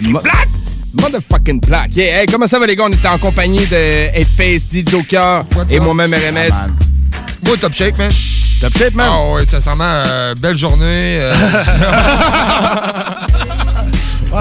pas. 0.00 0.08
Mo- 0.08 0.20
Motherfucking 1.02 1.60
black. 1.60 1.94
Yeah, 1.94 2.22
hey, 2.22 2.26
comment 2.26 2.46
ça 2.46 2.58
va 2.58 2.66
les 2.66 2.74
gars? 2.74 2.84
On 2.86 2.92
était 2.92 3.06
en 3.08 3.18
compagnie 3.18 3.66
de 3.66 3.76
Headface, 3.76 4.66
D 4.68 4.82
Joker 4.90 5.44
What's 5.54 5.70
et 5.70 5.78
moi-même 5.80 6.12
RMS. 6.12 6.70
Moi, 7.46 7.56
top 7.60 7.74
shape, 7.74 7.98
man. 7.98 8.10
Top 8.60 8.76
shape, 8.76 8.94
man? 8.94 9.08
Ah 9.12 9.32
ouais, 9.34 9.46
sincèrement, 9.46 9.84
euh, 9.84 10.34
belle 10.40 10.56
journée. 10.56 11.18
euh, 11.20 11.34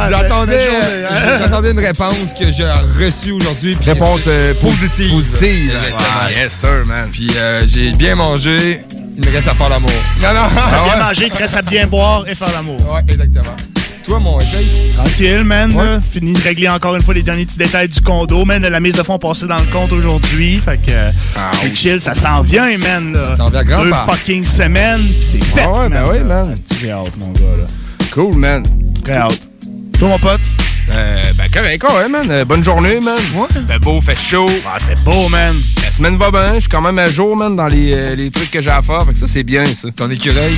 J'attendais 0.09 0.67
euh, 0.69 1.39
j'attendais 1.39 1.71
une 1.71 1.79
réponse 1.79 2.33
que 2.37 2.51
j'ai 2.51 2.69
reçue 3.03 3.31
aujourd'hui. 3.31 3.77
Réponse 3.85 4.21
euh, 4.27 4.53
positive. 4.55 5.11
Positive. 5.13 5.71
Ouais, 5.71 6.33
yes, 6.35 6.53
sir, 6.59 6.85
man. 6.85 7.09
Puis 7.11 7.29
euh, 7.35 7.63
j'ai 7.67 7.91
bien 7.93 8.15
mangé. 8.15 8.81
Il 9.17 9.25
me 9.27 9.31
reste 9.33 9.47
à 9.47 9.55
faire 9.55 9.69
l'amour. 9.69 9.89
Non, 10.21 10.33
non. 10.33 10.47
Bien 10.85 10.97
manger, 11.03 11.25
il 11.27 11.31
te 11.31 11.37
reste 11.37 11.55
à 11.55 11.61
bien 11.61 11.87
boire 11.87 12.25
et 12.27 12.35
faire 12.35 12.51
l'amour. 12.53 12.77
Ouais, 12.91 13.01
exactement. 13.07 13.55
Toi, 14.07 14.19
mon 14.19 14.39
Face. 14.39 14.95
Tranquille, 14.95 15.43
man. 15.43 15.75
là. 15.75 15.99
Fini 16.01 16.31
de 16.31 16.39
régler 16.41 16.69
encore 16.69 16.95
une 16.95 17.01
fois 17.01 17.13
les 17.13 17.23
derniers 17.23 17.45
petits 17.45 17.57
détails 17.57 17.89
du 17.89 17.99
condo, 17.99 18.45
man. 18.45 18.65
La 18.65 18.79
mise 18.79 18.95
de 18.95 19.03
fonds 19.03 19.19
passée 19.19 19.47
dans 19.47 19.57
le 19.57 19.65
compte 19.71 19.91
aujourd'hui. 19.91 20.55
Fait 20.57 20.77
que, 20.77 20.91
euh, 20.91 21.11
Ah, 21.35 21.51
c'est 21.61 21.75
chill, 21.75 21.99
ça 21.99 22.13
s'en 22.13 22.41
vient, 22.41 22.77
man. 22.77 23.11
Là. 23.13 23.31
Ça 23.31 23.35
s'en 23.35 23.49
vient 23.49 23.63
grand 23.63 23.83
Deux 23.83 23.89
part. 23.89 24.05
fucking 24.15 24.43
semaines, 24.43 25.01
pis 25.01 25.25
c'est 25.25 25.43
fait, 25.43 25.61
Ah 25.65 25.71
ouais, 25.71 25.89
man. 25.89 26.03
ben 26.05 26.11
oui, 26.11 26.19
man. 26.23 26.55
Ah, 26.55 26.73
J'ai 26.81 26.91
hâte, 26.91 27.17
mon 27.19 27.31
gars, 27.33 27.41
là. 27.59 27.65
Cool, 28.11 28.35
man. 28.37 28.63
Très 29.03 29.17
hâte. 29.17 29.41
Toi, 29.99 30.07
mon 30.07 30.19
pote? 30.19 30.39
Euh, 30.93 31.21
ben 31.35 31.49
correct, 31.53 31.83
ouais, 31.83 32.07
man. 32.09 32.27
Euh, 32.29 32.45
bonne 32.45 32.63
journée, 32.63 32.99
man. 33.01 33.17
Ouais. 33.35 33.47
Fait 33.67 33.79
beau, 33.79 33.99
fait 34.01 34.17
chaud. 34.17 34.49
Ah, 34.65 34.77
c'est 34.87 35.03
beau, 35.03 35.27
man. 35.29 35.55
La 35.83 35.91
semaine 35.91 36.17
va 36.17 36.31
bien. 36.31 36.55
Je 36.55 36.59
suis 36.61 36.69
quand 36.69 36.81
même 36.81 36.97
à 36.99 37.09
jour, 37.09 37.35
man, 37.35 37.55
dans 37.55 37.67
les, 37.67 37.93
euh, 37.93 38.15
les 38.15 38.31
trucs 38.31 38.51
que 38.51 38.61
j'ai 38.61 38.69
à 38.69 38.81
faire. 38.81 39.03
Fait 39.05 39.13
que 39.13 39.19
ça, 39.19 39.27
c'est 39.27 39.43
bien, 39.43 39.65
ça. 39.65 39.89
Ton 39.95 40.09
écureuil. 40.09 40.55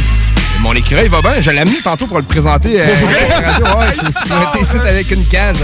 Mon 0.61 0.73
écureuil 0.73 1.08
va 1.08 1.21
bien. 1.21 1.31
Je 1.39 1.52
l'ai 1.52 1.59
amené 1.59 1.77
tantôt 1.83 2.05
pour 2.05 2.17
le 2.17 2.23
présenter. 2.23 2.80
euh, 2.81 2.83
à 3.38 3.41
la 3.41 3.52
radio. 3.52 3.66
Ouais, 3.80 3.86
je 3.99 4.05
me 4.05 4.11
suis 4.11 4.25
pointé 4.27 4.61
ici 4.61 4.77
avec 4.77 5.11
une 5.11 5.25
cage. 5.25 5.55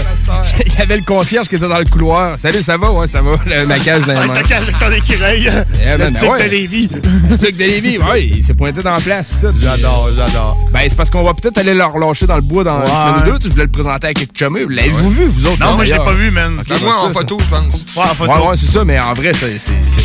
Il 0.66 0.72
y 0.74 0.80
avait 0.82 0.96
le 0.96 1.02
concierge 1.02 1.48
qui 1.48 1.56
était 1.56 1.68
dans 1.68 1.78
le 1.78 1.84
couloir. 1.84 2.38
Salut, 2.38 2.62
ça 2.62 2.76
va? 2.76 2.90
Ouais, 2.92 3.06
ça 3.06 3.20
va. 3.22 3.32
Le- 3.46 3.66
ma 3.66 3.78
cage 3.78 4.02
dans 4.06 4.14
Ouais, 4.18 4.26
mains. 4.26 4.32
ta 4.34 4.42
cage 4.42 4.62
avec 4.68 4.78
ton 4.78 4.90
écureuil. 4.92 5.42
Yeah, 5.42 5.98
man, 5.98 6.14
le 6.14 6.20
ben 6.20 6.28
ouais. 6.30 6.44
de 6.44 6.50
Lévis. 6.50 6.88
Le 7.28 7.36
truc 7.36 7.52
de 7.56 7.58
Lévis, 7.64 7.98
ouais, 7.98 8.24
il 8.36 8.42
s'est 8.42 8.54
pointé 8.54 8.80
dans 8.82 8.94
la 8.94 9.00
place. 9.00 9.32
J'adore, 9.60 10.08
j'adore. 10.16 10.56
Ben, 10.72 10.80
c'est 10.88 10.94
parce 10.96 11.10
qu'on 11.10 11.22
va 11.22 11.34
peut-être 11.34 11.58
aller 11.58 11.74
le 11.74 11.84
relâcher 11.84 12.26
dans 12.26 12.36
le 12.36 12.42
bois 12.42 12.64
dans 12.64 12.76
une 12.76 12.82
Ouais. 12.82 12.88
semaine 12.88 13.28
ou 13.28 13.32
deux. 13.32 13.38
Tu 13.38 13.48
voulais 13.50 13.64
le 13.64 13.70
présenter 13.70 14.06
avec 14.06 14.18
quelques 14.18 14.38
L'avez-vous 14.68 15.10
vu, 15.10 15.24
vous 15.26 15.46
autres? 15.46 15.60
Non, 15.60 15.74
moi, 15.74 15.84
je 15.84 15.92
l'ai 15.92 15.98
pas 15.98 16.14
vu, 16.14 16.30
man. 16.30 16.58
Ok, 16.60 16.68
Ben, 16.68 16.74
bah, 16.74 16.84
moi, 16.84 17.08
en 17.08 17.12
photo, 17.12 17.38
je 17.42 17.48
pense. 17.48 17.84
Ouais, 17.96 18.02
en 18.02 18.14
photo. 18.14 18.32
Ouais, 18.32 18.48
ouais, 18.48 18.56
c'est 18.56 18.72
ça, 18.72 18.84
mais 18.84 18.98
en 18.98 19.12
vrai, 19.12 19.32
c'est 19.34 19.58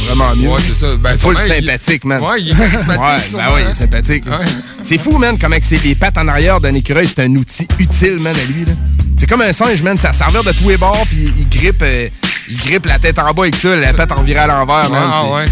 vraiment 0.07 0.35
mieux. 0.35 0.50
Ouais, 0.50 0.59
c'est 0.67 0.85
ça. 0.85 0.95
Ben, 0.97 1.17
Full 1.17 1.38
sympathique, 1.38 2.06
man. 2.06 2.22
Ouais, 2.22 2.41
il 2.41 2.51
est 2.51 2.56
charismatique. 2.56 3.01
Ouais, 3.01 3.29
sûrement, 3.29 3.45
ben 3.45 3.53
oui, 3.56 3.61
il 3.61 3.67
hein. 3.67 3.72
est 3.72 3.75
sympathique. 3.75 4.25
Ouais. 4.25 4.45
C'est 4.84 4.97
fou, 4.97 5.17
man, 5.17 5.38
comment 5.40 5.57
que 5.57 5.66
c'est 5.66 5.84
les 5.84 5.95
pattes 5.95 6.17
en 6.17 6.28
arrière 6.28 6.59
d'un 6.59 6.73
écureuil, 6.73 7.07
c'est 7.07 7.22
un 7.22 7.35
outil 7.35 7.67
utile, 7.79 8.19
man, 8.22 8.35
à 8.35 8.51
lui, 8.51 8.66
là. 8.66 8.73
C'est 9.17 9.28
comme 9.28 9.41
un 9.41 9.53
singe, 9.53 9.81
man, 9.84 9.95
ça 9.97 10.13
servait 10.13 10.41
de 10.41 10.57
tous 10.57 10.69
les 10.69 10.78
bords, 10.78 11.06
puis 11.07 11.31
il 11.38 11.47
grippe, 11.47 11.84
euh, 11.84 12.09
il 12.50 12.57
grippe 12.57 12.88
la 12.88 12.97
tête 12.97 13.19
en 13.19 13.31
bas 13.34 13.44
avec 13.44 13.56
ça, 13.56 13.75
la 13.75 13.94
tête 13.94 14.11
en 14.11 14.23
virée 14.23 14.40
à 14.40 14.47
l'envers, 14.47 14.90
man. 14.90 15.03
Ah, 15.13 15.25
ouais. 15.31 15.45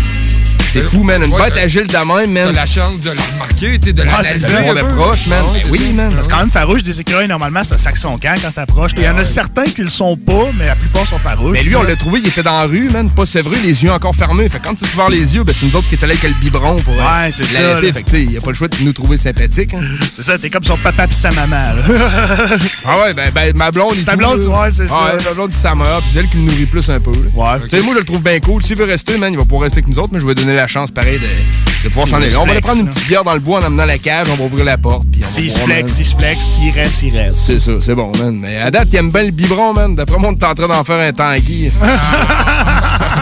C'est 0.71 0.83
fou, 0.83 1.03
man, 1.03 1.23
une 1.23 1.31
t'as- 1.35 1.61
agile 1.61 1.87
de 1.87 1.93
même, 1.97 2.31
man. 2.31 2.51
T'as 2.53 2.61
la 2.61 2.65
chance 2.65 2.99
de 3.01 3.09
le 3.11 3.17
remarquer, 3.33 3.79
tu 3.79 3.87
sais, 3.87 3.93
de 3.93 4.03
Ah, 4.07 4.21
l'analyser. 4.21 4.47
on 4.65 4.75
approche, 4.77 5.27
man. 5.27 5.43
Ah, 5.45 5.57
oui, 5.69 5.93
man. 5.93 6.11
C'est 6.21 6.29
quand 6.29 6.37
même 6.39 6.51
farouche, 6.51 6.83
des 6.83 6.99
écureuils, 6.99 7.27
normalement, 7.27 7.63
ça 7.63 7.77
sac 7.77 7.97
son 7.97 8.17
camp 8.17 8.35
quand 8.41 8.51
t'approches. 8.51 8.91
Il 8.97 9.03
y 9.03 9.09
en 9.09 9.17
a 9.17 9.25
certains 9.25 9.63
qui 9.65 9.81
le 9.81 9.87
sont 9.89 10.15
pas, 10.17 10.49
mais 10.57 10.67
la 10.67 10.75
plupart 10.75 11.05
sont 11.07 11.17
farouches. 11.17 11.51
Mais 11.53 11.63
lui, 11.63 11.75
on 11.75 11.83
l'a 11.83 11.95
trouvé, 11.95 12.19
il 12.23 12.27
était 12.27 12.43
dans 12.43 12.59
la 12.59 12.65
rue, 12.67 12.89
man, 12.89 13.09
pas 13.09 13.25
sevré, 13.25 13.57
les 13.63 13.83
yeux 13.83 13.91
encore 13.91 14.15
fermés. 14.15 14.47
Fait 14.49 14.59
que 14.59 14.67
quand 14.67 14.75
tu 14.75 14.85
voir 14.95 15.09
les 15.09 15.35
yeux, 15.35 15.43
ben, 15.43 15.53
c'est 15.57 15.65
nous 15.65 15.75
autres 15.75 15.87
qui 15.87 15.95
étaient 15.95 16.07
là 16.07 16.13
avec 16.17 16.23
le 16.29 16.35
biberon 16.41 16.75
pour 16.77 16.93
euh, 16.93 16.97
Ouais, 16.97 17.31
c'est 17.31 17.43
ça. 17.45 17.77
Fait 17.81 18.03
que, 18.03 18.09
tu 18.09 18.11
sais, 18.11 18.23
il 18.31 18.37
a 18.37 18.41
pas 18.41 18.49
le 18.49 18.55
choix 18.55 18.67
de 18.67 18.75
nous 18.81 18.93
trouver 18.93 19.17
sympathiques. 19.17 19.73
hein. 19.73 19.81
C'est 20.15 20.23
ça, 20.23 20.37
t'es 20.37 20.49
comme 20.49 20.63
son 20.63 20.77
papa 20.77 21.07
pis 21.07 21.15
sa 21.15 21.31
maman, 21.31 21.55
là. 21.61 21.83
Ah 22.85 22.99
ouais, 22.99 23.13
ben, 23.13 23.29
ben 23.33 23.53
ma 23.57 23.71
blonde, 23.71 23.93
il 23.97 24.03
Ta 24.05 24.15
blonde, 24.15 24.43
ouais, 24.43 24.71
c'est 24.71 24.87
ça. 24.87 25.15
Ma 25.25 25.33
blonde, 25.33 25.51
c'est 25.53 25.61
sa 25.61 25.75
mère, 25.75 25.99
puis 26.01 26.09
c'est 26.13 26.19
elle 26.19 26.27
qui 26.27 26.37
le 26.37 26.43
nourrit 26.43 26.65
plus 26.65 26.89
un 26.89 26.99
peu. 26.99 27.11
Ouais. 27.33 27.45
Tu 27.69 27.77
sais, 27.77 27.83
moi, 27.83 27.93
je 27.93 27.99
le 27.99 28.05
trouve 28.05 28.21
bien 28.21 28.39
cool. 28.39 28.63
S'il 28.63 28.75
veut 28.77 28.85
rester, 28.85 29.17
man, 29.17 29.31
il 29.31 29.37
va 29.37 29.43
pouvoir 29.43 29.63
rester 29.63 29.79
avec 29.79 29.87
nous 29.87 29.99
autres, 29.99 30.09
mais 30.13 30.19
je 30.19 30.25
vais 30.27 30.35
donner 30.35 30.53
la 30.59 30.67
chance, 30.67 30.91
pareil, 30.91 31.19
de, 31.19 31.83
de 31.83 31.89
pouvoir 31.89 32.07
s'en 32.07 32.17
aller. 32.17 32.35
On 32.35 32.45
va 32.45 32.51
aller 32.51 32.61
prendre 32.61 32.81
une 32.81 32.89
petite 32.89 33.07
bière 33.07 33.23
dans 33.23 33.33
le 33.33 33.39
bois 33.39 33.59
en 33.59 33.63
amenant 33.65 33.85
la 33.85 33.97
cage, 33.97 34.27
on 34.31 34.35
va 34.35 34.43
ouvrir 34.43 34.65
la 34.65 34.77
porte, 34.77 35.03
puis 35.11 35.21
on 35.23 35.25
va 35.25 35.31
S'il 35.31 35.51
se 35.51 35.59
flex, 35.59 35.91
s'il 35.93 36.05
se 36.05 36.15
flex, 36.15 36.39
s'il 36.39 36.71
reste, 36.71 37.01
il 37.03 37.17
reste. 37.17 37.37
C'est 37.37 37.59
ça, 37.59 37.71
c'est 37.81 37.95
bon, 37.95 38.11
man. 38.17 38.37
Mais 38.39 38.57
à 38.57 38.69
date, 38.71 38.89
il 38.91 38.97
aime 38.97 39.11
bien 39.11 39.23
le 39.23 39.31
biberon, 39.31 39.73
man. 39.73 39.95
D'après 39.95 40.17
moi, 40.17 40.29
on 40.29 40.33
est 40.33 40.43
en 40.43 40.53
train 40.53 40.67
d'en 40.67 40.83
faire 40.83 40.99
un 40.99 41.13
tanguy. 41.13 41.69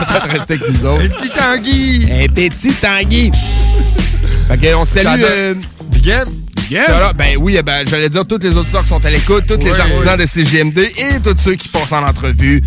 Peut-être 0.07 0.29
rester 0.29 0.53
avec 0.55 0.69
nous 0.69 0.85
autres. 0.85 1.03
Un 1.03 1.09
petit 1.09 1.29
tanguy. 1.29 2.07
Un 2.11 2.27
petit 2.27 2.73
tanguy. 2.73 3.31
Fait 4.47 4.57
que 4.57 4.75
on 4.75 4.85
se 4.85 4.99
salue. 4.99 5.21
Euh, 5.23 5.53
Big 5.91 6.07
M. 6.07 6.23
Shout-out. 6.69 7.15
Ben 7.15 7.37
oui, 7.39 7.57
ben, 7.65 7.87
j'allais 7.87 8.09
dire 8.09 8.25
tous 8.27 8.39
les 8.39 8.57
auditeurs 8.57 8.81
qui 8.81 8.89
sont 8.89 9.05
à 9.05 9.09
l'écoute, 9.09 9.45
tous 9.47 9.57
les 9.57 9.71
Ouais, 9.71 9.79
artisans 9.79 10.17
de 10.17 10.25
CJMD 10.25 10.77
et 10.79 11.19
tous 11.23 11.37
ceux 11.37 11.55
qui 11.55 11.69
passent 11.69 11.93
en 11.93 12.03
entrevue 12.03 12.61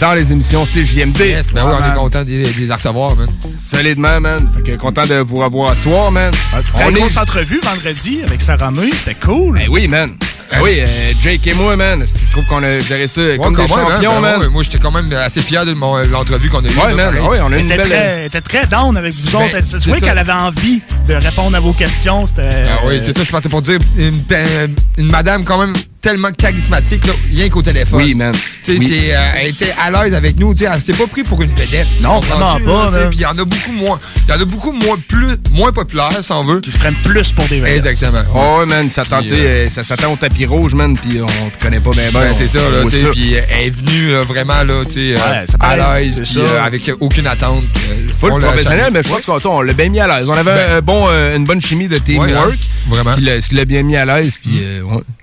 dans 0.00 0.14
les 0.14 0.32
émissions 0.32 0.64
CJMD. 0.64 1.18
Yes, 1.20 1.52
ben 1.52 1.64
oui, 1.64 1.72
on 1.76 1.80
man. 1.80 1.90
est 1.92 1.94
content 1.96 2.24
de 2.24 2.30
les 2.30 2.42
de 2.52 2.58
les 2.60 2.72
recevoir, 2.72 3.16
man. 3.16 3.28
Solidement, 3.60 4.20
man. 4.20 4.48
Fait 4.54 4.62
que 4.72 4.76
content 4.76 5.06
de 5.06 5.16
vous 5.16 5.36
revoir 5.36 5.76
ce 5.76 5.84
soir, 5.84 6.10
man. 6.10 6.32
Très 6.74 6.84
on 6.84 6.88
est... 6.90 6.92
grosse 6.92 7.16
entrevue 7.16 7.60
vendredi 7.62 8.20
avec 8.26 8.40
Sarah 8.40 8.70
May, 8.70 8.90
c'était 8.92 9.14
cool. 9.14 9.54
Ben 9.58 9.68
oui, 9.70 9.88
man. 9.88 10.14
Ben 10.50 10.60
oui, 10.62 10.78
euh, 10.80 10.86
Jake 11.22 11.46
et 11.46 11.52
moi, 11.54 11.76
man. 11.76 12.06
Je 12.06 12.32
trouve 12.32 12.46
qu'on 12.46 12.62
a 12.62 12.80
géré 12.80 13.06
ça 13.06 13.20
comme 13.36 13.54
des 13.54 13.60
même, 13.62 13.68
champions, 13.68 14.12
hein, 14.12 14.14
ben 14.14 14.20
man. 14.20 14.40
ouais, 14.40 14.48
Moi, 14.48 14.62
j'étais 14.62 14.78
quand 14.78 14.90
même 14.90 15.12
assez 15.12 15.42
fier 15.42 15.66
de 15.66 15.72
l'entrevue 16.10 16.48
qu'on 16.48 16.64
a 16.64 16.68
eue. 16.68 16.76
Ouais, 16.76 16.94
man. 16.94 17.14
Ouais, 17.28 17.38
on 17.42 17.52
a 17.52 17.56
Elle 17.56 17.60
une 17.60 17.66
était 17.66 17.76
belle. 17.76 17.88
très, 17.88 17.98
elle 18.20 18.26
était 18.26 18.40
très 18.40 18.66
down 18.66 18.96
avec 18.96 19.12
vous 19.12 19.30
Ben, 19.38 19.44
autres. 19.44 19.58
Tu 19.58 19.66
c'est 19.80 19.90
vois 19.90 20.00
qu'elle 20.00 20.16
avait 20.18 20.32
envie 20.32 20.80
de 21.06 21.14
répondre 21.14 21.54
à 21.56 21.60
vos 21.60 21.72
questions. 21.74 22.26
C'était. 22.26 22.48
Ah 22.70 22.78
oui, 22.86 22.94
euh, 22.96 23.00
c'est 23.04 23.16
ça, 23.16 23.24
je 23.24 23.30
partais 23.30 23.50
pour 23.50 23.60
dire 23.60 23.78
une, 23.98 24.14
euh, 24.32 24.68
une 24.96 25.10
madame 25.10 25.44
quand 25.44 25.58
même 25.58 25.74
tellement 26.00 26.30
charismatique, 26.30 27.06
là, 27.06 27.12
rien 27.34 27.48
qu'au 27.48 27.62
téléphone. 27.62 28.00
Oui, 28.02 28.14
man. 28.14 28.32
Tu 28.64 28.72
sais, 28.74 28.78
Oui. 28.78 28.98
euh, 29.10 29.30
elle 29.40 29.48
était 29.48 29.74
à 29.82 29.90
l'aise 29.90 30.14
avec 30.14 30.38
nous, 30.38 30.54
tu 30.54 30.64
sais, 30.64 30.70
elle 30.72 30.80
s'est 30.80 30.92
pas 30.92 31.06
pris 31.06 31.22
pour 31.22 31.42
une 31.42 31.50
vedette. 31.52 31.86
Non, 32.02 32.20
vraiment 32.20 32.58
pas. 32.60 32.90
Puis 33.08 33.18
il 33.18 33.22
y 33.22 33.26
en 33.26 33.30
a 33.38 33.44
beaucoup 33.44 33.72
moins, 33.72 33.98
il 34.26 34.30
y 34.34 34.36
en 34.36 34.40
a 34.40 34.44
beaucoup 34.44 34.72
moins 34.72 34.96
plus, 35.08 35.36
moins 35.52 35.72
populaires, 35.72 36.10
si 36.22 36.32
on 36.32 36.42
veut. 36.44 36.60
Qui 36.60 36.70
se 36.70 36.78
prennent 36.78 36.94
plus 37.04 37.32
pour 37.32 37.44
des 37.46 37.60
vedettes. 37.60 37.86
Exactement. 37.86 38.22
Oh, 38.34 38.60
ouais, 38.60 38.66
man, 38.66 38.90
ça, 38.90 39.04
tentait, 39.04 39.26
Puis, 39.28 39.36
euh, 39.40 39.64
euh, 39.66 39.68
ça 39.70 39.82
s'attend 39.82 40.12
au 40.12 40.16
tapis 40.16 40.46
rouge, 40.46 40.74
man, 40.74 40.96
puis 40.96 41.20
on 41.20 41.26
te 41.50 41.62
connaît 41.62 41.80
pas 41.80 41.90
bien, 41.90 42.04
Ben, 42.12 42.20
ben. 42.20 42.34
c'est 42.36 42.46
ça, 42.48 42.58
là, 42.58 42.82
voit 42.82 42.90
tu 42.90 43.00
sais, 43.00 43.06
puis 43.10 43.34
elle 43.34 43.66
est 43.66 43.70
venue 43.70 44.12
là, 44.12 44.22
vraiment, 44.22 44.62
là, 44.64 44.84
tu 44.84 44.92
sais, 44.92 45.14
Ouais, 45.20 45.44
à 45.60 45.76
l'aise, 45.98 46.22
euh, 46.36 46.62
avec 46.64 46.90
aucune 47.00 47.26
attente. 47.26 47.64
euh, 47.90 48.06
Full 48.18 48.38
professionnel, 48.38 48.90
mais 48.92 49.02
je 49.02 49.08
pense 49.08 49.24
qu'on 49.26 49.38
on 49.50 49.60
l'a 49.62 49.72
bien 49.72 49.88
mis 49.88 50.00
à 50.00 50.06
l'aise. 50.06 50.28
On 50.28 50.32
avait 50.32 50.54
Ben- 50.54 50.76
un 50.76 50.80
bon, 50.80 51.08
une 51.08 51.44
bonne 51.44 51.60
chimie 51.62 51.88
de 51.88 51.98
teamwork. 51.98 52.30
Ouais, 52.30 52.36
hein, 52.36 52.54
vraiment. 52.88 53.12
Ce 53.14 53.48
qui 53.48 53.54
l'a- 53.54 53.64
bien 53.64 53.82
mis 53.82 53.96
à 53.96 54.04
l'aise, 54.04 54.38
puis 54.42 54.60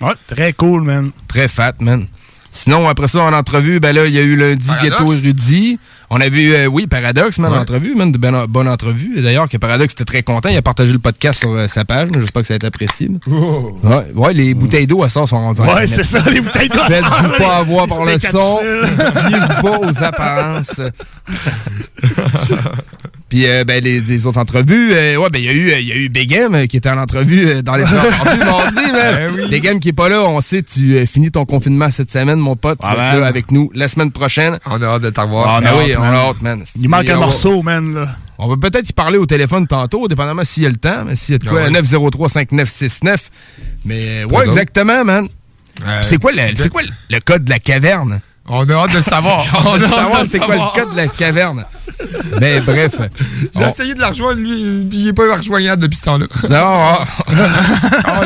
Ouais, 0.01 0.13
très 0.27 0.53
cool, 0.53 0.64
man. 0.65 1.11
très 1.27 1.47
fat, 1.47 1.73
man. 1.79 2.07
Sinon, 2.51 2.87
après 2.87 3.09
ça, 3.09 3.21
en 3.21 3.33
entrevue, 3.33 3.79
ben 3.79 3.93
là, 3.93 4.05
il 4.05 4.13
y 4.13 4.17
a 4.17 4.21
eu 4.21 4.35
lundi 4.37 4.67
Paradoxe. 4.67 4.99
Ghetto 4.99 5.13
Érudit. 5.13 5.79
On 6.09 6.21
avait 6.21 6.41
eu, 6.43 6.53
euh, 6.53 6.65
oui, 6.67 6.87
Paradoxe, 6.87 7.39
man, 7.39 7.51
Ouais. 7.51 7.57
entrevue, 7.57 7.95
man, 7.95 8.11
de 8.11 8.17
bonne, 8.17 8.45
bonne 8.47 8.67
entrevue. 8.67 9.21
D'ailleurs, 9.21 9.49
que 9.49 9.57
Paradoxe 9.57 9.93
était 9.93 10.05
très 10.05 10.21
content. 10.23 10.49
Il 10.49 10.57
a 10.57 10.61
partagé 10.61 10.91
le 10.93 10.99
podcast 10.99 11.39
sur 11.39 11.51
euh, 11.51 11.67
sa 11.67 11.83
page. 11.85 12.09
J'espère 12.17 12.41
que 12.43 12.47
ça 12.47 12.53
a 12.53 12.57
été 12.57 12.67
apprécié. 12.67 13.09
Ouais, 13.27 14.05
ouais, 14.13 14.33
les 14.33 14.53
bouteilles 14.53 14.87
d'eau 14.87 15.03
à 15.03 15.09
ça 15.09 15.25
sont 15.25 15.37
rendues 15.37 15.61
en 15.61 15.73
Ouais, 15.75 15.87
c'est 15.87 16.03
ça, 16.03 16.19
les 16.31 16.41
bouteilles 16.41 16.69
d'eau. 16.69 16.79
Faites-vous 16.87 17.37
pas 17.43 17.57
avoir 17.57 17.87
par 17.87 18.05
le 18.05 18.19
son. 18.19 18.59
Fiez-vous 19.27 19.61
pas 19.61 19.79
aux 19.79 20.03
apparences. 20.03 20.81
Puis 23.29 23.47
euh, 23.47 23.63
ben, 23.65 23.83
les, 23.83 24.01
les 24.01 24.27
autres 24.27 24.37
entrevues, 24.39 24.91
ouais, 24.91 25.17
ben 25.31 25.39
il 25.39 25.45
y 25.45 25.49
a 25.49 25.53
eu, 25.53 25.71
il 25.81 25.87
y 25.87 25.91
a 25.91 25.95
eu 25.95 26.09
Big 26.09 26.31
M 26.31 26.53
euh, 26.53 26.65
qui 26.67 26.77
était 26.77 26.89
en 26.89 26.97
entrevue 26.99 27.63
dans 27.63 27.75
les 27.75 27.83
mardi, 27.83 28.39
mardi, 28.45 28.91
man. 28.91 29.49
M 29.65 29.79
qui 29.79 29.89
est 29.89 29.93
pas 29.93 30.09
là, 30.09 30.21
on 30.23 30.39
sait, 30.41 30.61
tu 30.61 31.05
finis 31.07 31.31
ton 31.31 31.43
confinement 31.45 31.89
cette 31.89 32.11
semaine, 32.11 32.37
mon 32.37 32.55
pote. 32.55 32.77
Tu 32.79 32.85
Ah, 32.87 32.93
vas 32.95 33.13
être 33.13 33.19
là 33.21 33.27
avec 33.27 33.51
nous 33.51 33.71
la 33.73 33.87
semaine 33.87 34.11
prochaine. 34.11 34.59
On 34.67 34.79
a 34.79 34.85
hâte 34.85 35.01
de 35.01 35.09
t'avoir. 35.09 35.55
Ah, 35.55 35.59
Ben 35.61 35.69
a 35.69 35.75
oui, 35.77 35.94
on 35.97 36.03
hâte, 36.03 36.41
man. 36.41 36.63
Il 36.75 36.89
manque 36.89 37.09
un 37.09 37.17
morceau, 37.17 37.61
man, 37.63 37.93
là. 37.93 38.15
On 38.37 38.47
va 38.47 38.57
peut-être 38.57 38.89
y 38.89 38.93
parler 38.93 39.17
au 39.17 39.25
téléphone 39.25 39.65
tantôt, 39.65 40.07
dépendamment 40.09 40.43
s'il 40.43 40.63
y 40.63 40.65
a 40.65 40.69
le 40.69 40.75
temps, 40.75 41.05
mais 41.05 41.15
s'il 41.15 41.33
y 41.33 41.35
a 41.35 41.39
de 41.39 41.47
quoi, 41.47 41.61
Ah 41.67 41.71
ouais. 41.71 41.81
903-5969. 41.81 43.17
Mais 43.85 44.23
euh, 44.23 44.27
Pas 44.27 44.35
ouais, 44.39 44.47
exactement, 44.47 45.05
man. 45.05 45.27
Euh, 45.85 46.01
c'est 46.03 46.17
quoi, 46.17 46.31
le, 46.31 46.55
c'est 46.55 46.69
quoi 46.69 46.81
le- 46.83 46.89
le 47.09 47.19
code 47.19 47.45
de 47.45 47.49
la 47.49 47.59
caverne? 47.59 48.19
On 48.47 48.69
a 48.69 48.73
hâte 48.73 48.91
de 48.91 48.97
le 48.97 49.01
savoir. 49.03 49.43
On 49.65 49.73
a 49.73 49.83
hâte 49.83 49.89
savoir 49.89 50.23
de 50.23 50.27
c'est 50.29 50.37
quoi 50.37 50.49
savoir. 50.49 50.73
le 50.75 50.81
code 50.81 50.91
de 50.91 50.97
la 50.97 51.07
caverne? 51.07 51.65
Mais 52.39 52.59
bref. 52.59 52.93
J'ai 53.55 53.63
on- 53.65 53.69
essayé 53.69 53.93
de 53.95 53.99
la 53.99 54.09
rejoindre, 54.09 54.39
lui, 54.41 54.85
puis 54.89 54.99
il 54.99 55.07
est 55.07 55.13
pas 55.13 55.35
rejoignable 55.37 55.81
depuis 55.81 55.95
ce 55.97 56.01
temps-là. 56.03 56.25
Non. 56.49 56.97
oh. 56.99 58.25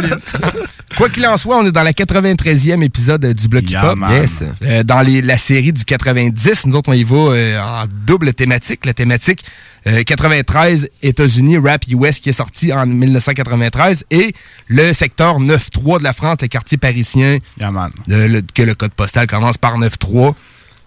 Quoi 0.97 1.09
qu'il 1.09 1.25
en 1.27 1.37
soit, 1.37 1.57
on 1.57 1.65
est 1.65 1.71
dans 1.71 1.83
la 1.83 1.93
93e 1.93 2.81
épisode 2.83 3.23
euh, 3.23 3.33
du 3.33 3.47
Bloc 3.47 3.69
Yeah, 3.69 3.81
Hip-Hop. 3.81 3.97
man. 3.97 4.11
Yes. 4.11 4.43
Euh, 4.63 4.83
dans 4.83 5.01
les- 5.01 5.21
la 5.21 5.37
série 5.37 5.71
du 5.71 5.85
90, 5.85 6.65
nous 6.65 6.75
autres, 6.75 6.89
on 6.89 6.93
y 6.93 7.03
va 7.03 7.15
euh, 7.15 7.59
en 7.61 7.85
double 8.05 8.33
thématique. 8.33 8.85
La 8.85 8.93
thématique 8.93 9.45
euh, 9.89 10.03
93, 10.03 10.87
États-Unis, 11.01 11.57
rap 11.57 11.83
US 11.89 12.19
qui 12.19 12.29
est 12.29 12.33
sorti 12.33 12.71
en 12.71 12.85
1993 12.85 14.05
et 14.11 14.33
le 14.67 14.93
secteur 14.93 15.39
9-3 15.39 15.99
de 15.99 16.03
la 16.03 16.13
France, 16.13 16.37
le 16.41 16.47
quartier 16.47 16.77
parisien, 16.77 17.39
Yeah, 17.59 17.71
man. 17.71 17.91
le- 18.07 18.27
le- 18.27 18.41
que 18.41 18.61
le 18.63 18.75
code 18.75 18.91
postal 18.93 19.27
commence 19.27 19.57
par 19.57 19.77
9-3. 19.77 20.35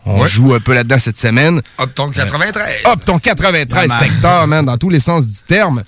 On 0.05 0.21
Ouais. 0.23 0.29
joue 0.29 0.53
un 0.55 0.61
peu 0.61 0.75
là-dedans 0.75 0.99
cette 0.99 1.19
semaine. 1.19 1.61
Hop, 1.79 1.95
ton 1.95 2.11
93. 2.11 2.83
Hop, 2.87 3.05
ton 3.05 3.19
93 3.19 3.89
Yeah, 3.89 3.99
man. 4.01 4.09
secteur, 4.09 4.47
man, 4.47 4.65
dans 4.67 4.77
tous 4.79 4.91
les 4.91 4.99
sens 5.01 5.29
du 5.29 5.39
terme. 5.47 5.85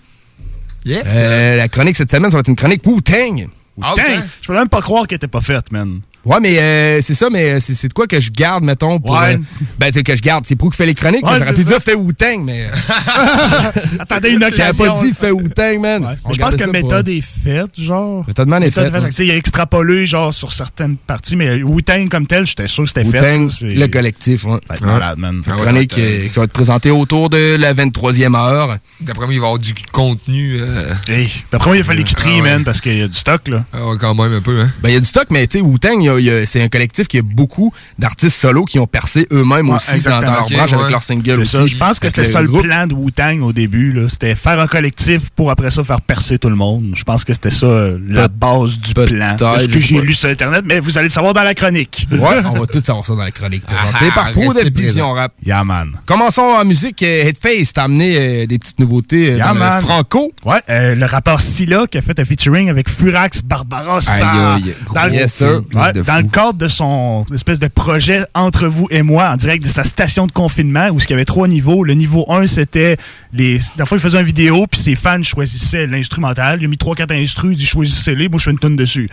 Yes. 0.84 1.02
Euh, 1.06 1.56
la 1.56 1.68
chronique 1.68 1.96
cette 1.96 2.10
semaine, 2.10 2.30
ça 2.30 2.36
va 2.36 2.40
être 2.40 2.48
une 2.48 2.56
chronique 2.56 2.82
Wu-Tang. 2.86 3.48
Ah, 3.82 3.94
Putain, 3.96 4.18
ok. 4.18 4.24
je 4.42 4.46
peux 4.46 4.54
même 4.54 4.68
pas 4.68 4.80
croire 4.82 5.06
qu'elle 5.06 5.16
était 5.16 5.26
pas 5.28 5.40
faite, 5.40 5.72
man. 5.72 6.00
Ouais, 6.24 6.38
mais 6.40 6.58
euh, 6.58 7.00
c'est 7.02 7.14
ça, 7.14 7.28
mais 7.30 7.60
c'est 7.60 7.74
c'est 7.74 7.88
de 7.88 7.92
quoi 7.92 8.06
que 8.06 8.18
je 8.20 8.30
garde, 8.30 8.64
mettons, 8.64 8.98
pour... 8.98 9.12
Ouais. 9.18 9.34
euh, 9.34 9.38
ben, 9.78 9.90
c'est 9.92 10.02
que 10.02 10.16
je 10.16 10.22
garde. 10.22 10.44
C'est 10.46 10.56
pour 10.56 10.70
qui 10.70 10.76
fait 10.76 10.86
les 10.86 10.94
chroniques. 10.94 11.24
Ouais, 11.26 11.38
J'aurais 11.38 11.52
pu 11.54 11.62
ça. 11.62 11.68
dire 11.70 11.80
fait 11.82 11.94
Wu-Tang, 11.94 12.42
mais... 12.44 12.68
Attendez 13.98 14.30
une 14.30 14.40
J'avais 14.40 14.54
occasion. 14.54 14.84
pas 14.94 15.02
dit 15.02 15.12
fait 15.12 15.30
Wu-Tang, 15.30 15.78
man. 15.80 16.04
Ouais. 16.04 16.32
Je 16.34 16.38
pense 16.38 16.56
que 16.56 16.64
méthode 16.70 17.06
pour- 17.06 17.14
est 17.14 17.20
faite, 17.20 17.78
genre. 17.78 18.24
Méthode 18.26 18.48
Man 18.48 18.62
est 18.62 18.70
faite, 18.70 18.92
sais, 19.12 19.26
Il 19.26 19.30
a 19.30 19.36
extrapolé, 19.36 20.06
genre, 20.06 20.32
sur 20.32 20.52
certaines 20.52 20.96
parties, 20.96 21.36
mais 21.36 21.62
Wu-Tang 21.62 22.08
comme 22.08 22.26
tel, 22.26 22.46
j'étais 22.46 22.66
sûr 22.66 22.84
que 22.84 22.88
c'était 22.88 23.04
fait. 23.04 23.38
Le 23.60 23.86
collectif, 23.86 24.44
ouais. 24.44 24.58
Malade, 24.82 25.18
man. 25.18 25.42
Ah 25.46 25.56
ouais, 25.56 25.62
chronique 25.62 25.92
ça 25.92 26.00
va 26.00 26.02
être, 26.06 26.14
euh, 26.24 26.28
qui 26.28 26.38
va 26.38 26.44
être 26.44 26.52
présentée 26.52 26.90
autour 26.90 27.30
de 27.30 27.56
la 27.56 27.74
23e 27.74 28.34
heure. 28.36 28.78
D'après 29.00 29.26
moi, 29.26 29.34
il 29.34 29.40
va 29.40 29.46
y 29.46 29.48
avoir 29.48 29.58
du 29.58 29.74
contenu. 29.92 30.58
Euh, 30.60 30.92
Hey, 31.08 31.28
Après 31.52 31.68
moi, 31.70 31.76
il 31.76 31.80
a 31.80 31.84
fallu 31.84 32.04
qu'il 32.04 32.16
trie, 32.16 32.40
man, 32.42 32.64
parce 32.64 32.80
qu'il 32.80 32.96
y 32.98 33.02
a 33.02 33.08
du 33.08 33.16
stock, 33.16 33.48
là. 33.48 33.64
ah 33.72 33.86
ouais, 33.86 33.96
quand 34.00 34.14
même 34.14 34.32
un 34.32 34.40
peu, 34.40 34.60
hein. 34.60 34.70
Ben, 34.82 34.88
il 34.90 34.94
y 34.94 34.96
a 34.96 35.00
du 35.00 35.06
stock, 35.06 35.26
mais 35.30 35.46
tu 35.46 35.58
sais, 35.58 35.64
Wu-Tang, 35.64 35.96
il 36.00 36.04
y 36.04 36.08
a- 36.08 36.13
il 36.13 36.13
y 36.13 36.13
a- 36.13 36.13
c'est 36.46 36.62
un 36.62 36.68
collectif 36.68 37.08
qui 37.08 37.18
a 37.18 37.22
beaucoup 37.22 37.72
d'artistes 37.98 38.36
solos 38.36 38.64
qui 38.64 38.78
ont 38.78 38.86
percé 38.86 39.26
eux-mêmes 39.32 39.68
Ouais, 39.68 39.76
aussi 39.76 39.98
dans, 40.00 40.20
leur 40.20 40.48
branche 40.48 40.72
avec 40.72 40.90
leur 40.90 41.02
single 41.02 41.40
aussi. 41.40 41.66
Je 41.66 41.76
pense 41.76 41.98
que 41.98 42.08
c'était 42.08 42.24
ça 42.24 42.42
le 42.42 42.50
plan 42.50 42.86
de 42.86 42.94
Wu-Tang 42.94 43.40
au 43.42 43.52
début. 43.52 43.94
C'était 44.08 44.34
faire 44.34 44.58
un 44.60 44.66
collectif 44.66 45.30
pour 45.30 45.50
après 45.50 45.70
ça 45.70 45.84
faire 45.84 46.00
percer 46.00 46.38
tout 46.38 46.48
le 46.50 46.56
monde. 46.56 46.92
Je 46.94 47.04
pense 47.04 47.24
que 47.24 47.32
c'était 47.32 47.50
ça, 47.50 47.66
euh, 47.66 47.98
la 48.08 48.28
base 48.28 48.78
du 48.78 48.92
plan. 48.94 49.36
Je 49.38 49.66
que 49.66 49.78
j'ai 49.78 50.00
lu 50.00 50.14
sur 50.14 50.28
Internet, 50.28 50.64
mais 50.66 50.80
vous 50.80 50.96
allez 50.98 51.08
le 51.08 51.12
savoir 51.12 51.32
dans 51.34 51.42
la 51.42 51.54
chronique. 51.54 52.06
Ouais, 52.10 52.38
on 52.44 52.60
va 52.60 52.66
tout 52.70 52.80
savoir 52.80 53.04
ça 53.04 53.14
dans 53.14 53.24
la 53.24 53.30
chronique 53.30 53.64
présentée 53.64 54.10
Ah, 54.10 54.14
par 54.14 54.32
Pro 54.32 54.52
Vision. 54.74 55.12
Rap. 55.12 55.32
Yeah, 55.44 55.64
man. 55.64 55.92
Commençons 56.06 56.42
en 56.42 56.64
musique. 56.64 57.02
Euh, 57.02 57.24
Headface 57.28 57.72
t'a 57.72 57.84
amené 57.84 58.16
euh, 58.18 58.46
des 58.46 58.58
petites 58.58 58.78
nouveautés 58.80 59.34
Yeah, 59.34 59.46
dans 59.48 59.54
le 59.54 59.58
man. 59.60 59.82
franco. 59.82 60.32
Ouais, 60.44 60.60
euh, 60.70 60.94
le 60.94 61.06
rappeur 61.06 61.40
Scylla 61.40 61.86
qui 61.90 61.98
a 61.98 62.02
fait 62.02 62.18
un 62.18 62.24
featuring 62.24 62.68
avec 62.70 62.88
Furax 62.88 63.42
Barbarossa. 63.42 64.12
Aïe, 64.12 64.64
aïe, 64.66 65.10
le, 65.10 65.14
Yes, 65.14 65.34
sir. 65.34 65.62
Ouais, 65.74 65.92
dans 66.04 66.16
le 66.16 66.28
cadre 66.28 66.58
de 66.58 66.68
son 66.68 67.24
espèce 67.32 67.58
de 67.58 67.68
projet 67.68 68.24
entre 68.34 68.66
vous 68.66 68.86
et 68.90 69.02
moi, 69.02 69.30
en 69.30 69.36
direct 69.36 69.64
de 69.64 69.68
sa 69.68 69.84
station 69.84 70.26
de 70.26 70.32
confinement, 70.32 70.88
où 70.90 70.98
il 70.98 71.10
y 71.10 71.12
avait 71.12 71.24
trois 71.24 71.48
niveaux. 71.48 71.84
Le 71.84 71.94
niveau 71.94 72.26
1, 72.30 72.46
c'était 72.46 72.96
les. 73.32 73.58
La 73.76 73.86
fois, 73.86 73.96
il 73.96 74.00
faisait 74.00 74.18
une 74.18 74.26
vidéo, 74.26 74.66
puis 74.70 74.80
ses 74.80 74.94
fans 74.94 75.22
choisissaient 75.22 75.86
l'instrumental. 75.86 76.58
Il 76.60 76.66
a 76.66 76.68
mis 76.68 76.78
trois, 76.78 76.94
quatre 76.94 77.12
instrus, 77.12 77.52
il 77.52 77.56
dit 77.56 77.66
choisissez-les, 77.66 78.28
moi 78.28 78.38
je 78.38 78.44
fais 78.44 78.50
une 78.50 78.58
tonne 78.58 78.76
dessus. 78.76 79.08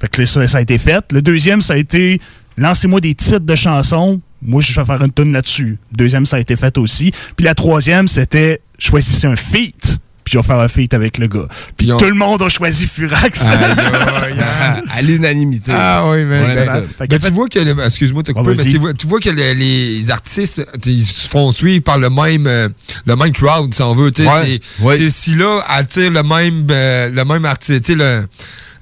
Fait 0.00 0.08
que 0.08 0.24
ça, 0.24 0.46
ça 0.46 0.58
a 0.58 0.60
été 0.60 0.78
fait. 0.78 1.04
Le 1.12 1.22
deuxième, 1.22 1.62
ça 1.62 1.74
a 1.74 1.76
été 1.76 2.20
lancez-moi 2.56 3.00
des 3.00 3.14
titres 3.14 3.38
de 3.40 3.54
chansons. 3.54 4.20
Moi, 4.42 4.60
je 4.60 4.78
vais 4.78 4.84
faire 4.84 5.02
une 5.02 5.10
tonne 5.10 5.32
là-dessus. 5.32 5.78
Deuxième, 5.92 6.26
ça 6.26 6.36
a 6.36 6.40
été 6.40 6.56
fait 6.56 6.78
aussi. 6.78 7.12
Puis 7.36 7.44
la 7.44 7.54
troisième, 7.54 8.06
c'était 8.06 8.60
choisissez 8.78 9.26
un 9.26 9.36
feat. 9.36 9.98
Puis 10.26 10.32
je 10.32 10.38
vais 10.40 10.44
faire 10.44 10.58
un 10.58 10.66
feat 10.66 10.92
avec 10.92 11.18
le 11.18 11.28
gars. 11.28 11.46
Puis 11.76 11.86
tout 11.86 12.04
le 12.04 12.14
monde 12.14 12.42
a 12.42 12.48
choisi 12.48 12.88
Furax. 12.88 13.42
à 13.46 15.02
l'unanimité. 15.02 15.70
Ah 15.72 16.04
oui, 16.10 16.24
mais 16.24 16.42
ben, 16.54 16.64
ça. 16.64 16.82
Fait 16.98 17.06
tu 17.06 17.30
vois 17.30 17.48
que, 17.48 17.60
le- 17.60 17.84
excuse-moi, 17.86 18.24
t'as 18.24 18.32
Ouais, 18.32 18.38
coupé, 18.40 18.50
mais 18.56 18.62
vas-y. 18.64 18.72
tu 18.72 18.78
vois, 18.78 18.92
tu 18.92 19.06
vois 19.06 19.20
que 19.20 19.30
le- 19.30 19.52
les 19.54 20.10
artistes, 20.10 20.66
tu- 20.82 20.90
ils 20.90 21.04
se 21.04 21.28
font 21.28 21.52
suivre 21.52 21.84
par 21.84 21.98
le 21.98 22.10
même, 22.10 22.48
euh, 22.48 22.68
le 23.06 23.14
même 23.14 23.30
crowd, 23.32 23.72
si 23.72 23.82
on 23.82 23.94
veut. 23.94 24.10
Tu 24.10 24.24
sais, 24.24 24.28
Ouais, 24.28 24.60
c'est- 24.78 24.82
ouais. 24.82 24.96
tu 24.98 25.04
sais, 25.04 25.10
si 25.10 25.34
là 25.36 25.60
attire 25.68 26.10
le 26.10 26.22
même, 26.24 26.66
euh, 26.72 27.08
le 27.08 27.24
même 27.24 27.44
artiste, 27.44 27.84
tu 27.84 27.92
sais, 27.92 27.98
le, 27.98 28.26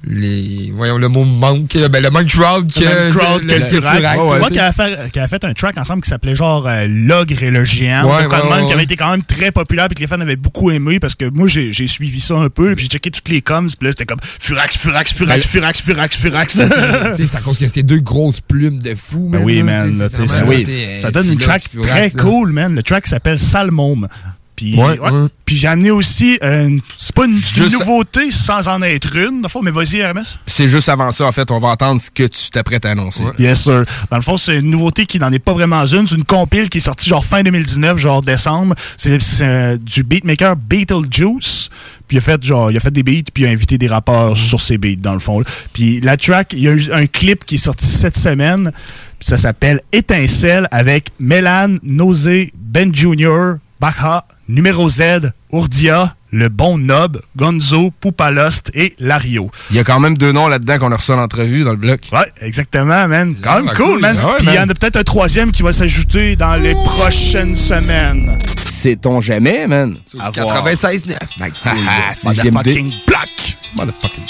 les, 0.07 0.71
voyons 0.75 0.99
le 0.99 1.09
mot 1.09 1.25
manque, 1.25 1.77
ben, 1.91 2.03
le 2.03 2.11
même 2.11 2.27
crowd 2.27 2.71
que, 2.73 2.81
Le 2.81 2.87
même 2.87 3.15
crowd 3.15 3.47
que 3.47 3.55
le 3.55 3.61
Furax. 3.61 3.99
Furax, 4.01 4.19
Tu 4.19 4.23
ouais, 4.23 4.39
vois 4.39 4.41
tu 4.41 4.47
qu'il 4.49 4.55
sais. 4.57 4.61
a, 4.61 4.73
fait, 4.73 5.11
qu'il 5.13 5.23
a 5.23 5.29
fait 5.29 5.45
un 5.45 5.53
track 5.55 5.79
ensemble 5.79 6.03
qui 6.03 6.11
s'appelait 6.11 6.35
genre 6.35 6.67
euh, 6.67 6.87
L'ogre 6.89 7.43
et 7.43 7.51
le 7.51 7.65
géant. 7.65 8.05
Ouais, 8.05 8.27
ouais, 8.27 8.67
qui 8.67 8.73
avait 8.73 8.85
été 8.85 8.97
quand 8.97 9.11
même 9.11 9.23
très 9.23 9.51
populaire 9.51 9.89
et 9.91 9.95
que 9.95 10.01
les 10.01 10.07
fans 10.07 10.21
avaient 10.21 10.37
beaucoup 10.37 10.71
aimé 10.71 10.99
parce 11.01 11.15
que 11.15 11.29
moi 11.31 11.49
j'ai 11.49 11.73
j'ai 11.73 11.87
suivi 11.87 12.21
ça 12.21 12.35
un 12.35 12.51
peu 12.51 12.75
puis 12.75 12.85
j'ai 12.85 12.91
checké 12.91 13.11
toutes 13.11 13.29
les 13.29 13.41
coms 13.43 13.67
puis 13.67 13.87
là 13.87 13.93
c'était 13.93 14.07
comme 14.07 14.21
Furax, 14.23 14.77
Furax, 14.77 15.13
Furax, 15.13 15.47
Furax, 15.47 15.81
Furax, 15.81 16.17
Furax. 16.17 16.53
Tu 16.53 16.59
sais, 16.59 17.27
c'est 17.31 17.37
à 17.37 17.41
cause 17.41 17.59
que 17.59 17.67
c'est 17.67 17.83
deux 17.83 18.01
grosses 18.01 18.41
plumes 18.41 18.79
de 18.81 18.95
fou, 18.95 19.29
Ben 19.31 19.39
man, 19.39 19.45
oui, 19.47 19.63
man. 19.63 20.09
ça, 20.09 20.45
oui. 20.47 20.65
sais, 20.65 20.99
ça 21.01 21.11
donne 21.11 21.29
une 21.33 21.39
track 21.39 21.65
Furax, 21.71 21.91
très 21.91 22.11
cool, 22.11 22.53
man. 22.53 22.75
Le 22.75 22.83
track 22.83 23.07
s'appelle 23.07 23.39
Salmôme. 23.39 24.09
Puis, 24.57 24.77
Ouais, 24.77 24.99
ouais. 24.99 25.11
ouais. 25.11 25.29
Puis 25.45 25.57
j'ai 25.57 25.69
amené 25.69 25.91
aussi, 25.91 26.39
euh, 26.43 26.79
c'est 26.97 27.15
pas 27.15 27.27
une, 27.27 27.33
une 27.57 27.73
nouveauté 27.73 28.31
sans 28.31 28.67
en 28.69 28.81
être 28.83 29.15
une, 29.17 29.43
dans 29.43 29.49
le 29.49 29.49
fond, 29.49 29.61
mais 29.63 29.71
vas-y, 29.71 30.03
RMS. 30.05 30.23
C'est 30.47 30.69
juste 30.69 30.89
avant 30.89 31.11
ça, 31.13 31.27
en 31.27 31.33
fait, 31.33 31.51
on 31.51 31.59
va 31.59 31.69
entendre 31.69 32.01
ce 32.01 32.11
que 32.11 32.23
tu 32.27 32.51
t'apprêtes 32.51 32.87
à 32.87 32.93
annoncer. 32.93 33.25
Yes, 33.39 33.63
sir. 33.65 33.85
Dans 34.11 34.17
le 34.17 34.23
fond, 34.23 34.37
c'est 34.37 34.57
une 34.59 34.71
nouveauté 34.71 35.07
qui 35.07 35.19
n'en 35.19 35.33
est 35.33 35.39
pas 35.39 35.53
vraiment 35.53 35.85
une. 35.85 36.07
C'est 36.07 36.15
une 36.15 36.25
compile 36.25 36.69
qui 36.71 36.79
est 36.79 36.81
sortie 36.81 37.09
genre 37.11 37.25
fin 37.25 37.43
2019, 37.43 37.99
genre 37.99 38.23
décembre. 38.23 38.75
C'est 38.97 39.19
euh, 39.43 39.77
du 39.77 40.03
beatmaker 40.05 40.57
Beetlejuice. 40.57 41.69
Puis 42.07 42.17
il 42.17 42.19
a 42.19 42.21
fait 42.21 42.43
genre, 42.43 42.71
il 42.71 42.77
a 42.77 42.81
fait 42.81 42.91
des 42.91 43.03
beats, 43.03 43.31
puis 43.33 43.45
il 43.45 43.47
a 43.47 43.51
invité 43.51 43.77
des 43.79 43.87
rappeurs 43.89 44.37
sur 44.37 44.61
ses 44.61 44.79
beats, 44.79 44.97
dans 44.97 45.15
le 45.15 45.19
fond. 45.19 45.43
Puis 45.73 46.01
la 46.01 46.17
track, 46.17 46.53
il 46.53 46.61
y 46.61 46.69
a 46.69 46.73
eu 46.73 46.91
un 46.93 47.07
clip 47.07 47.45
qui 47.45 47.57
est 47.57 47.59
sorti 47.59 47.87
cette 47.87 48.17
semaine. 48.17 48.71
Puis 49.19 49.29
ça 49.29 49.37
s'appelle 49.37 49.81
Étincelle 49.93 50.69
avec 50.71 51.09
Mélan, 51.19 51.77
Nosé, 51.83 52.53
Ben 52.57 52.95
Jr., 52.95 53.55
Baha, 53.81 54.27
Numéro 54.49 54.89
Z, 54.91 55.33
Ourdia, 55.51 56.15
Le 56.31 56.49
Bon 56.49 56.77
Nob, 56.79 57.23
Gonzo, 57.37 57.93
Poupalost 58.01 58.71
et 58.75 58.95
Lario. 58.99 59.51
Il 59.71 59.77
y 59.77 59.79
a 59.79 59.85
quand 59.85 60.01
même 60.01 60.19
deux 60.19 60.33
noms 60.33 60.49
là-dedans 60.49 60.79
qu'on 60.79 60.93
a 60.93 60.97
reçu 60.97 61.13
en 61.13 61.19
entrevue 61.19 61.65
dans 61.65 61.71
le 61.71 61.77
bloc. 61.77 62.01
Ouais, 62.13 62.31
exactement, 62.41 63.09
man. 63.09 63.35
Quand 63.43 63.57
même 63.57 63.67
bah, 63.67 63.75
cool, 63.77 63.87
cool. 63.87 64.01
man. 64.01 64.19
Ah 64.21 64.27
ouais, 64.27 64.33
Puis 64.39 64.47
il 64.49 64.55
y 64.55 64.59
en 64.59 64.69
a 64.69 64.75
peut-être 64.75 64.97
un 64.97 65.03
troisième 65.03 65.51
qui 65.53 65.63
va 65.63 65.73
s'ajouter 65.73 66.37
dans 66.37 66.55
les 66.57 66.75
prochaines 66.75 67.57
semaines. 67.57 68.39
Sait-on 68.67 69.21
jamais, 69.23 69.67
man? 69.67 69.97
À 70.21 70.31
voir. 70.31 70.65
96.9. 70.65 71.17
Ben, 71.39 71.47
cool, 71.63 71.73
Ah, 71.89 72.13
c'est 72.15 72.29
Motherfucking 72.29 72.91
JMD. 72.93 72.95
black. 73.07 73.57
Motherfucking 73.77 74.25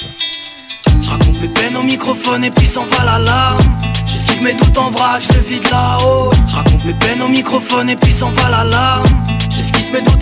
Je 1.02 1.10
raconte 1.10 1.40
mes 1.40 1.48
peines 1.48 1.76
au 1.76 1.82
microphone 1.82 2.44
et 2.44 2.50
puis 2.52 2.66
s'en 2.66 2.84
va 2.86 3.04
la 3.04 3.18
larme. 3.18 3.62
J'esquive 4.06 4.42
mes 4.42 4.54
doutes 4.54 4.78
en 4.78 4.90
vrac, 4.90 5.22
je 5.28 5.34
le 5.36 5.40
vide 5.40 5.64
là-haut. 5.70 6.30
Je 6.48 6.54
raconte 6.54 6.84
mes 6.84 6.94
peines 6.94 7.22
au 7.22 7.28
microphone 7.28 7.90
et 7.90 7.96
puis 7.96 8.12
s'en 8.12 8.30
va 8.30 8.48
la 8.50 8.64
larme. 8.64 9.06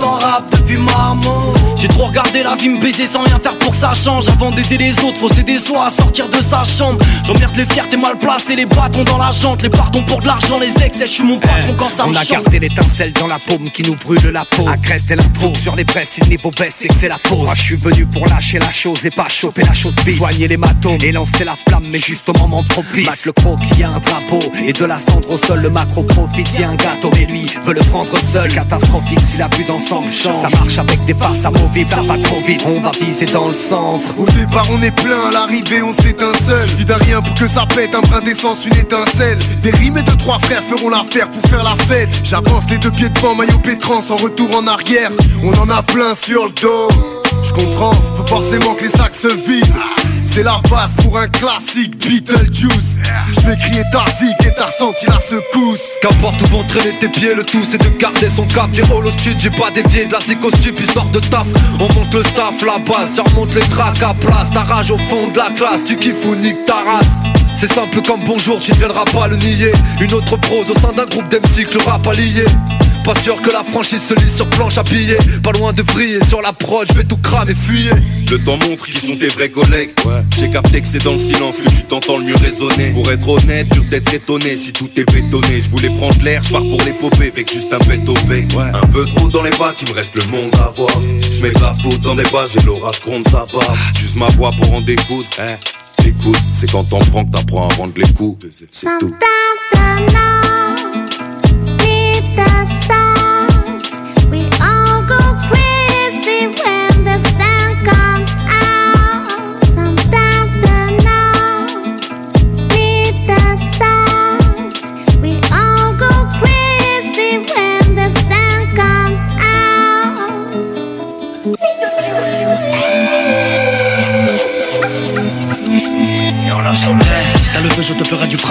En 0.02 0.16
rap 0.16 0.44
depuis 0.50 0.76
marmot. 0.76 1.54
J'ai 1.76 1.88
trop 1.88 2.06
regardé 2.06 2.42
la 2.42 2.54
vie 2.56 2.68
me 2.68 2.80
baiser 2.80 3.06
sans 3.06 3.22
rien 3.22 3.38
faire 3.38 3.56
pour 3.56 3.72
que 3.72 3.78
ça 3.78 3.94
change. 3.94 4.28
Avant 4.28 4.50
d'aider 4.50 4.76
les 4.76 4.92
autres, 5.00 5.16
faut 5.18 5.32
s'aider 5.32 5.58
soi 5.58 5.86
à 5.86 5.90
sortir 5.90 6.28
de 6.28 6.36
sa 6.42 6.62
chambre. 6.62 6.98
J'emmerde 7.24 7.56
les 7.56 7.64
fiertés 7.64 7.96
mal 7.96 8.18
placées, 8.18 8.56
les 8.56 8.66
bâtons 8.66 9.04
dans 9.04 9.16
la 9.16 9.30
jante. 9.30 9.62
Les 9.62 9.70
pardons 9.70 10.02
pour 10.04 10.20
de 10.20 10.26
l'argent, 10.26 10.58
les 10.58 10.72
excès, 10.84 11.06
je 11.06 11.12
suis 11.12 11.22
mon 11.22 11.38
patron 11.38 11.74
quand 11.78 11.88
ça 11.88 12.04
On 12.04 12.10
me 12.10 12.16
a 12.16 12.18
chante. 12.22 12.42
gardé 12.42 12.58
l'étincelle 12.58 13.12
dans 13.14 13.26
la 13.28 13.38
paume 13.38 13.70
qui 13.70 13.82
nous 13.82 13.94
brûle 13.94 14.20
la 14.30 14.44
peau. 14.44 14.66
Crest 14.82 15.10
et 15.10 15.16
l'intro, 15.16 15.52
sur 15.54 15.74
les 15.74 15.84
presses, 15.84 16.10
si 16.10 16.20
le 16.20 16.26
niveau 16.26 16.50
baisse, 16.50 16.74
c'est 16.80 16.88
que 16.88 16.94
c'est 17.00 17.08
la 17.08 17.18
pause. 17.18 17.44
Moi, 17.44 17.54
je 17.54 17.62
suis 17.62 17.76
venu 17.76 18.04
pour 18.04 18.26
lâcher 18.26 18.58
la 18.58 18.72
chose 18.72 19.06
et 19.06 19.10
pas 19.10 19.28
choper 19.28 19.62
la 19.62 19.72
chaude 19.72 19.94
bise. 20.04 20.18
Soigner 20.18 20.48
les 20.48 20.58
matomes 20.58 20.98
et 21.02 21.12
lancer 21.12 21.44
la 21.44 21.54
flamme, 21.66 21.86
mais 21.90 22.00
juste 22.00 22.28
au 22.28 22.34
moment 22.34 22.62
propice. 22.64 23.06
Mac 23.06 23.24
le 23.24 23.32
croc, 23.32 23.58
y 23.78 23.84
a 23.84 23.88
un 23.88 24.00
drapeau 24.00 24.40
et 24.66 24.72
de 24.72 24.84
la 24.84 24.98
cendre 24.98 25.30
au 25.30 25.38
sol. 25.38 25.60
Le 25.60 25.70
macro 25.70 26.02
profite, 26.02 26.58
y 26.58 26.64
a 26.64 26.68
un 26.68 26.74
gâteau, 26.74 27.10
mais 27.14 27.24
lui 27.24 27.46
veut 27.64 27.74
le 27.74 27.82
prendre 27.82 28.12
seul. 28.32 28.52
Catastrophique 28.52 29.20
s'il 29.30 29.40
a 29.40 29.48
pu 29.62 29.68
d'habitude 29.68 29.70
ensemble 29.70 30.10
change 30.10 30.42
Ça 30.42 30.58
marche 30.58 30.78
avec 30.78 31.04
des 31.04 31.14
faces 31.14 31.44
amovibles, 31.44 31.88
ça 31.88 32.02
va 32.02 32.18
trop 32.18 32.40
vite, 32.42 32.62
on 32.66 32.80
va 32.80 32.90
viser 33.00 33.26
dans 33.26 33.48
le 33.48 33.54
centre. 33.54 34.18
Au 34.18 34.26
départ 34.26 34.66
on 34.70 34.82
est 34.82 34.90
plein, 34.90 35.28
à 35.28 35.30
l'arrivée 35.30 35.82
on 35.82 35.92
s'éteint 35.92 36.32
seul 36.46 36.68
Dis 36.76 36.84
d'un 36.84 36.96
rien 36.96 37.20
pour 37.22 37.34
que 37.34 37.46
ça 37.46 37.66
pète, 37.66 37.94
un 37.94 38.00
brin 38.00 38.20
d'essence, 38.20 38.66
une 38.66 38.76
étincelle. 38.76 39.38
Des 39.62 39.70
rimes 39.70 39.98
et 39.98 40.02
deux 40.02 40.16
trois 40.16 40.38
frères 40.38 40.62
feront 40.62 40.88
l'affaire 40.90 41.30
pour 41.30 41.42
faire 41.50 41.62
la 41.62 41.76
fête. 41.84 42.08
J'avance 42.22 42.64
les 42.70 42.78
deux 42.78 42.90
pieds 42.90 43.08
devant, 43.08 43.34
maillot 43.34 43.58
pétran 43.58 44.02
sans 44.02 44.16
retour 44.16 44.56
en 44.56 44.66
arrière. 44.66 45.10
On 45.42 45.52
en 45.54 45.70
a 45.70 45.82
plein 45.82 46.14
sur 46.14 46.46
le 46.46 46.52
dos. 46.60 46.88
Je 47.42 47.52
comprends, 47.52 47.94
faut 48.16 48.26
forcément 48.26 48.74
que 48.74 48.84
les 48.84 48.90
sacs 48.90 49.14
se 49.14 49.28
vident 49.28 49.74
c'est 50.34 50.42
la 50.42 50.60
base 50.70 50.90
pour 51.02 51.18
un 51.18 51.28
classique 51.28 51.98
Beetlejuice. 51.98 52.96
Je 53.28 53.40
vais 53.40 53.56
crier 53.56 53.82
ta 53.92 54.04
et 54.46 54.54
t'as 54.54 54.64
ressenti 54.64 55.06
la 55.06 55.18
secousse. 55.20 55.98
Qu'importe 56.00 56.40
où 56.42 56.46
vont 56.46 56.64
traîner 56.64 56.98
tes 56.98 57.08
pieds, 57.08 57.34
le 57.34 57.44
tout 57.44 57.62
c'est 57.70 57.78
de 57.78 57.98
garder 57.98 58.28
son 58.34 58.46
cap. 58.46 58.70
J'ai 58.72 58.82
holo 58.82 59.10
j'ai 59.38 59.50
pas 59.50 59.70
dévié 59.70 60.06
de 60.06 60.12
la 60.12 60.20
costume 60.36 60.76
histoire 60.78 61.06
de 61.06 61.20
taf. 61.20 61.48
On 61.80 61.92
monte 61.92 62.14
le 62.14 62.20
staff, 62.20 62.54
la 62.64 62.78
base, 62.78 63.18
remonte 63.18 63.54
les 63.54 63.68
tracks 63.68 64.02
à 64.02 64.14
place. 64.14 64.50
Ta 64.52 64.62
rage 64.62 64.90
au 64.90 64.98
fond 64.98 65.28
de 65.28 65.36
la 65.36 65.50
classe, 65.50 65.84
tu 65.86 65.96
kiffes 65.96 66.24
ou 66.24 66.34
nique 66.34 66.64
ta 66.66 66.76
race. 66.76 67.32
C'est 67.54 67.72
simple 67.72 68.00
comme 68.06 68.24
bonjour, 68.24 68.58
tu 68.58 68.72
ne 68.72 68.78
viendras 68.78 69.04
pas 69.04 69.28
le 69.28 69.36
nier. 69.36 69.72
Une 70.00 70.14
autre 70.14 70.36
prose 70.36 70.70
au 70.70 70.74
sein 70.80 70.92
d'un 70.96 71.06
groupe 71.06 71.28
d'MC 71.28 71.64
que 71.64 71.78
le 71.78 71.84
rap 71.84 72.06
allié 72.06 72.44
pas 73.02 73.20
sûr 73.22 73.40
que 73.40 73.50
la 73.50 73.62
franchise 73.64 74.02
se 74.08 74.14
lit 74.14 74.30
sur 74.34 74.48
planche 74.50 74.78
à 74.78 74.82
billets 74.82 75.18
Pas 75.42 75.52
loin 75.52 75.72
de 75.72 75.82
briller 75.82 76.18
sur 76.28 76.42
la 76.42 76.52
prod, 76.52 76.86
je 76.88 76.94
vais 76.96 77.04
tout 77.04 77.16
cramer, 77.16 77.54
fuyer. 77.54 77.92
Le 78.30 78.38
temps 78.38 78.56
montre 78.56 78.84
qui 78.84 78.92
sont 78.92 79.16
tes 79.16 79.28
vrais 79.28 79.48
collègues. 79.48 79.90
J'ai 80.38 80.50
capté 80.50 80.80
que 80.80 80.86
c'est 80.86 81.02
dans 81.02 81.12
le 81.12 81.18
silence 81.18 81.56
que 81.56 81.68
tu 81.68 81.82
t'entends 81.84 82.18
le 82.18 82.24
mieux 82.24 82.36
résonner 82.36 82.90
Pour 82.92 83.10
être 83.10 83.28
honnête, 83.28 83.68
dur 83.68 83.84
d'être 83.90 84.12
étonné 84.14 84.56
si 84.56 84.72
tout 84.72 84.88
est 84.96 85.10
bétonné. 85.12 85.60
Je 85.60 85.70
voulais 85.70 85.90
prendre 85.90 86.22
l'air, 86.22 86.42
je 86.42 86.50
pars 86.50 86.62
pour 86.62 86.80
l'épopée 86.82 87.30
avec 87.32 87.52
juste 87.52 87.72
un 87.72 87.78
pet 87.78 88.00
au 88.08 88.14
Un 88.14 88.86
peu 88.92 89.04
trop 89.04 89.28
dans 89.28 89.42
les 89.42 89.50
battes, 89.50 89.82
il 89.82 89.88
me 89.90 89.94
reste 89.94 90.14
le 90.14 90.24
monde 90.26 90.54
à 90.54 90.70
voir. 90.70 90.96
Je 91.30 91.42
mets 91.42 91.52
la 91.52 91.74
faute 91.82 92.00
dans 92.00 92.14
des 92.14 92.24
bas, 92.24 92.44
j'ai 92.52 92.60
l'orage 92.62 93.00
gronde 93.02 93.24
sa 93.26 93.46
barbe 93.46 93.76
Juste 93.98 94.16
ma 94.16 94.28
voix 94.28 94.50
pour 94.52 94.72
en 94.72 94.80
découdre. 94.80 95.28
Écoute, 96.06 96.42
c'est 96.54 96.70
quand 96.70 96.84
t'en 96.84 96.98
prends 96.98 97.24
que 97.24 97.30
t'apprends 97.30 97.68
à 97.68 97.74
rendre 97.74 97.92
les 97.96 98.12
coups. 98.12 98.46
C'est 98.70 98.88
tout 98.98 99.14
Si 102.64 103.01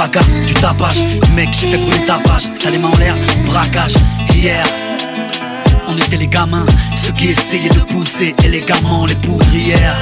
du 0.09 0.53
tapage. 0.55 0.99
Mec, 1.35 1.49
j'ai 1.51 1.67
fait 1.67 1.77
brûler 1.77 2.05
ta 2.07 2.15
page. 2.15 2.49
T'as 2.59 2.71
les 2.71 2.79
mains 2.79 2.89
en 2.89 2.97
l'air, 2.97 3.15
braquage. 3.45 3.93
Hier, 4.33 4.63
on 5.87 5.95
était 5.95 6.17
les 6.17 6.27
gamins, 6.27 6.65
ceux 6.95 7.11
qui 7.11 7.27
essayaient 7.27 7.69
de 7.69 7.81
pousser 7.81 8.33
élégamment 8.43 9.05
les 9.05 9.15
poudrières. 9.15 9.95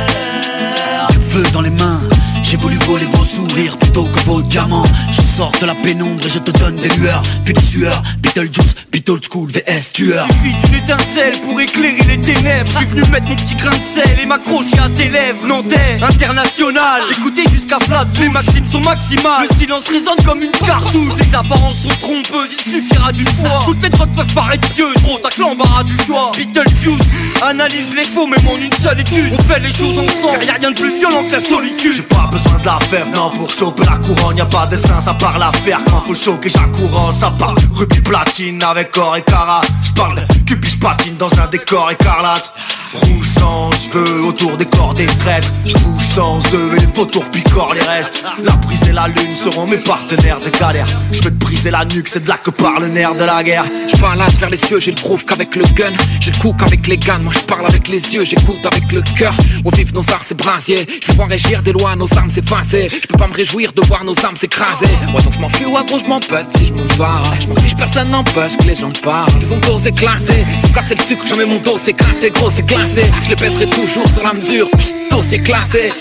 Du 1.09 1.17
feu 1.17 1.43
dans 1.51 1.61
les 1.61 1.69
mains, 1.69 2.01
j'ai 2.43 2.55
voulu 2.55 2.77
voler 2.85 3.07
vos 3.11 3.25
sourires 3.25 3.77
plutôt 3.77 4.05
que 4.05 4.19
vos 4.21 4.41
diamants. 4.41 4.85
Je 5.11 5.21
sors 5.21 5.51
de 5.59 5.65
la 5.65 5.75
pénombre 5.75 6.25
et 6.25 6.29
je 6.29 6.39
te 6.39 6.51
donne 6.51 6.77
des 6.77 6.89
lueurs, 6.89 7.23
puis 7.43 7.53
des 7.53 7.61
sueurs. 7.61 8.01
Beetlejuice, 8.39 8.75
Beetle 8.89 9.19
School, 9.29 9.49
VS 9.51 9.91
tueur. 9.91 10.25
Suffit 10.27 10.55
d'une 10.65 10.75
étincelle 10.75 11.41
pour 11.41 11.59
éclairer 11.59 12.03
les 12.07 12.17
ténèbres. 12.17 12.69
Je 12.71 12.77
suis 12.77 12.85
venu 12.85 13.01
mettre 13.11 13.27
mon 13.27 13.35
petit 13.35 13.55
grain 13.55 13.77
de 13.77 13.83
sel 13.83 14.17
et 14.21 14.25
m'accrocher 14.25 14.79
à 14.79 14.87
tes 14.95 15.09
lèvres. 15.09 15.45
Nantais, 15.45 15.97
international. 16.01 17.01
Écoutez 17.11 17.43
jusqu'à 17.51 17.79
flat, 17.79 18.05
les 18.19 18.29
maximes 18.29 18.65
sont 18.71 18.79
maximales. 18.79 19.47
Le 19.49 19.57
silence 19.57 19.87
résonne 19.89 20.25
comme 20.25 20.41
une 20.41 20.51
cartouche. 20.51 21.13
Les 21.19 21.35
apparences 21.35 21.81
sont 21.81 21.89
trompeuses, 21.99 22.55
il 22.65 22.71
suffira 22.71 23.11
d'une 23.11 23.27
fois. 23.27 23.63
Toutes 23.65 23.81
les 23.83 23.89
drogues 23.89 24.15
peuvent 24.15 24.33
paraître 24.33 24.69
pieuses, 24.69 24.93
trop 25.03 25.19
t'as 25.21 25.37
l'embarras 25.37 25.83
du 25.83 25.95
choix. 26.05 26.31
Beetlejuice, 26.37 27.07
analyse 27.43 27.95
les 27.95 28.05
faux, 28.05 28.27
même 28.27 28.47
en 28.47 28.57
une 28.57 28.73
seule 28.81 28.99
étude. 28.99 29.33
On 29.37 29.43
fait 29.43 29.59
les 29.59 29.71
choses 29.71 29.97
ensemble, 29.97 30.43
y'a 30.45 30.53
rien 30.53 30.71
de 30.71 30.75
plus 30.75 30.97
violent 30.97 31.23
que 31.27 31.33
la 31.33 31.41
solitude. 31.41 31.93
J'ai 31.93 32.01
pas 32.01 32.27
besoin 32.31 32.57
de 32.59 32.65
la 32.65 32.79
fève, 32.79 33.07
non, 33.13 33.29
pour 33.31 33.51
choper 33.51 33.83
la 33.85 33.97
couronne. 33.97 34.37
Y'a 34.37 34.45
pas 34.45 34.67
d'essence 34.67 35.07
à 35.07 35.13
part 35.13 35.39
la 35.39 35.51
faire 35.51 35.79
quand 35.85 36.01
faut 36.01 36.15
choquer 36.15 36.49
courant. 36.73 37.11
Ça 37.11 37.31
part 37.31 37.55
rubis 37.73 38.01
platine 38.01 38.61
avec 38.63 38.95
or 38.97 39.17
et 39.17 39.21
cara. 39.21 39.61
J'parle 39.83 40.15
de 40.15 40.25
cupis 40.45 40.77
patine 40.77 41.17
dans 41.17 41.33
un 41.39 41.47
décor 41.47 41.91
écarlate. 41.91 42.53
Rouge 42.93 43.27
sans 43.27 43.71
cheveux 43.71 44.23
autour 44.23 44.57
des 44.57 44.65
corps 44.65 44.93
des 44.93 45.05
traîtres. 45.05 45.53
Je 45.65 45.73
bouge 45.77 46.03
sans 46.15 46.39
eux 46.53 46.71
et 46.75 46.79
les 46.79 46.85
vautours 46.87 47.25
picorent 47.25 47.73
les 47.73 47.81
restes. 47.81 48.23
La 48.43 48.53
brise 48.53 48.83
et 48.87 48.93
la 48.93 49.07
lune 49.07 49.35
seront 49.35 49.67
mes 49.67 49.77
partenaires 49.77 50.39
de 50.39 50.49
galère. 50.49 50.87
Je 51.11 51.21
veux 51.21 51.31
te 51.31 51.35
briser 51.35 51.71
la 51.71 51.85
nuque, 51.85 52.07
c'est 52.07 52.23
de 52.23 52.29
là 52.29 52.37
que 52.37 52.49
parle 52.49 52.83
le 52.83 52.89
nerf 52.89 53.13
de 53.15 53.23
la 53.23 53.43
guerre. 53.43 53.65
Je 53.91 53.97
parle 53.97 54.19
vers 54.39 54.49
les 54.49 54.57
cieux, 54.57 54.79
j'ai 54.79 54.91
le 54.91 55.01
proof 55.01 55.25
qu'avec 55.25 55.55
le 55.55 55.63
gun 55.75 55.93
le 56.29 56.41
cook 56.41 56.61
avec 56.61 56.87
les 56.87 56.97
guns, 56.97 57.19
moi 57.19 57.33
je 57.33 57.39
parle 57.39 57.65
avec 57.65 57.87
les 57.87 57.99
yeux 57.99 58.23
J'écoute 58.23 58.65
avec 58.65 58.91
le 58.91 59.01
cœur, 59.17 59.35
on 59.65 59.69
vive 59.69 59.93
nos 59.93 60.07
arts 60.09 60.23
c'est 60.27 60.37
brasier. 60.37 60.87
Je 61.05 61.11
vois 61.13 61.25
régir 61.25 61.61
des 61.63 61.71
lois, 61.71 61.95
nos 61.95 62.11
armes 62.15 62.29
s'effacer 62.29 62.87
Je 62.89 63.07
peux 63.07 63.17
pas 63.17 63.27
me 63.27 63.33
réjouir 63.33 63.73
de 63.73 63.81
voir 63.81 64.03
nos 64.03 64.13
armes 64.23 64.37
s'écraser. 64.37 64.87
Moi 65.11 65.21
donc 65.21 65.33
je 65.33 65.39
m'en 65.39 65.49
fuis 65.49 65.65
ou 65.65 65.75
à 65.77 65.83
gros 65.83 65.99
je 65.99 66.05
m'en 66.05 66.19
si 66.57 66.65
je 66.65 66.73
me 66.73 66.83
barre 66.97 67.23
Je 67.39 67.47
m'en 67.47 67.55
fiche 67.55 67.75
personne 67.75 68.09
n'empêche 68.09 68.57
que 68.57 68.63
les 68.63 68.75
gens 68.75 68.91
parlent. 69.03 69.31
Ils 69.41 69.53
ont 69.53 69.59
dosé 69.59 69.91
classé, 69.91 70.45
c'est 70.87 70.97
le 70.97 71.03
sucre, 71.05 71.25
je 71.27 71.35
mets 71.35 71.45
mon 71.45 71.59
dos 71.59 71.77
c'est 71.77 71.93
cassé. 71.93 72.31
Gros 72.31 72.51
c'est 72.55 72.65
je 73.23 73.29
le 73.29 73.35
pèserai 73.35 73.67
toujours 73.67 74.07
sur 74.09 74.23
la 74.23 74.33
mesure, 74.33 74.69
Psst, 74.71 74.95
dossier 75.11 75.39
classé 75.39 75.91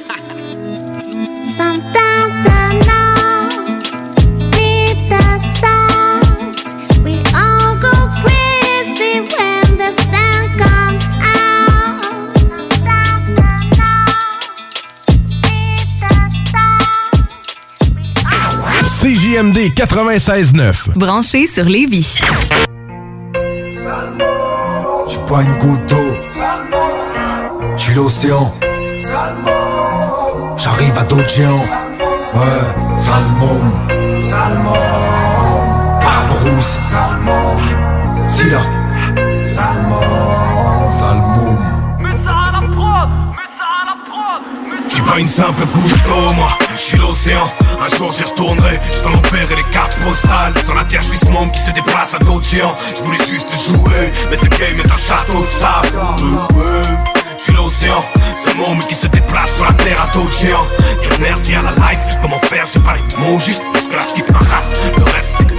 CJMD 19.01 19.73
96.9. 19.77 20.97
Branché 20.97 21.47
sur 21.47 21.65
Lévis. 21.65 22.19
J'ai 25.09 25.19
pas 25.29 25.43
une 25.43 25.59
goutte 25.59 25.87
d'eau 25.89 26.08
suis 27.89 27.95
l'océan. 27.95 28.53
J'arrive 30.57 30.99
à 30.99 31.05
d'autres 31.05 31.29
géants. 31.29 31.65
Ouais, 32.35 32.99
Salmon. 32.99 33.61
Salmon. 34.21 34.73
Barbarousse. 36.03 36.79
Salmon. 36.81 38.29
Silla. 38.29 38.78
Pas 45.09 45.19
une 45.19 45.27
simple 45.27 45.65
goutte 45.67 46.03
d'eau, 46.05 46.33
moi. 46.35 46.49
J'suis 46.77 46.99
l'océan. 46.99 47.51
Un 47.81 47.97
jour 47.97 48.13
j'y 48.13 48.25
retournerai. 48.25 48.79
J'suis 48.91 49.03
dans 49.03 49.11
l'enfer 49.11 49.51
et 49.51 49.57
les 49.57 49.65
cartes 49.65 49.97
postales. 50.05 50.55
Sur 50.65 50.75
la 50.75 50.85
terre, 50.85 51.03
j'suis 51.03 51.19
ce 51.19 51.27
monde 51.27 51.53
qui 51.53 51.61
se 51.61 51.71
déplace 51.71 52.15
à 52.15 52.19
d'autres 52.19 52.47
géants. 52.47 52.77
J'voulais 52.97 53.25
juste 53.29 53.51
jouer. 53.67 54.13
Mais 54.31 54.37
ce 54.37 54.47
game 54.47 54.81
est 54.85 54.91
un 54.91 54.97
château 54.97 55.43
de 55.43 55.49
sable. 55.49 55.89
Je 57.39 57.45
suis 57.45 57.53
l'océan, 57.53 58.05
c'est 58.37 58.51
un 58.51 58.55
monde 58.55 58.85
qui 58.89 58.97
se 58.97 59.07
déplace 59.07 59.55
sur 59.55 59.65
la 59.65 59.73
terre 59.73 60.03
à 60.03 60.13
d'autres 60.13 60.37
géants. 60.37 60.67
Dieu 61.01 61.13
merci 61.21 61.55
à 61.55 61.63
la 61.63 61.71
life, 61.71 62.19
comment 62.21 62.41
faire, 62.41 62.65
j'ai 62.67 62.81
pas 62.81 62.97
les 62.97 63.25
mots 63.25 63.39
juste, 63.39 63.63
parce 63.73 63.87
que 63.87 63.95
la 63.95 64.03
skip 64.03 64.29
ma 64.31 64.41
race, 64.41 64.73
le 64.97 65.05
reste 65.05 65.35
c'est 65.39 65.47
que 65.47 65.58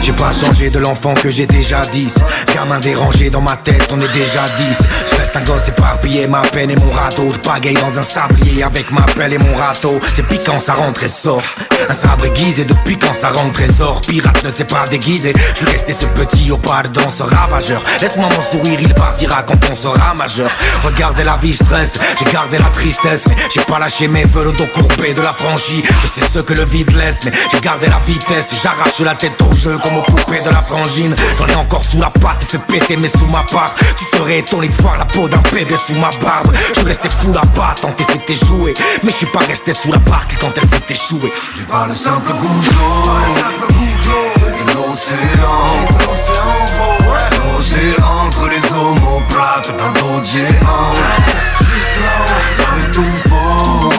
J'ai 0.00 0.12
pas 0.12 0.32
changé 0.32 0.68
de 0.68 0.78
l'enfant 0.78 1.14
que 1.14 1.30
j'ai 1.30 1.46
déjà 1.46 1.86
10 1.86 2.16
Gamin 2.54 2.78
dérangé 2.78 3.30
dans 3.30 3.40
ma 3.40 3.56
tête, 3.56 3.90
on 3.90 4.00
est 4.02 4.12
déjà 4.12 4.46
10 4.56 4.78
Je 5.10 5.14
reste 5.16 5.34
un 5.34 5.42
gosse 5.42 5.68
éparpillé, 5.68 6.26
ma 6.26 6.42
peine 6.42 6.70
et 6.70 6.76
mon 6.76 6.90
râteau. 6.90 7.30
Je 7.30 7.38
bagaille 7.38 7.74
dans 7.74 7.98
un 7.98 8.02
sablier 8.02 8.62
avec 8.62 8.90
ma 8.92 9.02
pelle 9.02 9.32
et 9.32 9.38
mon 9.38 9.56
râteau. 9.56 9.98
C'est 10.12 10.26
piquant, 10.28 10.58
ça 10.58 10.74
rentre 10.74 11.02
et 11.04 11.08
sort. 11.08 11.42
Un 11.88 11.92
sabre 11.94 12.26
aiguisé 12.26 12.64
depuis 12.64 12.98
quand 12.98 13.12
ça 13.12 13.30
rentre 13.30 13.60
et 13.62 13.72
sort. 13.72 14.00
Pirate 14.02 14.44
ne 14.44 14.50
s'est 14.50 14.64
pas 14.64 14.86
déguisé. 14.88 15.32
Je 15.54 15.58
suis 15.58 15.66
resté 15.66 15.92
ce 15.92 16.04
petit 16.06 16.50
au 16.50 16.58
pas 16.58 16.82
dans 16.82 17.08
ce 17.08 17.22
ravageur. 17.22 17.82
Laisse-moi 18.00 18.28
mon 18.28 18.42
sourire, 18.42 18.78
il 18.80 18.92
partira 18.94 19.42
quand 19.42 19.58
on 19.70 19.74
sera 19.74 20.14
majeur. 20.14 20.50
Regardez 20.84 21.24
la 21.24 21.36
vie 21.38 21.54
stress, 21.54 21.98
j'ai 22.18 22.30
gardé 22.30 22.58
la 22.58 22.70
tristesse 22.70 23.24
Mais 23.28 23.36
j'ai 23.52 23.62
pas 23.62 23.78
lâché 23.78 24.06
mes 24.08 24.26
feux, 24.26 24.44
le 24.44 24.52
dos 24.52 24.66
courbé 24.66 25.14
de 25.14 25.22
la 25.22 25.32
franchie 25.32 25.82
Je 26.02 26.08
sais 26.08 26.26
ce 26.30 26.40
que 26.40 26.52
le 26.52 26.64
vide 26.64 26.94
laisse, 26.94 27.24
mais 27.24 27.32
j'ai 27.50 27.60
gardé 27.60 27.86
la 27.86 28.00
vitesse. 28.06 28.54
J'arrache 28.62 29.00
la 29.00 29.14
tête 29.14 29.33
au 29.42 29.52
jeu 29.54 29.78
comme 29.78 29.96
au 29.96 30.02
poupée 30.02 30.40
de 30.40 30.50
la 30.50 30.62
frangine. 30.62 31.14
J'en 31.38 31.46
ai 31.46 31.54
encore 31.54 31.82
sous 31.82 32.00
la 32.00 32.10
patte 32.10 32.42
et 32.42 32.46
fait 32.46 32.58
péter 32.58 32.96
mes 32.96 33.08
sous 33.08 33.26
ma 33.26 33.42
part. 33.42 33.74
Tu 33.96 34.04
serais 34.04 34.38
étonné 34.38 34.68
de 34.68 34.74
voir 34.74 34.98
la 34.98 35.04
peau 35.04 35.28
d'un 35.28 35.42
bébé 35.52 35.74
sous 35.86 35.94
ma 35.94 36.10
barbe. 36.22 36.52
Je 36.68 36.80
suis 36.80 36.88
resté 36.88 37.08
fou 37.08 37.32
là-bas, 37.32 37.74
tenter 37.80 38.04
c'était 38.10 38.34
joué. 38.46 38.74
Mais 39.02 39.10
je 39.10 39.16
suis 39.16 39.26
pas 39.26 39.40
resté 39.40 39.72
sous 39.72 39.92
la 39.92 39.98
barque 39.98 40.36
quand 40.40 40.52
elle 40.56 40.68
s'est 40.68 40.82
échouée. 40.88 41.32
J'ai 41.56 41.64
pas 41.64 41.86
le 41.86 41.94
simple 41.94 42.32
goût 42.32 42.60
c'est 44.34 44.64
de 44.64 44.72
l'océan. 44.74 45.64
L'océan 47.52 48.26
entre 48.26 48.48
plate 49.28 49.72
d'un 49.76 49.92
d'autres 50.00 50.26
géants 50.26 50.94
Juste 51.58 51.96
là, 52.02 52.16
ça 52.56 52.68
veut 52.74 52.92
tout 52.92 53.28
faux. 53.28 53.92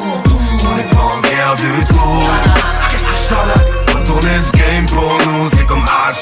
On 0.67 0.79
est 0.79 0.95
pas 0.95 1.01
en 1.01 1.21
guerre 1.21 1.55
du 1.55 1.85
tout. 1.85 2.23
Qu'est-ce 2.89 3.05
que 3.05 3.17
ça 3.17 3.64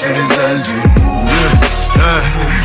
comme 0.04 0.16
arracher 0.16 0.74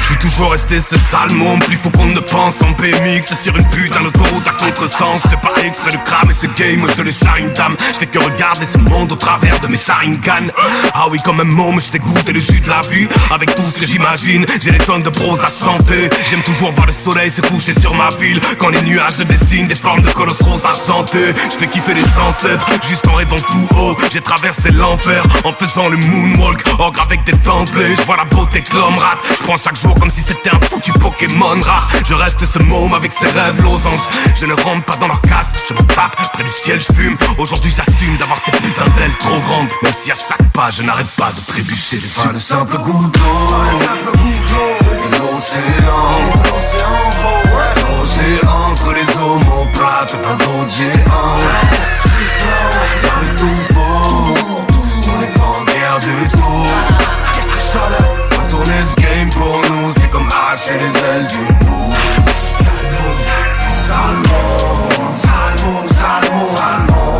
les 0.09 0.18
toujours 0.19 0.51
resté 0.51 0.79
ce 0.81 0.97
sale 0.97 1.31
môme. 1.31 1.59
Plus 1.59 1.77
faut 1.77 1.89
qu'on 1.89 2.05
ne 2.05 2.19
pense 2.19 2.61
en 2.61 2.71
BMX 2.71 3.35
sur 3.41 3.55
une 3.55 3.67
putain 3.69 4.01
d'autoroute 4.01 4.47
à 4.47 4.51
contre-sens 4.51 5.21
C'est 5.29 5.39
pas 5.39 5.53
exprès 5.63 5.91
de 5.91 5.97
cramer 5.97 6.33
ce 6.33 6.47
game, 6.47 6.85
je 6.95 7.01
le 7.01 7.11
charine 7.11 7.51
dame. 7.53 7.75
Je 7.93 7.99
fais 7.99 8.05
que 8.05 8.19
regarder 8.19 8.65
ce 8.65 8.77
monde 8.77 9.11
au 9.11 9.15
travers 9.15 9.59
de 9.59 9.67
mes 9.67 9.77
sharingan 9.77 10.47
Ah 10.93 11.07
oui 11.09 11.19
comme 11.23 11.39
un 11.39 11.45
môme, 11.45 11.79
je 11.79 11.85
sais 11.85 11.99
goûter 11.99 12.33
le 12.33 12.39
jus 12.39 12.59
de 12.59 12.69
la 12.69 12.81
vie 12.81 13.07
Avec 13.31 13.55
tout 13.55 13.63
ce 13.63 13.79
que 13.79 13.85
j'imagine, 13.85 14.45
j'ai 14.61 14.71
des 14.71 14.77
tonnes 14.79 15.03
de 15.03 15.09
pros 15.09 15.39
à 15.41 15.47
santé 15.47 16.09
J'aime 16.29 16.41
toujours 16.41 16.71
voir 16.71 16.87
le 16.87 16.93
soleil 16.93 17.31
se 17.31 17.41
coucher 17.41 17.73
sur 17.79 17.93
ma 17.93 18.09
ville. 18.09 18.39
Quand 18.57 18.69
les 18.69 18.81
nuages 18.81 19.17
dessinent 19.17 19.67
des 19.67 19.75
formes 19.75 20.01
de 20.01 20.11
colosses 20.11 20.41
roses 20.41 20.63
chanter. 20.87 21.33
Je 21.51 21.57
fais 21.57 21.67
kiffer 21.67 21.93
les 21.93 22.19
ancêtres, 22.19 22.69
juste 22.87 23.07
en 23.07 23.13
rêvant 23.13 23.37
tout 23.37 23.75
haut. 23.75 23.95
J'ai 24.11 24.21
traversé 24.21 24.71
l'enfer 24.71 25.23
en 25.43 25.53
faisant 25.53 25.89
le 25.89 25.97
moonwalk 25.97 26.63
Ogre 26.79 27.01
avec 27.01 27.23
des 27.23 27.33
dentelés, 27.33 27.95
je 27.97 28.01
vois 28.03 28.17
la 28.17 28.25
beauté 28.25 28.61
que 28.61 28.75
l'homme 28.75 28.97
rate. 28.97 29.19
Je 29.37 29.43
prends 29.43 29.57
chaque 29.57 29.77
jour 29.77 29.95
comme 29.99 30.08
si 30.09 30.21
c'était 30.21 30.49
un 30.49 30.59
foutu 30.59 30.91
Pokémon 30.93 31.59
rare. 31.61 31.89
Je 32.05 32.13
reste 32.13 32.45
ce 32.45 32.59
môme 32.59 32.93
avec 32.93 33.11
ses 33.11 33.27
rêves 33.27 33.61
losanges 33.61 34.07
Je 34.35 34.45
ne 34.45 34.53
rentre 34.53 34.85
pas 34.85 34.95
dans 34.97 35.07
leur 35.07 35.21
casse, 35.21 35.53
je 35.67 35.73
me 35.73 35.81
tape 35.83 36.15
Près 36.33 36.43
du 36.43 36.49
ciel 36.49 36.79
je 36.81 36.93
fume. 36.93 37.17
Aujourd'hui 37.37 37.71
j'assume 37.75 38.17
d'avoir 38.17 38.39
ces 38.39 38.51
putains 38.51 38.89
d'ailes 38.97 39.15
trop 39.17 39.39
grandes. 39.39 39.67
Même 39.83 39.93
si 39.93 40.11
à 40.11 40.15
chaque 40.15 40.51
pas 40.53 40.69
je 40.71 40.83
n'arrête 40.83 41.09
pas 41.17 41.31
de 41.31 41.41
trébucher 41.47 41.97
des 41.97 42.07
Pas 42.07 42.31
le 42.31 42.39
simple 42.39 42.77
goût 42.77 43.07
d'eau 43.07 43.19
C'est 45.09 45.17
l'océan. 45.19 46.11
L'océan 47.97 48.71
entre 48.71 48.93
les 48.93 49.17
omoplates 49.17 50.15
D'un 50.21 50.35
d'autres 50.35 50.69
géants 50.69 51.98
arracher 60.69 60.79
les 60.79 60.93
ailes 60.99 61.25
du 61.25 61.37
Salmon, 62.65 63.15
Salmon, 63.95 64.27
Salmon, 65.15 65.85
Salmon 65.87 67.19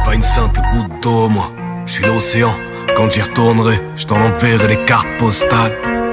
pas 0.04 0.14
une 0.14 0.22
simple 0.22 0.60
goutte 0.72 1.02
d'eau 1.02 1.28
moi. 1.28 1.50
Je 1.86 1.92
suis 1.94 2.04
l'océan. 2.04 2.54
Quand 2.96 3.10
j'y 3.10 3.22
retournerai, 3.22 3.80
je 3.96 4.04
t'en 4.06 4.20
enverrai 4.20 4.68
les 4.68 4.84
cartes 4.84 5.08
postales. 5.18 6.03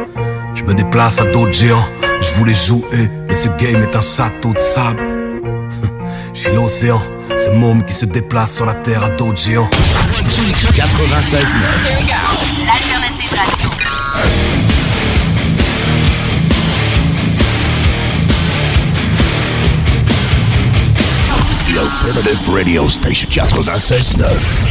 Je 0.61 0.65
me 0.67 0.75
déplace 0.75 1.19
à 1.19 1.25
d'autres 1.25 1.53
géants, 1.53 1.87
je 2.21 2.33
voulais 2.33 2.53
jouer, 2.53 3.09
mais 3.27 3.33
ce 3.33 3.47
game 3.49 3.81
est 3.81 3.95
un 3.95 4.01
château 4.01 4.53
de 4.53 4.59
sable. 4.59 5.01
Je 6.35 6.39
suis 6.39 6.53
l'océan, 6.53 7.01
ce 7.29 7.49
môme 7.49 7.83
qui 7.83 7.93
se 7.93 8.05
déplace 8.05 8.57
sur 8.57 8.67
la 8.67 8.75
terre 8.75 9.03
à 9.03 9.09
d'autres 9.09 9.41
géants. 9.41 9.69
96.9 9.71 11.57
L'alternative 12.63 13.33
radio. 13.33 13.69
The 21.65 21.77
Alternative 21.79 22.49
Radio 22.53 22.87
Station. 22.87 23.27
96.9 23.29 24.70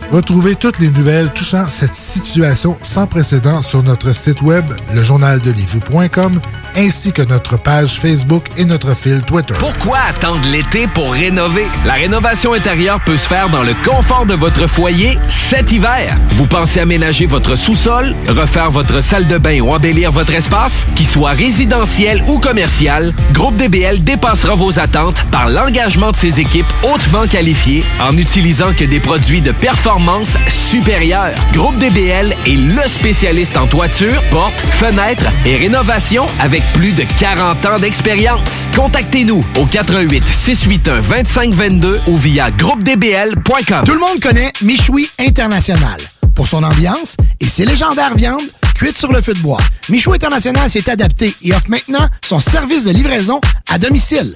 Retrouvez 0.11 0.55
toutes 0.55 0.79
les 0.79 0.91
nouvelles 0.91 1.31
touchant 1.31 1.69
cette 1.69 1.95
situation 1.95 2.77
sans 2.81 3.07
précédent 3.07 3.61
sur 3.61 3.81
notre 3.81 4.13
site 4.13 4.41
web, 4.41 4.65
lejournaldelivy.com, 4.93 6.41
ainsi 6.75 7.13
que 7.13 7.21
notre 7.21 7.57
page 7.57 7.91
Facebook 7.91 8.47
et 8.57 8.65
notre 8.65 8.93
fil 8.93 9.21
Twitter. 9.21 9.53
Pourquoi 9.57 9.99
attendre 10.09 10.41
l'été 10.51 10.87
pour 10.87 11.13
rénover? 11.13 11.65
La 11.85 11.93
rénovation 11.93 12.51
intérieure 12.51 12.99
peut 13.05 13.15
se 13.15 13.25
faire 13.25 13.49
dans 13.49 13.63
le 13.63 13.73
confort 13.85 14.25
de 14.25 14.33
votre 14.33 14.67
foyer 14.67 15.17
cet 15.29 15.71
hiver. 15.71 16.17
Vous 16.31 16.45
pensez 16.45 16.81
aménager 16.81 17.25
votre 17.25 17.55
sous-sol, 17.55 18.13
refaire 18.27 18.69
votre 18.69 19.01
salle 19.01 19.27
de 19.27 19.37
bain 19.37 19.61
ou 19.61 19.71
embellir 19.71 20.11
votre 20.11 20.33
espace? 20.33 20.85
Qu'il 20.93 21.07
soit 21.07 21.31
résidentiel 21.31 22.21
ou 22.27 22.37
commercial, 22.39 23.13
Groupe 23.31 23.55
DBL 23.55 24.03
dépassera 24.03 24.55
vos 24.55 24.77
attentes 24.77 25.23
par 25.31 25.47
l'engagement 25.47 26.11
de 26.11 26.17
ses 26.17 26.41
équipes 26.41 26.71
hautement 26.83 27.27
qualifiées 27.27 27.85
en 28.01 28.11
n'utilisant 28.11 28.73
que 28.73 28.83
des 28.83 28.99
produits 28.99 29.41
de 29.41 29.53
performance 29.53 30.00
supérieure. 30.49 31.35
Groupe 31.53 31.77
DBL 31.77 32.33
est 32.47 32.55
le 32.55 32.89
spécialiste 32.89 33.55
en 33.55 33.67
toiture, 33.67 34.21
portes, 34.29 34.59
fenêtres 34.71 35.27
et 35.45 35.57
rénovation 35.57 36.25
avec 36.39 36.63
plus 36.73 36.91
de 36.93 37.03
40 37.19 37.65
ans 37.65 37.79
d'expérience. 37.79 38.67
Contactez-nous 38.75 39.45
au 39.59 39.65
88 39.65 40.23
681 40.27 41.01
2522 41.01 42.01
ou 42.07 42.17
via 42.17 42.49
groupedbl.com. 42.51 43.83
Tout 43.85 43.93
le 43.93 43.99
monde 43.99 44.19
connaît 44.19 44.51
Michoui 44.63 45.07
International 45.19 45.99
pour 46.33 46.47
son 46.47 46.63
ambiance 46.63 47.15
et 47.39 47.45
ses 47.45 47.65
légendaires 47.65 48.15
viandes 48.15 48.41
cuites 48.73 48.97
sur 48.97 49.11
le 49.11 49.21
feu 49.21 49.33
de 49.33 49.39
bois. 49.39 49.59
Michoui 49.89 50.15
International 50.15 50.69
s'est 50.69 50.89
adapté 50.89 51.33
et 51.43 51.53
offre 51.53 51.69
maintenant 51.69 52.07
son 52.25 52.39
service 52.39 52.85
de 52.85 52.91
livraison 52.91 53.39
à 53.69 53.77
domicile. 53.77 54.35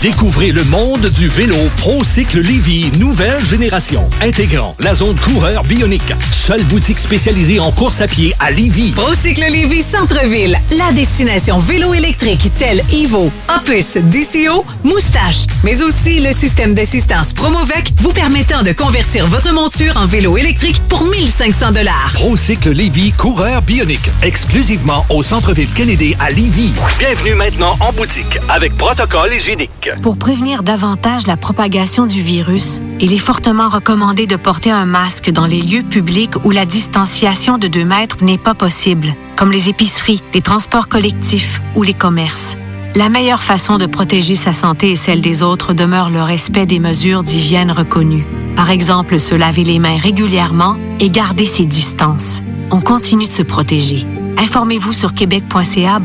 Découvrez 0.00 0.52
le 0.52 0.64
monde 0.64 1.06
du 1.06 1.28
vélo 1.28 1.56
ProCycle 1.78 2.40
Lévy, 2.40 2.90
nouvelle 2.98 3.42
génération, 3.44 4.08
intégrant 4.20 4.74
la 4.78 4.94
zone 4.94 5.18
coureur 5.18 5.64
bionique. 5.64 6.12
Seule 6.30 6.62
boutique 6.64 6.98
spécialisée 6.98 7.58
en 7.58 7.72
course 7.72 8.02
à 8.02 8.06
pied 8.06 8.34
à 8.38 8.50
Lévy. 8.50 8.92
Procycle 8.92 9.44
Lévy 9.50 9.82
Centre-Ville, 9.82 10.58
la 10.76 10.92
destination 10.92 11.58
vélo 11.58 11.94
électrique 11.94 12.50
telle 12.58 12.82
Evo, 12.92 13.32
Opus, 13.56 13.96
DCO, 13.96 14.66
Moustache, 14.82 15.46
mais 15.62 15.82
aussi 15.82 16.20
le 16.20 16.32
système 16.32 16.74
d'assistance 16.74 17.32
Promovec 17.32 17.90
vous 17.98 18.12
permettant 18.12 18.62
de 18.62 18.72
convertir 18.72 19.26
votre 19.26 19.52
monture 19.54 19.96
en 19.96 20.06
vélo 20.06 20.36
électrique 20.36 20.82
pour 20.90 21.04
1500 21.06 21.72
dollars. 21.72 22.10
ProCycle 22.12 22.72
Lévy, 22.72 23.12
coureur 23.12 23.62
bionique, 23.62 24.10
exclusivement 24.22 25.06
au 25.08 25.22
centre-ville 25.22 25.70
Kennedy 25.74 26.14
à 26.20 26.28
Lévy. 26.30 26.74
Bienvenue 26.98 27.34
maintenant 27.36 27.76
en 27.80 27.90
boutique 27.92 28.38
avec 28.50 28.76
protocole 28.76 29.32
hygiénique. 29.32 29.83
Pour 30.02 30.16
prévenir 30.16 30.62
davantage 30.62 31.26
la 31.26 31.36
propagation 31.36 32.06
du 32.06 32.22
virus, 32.22 32.80
il 33.00 33.12
est 33.12 33.18
fortement 33.18 33.68
recommandé 33.68 34.26
de 34.26 34.36
porter 34.36 34.70
un 34.70 34.86
masque 34.86 35.30
dans 35.30 35.46
les 35.46 35.60
lieux 35.60 35.82
publics 35.82 36.44
où 36.44 36.50
la 36.50 36.64
distanciation 36.64 37.58
de 37.58 37.68
2 37.68 37.84
mètres 37.84 38.22
n'est 38.22 38.38
pas 38.38 38.54
possible, 38.54 39.14
comme 39.36 39.50
les 39.50 39.68
épiceries, 39.68 40.22
les 40.32 40.42
transports 40.42 40.88
collectifs 40.88 41.60
ou 41.74 41.82
les 41.82 41.94
commerces. 41.94 42.56
La 42.94 43.08
meilleure 43.08 43.42
façon 43.42 43.76
de 43.76 43.86
protéger 43.86 44.36
sa 44.36 44.52
santé 44.52 44.92
et 44.92 44.96
celle 44.96 45.20
des 45.20 45.42
autres 45.42 45.74
demeure 45.74 46.10
le 46.10 46.22
respect 46.22 46.66
des 46.66 46.78
mesures 46.78 47.24
d'hygiène 47.24 47.72
reconnues. 47.72 48.24
Par 48.54 48.70
exemple, 48.70 49.18
se 49.18 49.34
laver 49.34 49.64
les 49.64 49.80
mains 49.80 49.98
régulièrement 49.98 50.76
et 51.00 51.10
garder 51.10 51.46
ses 51.46 51.64
distances. 51.64 52.40
On 52.70 52.80
continue 52.80 53.26
de 53.26 53.32
se 53.32 53.42
protéger. 53.42 54.06
Informez-vous 54.38 54.92
sur 54.92 55.12
québec.ca 55.12 55.98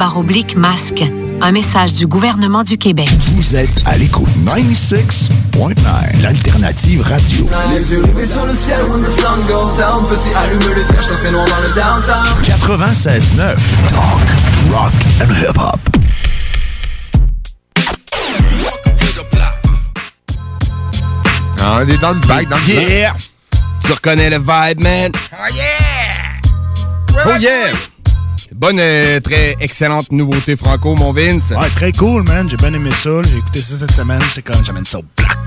masque. 0.56 1.04
Un 1.42 1.52
message 1.52 1.94
du 1.94 2.06
gouvernement 2.06 2.64
du 2.64 2.78
Québec. 2.78 3.10
Vous 3.30 3.56
êtes 3.56 3.82
à 3.86 3.98
l'écoute 3.98 4.30
96.9, 4.46 6.22
l'alternative 6.22 7.02
radio. 7.02 7.46
Les 7.72 7.92
yeux 7.92 8.02
rivés 8.02 8.28
sur 8.28 8.46
le 8.46 8.54
ciel 8.54 8.82
when 8.90 9.04
the 9.04 9.10
sun 9.10 9.46
goes 9.48 9.78
down 9.78 10.02
Petit 10.04 10.36
allume 10.36 10.74
le 10.76 10.84
cierge 10.84 11.08
quand 11.08 11.16
c'est 11.18 11.32
noir 11.32 11.46
dans 11.46 11.62
le 11.62 11.74
downtown 11.74 12.28
96.9, 12.44 13.56
talk, 13.90 14.72
rock 14.72 14.92
and 15.22 15.34
hip-hop. 15.42 15.80
Ah, 21.62 21.82
on 21.82 21.88
est 21.88 21.98
dans 21.98 22.12
le 22.12 22.20
dans 22.20 22.58
le 22.68 22.74
Yeah! 22.74 23.14
Tu 23.86 23.92
reconnais 23.94 24.30
le 24.30 24.38
vibe, 24.38 24.82
man? 24.82 25.12
Oh 25.34 25.54
yeah! 25.54 27.26
Oh 27.26 27.38
yeah! 27.40 27.72
Bonne, 28.60 28.78
euh, 28.80 29.22
très 29.22 29.56
excellente 29.62 30.12
nouveauté 30.12 30.58
franco, 30.58 30.94
mon 30.94 31.14
Vince. 31.14 31.52
Ouais, 31.52 31.70
très 31.76 31.94
cool, 31.94 32.24
man. 32.24 32.50
J'ai 32.50 32.58
bien 32.58 32.74
aimé 32.74 32.90
ça. 32.92 33.22
J'ai 33.24 33.38
écouté 33.38 33.62
ça 33.62 33.78
cette 33.78 33.94
semaine. 33.94 34.20
C'est 34.36 34.42
comme, 34.42 34.64
j'amène 34.66 34.86
ça 34.86 35.00
au 35.00 35.06
black. 35.16 35.38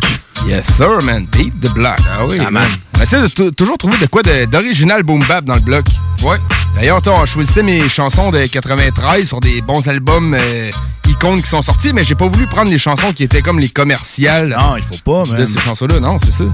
Yes, 0.46 0.66
sir, 0.75 1.03
man. 1.03 1.27
Beat 1.31 1.61
the 1.61 1.70
block. 1.75 1.98
Ah 2.09 2.25
oui, 2.27 2.38
man. 2.38 2.51
man. 2.55 2.68
On 2.96 3.03
essaie 3.03 3.20
de 3.20 3.27
tou- 3.29 3.51
toujours 3.51 3.77
trouver 3.77 3.98
de 3.98 4.07
quoi 4.07 4.22
de- 4.22 4.46
d'original 4.46 5.03
boom 5.03 5.22
bap 5.29 5.44
dans 5.44 5.57
le 5.57 5.61
bloc. 5.61 5.85
Ouais. 6.22 6.38
D'ailleurs, 6.75 7.03
toi, 7.03 7.16
on 7.20 7.27
choisissait 7.27 7.62
mes 7.62 7.87
chansons 7.87 8.31
de 8.31 8.46
93 8.46 9.29
sur 9.29 9.40
des 9.40 9.61
bons 9.61 9.87
albums 9.88 10.35
euh, 10.35 10.70
icônes 11.07 11.42
qui 11.42 11.51
sont 11.51 11.61
sortis, 11.61 11.92
mais 11.92 12.05
j'ai 12.05 12.14
pas 12.14 12.27
voulu 12.29 12.46
prendre 12.46 12.70
les 12.70 12.79
chansons 12.79 13.12
qui 13.12 13.25
étaient 13.25 13.42
comme 13.42 13.59
les 13.61 13.68
commerciales. 13.68 14.57
Non, 14.59 14.77
il 14.79 14.83
faut 14.85 15.03
pas, 15.05 15.25
De 15.31 15.37
man. 15.37 15.46
ces 15.46 15.61
chansons-là, 15.61 16.01
non, 16.01 16.16
c'est 16.18 16.33
ça. 16.33 16.44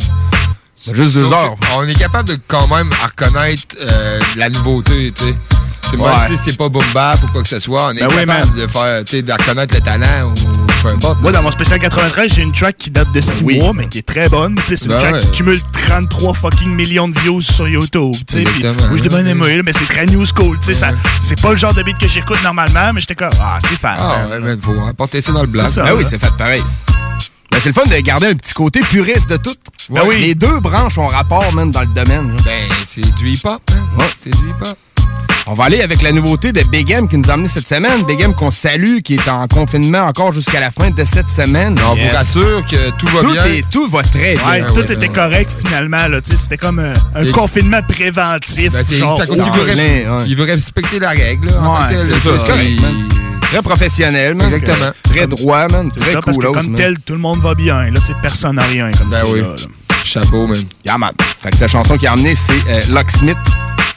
C'est 0.75 0.95
juste 0.95 1.15
deux 1.15 1.33
heures. 1.33 1.55
On 1.77 1.87
est 1.87 1.95
capable 1.95 2.29
de 2.29 2.37
quand 2.49 2.67
même 2.67 2.91
reconnaître 3.01 3.77
euh, 3.81 4.19
la 4.37 4.49
nouveauté, 4.51 5.13
tu 5.13 5.25
sais. 5.25 5.37
C'est 5.91 5.97
Ouais. 5.97 6.05
Même 6.07 6.37
si 6.37 6.51
c'est 6.51 6.57
pas 6.57 6.69
boom 6.69 6.85
bap 6.93 7.19
ou 7.23 7.27
quoi 7.33 7.43
que 7.43 7.49
ce 7.49 7.59
soit, 7.59 7.87
on 7.87 7.91
est 7.93 8.01
Ben 8.01 8.09
oui, 8.11 8.27
capable 8.27 8.55
de 8.61 8.67
faire, 8.67 9.05
tu 9.05 9.17
sais, 9.17 9.23
de 9.23 9.33
reconnaître 9.33 9.75
le 9.75 9.81
talent 9.81 10.31
ou 10.31 10.35
peu 10.83 10.89
importe. 10.89 11.21
Moi, 11.21 11.33
dans 11.33 11.43
mon 11.43 11.51
spécial 11.51 11.79
93, 11.81 12.33
j'ai 12.35 12.43
une 12.43 12.53
track 12.53 12.77
qui 12.77 12.91
date 12.91 13.11
de 13.13 13.21
6 13.21 13.43
Oui. 13.45 13.59
mois, 13.59 13.73
mais 13.73 13.89
qui 13.89 13.99
est 13.99 14.07
très 14.07 14.29
bonne. 14.29 14.55
Tu 14.55 14.63
sais, 14.63 14.77
C'est 14.77 14.85
une 14.85 14.91
Ben 14.93 14.99
track 14.99 15.15
ouais. 15.15 15.21
qui 15.23 15.31
cumule 15.39 15.61
33 15.73 16.35
fucking 16.35 16.69
millions 16.75 17.09
de 17.09 17.19
views 17.21 17.41
sur 17.41 17.67
YouTube. 17.67 18.15
tu 18.27 18.35
sais, 18.39 18.45
puis. 18.45 18.63
Moi, 18.65 18.75
je 18.97 19.03
l'ai 19.03 19.09
bien 19.09 19.27
aimé, 19.27 19.61
mais 19.65 19.73
c'est 19.73 19.87
très 19.87 20.07
new 20.07 20.25
school. 20.27 20.59
tu 20.61 20.75
sais, 20.75 20.87
C'est 21.23 21.41
pas 21.41 21.51
le 21.51 21.57
genre 21.57 21.73
de 21.75 21.83
beat 21.83 21.99
que 21.99 22.07
j'écoute 22.07 22.39
normalement, 22.45 22.93
mais 22.93 23.01
j'étais 23.01 23.15
comme, 23.15 23.31
ah, 23.41 23.59
c'est 23.63 23.77
fan. 23.79 23.97
Ah, 23.99 24.27
man. 24.29 24.45
ouais, 24.45 24.57
faut 24.61 24.79
apporter 24.89 25.21
ça 25.23 25.33
dans 25.33 25.43
le. 25.43 25.49
C'est 25.67 25.69
ça, 25.73 25.85
Ben 25.85 25.95
oui, 25.97 26.05
c'est 26.09 26.19
fait 26.19 26.33
pareil. 26.37 26.63
Ben, 27.51 27.59
c'est 27.63 27.71
le 27.71 27.73
fun 27.75 27.87
de 27.87 27.97
garder 28.01 28.27
un 28.27 28.35
petit 28.35 28.53
côté 28.53 28.81
puriste 28.81 29.31
de 29.31 29.39
tout. 29.39 29.55
Ben 29.91 30.03
oui. 30.07 30.21
Les 30.21 30.35
deux 30.35 30.61
branches 30.61 30.99
ont 30.99 31.07
rapport, 31.07 31.51
même, 31.55 31.71
dans 31.73 31.81
le 31.81 31.87
domaine. 31.87 32.29
là. 32.37 32.43
Ben, 32.45 32.69
c'est 32.85 33.15
du 33.15 33.31
hip-hop, 33.31 33.63
man. 33.71 33.89
Ouais. 33.99 34.05
C'est 34.19 34.31
du 34.31 34.51
hip-hop. 34.51 34.77
On 35.51 35.55
va 35.55 35.65
aller 35.65 35.81
avec 35.81 36.03
la 36.03 36.13
nouveauté 36.13 36.53
de 36.53 36.63
Big 36.65 36.91
M 36.91 37.09
qui 37.09 37.17
nous 37.17 37.31
a 37.31 37.33
amené 37.33 37.49
cette 37.49 37.67
semaine. 37.67 38.03
Big 38.05 38.21
M 38.21 38.35
qu'on 38.35 38.51
salue, 38.51 38.99
qui 39.03 39.15
est 39.15 39.29
en 39.29 39.47
confinement 39.49 40.01
encore 40.03 40.33
jusqu'à 40.33 40.61
la 40.61 40.71
fin 40.71 40.91
de 40.91 41.05
cette 41.05 41.31
semaine. 41.31 41.75
On 41.91 41.95
vous 41.95 42.15
rassure 42.15 42.63
que 42.67 42.91
tout 42.99 43.07
va 43.07 43.21
tout 43.23 43.33
bien. 43.33 43.45
est- 43.47 43.69
tout 43.71 43.89
va 43.89 44.03
très 44.03 44.35
bien. 44.35 44.47
Ouais, 44.47 44.63
tout 44.67 44.93
était 44.93 45.09
correct 45.09 45.51
finalement. 45.65 45.97
C'était 46.25 46.59
comme 46.59 46.79
un, 46.81 46.93
un 47.15 47.25
Et- 47.25 47.31
confinement 47.31 47.81
préventif. 47.83 48.73
Ben, 48.73 48.85
c'est 48.87 48.97
genre, 48.97 49.19
il, 49.27 49.37
veut 49.41 49.73
plein, 49.73 50.25
il 50.27 50.37
veut 50.37 50.45
respecter 50.45 50.99
la 50.99 51.11
règle. 51.11 51.49
c'est 51.97 52.19
ça. 52.19 52.55
Très 53.41 53.63
professionnel, 53.63 54.35
man. 54.35 54.53
Exactement. 54.53 54.91
Très 55.05 55.27
droit, 55.27 55.67
man. 55.69 55.91
C'est 55.95 56.01
Très 56.01 56.13
ça, 56.13 56.21
cool. 56.21 56.25
parce 56.25 56.37
que 56.37 56.67
comme 56.67 56.75
tel, 56.75 56.99
tout 56.99 57.15
le 57.15 57.19
monde 57.21 57.41
va 57.41 57.55
bien. 57.55 57.85
Là, 57.91 57.99
tu 58.01 58.09
sais, 58.09 58.15
personne 58.21 58.57
n'a 58.57 58.65
rien 58.65 58.91
comme 58.93 59.09
Ben 59.09 59.21
ça. 59.25 59.27
oui. 59.33 59.41
là, 59.41 59.49
là. 59.49 59.57
Chapeau, 60.05 60.47
man. 60.47 60.59
Yeah, 60.85 60.99
man. 60.99 61.13
Fait 61.41 61.51
que 61.51 61.57
sa 61.57 61.69
chanson 61.69 61.97
qui 61.97 62.07
a 62.07 62.13
amené, 62.13 62.35
c'est 62.35 62.53
euh, 62.69 62.83
Locksmith 62.91 63.39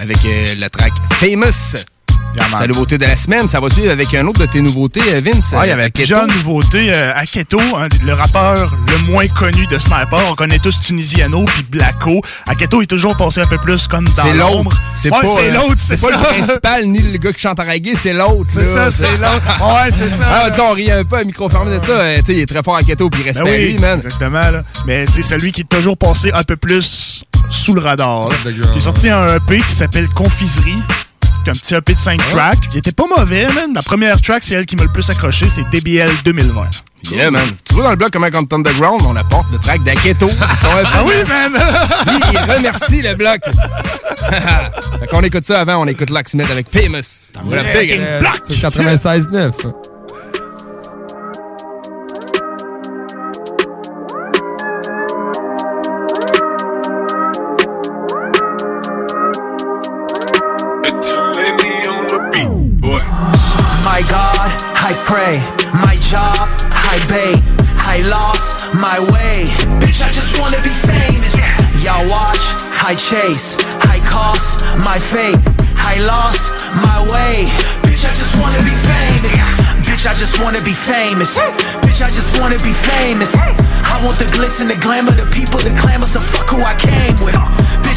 avec 0.01 0.17
euh, 0.25 0.55
le 0.55 0.67
track 0.69 0.91
Famous. 1.19 1.90
Man. 2.39 2.59
Sa 2.59 2.67
nouveauté 2.67 2.97
de 2.97 3.05
la 3.05 3.15
semaine, 3.15 3.47
ça 3.47 3.59
va 3.59 3.69
suivre 3.69 3.91
avec 3.91 4.13
un 4.13 4.25
autre 4.25 4.39
de 4.41 4.45
tes 4.45 4.61
nouveautés, 4.61 5.01
euh, 5.13 5.21
Vince. 5.23 5.51
Ouais, 5.53 5.65
il 5.65 5.67
y 5.67 5.71
euh, 5.71 5.73
avait 5.73 5.83
Keto. 5.85 5.93
plusieurs 5.95 6.27
nouveautés. 6.27 6.93
Euh, 6.93 7.13
Aketo, 7.15 7.59
hein, 7.77 7.87
le 8.03 8.13
rappeur 8.13 8.75
le 8.87 8.97
moins 9.11 9.27
connu 9.27 9.67
de 9.67 9.77
Sniper. 9.77 10.19
On 10.29 10.35
connaît 10.35 10.59
tous 10.59 10.79
Tunisiano 10.79 11.43
puis 11.45 11.63
Blacko. 11.69 12.21
Aketo 12.47 12.81
est 12.81 12.85
toujours 12.87 13.15
passé 13.17 13.41
un 13.41 13.47
peu 13.47 13.57
plus 13.57 13.87
comme 13.87 14.05
dans 14.05 14.23
C'est 14.23 14.33
l'ombre. 14.33 14.71
l'autre. 14.71 14.81
C'est 14.95 15.11
Ouais, 15.11 15.21
pas, 15.21 15.27
c'est 15.35 15.49
euh, 15.49 15.53
l'autre, 15.53 15.75
c'est 15.79 15.99
pas 16.01 16.07
ça. 16.07 16.13
le 16.13 16.17
principal 16.43 16.85
ni 16.87 16.99
le 16.99 17.17
gars 17.17 17.31
qui 17.33 17.39
chante 17.39 17.59
en 17.59 17.63
reggae, 17.63 17.95
c'est 17.95 18.13
l'autre. 18.13 18.49
C'est 18.49 18.63
là. 18.75 18.89
ça, 18.89 18.91
c'est 18.91 19.17
l'autre. 19.17 19.41
Ouais, 19.61 19.91
c'est 19.91 20.09
ça. 20.09 20.25
Ah, 20.29 20.49
tu 20.49 20.55
sais, 20.55 20.61
on 20.61 20.71
rit 20.73 20.91
un 20.91 21.03
peu 21.03 21.17
à 21.17 21.23
micro 21.23 21.49
fermé 21.49 21.77
de 21.79 21.85
ça. 21.85 21.91
euh, 21.91 22.17
tu 22.19 22.25
sais, 22.27 22.33
il 22.33 22.39
est 22.41 22.45
très 22.45 22.63
fort 22.63 22.75
à 22.75 22.83
keto, 22.83 23.09
puis 23.09 23.21
Ben 23.23 23.27
respect 23.33 23.49
à 23.49 23.51
oui, 23.57 23.73
lui, 23.73 23.77
man. 23.79 23.97
exactement. 23.97 24.39
Là. 24.51 24.63
Mais 24.85 25.05
c'est 25.11 25.21
celui 25.21 25.51
qui 25.51 25.61
est 25.61 25.69
toujours 25.69 25.97
passé 25.97 26.31
un 26.33 26.43
peu 26.43 26.55
plus 26.55 27.23
sous 27.49 27.73
le 27.73 27.81
radar. 27.81 28.29
Qui 28.71 28.77
est 28.77 28.81
sorti 28.81 29.09
un 29.09 29.35
EP 29.35 29.59
qui 29.59 29.73
s'appelle 29.73 30.07
Confiserie. 30.09 30.77
Un 31.49 31.53
petit 31.53 31.73
EP 31.75 31.93
de 31.93 31.99
5 31.99 32.17
tracks. 32.27 32.57
Il 32.71 32.77
était 32.77 32.91
pas 32.91 33.05
mauvais, 33.07 33.45
man. 33.53 33.73
La 33.73 33.81
première 33.81 34.19
track, 34.21 34.43
c'est 34.43 34.55
elle 34.55 34.65
qui 34.65 34.75
m'a 34.75 34.83
le 34.83 34.91
plus 34.91 35.09
accroché. 35.09 35.47
C'est 35.49 35.67
DBL 35.69 36.09
2020. 36.23 36.69
Yeah, 37.11 37.31
man. 37.31 37.41
Tu 37.65 37.73
vois 37.73 37.83
dans 37.85 37.89
le 37.89 37.95
bloc 37.95 38.11
comment 38.11 38.29
quand 38.31 38.53
Underground, 38.53 39.01
on 39.07 39.15
apporte 39.15 39.47
le 39.51 39.57
track 39.57 39.81
d'Aketo. 39.83 40.27
Ils 40.29 40.57
sont 40.57 40.67
un 40.71 40.83
peu- 40.83 40.89
Ah 40.93 41.03
oui, 41.03 41.13
man! 41.27 41.51
Lui, 42.07 42.21
il 42.31 42.51
remercie 42.51 43.01
le 43.01 43.15
bloc. 43.15 43.39
fait 44.99 45.07
qu'on 45.07 45.21
écoute 45.23 45.43
ça 45.43 45.61
avant, 45.61 45.77
on 45.77 45.87
écoute 45.87 46.11
Locksmith 46.11 46.49
avec 46.51 46.67
Famous. 46.69 47.31
Big. 47.43 47.99
Euh, 47.99 48.21
C'est 48.45 48.53
96.9. 48.55 49.51
I 66.91 66.99
bait. 67.07 67.39
I 67.87 68.03
lost 68.03 68.67
my 68.75 68.99
way. 69.15 69.47
Bitch, 69.79 70.03
I 70.03 70.11
just 70.11 70.35
wanna 70.35 70.59
be 70.59 70.75
famous. 70.83 71.31
Y'all 71.79 72.03
watch, 72.11 72.43
I 72.83 72.99
chase. 72.99 73.55
I 73.87 74.03
cost 74.03 74.59
my 74.83 74.99
fate. 74.99 75.39
I 75.79 76.03
lost 76.03 76.51
my 76.83 76.99
way. 77.07 77.47
Bitch, 77.87 78.03
I 78.03 78.11
just 78.11 78.35
wanna 78.35 78.59
be 78.67 78.75
famous. 78.83 79.31
Bitch, 79.87 80.03
I 80.03 80.13
just 80.19 80.35
wanna 80.43 80.59
be 80.67 80.73
famous. 80.73 81.39
Bitch, 81.79 82.03
I 82.03 82.09
just 82.11 82.37
wanna 82.41 82.59
be 82.59 82.75
famous. 82.83 83.31
I 83.87 83.95
want 84.03 84.19
the 84.19 84.25
glitz 84.25 84.59
and 84.59 84.69
the 84.69 84.75
glamour, 84.75 85.11
the 85.15 85.31
people, 85.31 85.59
the 85.59 85.71
clamor, 85.79 86.07
so 86.07 86.19
fuck 86.19 86.49
who 86.49 86.59
I 86.59 86.75
came 86.75 87.15
with. 87.23 87.39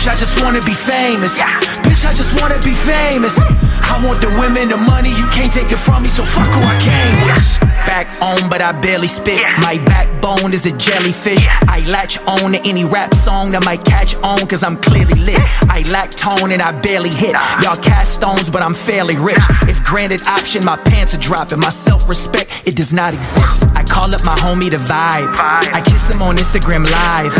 Bitch, 0.04 0.12
I 0.12 0.16
just 0.16 0.42
wanna 0.42 0.60
be 0.60 0.74
famous. 0.74 1.38
Bitch, 1.40 2.04
I 2.04 2.12
just 2.12 2.38
wanna 2.38 2.58
be 2.60 2.72
famous. 2.72 3.38
I 3.38 3.98
want 4.04 4.20
the 4.20 4.28
women, 4.38 4.68
the 4.68 4.76
money, 4.76 5.08
you 5.08 5.26
can't 5.28 5.50
take 5.50 5.72
it 5.72 5.78
from 5.78 6.02
me, 6.02 6.10
so 6.10 6.26
fuck 6.26 6.52
who 6.52 6.60
I 6.60 6.78
came 6.78 7.24
with. 7.24 7.60
Back 7.88 8.08
on, 8.20 8.50
but 8.50 8.60
I 8.60 8.72
barely 8.72 9.08
spit. 9.08 9.40
My 9.62 9.78
backbone 10.24 10.54
is 10.54 10.66
a 10.66 10.76
jellyfish. 10.76 11.46
I 11.68 11.84
latch 11.86 12.18
on 12.22 12.52
to 12.52 12.60
any 12.64 12.84
rap 12.84 13.14
song 13.14 13.50
that 13.52 13.64
might 13.64 13.84
catch 13.84 14.14
on, 14.16 14.46
cause 14.46 14.62
I'm 14.62 14.76
clearly 14.76 15.20
lit. 15.20 15.40
I 15.68 15.84
lack 15.90 16.10
tone 16.10 16.50
and 16.50 16.62
I 16.62 16.72
barely 16.80 17.10
hit. 17.10 17.34
Y'all 17.62 17.76
cast 17.76 18.14
stones, 18.14 18.48
but 18.48 18.62
I'm 18.62 18.74
fairly 18.74 19.16
rich. 19.16 19.38
If 19.68 19.84
granted 19.84 20.26
option, 20.26 20.64
my 20.64 20.76
pants 20.76 21.14
are 21.14 21.20
dropping. 21.20 21.60
My 21.60 21.70
self 21.70 22.08
respect, 22.08 22.50
it 22.66 22.76
does 22.76 22.92
not 22.92 23.12
exist. 23.12 23.64
I 23.74 23.84
call 23.84 24.14
up 24.14 24.24
my 24.24 24.34
homie 24.36 24.70
to 24.70 24.78
vibe. 24.78 25.34
I 25.38 25.82
kiss 25.84 26.10
him 26.10 26.22
on 26.22 26.36
Instagram 26.36 26.88
live. 26.88 27.36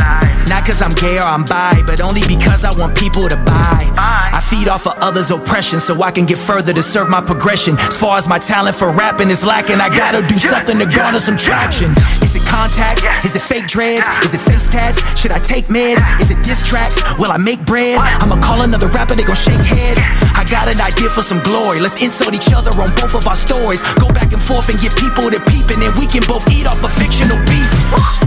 Not 0.48 0.66
cause 0.66 0.82
I'm 0.82 0.92
gay 0.92 1.18
or 1.18 1.24
I'm 1.24 1.44
bi, 1.44 1.82
but 1.86 2.00
only 2.00 2.22
because 2.28 2.64
I 2.64 2.78
want 2.78 2.96
people 2.96 3.28
to 3.28 3.36
buy. 3.36 3.80
I 3.96 4.40
feed 4.50 4.68
off 4.68 4.86
of 4.86 4.94
others' 4.98 5.30
oppression 5.30 5.80
so 5.80 6.02
I 6.02 6.10
can 6.10 6.26
get 6.26 6.38
further 6.38 6.72
to 6.74 6.82
serve 6.82 7.08
my 7.08 7.22
progression. 7.22 7.76
As 7.78 7.96
far 7.96 8.18
as 8.18 8.28
my 8.28 8.38
talent 8.38 8.76
for 8.76 8.90
rapping 8.90 9.30
is 9.30 9.44
lacking, 9.44 9.80
I 9.80 9.88
gotta 9.88 10.26
do 10.26 10.36
something 10.36 10.78
to 10.78 10.86
garner 10.86 11.20
some 11.20 11.36
traction. 11.36 11.92
Is 12.20 12.36
it 12.36 12.43
contacts? 12.54 13.02
Is 13.26 13.34
it 13.34 13.42
fake 13.42 13.66
dreads? 13.66 14.06
Is 14.22 14.32
it 14.32 14.38
face 14.38 14.70
tats? 14.70 15.02
Should 15.18 15.32
I 15.32 15.40
take 15.42 15.66
meds? 15.66 15.98
Is 16.22 16.30
it 16.30 16.38
diss 16.46 16.62
tracks? 16.62 17.02
Will 17.18 17.32
I 17.34 17.36
make 17.36 17.58
bread? 17.66 17.98
I'ma 17.98 18.38
call 18.38 18.62
another 18.62 18.86
rapper, 18.86 19.16
they 19.16 19.26
gon' 19.26 19.34
shake 19.34 19.66
heads. 19.66 20.00
I 20.38 20.46
got 20.46 20.70
an 20.70 20.80
idea 20.80 21.10
for 21.10 21.22
some 21.22 21.42
glory. 21.42 21.80
Let's 21.80 22.00
insult 22.00 22.34
each 22.34 22.54
other 22.54 22.70
on 22.78 22.94
both 22.94 23.14
of 23.18 23.26
our 23.26 23.34
stories. 23.34 23.82
Go 23.98 24.06
back 24.14 24.30
and 24.32 24.40
forth 24.40 24.70
and 24.70 24.78
get 24.78 24.94
people 24.94 25.26
to 25.34 25.40
peeping, 25.50 25.82
and 25.82 25.90
then 25.90 25.94
we 25.98 26.06
can 26.06 26.22
both 26.30 26.46
eat 26.54 26.66
off 26.66 26.78
a 26.84 26.88
fictional 26.88 27.38
beef. 27.50 27.70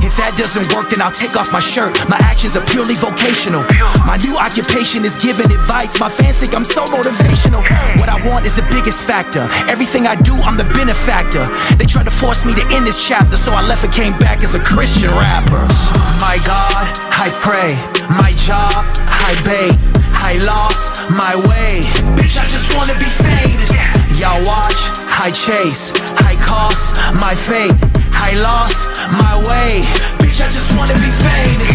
If 0.03 0.19
that 0.19 0.35
doesn't 0.35 0.75
work, 0.75 0.91
then 0.91 0.99
I'll 0.99 1.15
take 1.15 1.39
off 1.39 1.51
my 1.51 1.63
shirt. 1.63 1.95
My 2.11 2.19
actions 2.19 2.59
are 2.59 2.65
purely 2.67 2.95
vocational. 2.99 3.63
My 4.03 4.19
new 4.19 4.35
occupation 4.35 5.07
is 5.07 5.15
giving 5.15 5.47
advice. 5.47 5.99
My 6.03 6.09
fans 6.09 6.39
think 6.39 6.51
I'm 6.51 6.65
so 6.65 6.83
motivational. 6.91 7.63
What 7.95 8.09
I 8.09 8.19
want 8.27 8.43
is 8.45 8.55
the 8.59 8.67
biggest 8.67 9.03
factor. 9.07 9.47
Everything 9.71 10.03
I 10.07 10.19
do, 10.19 10.35
I'm 10.43 10.57
the 10.57 10.67
benefactor. 10.75 11.47
They 11.79 11.85
tried 11.85 12.11
to 12.11 12.15
force 12.15 12.43
me 12.43 12.51
to 12.59 12.65
end 12.75 12.83
this 12.87 12.99
chapter, 12.99 13.37
so 13.37 13.53
I 13.53 13.61
left 13.63 13.83
and 13.83 13.93
came 13.93 14.16
back 14.19 14.43
as 14.43 14.56
a 14.56 14.60
Christian 14.60 15.10
rapper. 15.12 15.63
My 16.19 16.38
God, 16.45 16.84
I 17.13 17.32
pray. 17.41 17.73
My 18.10 18.32
job, 18.43 18.86
I 19.08 19.34
bait. 19.47 19.75
I 20.13 20.38
lost 20.43 21.08
my 21.10 21.36
way. 21.47 21.88
Bitch, 22.19 22.36
I 22.36 22.45
just 22.45 22.67
wanna 22.75 22.97
be 22.99 23.08
famous. 23.23 23.71
Y'all 24.19 24.43
watch, 24.43 24.77
I 25.08 25.32
chase. 25.32 25.93
I 26.25 26.36
cost 26.43 26.97
my 27.21 27.36
fate. 27.36 27.73
I 28.12 28.36
lost 28.43 28.88
my 29.13 29.39
way. 29.47 29.86
Bitch, 30.19 30.41
I 30.43 30.49
just 30.51 30.67
wanna 30.75 30.97
be 30.99 31.12
famous. 31.23 31.69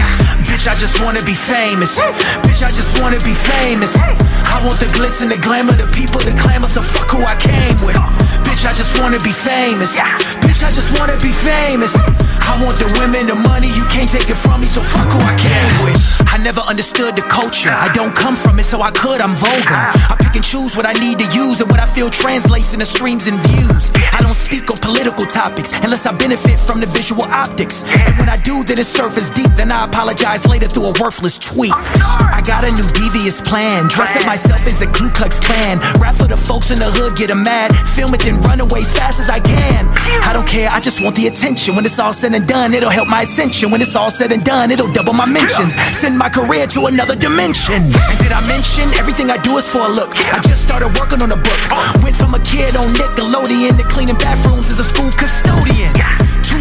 Bitch, 0.44 0.68
I 0.68 0.74
just 0.76 1.00
wanna 1.00 1.24
be 1.24 1.34
famous. 1.34 1.96
Bitch, 2.44 2.60
I 2.60 2.68
just 2.68 3.00
wanna 3.00 3.18
be 3.24 3.32
famous. 3.32 3.96
I 3.96 4.60
want 4.66 4.78
the 4.78 4.86
glitz 4.92 5.22
and 5.22 5.30
the 5.30 5.38
glamour, 5.40 5.72
the 5.72 5.88
people, 5.96 6.20
the 6.20 6.36
clamor, 6.36 6.68
so 6.68 6.82
fuck 6.82 7.08
who 7.08 7.24
I 7.24 7.36
came 7.40 7.80
with. 7.86 7.96
Bitch, 8.44 8.51
I 8.60 8.72
just 8.74 9.00
wanna 9.00 9.18
be 9.18 9.32
famous. 9.32 9.96
Bitch, 9.96 10.62
I 10.62 10.70
just 10.70 10.92
wanna 10.98 11.16
be 11.18 11.32
famous. 11.32 11.92
I 11.96 12.62
want 12.62 12.76
the 12.76 12.86
women, 13.00 13.26
the 13.26 13.34
money, 13.34 13.68
you 13.68 13.84
can't 13.86 14.08
take 14.08 14.28
it 14.28 14.36
from 14.36 14.60
me, 14.60 14.66
so 14.66 14.82
fuck 14.82 15.08
who 15.10 15.18
I 15.20 15.34
came 15.34 15.84
with. 15.84 15.96
I 16.28 16.36
never 16.36 16.60
understood 16.60 17.16
the 17.16 17.22
culture. 17.22 17.72
I 17.72 17.88
don't 17.92 18.14
come 18.14 18.36
from 18.36 18.58
it, 18.60 18.66
so 18.66 18.82
I 18.82 18.90
could, 18.90 19.20
I'm 19.20 19.34
vulgar. 19.34 19.88
I 20.12 20.16
pick 20.20 20.36
and 20.36 20.44
choose 20.44 20.76
what 20.76 20.84
I 20.84 20.92
need 20.92 21.18
to 21.18 21.26
use, 21.32 21.60
and 21.60 21.70
what 21.70 21.80
I 21.80 21.86
feel 21.86 22.10
translates 22.10 22.74
into 22.74 22.84
streams 22.84 23.26
and 23.26 23.38
views. 23.40 23.90
I 24.12 24.20
don't 24.20 24.36
speak 24.36 24.70
on 24.70 24.76
political 24.76 25.24
topics 25.24 25.72
unless 25.82 26.04
I 26.04 26.12
benefit 26.12 26.60
from 26.60 26.80
the 26.80 26.86
visual 26.86 27.24
optics. 27.24 27.84
And 28.06 28.18
when 28.18 28.28
I 28.28 28.36
do, 28.36 28.62
then 28.64 28.78
it 28.78 28.86
surface 28.86 29.30
deep, 29.30 29.52
then 29.54 29.72
I 29.72 29.86
apologize 29.86 30.46
later 30.46 30.66
through 30.66 30.86
a 30.92 30.94
worthless 31.00 31.38
tweet. 31.38 31.72
I 31.74 32.42
got 32.44 32.64
a 32.64 32.70
new 32.70 32.86
devious 32.92 33.40
plan, 33.40 33.88
dressing 33.88 34.26
myself 34.26 34.66
as 34.66 34.78
the 34.78 34.88
Ku 34.88 35.08
Klux 35.10 35.40
Klan. 35.40 35.78
Rap 35.98 36.16
for 36.16 36.28
the 36.28 36.36
folks 36.36 36.70
in 36.70 36.78
the 36.78 36.90
hood, 36.90 37.16
get 37.16 37.30
'em 37.30 37.42
mad. 37.42 37.74
Film 37.96 38.12
it, 38.12 38.20
then 38.20 38.41
run 38.42 38.60
away 38.60 38.80
as 38.80 38.92
fast 38.92 39.20
as 39.20 39.28
I 39.28 39.40
can. 39.40 39.88
I 40.22 40.32
don't 40.32 40.46
care, 40.46 40.68
I 40.70 40.80
just 40.80 41.00
want 41.00 41.16
the 41.16 41.26
attention. 41.26 41.74
When 41.74 41.84
it's 41.84 41.98
all 41.98 42.12
said 42.12 42.34
and 42.34 42.46
done, 42.46 42.74
it'll 42.74 42.90
help 42.90 43.08
my 43.08 43.22
ascension. 43.22 43.70
When 43.70 43.80
it's 43.80 43.96
all 43.96 44.10
said 44.10 44.32
and 44.32 44.44
done, 44.44 44.70
it'll 44.70 44.92
double 44.92 45.12
my 45.12 45.26
mentions. 45.26 45.74
Send 45.96 46.16
my 46.16 46.28
career 46.28 46.66
to 46.68 46.86
another 46.86 47.16
dimension. 47.16 47.74
And 47.74 47.92
did 48.18 48.32
I 48.32 48.46
mention 48.46 48.92
everything 48.94 49.30
I 49.30 49.38
do 49.38 49.56
is 49.58 49.66
for 49.68 49.80
a 49.80 49.88
look? 49.88 50.10
I 50.32 50.40
just 50.40 50.62
started 50.62 50.96
working 50.98 51.22
on 51.22 51.32
a 51.32 51.36
book. 51.36 51.60
Went 52.02 52.16
from 52.16 52.34
a 52.34 52.40
kid 52.40 52.76
on 52.76 52.88
Nickelodeon 52.94 53.76
to 53.78 53.84
cleaning 53.84 54.16
bathrooms 54.16 54.68
as 54.68 54.78
a 54.78 54.84
school 54.84 55.10
custodian. 55.12 55.92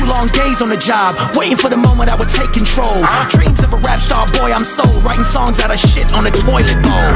Two 0.01 0.07
long 0.07 0.25
days 0.33 0.63
on 0.63 0.69
the 0.69 0.81
job, 0.81 1.13
waiting 1.37 1.57
for 1.57 1.69
the 1.69 1.77
moment 1.77 2.09
I 2.09 2.15
would 2.15 2.29
take 2.29 2.49
control. 2.57 3.05
Dreams 3.29 3.61
of 3.61 3.71
a 3.71 3.77
rap 3.85 3.99
star 4.01 4.25
boy, 4.33 4.49
I'm 4.49 4.65
sold. 4.65 4.97
Writing 5.05 5.23
songs 5.23 5.59
out 5.59 5.69
of 5.69 5.77
shit 5.77 6.11
on 6.13 6.25
a 6.25 6.31
toilet 6.33 6.81
bowl. 6.81 7.11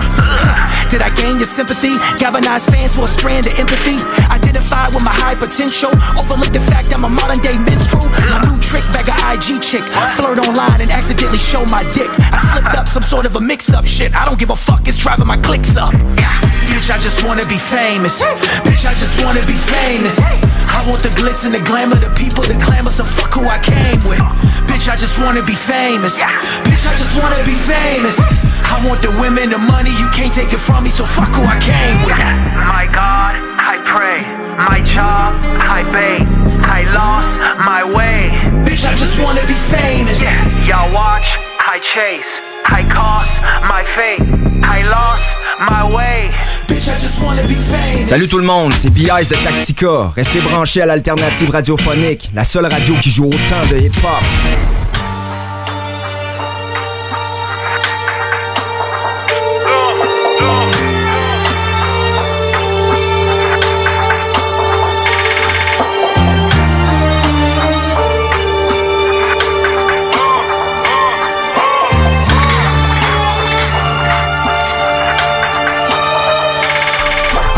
Did 0.93 1.02
I 1.02 1.10
gain 1.17 1.41
your 1.41 1.50
sympathy? 1.50 1.98
Galvanize 2.21 2.69
fans 2.69 2.93
for 2.95 3.06
a 3.06 3.08
strand 3.08 3.48
of 3.48 3.58
empathy? 3.58 3.98
Identify 4.30 4.93
with 4.93 5.02
my 5.02 5.17
high 5.17 5.34
potential. 5.34 5.89
Overlook 6.21 6.54
the 6.54 6.62
fact 6.62 6.93
I'm 6.93 7.06
a 7.06 7.10
modern 7.10 7.41
day 7.41 7.58
minstrel. 7.58 8.06
My 8.30 8.38
new 8.45 8.54
trick, 8.65 8.84
bag 8.91 9.08
a 9.08 9.15
IG 9.38 9.62
chick. 9.62 9.84
Flirt 10.17 10.39
online 10.39 10.82
and 10.82 10.91
accidentally 10.91 11.38
show 11.38 11.63
my 11.65 11.84
dick. 11.93 12.10
I 12.34 12.39
slipped 12.51 12.75
up 12.75 12.88
some 12.88 13.04
sort 13.04 13.25
of 13.25 13.36
a 13.36 13.41
mix 13.41 13.73
up 13.73 13.86
shit. 13.86 14.13
I 14.13 14.25
don't 14.25 14.39
give 14.39 14.49
a 14.49 14.56
fuck, 14.56 14.88
it's 14.88 14.97
driving 14.97 15.28
my 15.28 15.38
clicks 15.38 15.78
up. 15.78 15.93
Bitch, 15.93 16.89
I 16.89 16.97
just 16.97 17.23
wanna 17.23 17.45
be 17.45 17.58
famous. 17.58 18.21
Bitch, 18.65 18.84
I 18.86 18.93
just 18.93 19.23
wanna 19.23 19.41
be 19.45 19.56
famous. 19.69 20.17
I 20.19 20.84
want 20.89 21.01
the 21.01 21.10
glitz 21.10 21.45
and 21.45 21.54
the 21.54 21.62
glamour, 21.62 21.95
the 21.95 22.12
people, 22.17 22.43
the 22.43 22.58
clamor, 22.60 22.91
so 22.91 23.04
fuck 23.06 23.34
who 23.34 23.45
I 23.47 23.60
came 23.60 24.01
with. 24.10 24.19
Bitch, 24.67 24.89
I 24.89 24.95
just 24.95 25.17
wanna 25.21 25.43
be 25.43 25.56
famous. 25.56 26.19
Bitch, 26.65 26.84
I 26.89 26.93
just 26.97 27.13
wanna 27.21 27.41
be 27.45 27.56
famous. 27.69 28.17
I 28.65 28.82
want 28.86 29.01
the 29.01 29.12
women, 29.21 29.49
the 29.49 29.58
money, 29.58 29.91
you 30.01 30.10
can't 30.10 30.34
take 30.34 30.51
it 30.51 30.60
from 30.60 30.84
me, 30.84 30.89
so 30.89 31.06
fuck 31.06 31.30
who 31.34 31.43
I 31.45 31.60
came 31.62 32.04
with. 32.04 32.17
My 32.17 32.89
God, 32.91 33.34
I 33.62 33.80
pray. 33.86 34.19
My 34.58 34.82
job, 34.82 35.36
I 35.60 35.84
bait. 35.93 36.44
I 36.61 36.83
lost 36.93 37.39
my 37.63 37.83
way. 37.83 38.31
Bitch, 38.65 38.85
I 38.85 38.93
just 38.95 39.17
wanna 39.19 39.41
be 39.47 39.55
famous. 39.69 40.19
Y'all 40.67 40.91
watch, 40.93 41.27
I 41.59 41.79
chase. 41.79 42.41
I 42.65 42.83
cost 42.83 43.31
my 43.67 43.83
fate. 43.95 44.21
I 44.63 44.83
lost 44.83 45.25
my 45.59 45.83
way. 45.95 46.31
Bitch, 46.67 46.87
I 46.89 46.97
just 46.97 47.19
wanna 47.21 47.43
be 47.43 47.55
famous. 47.55 48.09
Salut 48.09 48.27
tout 48.27 48.39
le 48.39 48.45
monde, 48.45 48.73
c'est 48.73 48.89
B.I.S. 48.89 49.29
de 49.29 49.35
Tactica. 49.35 50.11
Restez 50.15 50.39
branchés 50.39 50.81
à 50.81 50.85
l'alternative 50.85 51.49
radiophonique, 51.49 52.29
la 52.33 52.43
seule 52.43 52.65
radio 52.65 52.95
qui 53.01 53.11
joue 53.11 53.25
autant 53.25 53.65
de 53.69 53.77
hip-hop. 53.77 54.85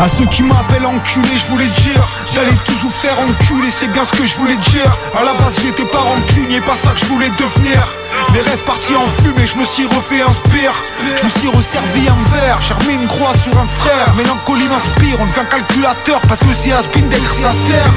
À 0.00 0.08
ceux 0.08 0.26
qui 0.26 0.44
m'appellent 0.44 0.86
enculé, 0.86 1.28
je 1.36 1.46
voulais 1.46 1.66
dire 1.82 2.08
allez 2.38 2.56
tous 2.64 2.74
vous 2.82 2.90
faire 2.90 3.18
enculer, 3.20 3.68
c'est 3.70 3.88
bien 3.88 4.04
ce 4.04 4.12
que 4.12 4.24
je 4.24 4.36
voulais 4.36 4.56
dire. 4.70 4.96
À 5.18 5.24
la 5.24 5.32
base 5.34 5.58
j'étais 5.60 5.84
pas 5.84 5.98
rancunier, 5.98 6.60
pas 6.60 6.76
ça 6.76 6.90
que 6.90 7.00
je 7.00 7.06
voulais 7.06 7.30
devenir 7.30 7.88
mes 8.32 8.40
rêves 8.40 8.62
partis 8.64 8.94
en 8.94 9.06
fumée, 9.22 9.46
je 9.46 9.56
me 9.56 9.64
suis 9.64 9.86
refait 9.86 10.22
un 10.22 10.32
spire 10.32 10.72
Je 11.16 11.24
me 11.24 11.30
suis 11.30 11.48
resservi 11.48 12.08
un 12.08 12.36
verre, 12.36 12.58
j'ai 12.60 12.74
remis 12.74 12.94
une 12.94 13.08
croix 13.08 13.32
sur 13.34 13.56
un 13.58 13.66
frère. 13.66 14.14
Mélancolie 14.16 14.68
m'inspire, 14.68 15.16
on 15.20 15.26
devient 15.26 15.46
calculateur 15.50 16.20
Parce 16.28 16.40
que 16.40 16.52
c'est 16.52 16.72
Aspin 16.72 17.02
d'être 17.02 17.32
sincère 17.32 17.90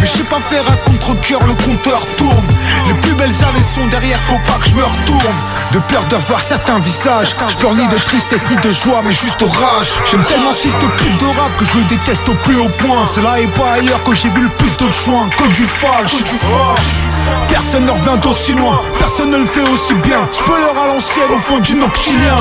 Mais 0.00 0.06
je 0.06 0.18
sais 0.18 0.24
pas 0.24 0.40
faire 0.50 0.64
un 0.70 0.76
contre-coeur, 0.90 1.46
le 1.46 1.54
compteur 1.54 2.00
tourne. 2.16 2.46
Les 2.86 2.94
plus 2.94 3.14
belles 3.14 3.44
années 3.44 3.62
sont 3.74 3.86
derrière, 3.88 4.18
faut 4.22 4.40
pas 4.46 4.58
que 4.62 4.68
je 4.70 4.74
me 4.74 4.82
retourne. 4.82 5.36
De 5.72 5.78
peur 5.80 6.04
d'avoir 6.04 6.40
certains 6.40 6.78
visages 6.78 7.34
Je 7.48 7.56
pleure 7.56 7.74
ni 7.74 7.86
de 7.88 7.98
tristesse 7.98 8.42
ni 8.50 8.56
de 8.56 8.72
joie, 8.72 9.02
mais 9.04 9.12
juste 9.12 9.42
rage. 9.42 9.92
J'aime 10.10 10.24
tellement 10.24 10.52
ce 10.52 10.68
fils 10.68 10.78
de 10.78 10.84
de 11.18 11.26
rap 11.26 11.56
que 11.58 11.64
je 11.64 11.78
le 11.78 11.84
déteste 11.84 12.28
au 12.28 12.34
plus 12.34 12.56
haut 12.56 12.70
point. 12.78 13.04
C'est 13.04 13.22
là 13.22 13.38
et 13.40 13.46
pas 13.46 13.72
ailleurs 13.72 14.02
que 14.04 14.14
j'ai 14.14 14.28
vu 14.30 14.42
le 14.42 14.48
plus 14.50 14.76
de 14.76 14.90
choix 14.92 15.28
Que 15.36 15.48
du 15.48 15.66
falche, 15.66 16.16
du 16.16 16.38
falche 16.38 17.13
Personne 17.48 17.86
ne 17.86 17.90
revient 17.90 18.18
d'aussi 18.22 18.52
loin, 18.52 18.80
personne 18.98 19.30
ne 19.30 19.38
le 19.38 19.46
fait 19.46 19.62
aussi 19.62 19.94
bien. 19.94 20.20
Spoiler 20.32 20.64
à 20.64 20.86
l'ancienne 20.86 21.30
au 21.34 21.40
fond 21.40 21.58
du 21.58 21.74
noctilien 21.74 22.36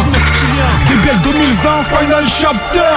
Débile 0.88 1.20
2020, 1.24 1.84
final 1.84 2.26
chapter. 2.28 2.94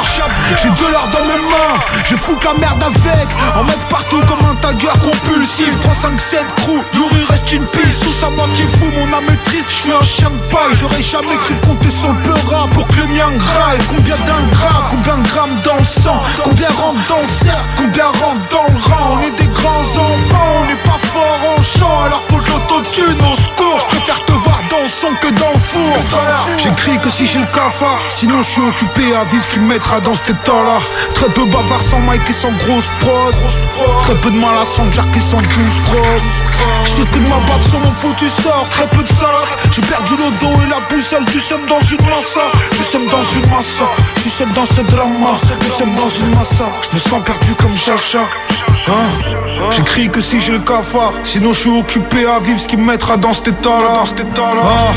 J'ai 0.63 0.71
de 0.71 0.93
l'or 0.93 1.09
dans 1.13 1.25
mes 1.25 1.41
mains, 1.51 1.81
je 2.05 2.17
fous 2.17 2.37
que 2.37 2.45
la 2.45 2.55
merde 2.55 2.83
avec. 2.83 3.29
En 3.57 3.65
mettre 3.65 3.85
partout 3.87 4.21
comme 4.29 4.45
un 4.49 4.55
tagger 4.57 4.89
compulsif. 5.03 5.81
3, 5.83 5.95
5, 5.95 6.21
7, 6.21 6.45
crew, 6.57 6.81
Yuri 6.95 7.25
reste 7.29 7.53
une 7.53 7.67
piste. 7.67 8.01
Tout 8.03 8.13
ça 8.13 8.31
moitié 8.31 8.67
fou, 8.67 8.87
mon 8.99 9.17
âme 9.17 9.25
est 9.29 9.45
triste. 9.45 9.71
Je 9.71 9.75
suis 9.75 9.93
un 9.93 10.05
chien 10.05 10.31
de 10.31 10.53
paille, 10.53 10.75
j'aurais 10.81 11.03
jamais 11.03 11.37
cru 11.37 11.55
compter 11.67 11.91
sur 11.91 12.13
le 12.13 12.19
peurat 12.23 12.67
Pour 12.75 12.87
que 12.89 12.97
le 12.97 13.07
mien 13.07 13.31
graille, 13.37 13.79
combien 13.89 14.17
d'ingrats 14.17 14.91
Combien 14.91 15.19
de 15.19 15.29
grammes 15.29 15.59
dans 15.65 15.77
le 15.77 15.85
sang, 15.85 16.21
combien 16.43 16.69
rentre 16.69 17.09
dans 17.09 17.21
le 17.21 17.37
Combien 17.77 18.07
rentre 18.07 18.41
dans 18.51 18.67
le 18.73 18.81
rang, 18.83 19.19
on 19.19 19.23
est 19.23 19.31
des 19.31 19.49
grands 19.49 19.71
enfants. 19.71 20.53
On 20.61 20.67
n'est 20.67 20.83
pas 20.83 20.99
fort 21.13 21.56
alors 22.07 22.23
faut 22.29 22.41
de 22.41 22.51
l'autotune 22.51 23.21
au 23.21 23.35
secours 23.35 23.79
Je 23.81 23.97
préfère 23.97 24.25
te 24.25 24.33
voir 24.33 24.61
dans 24.71 24.89
son 24.89 25.09
que 25.21 25.29
dans 25.29 25.53
le 25.53 25.59
four. 25.59 26.21
J'écris 26.59 26.99
que 27.01 27.11
si 27.11 27.27
j'ai 27.27 27.39
le 27.39 27.47
cafard 27.47 27.99
Sinon 28.11 28.43
je 28.43 28.49
suis 28.49 28.63
occupé 28.63 29.15
à 29.15 29.25
vivre 29.25 29.43
ce 29.45 29.51
qui 29.51 29.61
me 29.61 29.69
mettra 29.69 30.01
dans 30.01 30.15
cet 30.15 30.31
état 30.31 30.63
là 30.65 30.79
Très 31.15 31.29
peu 31.29 31.45
bavard 31.47 31.81
sans 31.91 32.01
mic 32.01 32.23
et 32.29 32.33
sans 32.33 32.53
grosse 32.53 32.89
prod. 33.01 33.35
Très 34.03 34.15
peu 34.17 34.31
de 34.31 34.37
mal 34.37 34.57
à 34.61 34.65
sans 34.65 34.91
jack 34.93 35.07
et 35.17 35.21
sans 35.21 35.39
douce 35.39 35.79
prod. 35.87 36.23
Je 36.85 37.03
que 37.03 37.19
de 37.19 37.29
ma 37.29 37.37
batte 37.37 37.65
sur 37.69 37.81
mon 37.81 37.91
foutu 37.93 38.29
sort. 38.29 38.67
Très 38.71 38.87
peu 38.89 39.03
de 39.03 39.09
salade. 39.09 39.51
J'ai 39.73 39.83
perdu 39.83 40.15
le 40.17 40.31
dos 40.41 40.55
et 40.65 40.69
la 40.71 40.81
boussole 40.89 41.25
Du 41.27 41.41
seum 41.41 41.61
dans 41.69 41.81
une 41.81 42.05
massa. 42.09 42.53
Du 42.73 42.85
seum 42.85 43.07
dans 43.07 43.23
une 43.35 43.51
massa. 43.51 43.87
Du 44.23 44.31
seum 44.31 44.53
dans 44.53 44.67
ce 44.67 44.81
drama 44.83 45.39
Du 45.61 45.69
seum 45.69 45.95
dans 45.95 46.09
une 46.09 46.35
massa. 46.35 46.67
Je 46.83 46.95
me 46.95 47.01
sens 47.01 47.23
perdu 47.25 47.55
comme 47.55 47.77
Chacha 47.77 48.21
Hein 48.89 49.73
J'écris 49.73 50.09
que 50.09 50.21
si 50.21 50.41
j'ai 50.41 50.53
le 50.53 50.61
cafard 50.61 51.13
Sinon 51.25 51.53
je 51.53 51.61
suis 51.61 51.79
occupé 51.79 52.27
à 52.27 52.39
vivre 52.39 52.59
ce 52.59 52.67
qui 52.67 52.77
me 52.77 52.87
mettra 52.87 53.17
dans 53.17 53.33
cet 53.33 53.49
état 53.49 53.79
là 53.83 54.05
ah. 54.63 54.93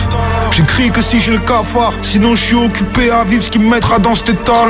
J'écris 0.51 0.91
que 0.91 1.01
si 1.01 1.19
j'ai 1.19 1.31
le 1.31 1.39
cafard 1.39 1.93
Sinon 2.01 2.35
je 2.35 2.43
suis 2.43 2.55
occupé 2.55 3.09
à 3.09 3.23
vivre 3.23 3.43
ce 3.43 3.49
qui 3.49 3.59
me 3.59 3.69
mettra 3.69 3.97
dans 3.99 4.15
cet 4.15 4.29
état 4.29 4.67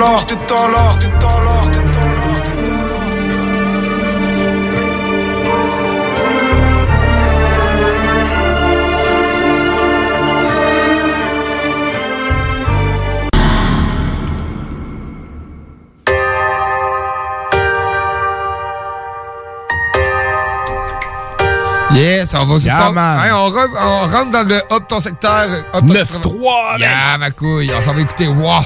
Yes, 21.91 22.33
on 22.35 22.45
va 22.45 22.59
se 22.59 22.65
Yeah. 22.65 22.91
Hey, 23.25 23.31
on, 23.31 23.49
re- 23.49 23.69
on 23.81 24.11
rentre 24.11 24.29
dans 24.31 24.47
le 24.47 24.61
Hop 24.69 24.87
ton 24.87 24.99
secteur. 24.99 25.47
Hop 25.73 25.85
ton 25.87 25.93
9-3, 25.93 26.79
Yeah, 26.79 27.17
ma 27.17 27.31
couille. 27.31 27.71
On 27.75 27.81
s'en 27.81 27.93
va 27.93 28.01
écouter 28.01 28.27
Wow. 28.27 28.61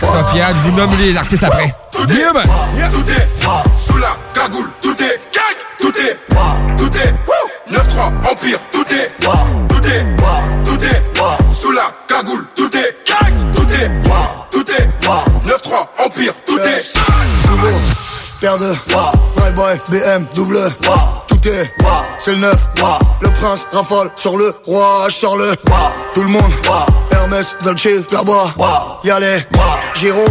Sofiane, 0.00 0.54
je 0.64 0.70
vous 0.70 0.76
nomme 0.76 0.90
les 0.98 1.16
artistes 1.16 1.42
après. 1.42 1.74
Yeah, 2.08 2.32
man. 2.32 2.44
Tout 2.92 3.10
est. 3.10 3.28
Sous 3.86 3.98
la 3.98 4.16
cagoule, 4.32 4.70
tout 4.80 4.94
est. 5.02 5.20
Tout 5.80 5.92
est. 5.98 6.18
Tout 6.78 6.96
est. 6.96 7.14
9-3 7.70 8.12
Empire, 8.30 8.58
tout 8.72 8.84
est. 8.92 9.08
Tout 9.20 9.86
est. 9.86 10.16
Tout 10.64 10.84
est. 10.84 11.60
Sous 11.60 11.72
la 11.72 11.92
cagoule, 12.06 12.46
tout 12.54 12.70
est. 12.76 12.96
Tout 13.52 13.66
est. 13.72 13.90
Tout 14.52 14.70
est. 14.70 14.88
9-3 15.46 15.88
Empire, 16.06 16.32
tout 16.46 16.58
est. 16.58 16.84
Nouveau, 17.50 17.68
paire 18.40 18.58
de. 18.58 18.74
Drive-by, 19.36 19.90
BM, 19.90 20.24
double 20.34 20.70
C'est 22.18 22.32
le 22.32 22.38
neuf 22.38 22.56
Le 23.22 23.28
prince 23.30 23.66
rafale 23.72 24.10
sur 24.16 24.36
le 24.36 24.54
roi 24.66 25.06
Je 25.08 25.14
sors 25.14 25.36
le, 25.36 25.56
tout 26.12 26.22
le 26.22 26.28
monde 26.28 26.52
Hermès, 27.10 27.56
Dolce, 27.64 27.88
Gabba 28.10 28.54
Y'a 29.04 29.18
Giro 29.94 30.26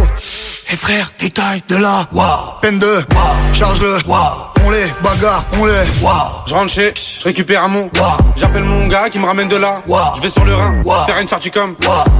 Et 0.70 0.76
frère, 0.76 1.10
détail 1.18 1.62
de 1.68 1.76
la 1.76 2.06
Peine 2.62 2.78
de, 2.78 3.04
charge 3.52 3.80
le 3.80 3.98
on 4.64 4.70
les, 4.70 4.92
bagarre, 5.02 5.44
on 5.58 5.66
les. 5.66 5.72
Je 6.46 6.54
rentre 6.54 6.72
chez, 6.72 6.92
je 6.94 7.24
récupère 7.24 7.64
un 7.64 7.68
mon. 7.68 7.90
J'appelle 8.36 8.64
mon 8.64 8.86
gars 8.86 9.08
qui 9.10 9.18
me 9.18 9.26
ramène 9.26 9.48
de 9.48 9.56
là. 9.56 9.74
Je 10.16 10.22
vais 10.22 10.28
sur 10.28 10.44
le 10.44 10.54
Rhin, 10.54 10.82
faire 11.06 11.18
une 11.18 11.28
sortie 11.28 11.50
comme. 11.50 11.74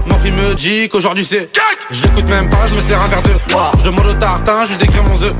Mon 0.07 0.18
fils 0.18 0.33
me 0.33 0.55
dit 0.55 0.88
qu'aujourd'hui 0.88 1.24
c'est. 1.29 1.51
Je 1.90 2.03
l'écoute 2.03 2.29
même 2.29 2.51
pas, 2.51 2.66
je 2.66 2.74
me 2.74 2.81
sers 2.83 3.01
un 3.01 3.09
verre 3.09 3.22
de. 3.22 3.31
Je 3.79 3.85
demande 3.85 4.07
au 4.07 4.12
tartin, 4.12 4.64
juste 4.64 4.81
d'écrire 4.81 5.03
mon 5.05 5.14
œuf. 5.22 5.35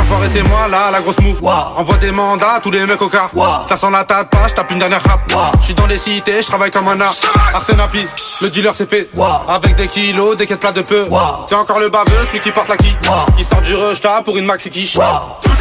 Enfoiré, 0.00 0.28
c'est 0.32 0.42
moi 0.48 0.66
là, 0.70 0.90
la 0.90 1.00
grosse 1.00 1.18
mou. 1.20 1.34
Envoie 1.76 1.96
des 1.98 2.10
mandats, 2.10 2.60
tous 2.62 2.70
les 2.70 2.84
mecs 2.86 3.00
au 3.00 3.08
car. 3.08 3.30
Ça 3.68 3.76
sent 3.76 3.90
la 3.90 4.04
tête 4.04 4.28
pas, 4.30 4.48
je 4.48 4.54
tape 4.54 4.70
une 4.70 4.78
dernière 4.78 5.02
rap. 5.02 5.20
Je 5.60 5.66
suis 5.66 5.74
dans 5.74 5.86
les 5.86 5.98
cités, 5.98 6.42
je 6.42 6.46
travaille 6.46 6.70
comme 6.70 6.88
un 6.88 7.00
art. 7.00 7.16
Artenapi, 7.54 8.04
le 8.40 8.50
dealer 8.50 8.74
c'est 8.74 8.90
fait. 8.90 9.08
Avec 9.48 9.76
des 9.76 9.86
kilos, 9.86 10.36
des 10.36 10.46
quêtes 10.46 10.60
plats 10.60 10.72
de 10.72 10.82
peu. 10.82 11.06
C'est 11.48 11.54
encore 11.54 11.78
le 11.78 11.88
baveux, 11.88 12.26
celui 12.28 12.40
qui 12.40 12.50
porte 12.50 12.68
la 12.68 12.76
qui. 12.76 12.96
Qui 13.36 13.44
sort 13.44 13.60
du 13.60 13.74
rush 13.74 14.00
pour 14.24 14.36
une 14.36 14.46
maxi 14.46 14.70
quiche. 14.70 14.98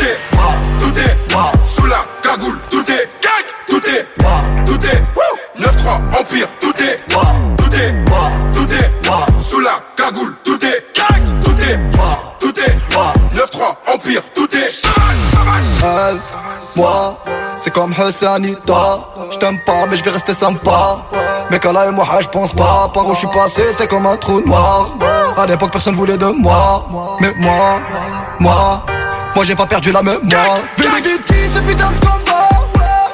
Est, 0.04 0.18
tout 0.82 1.00
est, 1.00 1.16
sous 1.76 1.86
la 1.86 2.04
cagoule, 2.22 2.60
tout 2.70 2.84
est, 2.92 3.08
tout 3.68 3.82
est, 3.88 4.06
tout 4.66 4.86
est, 4.86 5.04
9-3, 5.60 6.20
Empire, 6.20 6.48
tout 6.60 6.74
est, 6.82 6.98
tout 7.08 7.74
est, 7.74 7.96
tout 8.54 8.74
est, 8.74 9.50
sous 9.50 9.60
la 9.60 9.82
cagoule, 9.96 10.36
tout 10.44 10.60
est, 10.66 10.84
tout 11.42 11.62
est, 11.62 11.80
tout 12.40 12.60
est, 12.60 12.76
9-3, 13.36 13.76
Empire, 13.94 14.24
tout 14.36 14.50
est, 14.56 14.74
Elle, 15.84 16.20
moi, 16.76 17.18
c'est 17.60 17.72
comme 17.72 17.94
Hussanita. 17.94 19.00
Je 19.32 19.38
t'aime 19.38 19.60
pas, 19.66 19.86
mais 19.90 19.96
je 19.96 20.04
vais 20.04 20.12
rester 20.12 20.34
sympa. 20.34 20.98
Mais 21.52 21.60
quand 21.60 21.72
là 21.72 21.86
et 21.88 21.92
moi, 21.92 22.06
je 22.20 22.28
pense 22.28 22.52
pas. 22.54 22.90
Par 22.94 23.08
où 23.08 23.14
je 23.14 23.20
suis 23.20 23.28
passé, 23.28 23.64
c'est 23.78 23.88
comme 23.88 24.06
un 24.06 24.18
trou 24.18 24.42
noir. 24.42 24.90
À 25.38 25.46
l'époque, 25.46 25.72
personne 25.72 25.96
voulait 25.96 26.18
de 26.18 26.26
moi. 26.26 26.88
Mais 27.20 27.34
moi, 27.38 27.80
moi, 28.40 28.86
moi 29.36 29.44
j'ai 29.44 29.56
pas 29.56 29.66
perdu 29.66 29.92
la 29.92 30.04
mémoire. 30.04 30.62
Vénéditi, 30.78 31.34
ce 31.54 31.60
putain 31.60 31.92
de 31.92 32.00
combat. 32.00 32.50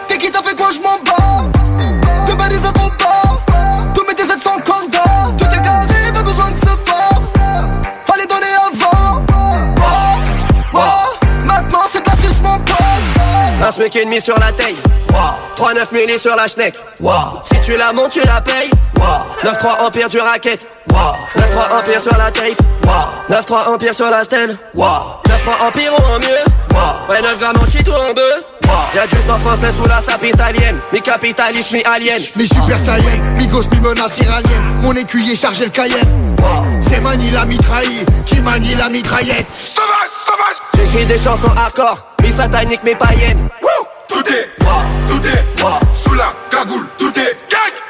T'es 0.07 0.17
qui 0.17 0.31
t'as 0.31 0.41
fait 0.41 0.55
quoi, 0.55 0.69
je 0.73 0.79
m'en 0.79 0.99
bats. 1.05 1.49
De 2.27 2.33
balises 2.35 2.61
de 2.61 2.67
combat. 2.67 3.08
Un 13.69 13.71
smic 13.71 13.95
et 13.97 14.05
demi 14.05 14.19
sur 14.19 14.35
la 14.39 14.51
taille. 14.51 14.75
3-9 15.55 15.93
milli 15.93 16.17
sur 16.17 16.35
la 16.35 16.47
schneck. 16.47 16.73
Si 17.43 17.59
tu 17.59 17.77
la 17.77 17.93
montes 17.93 18.09
tu 18.09 18.21
la 18.21 18.41
payes. 18.41 18.71
9-3 19.43 19.85
empire 19.85 20.09
du 20.09 20.19
racket. 20.19 20.67
9-3 20.89 21.77
empire 21.77 22.01
sur 22.01 22.17
la 22.17 22.31
tape 22.31 22.57
9-3 23.29 23.67
empire 23.67 23.93
sur 23.93 24.09
la 24.09 24.23
stand 24.23 24.57
9-3 24.75 25.67
empire 25.67 25.91
ou 25.99 26.01
en 26.01 26.19
mieux. 26.19 26.27
Ouais 27.09 27.21
9 27.21 27.39
grammes 27.39 27.57
en 27.61 27.65
shit 27.67 27.87
ou 27.87 27.91
en 27.91 28.11
deux. 28.11 28.69
Y'a 28.95 29.05
du 29.05 29.15
sang 29.17 29.37
français 29.37 29.71
sous 29.71 29.87
la 29.87 30.01
sape 30.01 30.23
italienne 30.23 30.79
Mi 30.91 31.01
capitaliste 31.03 31.71
mi 31.71 31.83
alien. 31.85 32.19
Mi 32.35 32.47
super 32.47 32.79
saiyan, 32.79 33.19
mi 33.37 33.45
gosse, 33.45 33.69
mi 33.71 33.79
menace 33.81 34.17
iranienne. 34.17 34.79
Mon 34.81 34.93
écuyer 34.93 35.35
chargé 35.35 35.65
le 35.65 35.71
Cayenne. 35.71 36.35
C'est 36.81 37.01
Mani 37.01 37.29
la 37.29 37.45
mitraille 37.45 38.05
qui 38.25 38.39
manie 38.41 38.73
la 38.75 38.89
mitraillette 38.89 39.45
J'écris 40.75 41.05
des 41.05 41.17
chansons 41.17 41.51
hardcore 41.55 42.07
Mi 42.23 42.31
satanique 42.31 42.83
mi 42.83 42.95
païenne 42.95 43.49
tout 44.07 44.27
est, 44.27 44.49
tout 45.07 45.25
est, 45.27 45.43
sous 46.03 46.13
la 46.15 46.33
cagoule, 46.49 46.87
tout 46.97 47.11
est, 47.19 47.37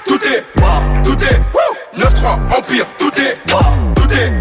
tout 0.05 0.19
est, 0.25 0.45
tout 1.03 1.23
est, 1.23 1.39
9-3, 1.97 2.57
Empire, 2.57 2.85
tout 2.97 3.11
est, 3.19 3.35
tout 3.95 4.13
est, 4.13 4.33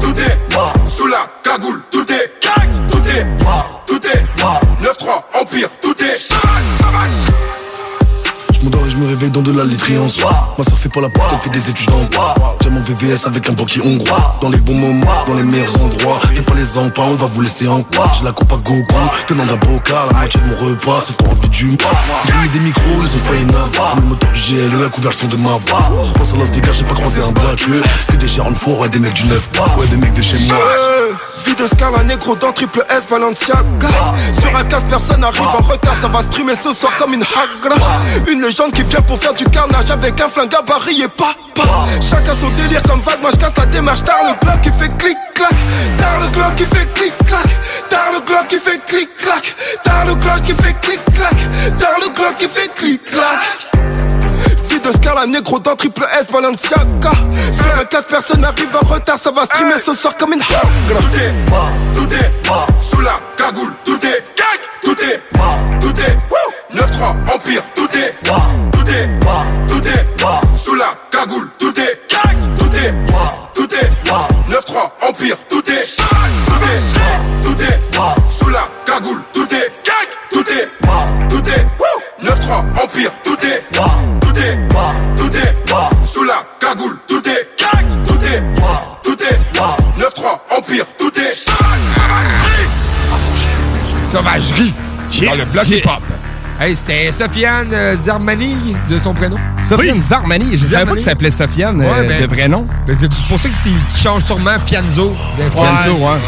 tout 0.00 0.18
est, 0.18 0.96
sous 0.96 1.06
la 1.06 1.30
cagoule, 1.44 1.82
tout 1.90 2.10
est, 2.10 2.32
tout 2.40 3.02
est, 3.08 3.26
tout 3.86 4.06
est, 4.06 4.24
9-3, 4.82 5.22
Empire, 5.40 5.68
tout 5.82 6.02
est, 6.02 6.37
m'endors 8.68 8.86
et 8.86 8.90
je 8.90 8.96
me 8.96 9.06
réveille 9.06 9.30
dans 9.30 9.40
de 9.40 9.52
la 9.52 9.64
litriance 9.64 10.18
Moi 10.18 10.64
ça 10.64 10.76
fait 10.76 10.88
pas 10.88 11.00
la 11.00 11.08
porte, 11.08 11.28
elle 11.32 11.38
fait 11.38 11.50
des 11.50 11.70
étudiants 11.70 12.08
J'ai 12.62 12.70
mon 12.70 12.80
VVS 12.80 13.26
avec 13.26 13.48
un 13.48 13.52
banquier 13.52 13.80
hongrois. 13.84 14.38
Dans 14.40 14.50
les 14.50 14.58
bons 14.58 14.74
moments, 14.74 15.24
dans 15.26 15.34
les 15.34 15.42
meilleurs 15.42 15.82
endroits. 15.82 16.18
Fais 16.34 16.42
pas 16.42 16.54
les 16.54 16.78
empas, 16.78 17.02
on 17.02 17.16
va 17.16 17.26
vous 17.26 17.40
laisser 17.40 17.68
en 17.68 17.82
quoi. 17.82 18.10
J'ai 18.18 18.24
la 18.24 18.32
coupe 18.32 18.52
à 18.52 18.56
gogo, 18.56 18.84
tenant 19.26 19.46
d'un 19.46 19.56
bocal 19.56 19.96
La 20.10 20.18
moitié 20.18 20.40
de 20.40 20.46
mon 20.46 20.70
repas, 20.70 21.00
c'est 21.06 21.16
pour 21.16 21.30
envie 21.30 21.48
du 21.48 21.78
J'ai 22.26 22.34
mis 22.42 22.48
des 22.50 22.60
micros, 22.60 22.82
ils 23.00 23.16
ont 23.16 23.24
failli 23.24 23.44
neuf 23.46 23.70
Le 23.96 24.02
moteur 24.02 24.30
du 24.32 24.40
GLE, 24.40 24.82
la 24.82 24.88
couverture 24.88 25.28
de 25.28 25.36
ma 25.36 25.50
voix. 25.50 26.12
Pense 26.14 26.34
à 26.34 26.36
l'Astéga, 26.36 26.72
j'ai 26.72 26.84
pas 26.84 26.94
croisé 26.94 27.22
un 27.22 27.32
black 27.32 27.64
Que 28.08 28.16
des 28.16 28.28
Sharon 28.28 28.54
Four, 28.54 28.80
ouais 28.80 28.88
des 28.88 28.98
mecs 28.98 29.14
du 29.14 29.24
neuf. 29.26 29.48
Ouais 29.78 29.86
des 29.86 29.96
mecs 29.96 30.14
de 30.14 30.22
chez 30.22 30.38
moi. 30.40 30.56
Vie 31.44 31.54
de 31.54 31.66
Scala 31.66 32.02
négro 32.04 32.34
dans 32.36 32.52
triple 32.52 32.84
S 32.90 33.08
Balenciaga 33.10 33.88
Sur 34.38 34.56
un 34.56 34.64
casse 34.64 34.84
personne 34.84 35.22
arrive 35.22 35.40
en 35.40 35.62
retard 35.62 35.94
Ça 36.00 36.08
va 36.08 36.22
streamer 36.22 36.54
ce 36.56 36.72
soir 36.72 36.92
comme 36.98 37.14
une 37.14 37.22
hagra. 37.22 37.76
Une 38.30 38.50
légende 38.58 38.72
qui 38.72 38.82
vient 38.82 39.02
pour 39.02 39.18
faire 39.18 39.34
du 39.34 39.44
carnage 39.44 39.90
Avec 39.90 40.20
un 40.20 40.28
flingue 40.28 40.50
gabarit 40.50 41.02
et 41.02 41.08
pas 41.08 41.34
pas. 41.54 41.86
Chacun 42.00 42.34
son 42.34 42.50
délire 42.50 42.82
comme 42.82 43.00
vague 43.00 43.20
Moi 43.20 43.30
je 43.32 43.36
casse 43.36 43.56
la 43.56 43.66
démarche. 43.66 44.02
Tard 44.02 44.18
le 44.22 44.46
bloc 44.46 44.60
qui 44.62 44.70
fait 44.70 44.96
clic 44.98 45.16
clac. 45.34 45.54
Tard 45.96 46.20
le 46.20 46.28
glock 46.34 46.56
qui 46.56 46.64
fait 46.64 46.94
clic 46.94 47.12
clac. 47.26 47.46
Tard 47.88 48.12
le 48.12 48.20
glock 48.20 48.48
qui 48.48 48.58
fait 48.58 48.86
clic 48.86 49.16
clac. 49.16 49.54
Tard 49.84 50.04
le 50.06 50.14
glock 50.14 50.42
qui 50.44 50.52
fait 50.52 50.80
clic 50.80 51.00
clac. 51.14 51.78
Tard 51.78 51.98
le 52.00 52.08
glock 52.14 52.36
qui 52.38 52.48
fait 52.48 52.74
clic 52.74 53.04
clac. 53.04 53.40
Vie 54.68 54.80
de 54.80 54.92
Scala 54.92 55.26
négro 55.26 55.58
dans 55.58 55.76
triple 55.76 56.06
S 56.20 56.26
Balenciaga. 56.32 57.12
Sur 57.52 57.80
un 57.80 57.84
casse 57.84 58.06
personne 58.08 58.44
arrive 58.44 58.76
en 58.80 58.86
retard 58.86 59.18
Ça 59.18 59.30
va 59.30 59.44
streamer 59.44 59.80
ce 59.84 59.94
soir 59.94 60.16
comme 60.16 60.32
une 60.32 60.40
tout 60.40 60.54
est, 60.54 61.34
tout 61.94 62.14
est, 62.14 62.30
sous 62.90 63.00
la 63.00 63.18
cagoule, 63.36 63.72
tout 63.84 63.98
est, 64.04 64.34
tout 64.88 65.02
est, 65.02 65.20
tout 65.82 66.00
est, 66.00 66.16
9-3, 66.74 67.34
Empire, 67.34 67.62
tout 67.74 67.88
est, 67.94 68.10
tout 68.72 68.88
est, 68.88 69.08
tout 69.68 69.86
est, 69.86 70.04
sous 70.64 70.74
la 70.74 70.96
cagoule, 71.10 71.50
tout 71.58 71.78
est, 71.78 72.00
tout 72.56 72.74
est, 72.74 72.94
tout 73.54 73.74
est, 73.74 73.90
9-3, 74.50 74.90
Empire, 75.06 75.36
tout 75.50 75.70
est, 75.70 75.86
tout 76.46 76.64
est, 76.64 76.80
tout 77.44 77.62
est, 77.62 77.78
sous 78.38 78.48
la 78.48 78.66
cagoule, 78.86 79.22
tout 79.34 79.46
est, 79.54 79.70
tout 80.30 80.44
est, 80.48 80.68
tout 81.28 81.48
est, 81.50 81.66
9-3, 82.24 82.82
Empire, 82.82 83.12
tout 83.24 83.36
est, 83.44 83.60
tout 83.70 84.38
est, 84.38 84.58
tout 85.18 85.36
est, 85.36 85.52
sous 86.14 86.24
la 86.24 86.46
cagoule, 86.60 86.98
tout 87.06 87.28
est, 87.28 87.48
tout 88.06 88.24
est, 88.24 88.42
tout 89.04 89.22
est, 89.22 89.38
9-3, 90.00 90.40
Empire, 90.56 90.86
tout 90.96 91.12
est, 91.20 91.57
Sauvagerie 94.10 94.74
dans 95.26 95.34
le 95.34 95.44
bloc 95.44 95.68
hip-hop. 95.68 96.02
Hey, 96.60 96.74
c'était 96.74 97.12
Sofiane 97.12 97.68
euh, 97.72 97.94
Zarmani 97.96 98.74
de 98.90 98.98
son 98.98 99.14
prénom. 99.14 99.36
Sofiane 99.68 100.00
Zarmani. 100.00 100.58
Je 100.58 100.66
savais 100.66 100.86
pas 100.86 100.92
qu'il 100.94 101.02
s'appelait 101.02 101.30
Sofiane, 101.30 101.80
euh, 101.80 102.08
ben, 102.08 102.20
de 102.22 102.26
vrai 102.26 102.48
nom. 102.48 102.66
ben, 102.86 102.96
c'est 102.98 103.08
pour 103.28 103.40
ça 103.40 103.48
qu'il 103.48 103.72
change 103.96 104.24
sûrement 104.24 104.56
Fianzo. 104.66 105.10
de- 105.38 105.50
Fianzo, 105.50 105.98
ouais. 105.98 106.18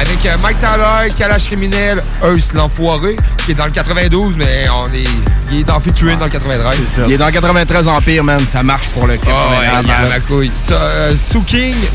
Avec 0.00 0.24
euh, 0.26 0.36
Mike 0.42 0.58
Tyler, 0.58 1.12
Kalash 1.18 1.46
Criminel, 1.46 2.02
Eus 2.24 2.52
l'enfoiré, 2.54 3.16
qui 3.44 3.50
est 3.52 3.54
dans 3.54 3.66
le 3.66 3.70
92, 3.72 4.34
mais 4.38 4.64
on 4.70 4.92
est, 4.94 5.04
il 5.52 5.60
est 5.60 5.64
dans 5.64 5.80
featuring 5.80 6.18
dans 6.18 6.26
le 6.26 6.30
93. 6.30 7.02
Il 7.06 7.12
est 7.14 7.18
dans 7.18 7.30
93 7.30 7.88
Empire, 7.88 8.24
man. 8.24 8.40
Ça 8.40 8.62
marche 8.62 8.88
pour 8.90 9.06
le 9.06 9.18
Oh, 9.22 9.26
ouais, 9.26 9.66
93. 9.66 9.84
il 9.86 10.06
a 10.06 10.08
ma 10.14 10.20
couille. 10.20 10.52
Ça, 10.56 10.74
euh, 10.80 11.14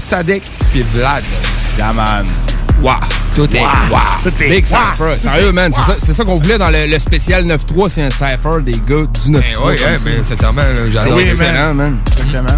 Sadek, 0.09 0.43
puis 0.71 0.83
Vlad. 0.93 1.23
Yeah, 1.77 1.93
man. 1.93 2.25
Wow. 2.81 2.93
Tout 3.35 3.55
est. 3.55 3.59
Wow. 3.61 3.99
Tout 4.23 4.43
est. 4.43 4.49
Big 4.49 4.65
Wow. 4.71 4.77
Cypher. 4.97 5.19
Sérieux, 5.19 5.51
man. 5.51 5.71
C'est 5.75 5.81
ça, 5.91 5.97
c'est 5.99 6.13
ça 6.13 6.23
qu'on 6.23 6.37
voulait 6.37 6.57
dans 6.57 6.69
le, 6.69 6.87
le 6.87 6.99
spécial 6.99 7.45
9-3. 7.45 7.89
C'est 7.89 8.01
un 8.03 8.09
Cypher 8.09 8.61
des 8.63 8.71
gars 8.73 9.05
du 9.05 9.31
9-3. 9.31 9.31
Ben 9.31 9.77
ça. 9.77 9.85
ben, 10.03 10.25
sincèrement, 10.27 10.61
j'adore. 10.91 11.15
Oui, 11.15 11.25
man. 11.73 11.99
Exactement. 12.07 12.57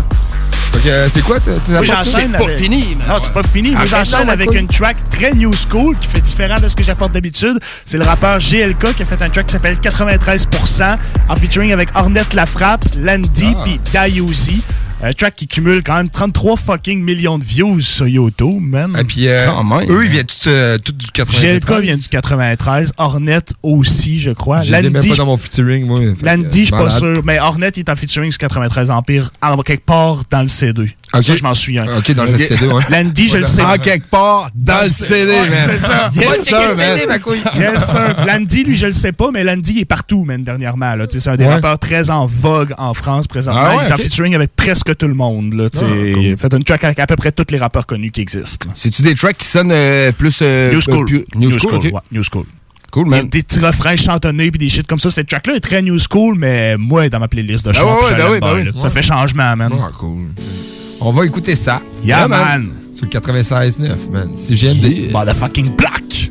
Fait 0.74 0.80
que, 0.80 0.90
euh, 0.90 1.08
c'est 1.14 1.22
quoi, 1.24 1.40
ça? 1.40 1.52
Moi, 1.68 1.84
j'enchaîne 1.84 2.34
avec- 2.34 2.60
Non, 3.08 3.20
c'est 3.20 3.32
pas 3.34 3.44
fini. 3.44 3.72
Moi, 3.72 3.86
j'enchaîne 3.86 4.28
avec 4.30 4.52
une 4.56 4.66
track 4.66 4.98
très 5.12 5.32
new 5.34 5.52
school 5.54 5.96
qui 6.00 6.08
fait 6.08 6.22
différent 6.22 6.56
de 6.60 6.68
ce 6.68 6.76
que 6.76 6.82
j'apporte 6.84 7.12
d'habitude. 7.12 7.60
C'est 7.86 7.98
le 8.00 8.06
rappeur 8.06 8.40
GLK 8.40 8.96
qui 8.96 9.04
a 9.04 9.06
fait 9.06 9.22
un 9.22 9.30
track 9.30 9.46
qui 9.46 9.54
s'appelle 9.54 9.78
93% 9.80 10.98
en 11.30 11.36
featuring 11.36 11.74
avec 11.74 11.90
Ornette 11.96 12.34
Lafrappe, 12.34 12.86
Landy 13.00 13.54
Ah. 13.56 13.62
puis 13.66 13.80
Dayuzi. 13.94 14.64
Un 15.04 15.12
track 15.12 15.36
qui 15.36 15.48
cumule 15.48 15.84
quand 15.84 15.96
même 15.96 16.10
33 16.10 16.56
fucking 16.56 17.04
millions 17.04 17.38
de 17.38 17.44
views 17.44 17.82
sur 17.82 18.08
YouTube, 18.08 18.62
man. 18.62 18.96
Et 18.98 19.04
puis, 19.04 19.28
euh, 19.28 19.48
eux, 19.90 20.06
ils 20.06 20.10
viennent 20.10 20.26
tous 20.26 20.48
euh, 20.48 20.78
tous 20.78 20.94
du 20.94 21.08
93. 21.08 21.60
GLK 21.60 21.82
vient 21.82 21.98
du 21.98 22.08
93, 22.08 22.94
Ornette 22.98 23.52
aussi, 23.64 24.22
je 24.22 24.32
crois. 24.32 24.62
Je 24.62 24.74
ai 24.74 24.82
même 24.82 24.94
Landy, 24.94 25.10
pas 25.10 25.16
dans 25.18 25.26
mon 25.26 25.36
featuring, 25.36 25.86
moi. 25.86 26.00
Landy, 26.22 26.60
je 26.60 26.64
suis 26.64 26.72
pas 26.72 26.90
sûr, 26.90 27.22
mais 27.26 27.38
il 27.38 27.80
est 27.80 27.90
en 27.90 27.96
featuring 27.98 28.32
sur 28.32 28.40
93 28.40 28.92
Empire, 28.92 29.30
en 29.42 29.58
quelque 29.58 29.86
part 29.86 30.24
dans 30.30 30.42
le 30.42 30.48
C2. 30.48 30.92
Ça, 31.22 31.36
je 31.36 31.44
m'en 31.44 31.54
souviens. 31.54 31.86
Ok, 31.98 32.12
dans 32.14 32.24
le 32.24 32.38
CD, 32.38 32.66
ouais. 32.68 32.84
Landy, 32.90 33.28
je 33.28 33.38
le 33.38 33.44
sais. 33.44 33.62
En 33.62 33.78
quelque 33.78 34.08
part, 34.10 34.50
dans 34.56 34.82
le 34.84 34.90
CD, 34.90 35.32
Ouais, 35.32 35.50
man. 35.50 35.70
C'est 35.70 35.78
ça. 35.78 36.10
Yes, 36.16 36.44
sir, 36.44 36.44
checker 36.44 36.68
le 36.70 36.76
man. 36.76 36.96
CD, 36.98 37.08
ma 37.08 37.20
couille. 37.20 37.42
Yes, 37.56 37.86
sir. 37.92 38.26
Landy, 38.28 38.64
lui, 38.64 38.76
je 38.76 38.88
le 38.88 38.94
sais 38.94 39.12
pas, 39.12 39.30
mais 39.32 39.44
Landy 39.44 39.80
est 39.80 39.86
partout, 39.86 40.24
man, 40.26 40.44
dernièrement. 40.44 40.96
là. 40.96 41.06
C'est 41.10 41.28
un 41.30 41.36
des 41.36 41.44
Ouais. 41.46 41.54
rappeurs 41.54 41.78
très 41.78 42.10
en 42.10 42.26
vogue 42.26 42.74
en 42.78 42.94
France 42.94 43.28
présentement. 43.28 43.62
Ah 43.64 43.76
ouais, 43.78 43.84
il 43.86 43.90
est 43.90 43.94
en 43.94 43.98
featuring 43.98 44.34
avec 44.36 44.56
presque 44.56 44.96
tout 44.98 45.08
le 45.08 45.14
monde. 45.14 45.54
Là. 45.54 45.68
Ah, 45.76 45.80
cool. 45.80 45.90
Il 46.22 46.38
fait 46.38 46.54
une 46.54 46.64
track 46.64 46.84
avec 46.84 47.00
à 47.00 47.06
peu 47.08 47.16
près 47.16 47.32
tous 47.32 47.46
les 47.52 47.58
rappeurs 47.60 47.86
connus 47.86 48.12
qui 48.12 48.22
existent. 48.22 48.68
là. 48.68 48.74
C'est-tu 48.76 49.02
des 49.04 49.14
tracks 49.16 49.38
qui 49.38 49.48
sonnent 49.48 49.72
euh, 49.72 50.12
plus. 50.12 50.40
euh, 50.42 50.72
New 50.74 50.82
school. 50.82 51.06
plus- 51.06 51.26
New, 51.36 51.50
New 51.50 51.60
school. 51.60 51.70
school, 51.72 51.88
ok. 51.88 51.94
ouais, 51.94 52.02
New 52.12 52.24
school. 52.24 52.46
Cool, 52.92 53.08
man. 53.08 53.28
Des 53.30 53.42
petits 53.42 53.60
refrains 53.60 53.96
chantonnés 53.96 54.52
puis 54.52 54.60
des 54.60 54.70
shit 54.70 54.86
comme 54.88 55.00
ça. 55.00 55.10
Cette 55.10 55.28
track-là 55.28 55.56
est 55.56 55.60
très 55.60 55.82
new 55.82 55.98
school, 56.00 56.36
mais 56.38 56.78
moi, 56.78 57.10
dans 57.10 57.20
ma 57.20 57.28
playlist 57.28 57.66
de 57.66 57.72
Ah 57.72 57.74
chant, 57.74 57.98
ouais, 58.02 58.40
ouais, 58.40 58.64
là. 58.66 58.72
Ça 58.80 58.90
fait 58.92 59.02
changement, 59.02 59.56
man. 59.56 59.72
Ah, 59.82 59.90
cool. 60.00 60.28
On 61.06 61.12
va 61.12 61.26
écouter 61.26 61.56
ça. 61.56 61.82
Yeah, 62.04 62.30
man. 62.30 62.70
Sur 62.94 63.06
le 63.06 63.20
96.9, 63.20 64.10
man. 64.10 64.30
C'est 64.38 64.56
GMD. 64.56 65.12
Motherfucking 65.12 65.76
black. 65.76 66.30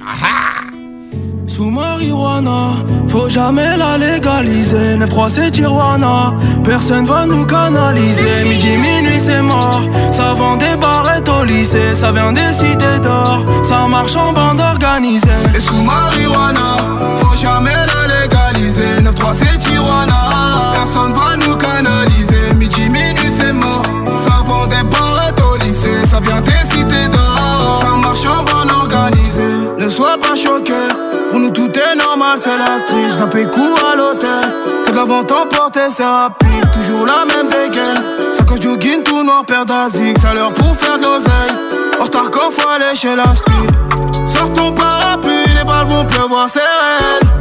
Sous 1.47 1.70
marijuana, 1.70 2.77
faut 3.09 3.29
jamais 3.29 3.77
la 3.77 3.99
légaliser. 3.99 4.97
9-3 4.97 5.29
c'est 5.29 5.51
Tijuana, 5.51 6.35
personne 6.64 7.05
va 7.05 7.27
nous 7.27 7.45
canaliser. 7.45 8.45
Midi, 8.49 8.79
minuit 8.79 9.20
c'est 9.20 9.43
mort, 9.43 9.83
ça 10.11 10.33
vend 10.33 10.57
des 10.57 10.77
barrettes 10.81 11.29
au 11.29 11.45
lycée. 11.45 11.95
Ça 11.95 12.11
vient 12.11 12.33
des 12.33 12.53
cités 12.53 12.99
d'or, 13.03 13.45
ça 13.62 13.87
marche 13.87 14.16
en 14.16 14.33
bande 14.33 14.61
organisée. 14.61 15.29
Et 15.55 15.61
sous 15.61 15.83
marijuana, 15.83 16.61
faut 17.18 17.37
jamais 17.37 17.70
la 17.70 18.23
légaliser. 18.23 19.03
9-3 19.03 19.35
c'est 19.35 19.59
Tijuana, 19.59 20.14
Pour 30.35 31.41
nous 31.41 31.51
tout 31.51 31.68
est 31.68 31.95
normal, 31.95 32.39
c'est 32.41 32.57
la 32.57 32.78
street. 32.78 33.11
Je 33.11 33.18
coup 33.49 33.74
à 33.87 33.95
l'hôtel, 33.95 34.28
que 34.87 34.91
de 34.91 34.97
la 34.97 35.05
vente 35.05 35.30
emportée 35.30 35.80
c'est 35.95 36.05
rapide. 36.05 36.70
Toujours 36.72 37.05
la 37.05 37.26
même 37.26 37.49
dégaine, 37.49 38.03
tout 39.23 39.27
noir, 39.27 39.45
paire 39.45 39.64
d'asique 39.64 40.18
Ça 40.18 40.35
l'heure 40.35 40.53
pour 40.53 40.77
faire 40.77 40.99
de 40.99 41.03
l'oseille, 41.03 41.57
en 42.01 42.05
retard 42.05 42.31
quand 42.31 42.51
faut 42.51 42.68
aller 42.68 42.95
chez 42.95 43.14
la 43.14 43.25
street 43.25 44.27
Sors 44.27 44.53
ton 44.53 44.73
parapluie, 44.73 45.47
les 45.57 45.64
balles 45.64 45.87
vont 45.87 46.05
pleuvoir, 46.05 46.49
c'est 46.49 46.61
réel 46.61 47.33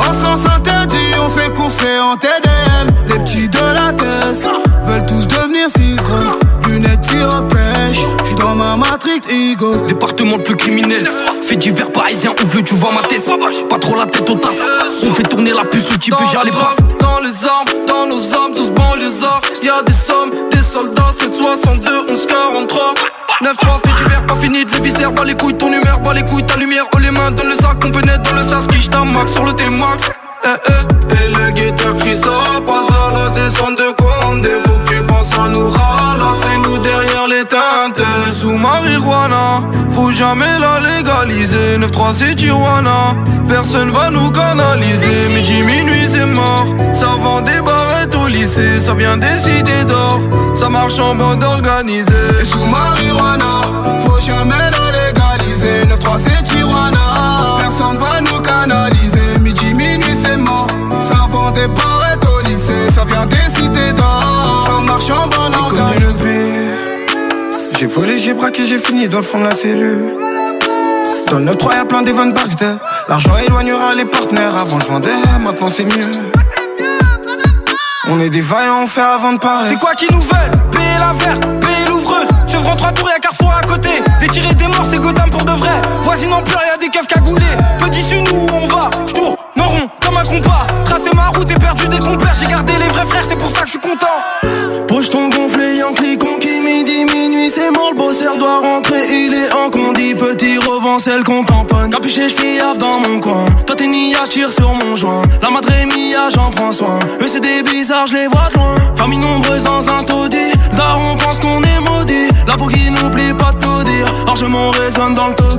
En 0.00 0.24
sens 0.24 0.46
interdit, 0.46 0.96
on 1.22 1.28
fait 1.28 1.52
courser 1.52 1.98
en 2.00 2.16
TDM 2.16 3.08
Les 3.08 3.20
petits 3.20 3.48
de 3.48 3.58
la 3.58 3.92
tête 3.92 4.48
veulent 4.82 5.06
tous 5.06 5.26
devenir 5.26 5.68
cisgres 5.68 6.38
Lunettes 6.68 7.00
tir 7.00 7.30
à 7.30 7.42
pêche, 7.42 8.00
j'suis 8.24 8.34
dans 8.34 8.56
ma 8.56 8.76
matrix 8.76 9.20
ego. 9.30 9.76
Département 9.86 10.36
le 10.36 10.42
plus 10.42 10.56
criminel. 10.56 11.06
Fait 11.42 11.54
divers 11.54 11.92
parisien, 11.92 12.32
où 12.42 12.46
veux 12.48 12.62
tu 12.62 12.74
vois 12.74 12.90
ma 12.90 13.02
tête. 13.02 13.22
Pas 13.68 13.78
trop 13.78 13.94
la 13.94 14.06
tête 14.06 14.28
au 14.28 14.34
taf 14.34 14.56
On 15.04 15.12
fait 15.12 15.22
tourner 15.22 15.52
la 15.52 15.64
puce, 15.64 15.88
le 15.92 15.96
type 15.96 16.14
les 16.44 16.50
passes 16.50 16.76
Dans 16.98 17.20
les 17.20 17.46
armes, 17.46 17.86
dans 17.86 18.06
nos 18.06 18.34
armes, 18.34 18.52
tous 18.52 18.70
banlieusards 18.70 19.42
Y'a 19.62 19.80
des 19.82 19.92
sommes, 19.92 20.30
des 20.76 20.86
soldats, 20.86 21.12
762, 21.18 22.12
11, 22.12 22.26
43 22.26 22.94
9-3, 23.42 23.54
fait 23.84 24.04
divers, 24.04 24.26
pas 24.26 24.34
fini 24.36 24.64
de 24.64 24.82
viscères 24.82 25.12
Bas 25.12 25.24
les 25.24 25.34
couilles, 25.34 25.56
ton 25.56 25.72
humeur, 25.72 26.00
bas 26.00 26.14
les 26.14 26.24
couilles, 26.24 26.44
ta 26.44 26.56
lumière. 26.56 26.86
Oh 26.94 26.98
les 26.98 27.10
mains, 27.10 27.30
donne 27.30 27.48
le 27.48 27.54
sac, 27.54 27.76
on 27.84 27.90
pénètre 27.90 28.22
dans 28.22 28.36
le 28.36 28.48
sas 28.48 28.66
Qui 28.66 28.88
max 29.12 29.32
sur 29.32 29.44
le 29.44 29.52
T-Max. 29.52 30.04
Eh, 30.44 30.48
eh. 30.48 31.24
Et 31.24 31.28
le 31.28 31.50
guetteur 31.50 31.96
crie 31.98 32.16
ça 32.16 32.60
Passe 32.64 32.86
à 32.90 33.12
la 33.14 33.28
descente 33.30 33.78
de 33.78 33.90
Condé 33.96 34.05
Marijuana. 38.56 39.62
Faut 39.90 40.10
jamais 40.10 40.58
la 40.58 40.80
légaliser. 40.80 41.78
9-3 41.78 42.14
c'est 42.14 42.34
Tijuana. 42.36 43.14
Personne 43.48 43.90
va 43.90 44.10
nous 44.10 44.30
canaliser. 44.30 45.28
Midi 45.34 45.62
minuit 45.62 46.08
c'est 46.10 46.26
mort. 46.26 46.66
Ça 46.92 47.16
vend 47.22 47.40
des 47.42 47.60
barrettes 47.60 48.14
au 48.14 48.28
lycée. 48.28 48.80
Ça 48.80 48.94
vient 48.94 49.16
des 49.16 49.36
cités 49.36 49.84
d'or. 49.86 50.20
Ça 50.56 50.70
marche 50.70 50.98
en 50.98 51.14
bande 51.14 51.44
organisée 51.44 52.12
Et 52.40 52.44
sous 52.44 52.64
marijuana, 52.64 53.44
faut 54.06 54.20
jamais 54.20 54.54
la 54.54 54.86
légaliser. 54.96 55.84
9-3 55.84 56.18
c'est 56.18 56.42
Tijuana, 56.44 56.98
personne 57.58 57.98
va 57.98 58.20
nous 58.22 58.40
canaliser. 58.40 59.38
Midi, 59.40 59.74
minuit 59.74 60.16
c'est 60.22 60.38
mort, 60.38 60.68
ça 61.02 61.26
vend 61.30 61.50
des 61.50 61.68
barrettes 61.68 61.95
J'ai 67.78 67.84
volé, 67.84 68.18
j'ai 68.18 68.32
braqué, 68.32 68.64
j'ai 68.64 68.78
fini 68.78 69.06
dans 69.06 69.18
le 69.18 69.22
fond 69.22 69.38
de 69.38 69.44
la 69.44 69.54
cellule. 69.54 70.14
Dans 71.30 71.38
le 71.40 71.44
9-3, 71.44 71.74
y'a 71.74 71.84
plein 71.84 72.00
d'Evan 72.00 72.32
Bagdad. 72.32 72.78
L'argent 73.06 73.36
éloignera 73.36 73.94
les 73.94 74.06
partenaires. 74.06 74.56
Avant, 74.56 74.80
je 74.80 74.86
vendais, 74.86 75.10
maintenant 75.40 75.68
c'est 75.74 75.84
mieux. 75.84 76.10
On 78.08 78.18
est 78.20 78.30
des 78.30 78.40
vaillants, 78.40 78.84
on 78.84 78.86
fait 78.86 79.02
avant 79.02 79.34
de 79.34 79.38
parler. 79.38 79.68
C'est 79.70 79.78
quoi 79.78 79.94
qui 79.94 80.10
nous 80.10 80.20
veulent? 80.20 80.70
Payer 80.70 80.98
la 80.98 81.12
verte, 81.12 81.42
payer 81.60 81.88
l'ouvreuse 81.88 82.28
Sevran 82.46 82.76
trois 82.76 82.92
tours, 82.92 83.10
y'a 83.10 83.18
Carrefour 83.18 83.52
à 83.52 83.66
côté 83.66 83.90
Des 84.20 84.28
tirés 84.28 84.54
des 84.54 84.68
morts, 84.68 84.86
c'est 84.90 84.98
Gotham 84.98 85.28
pour 85.30 85.44
de 85.44 85.52
vrai 85.52 85.80
Voisine 86.00 86.32
en 86.32 86.42
pleurs, 86.42 86.62
y'a 86.66 86.78
des 86.78 86.88
keufs 86.88 87.06
cagoulés 87.06 87.42
Petit 87.80 88.02
su 88.02 88.22
nous 88.22 88.36
où 88.36 88.48
on 88.62 88.66
va 88.68 88.90
J'tourne, 89.06 89.36
me 89.56 89.62
rond, 89.62 89.88
comme 90.04 90.16
un 90.16 90.24
compas 90.24 90.66
Tracer 90.84 91.10
ma 91.14 91.28
route 91.28 91.50
et 91.50 91.58
perdu 91.58 91.88
des 91.88 91.98
compères 91.98 92.34
J'ai 92.40 92.46
gardé 92.46 92.72
les 92.74 92.88
vrais 92.88 93.06
frères, 93.06 93.24
c'est 93.28 93.38
pour 93.38 93.50
ça 93.50 93.60
que 93.62 93.66
je 93.66 93.70
suis 93.72 93.80
content 93.80 94.86
Pocheton 94.86 95.28
gonflé, 95.30 95.76
Yankee 95.76 96.16
conquis 96.16 96.35
Midi, 96.66 97.04
minuit, 97.04 97.48
c'est 97.48 97.70
mort, 97.70 97.92
le 97.92 97.96
bosseur 97.96 98.36
doit 98.38 98.58
rentrer. 98.58 98.98
Il 99.08 99.32
est 99.32 99.52
en 99.52 99.70
condi, 99.70 100.16
petit 100.16 100.58
revend, 100.58 100.98
c'est 100.98 101.16
le 101.16 101.22
qu'on 101.22 101.44
tamponne 101.44 101.90
Capuché, 101.92 102.26
haf 102.60 102.76
dans 102.76 102.98
mon 103.08 103.20
coin. 103.20 103.46
Toi 103.64 103.76
t'es 103.76 103.86
niage, 103.86 104.30
tire 104.30 104.50
sur 104.50 104.74
mon 104.74 104.96
joint. 104.96 105.22
La 105.40 105.50
madre 105.50 105.70
mia, 105.86 106.28
j'en 106.28 106.50
prends 106.50 106.72
soin. 106.72 106.98
Eux 107.22 107.28
c'est 107.28 107.38
des 107.38 107.62
bizarres, 107.62 108.08
je 108.08 108.14
les 108.14 108.26
vois 108.26 108.48
de 108.52 108.58
loin. 108.58 108.74
Famille 108.96 109.20
nombreuse 109.20 109.62
dans 109.62 109.88
un 109.88 110.02
taudis. 110.02 110.52
Daron 110.76 111.16
pense 111.16 111.38
qu'on 111.38 111.62
est 111.62 111.80
maudit. 111.88 112.30
La 112.48 112.56
qui 112.56 112.90
n'oublie 112.90 113.32
pas 113.34 113.52
de 113.52 113.58
tout 113.58 113.84
dire. 113.84 114.12
Largement 114.26 114.70
résonne 114.70 115.14
dans 115.14 115.28
le 115.28 115.34
toki 115.34 115.55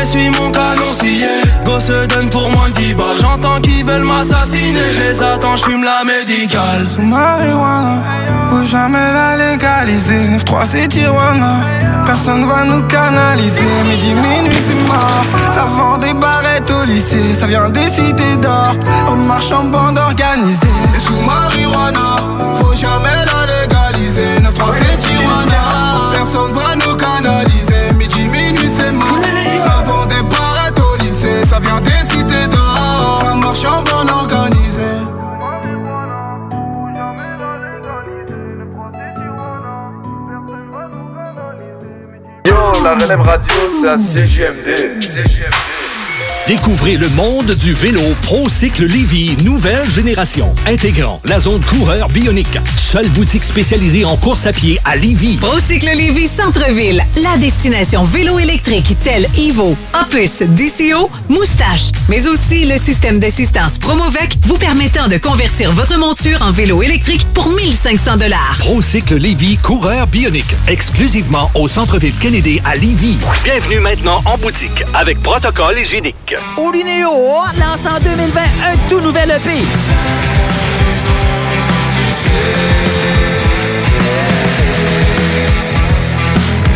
J'essuie 0.00 0.30
mon 0.30 0.50
canon 0.50 0.94
scié 0.94 1.28
Go 1.66 1.78
se 1.78 2.06
donne 2.06 2.30
pour 2.30 2.48
moins 2.48 2.70
de 2.70 2.74
10 2.74 2.94
balles 2.94 3.18
J'entends 3.20 3.60
qu'ils 3.60 3.84
veulent 3.84 4.04
m'assassiner 4.04 4.92
Je 4.92 5.00
les 5.00 5.22
attends, 5.22 5.56
j'fume 5.56 5.84
la 5.84 6.04
médicale 6.04 6.86
Sous 6.88 7.02
marijuana, 7.02 8.02
faut 8.50 8.64
jamais 8.64 9.12
la 9.12 9.36
légaliser. 9.36 10.28
9-3 10.28 10.64
c'est 10.68 10.88
Tijuana, 10.88 11.60
personne 12.04 12.46
va 12.46 12.64
nous 12.64 12.82
canaliser. 12.82 13.60
Midi, 13.88 14.14
minuit 14.14 14.58
c'est 14.66 14.88
mort, 14.88 15.24
ça 15.54 15.66
vend 15.66 15.98
des 15.98 16.14
barrettes 16.14 16.70
au 16.70 16.84
lycée. 16.84 17.34
Ça 17.38 17.46
vient 17.46 17.68
des 17.68 17.88
cités 17.88 18.36
d'or, 18.40 18.74
on 19.10 19.16
marche 19.16 19.52
en 19.52 19.64
bande 19.64 19.98
organisée. 19.98 20.76
Et 20.96 20.98
sous 20.98 21.20
marijuana, 21.24 22.29
relève 43.02 43.20
radio, 43.22 43.54
c'est 43.70 43.88
à 43.88 43.98
CGMD. 43.98 45.69
Découvrez 46.50 46.96
le 46.96 47.08
monde 47.10 47.52
du 47.52 47.72
vélo 47.72 48.00
ProCycle 48.24 48.84
Lévy, 48.86 49.36
nouvelle 49.44 49.88
génération, 49.88 50.52
intégrant 50.66 51.20
la 51.24 51.38
zone 51.38 51.64
coureur 51.64 52.08
bionique. 52.08 52.58
Seule 52.76 53.08
boutique 53.10 53.44
spécialisée 53.44 54.04
en 54.04 54.16
course 54.16 54.46
à 54.46 54.52
pied 54.52 54.76
à 54.84 54.96
Lévy. 54.96 55.36
Procycle 55.36 55.90
Lévy 55.94 56.26
Centre-Ville, 56.26 57.04
la 57.22 57.36
destination 57.36 58.02
vélo 58.02 58.40
électrique 58.40 58.96
telle 59.04 59.28
Evo, 59.38 59.76
Opus, 60.02 60.42
DCO, 60.42 61.08
Moustache, 61.28 61.92
mais 62.08 62.26
aussi 62.26 62.64
le 62.64 62.78
système 62.78 63.20
d'assistance 63.20 63.78
Promovec 63.78 64.36
vous 64.42 64.58
permettant 64.58 65.06
de 65.06 65.18
convertir 65.18 65.70
votre 65.70 65.98
monture 65.98 66.42
en 66.42 66.50
vélo 66.50 66.82
électrique 66.82 67.24
pour 67.32 67.48
1500 67.48 68.16
dollars. 68.16 68.56
ProCycle 68.58 69.18
Lévy, 69.18 69.56
coureur 69.58 70.08
bionique, 70.08 70.56
exclusivement 70.66 71.48
au 71.54 71.68
centre-ville 71.68 72.14
Kennedy 72.18 72.60
à 72.64 72.74
Lévy. 72.74 73.18
Bienvenue 73.44 73.78
maintenant 73.78 74.20
en 74.24 74.36
boutique 74.36 74.82
avec 74.94 75.22
protocole 75.22 75.78
hygiénique. 75.78 76.34
Olinéo 76.56 77.10
lance 77.58 77.86
en 77.86 77.98
2020 78.00 78.40
un 78.40 78.88
tout 78.88 79.00
nouvel 79.00 79.30
EP. 79.30 79.64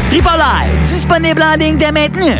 Tripolaire, 0.08 0.66
disponible 0.84 1.42
en 1.42 1.54
ligne 1.56 1.76
dès 1.76 1.92
maintenant. 1.92 2.36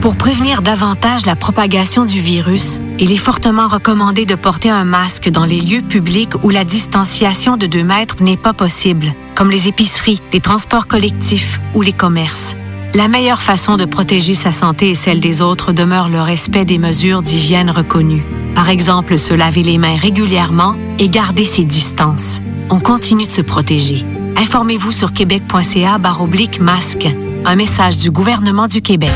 Pour 0.00 0.16
prévenir 0.16 0.62
davantage 0.62 1.26
la 1.26 1.36
propagation 1.36 2.04
du 2.04 2.20
virus, 2.20 2.80
il 2.98 3.12
est 3.12 3.16
fortement 3.16 3.68
recommandé 3.68 4.24
de 4.24 4.34
porter 4.34 4.70
un 4.70 4.84
masque 4.84 5.30
dans 5.30 5.44
les 5.44 5.60
lieux 5.60 5.82
publics 5.82 6.42
où 6.42 6.50
la 6.50 6.64
distanciation 6.64 7.56
de 7.56 7.66
2 7.66 7.82
mètres 7.84 8.16
n'est 8.22 8.36
pas 8.36 8.54
possible, 8.54 9.14
comme 9.34 9.50
les 9.50 9.68
épiceries, 9.68 10.20
les 10.32 10.40
transports 10.40 10.86
collectifs 10.86 11.60
ou 11.74 11.82
les 11.82 11.92
commerces. 11.92 12.56
La 12.94 13.08
meilleure 13.08 13.40
façon 13.40 13.76
de 13.78 13.86
protéger 13.86 14.34
sa 14.34 14.52
santé 14.52 14.90
et 14.90 14.94
celle 14.94 15.20
des 15.20 15.40
autres 15.40 15.72
demeure 15.72 16.10
le 16.10 16.20
respect 16.20 16.66
des 16.66 16.76
mesures 16.76 17.22
d'hygiène 17.22 17.70
reconnues. 17.70 18.22
Par 18.54 18.68
exemple, 18.68 19.16
se 19.16 19.32
laver 19.32 19.62
les 19.62 19.78
mains 19.78 19.96
régulièrement 19.96 20.76
et 20.98 21.08
garder 21.08 21.46
ses 21.46 21.64
distances. 21.64 22.42
On 22.68 22.80
continue 22.80 23.24
de 23.24 23.30
se 23.30 23.40
protéger. 23.40 24.04
Informez-vous 24.36 24.92
sur 24.92 25.14
québec.ca 25.14 25.98
oblique 26.20 26.60
masque. 26.60 27.08
Un 27.46 27.56
message 27.56 27.96
du 27.96 28.10
gouvernement 28.10 28.66
du 28.66 28.82
Québec. 28.82 29.10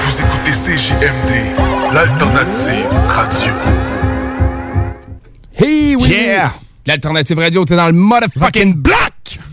Vous 0.00 0.20
écoutez 0.22 0.52
CJMD 0.52 1.92
L'alternative 1.92 2.88
radio. 3.06 3.52
Hey, 5.58 5.94
oui! 5.94 6.08
Yeah! 6.08 6.54
L'alternative 6.86 7.38
radio, 7.38 7.66
t'es 7.66 7.76
dans 7.76 7.86
le 7.86 7.92
motherfucking 7.92 8.74
block! 8.76 9.11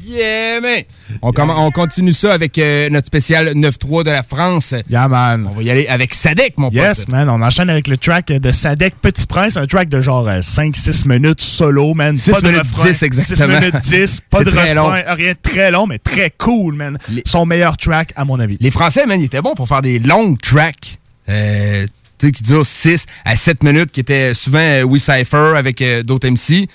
Yeah, 0.09 0.59
man! 0.61 0.83
On, 1.21 1.71
continue 1.71 2.13
ça 2.13 2.33
avec 2.33 2.57
euh, 2.57 2.89
notre 2.89 3.05
spécial 3.07 3.49
9-3 3.53 4.03
de 4.03 4.09
la 4.09 4.23
France. 4.23 4.73
Yeah, 4.89 5.07
man. 5.07 5.47
On 5.47 5.53
va 5.55 5.61
y 5.61 5.69
aller 5.69 5.85
avec 5.87 6.15
Sadek, 6.15 6.57
mon 6.57 6.71
Yes, 6.71 7.05
pote. 7.05 7.09
man. 7.09 7.29
On 7.29 7.41
enchaîne 7.43 7.69
avec 7.69 7.87
le 7.87 7.95
track 7.95 8.27
de 8.27 8.51
Sadek 8.51 8.95
Petit 9.01 9.27
Prince, 9.27 9.55
un 9.57 9.67
track 9.67 9.87
de 9.87 10.01
genre 10.01 10.27
5-6 10.27 11.07
minutes 11.07 11.41
solo, 11.41 11.93
man. 11.93 12.17
6 12.17 12.31
Pas 12.31 12.41
de 12.41 12.47
minutes 12.47 12.61
refrain. 12.63 12.89
10 12.89 13.03
exactement. 13.03 13.53
6 13.59 13.59
minutes 13.59 13.75
10, 13.83 14.21
pas 14.31 14.43
de 14.43 14.49
très 14.49 14.73
refrain, 14.73 14.73
long. 14.73 15.15
rien 15.15 15.33
de 15.33 15.37
très 15.41 15.69
long, 15.71 15.85
mais 15.85 15.99
très 15.99 16.31
cool, 16.37 16.73
man. 16.75 16.97
Son 17.25 17.45
meilleur 17.45 17.77
track, 17.77 18.11
à 18.15 18.25
mon 18.25 18.39
avis. 18.39 18.57
Les 18.59 18.71
Français, 18.71 19.05
man, 19.05 19.21
ils 19.21 19.25
étaient 19.25 19.41
bons 19.41 19.53
pour 19.53 19.67
faire 19.67 19.81
des 19.83 19.99
longues 19.99 20.39
tracks. 20.41 20.97
Euh, 21.29 21.85
tu 22.17 22.25
sais, 22.27 22.31
qui 22.33 22.43
durent 22.43 22.65
6 22.65 23.05
à 23.25 23.35
7 23.35 23.63
minutes, 23.63 23.91
qui 23.91 23.99
étaient 23.99 24.33
souvent 24.33 24.57
euh, 24.59 24.83
We 24.83 25.01
Cypher 25.01 25.53
avec 25.55 25.81
euh, 25.81 26.03
d'autres 26.03 26.27
MC. 26.27 26.67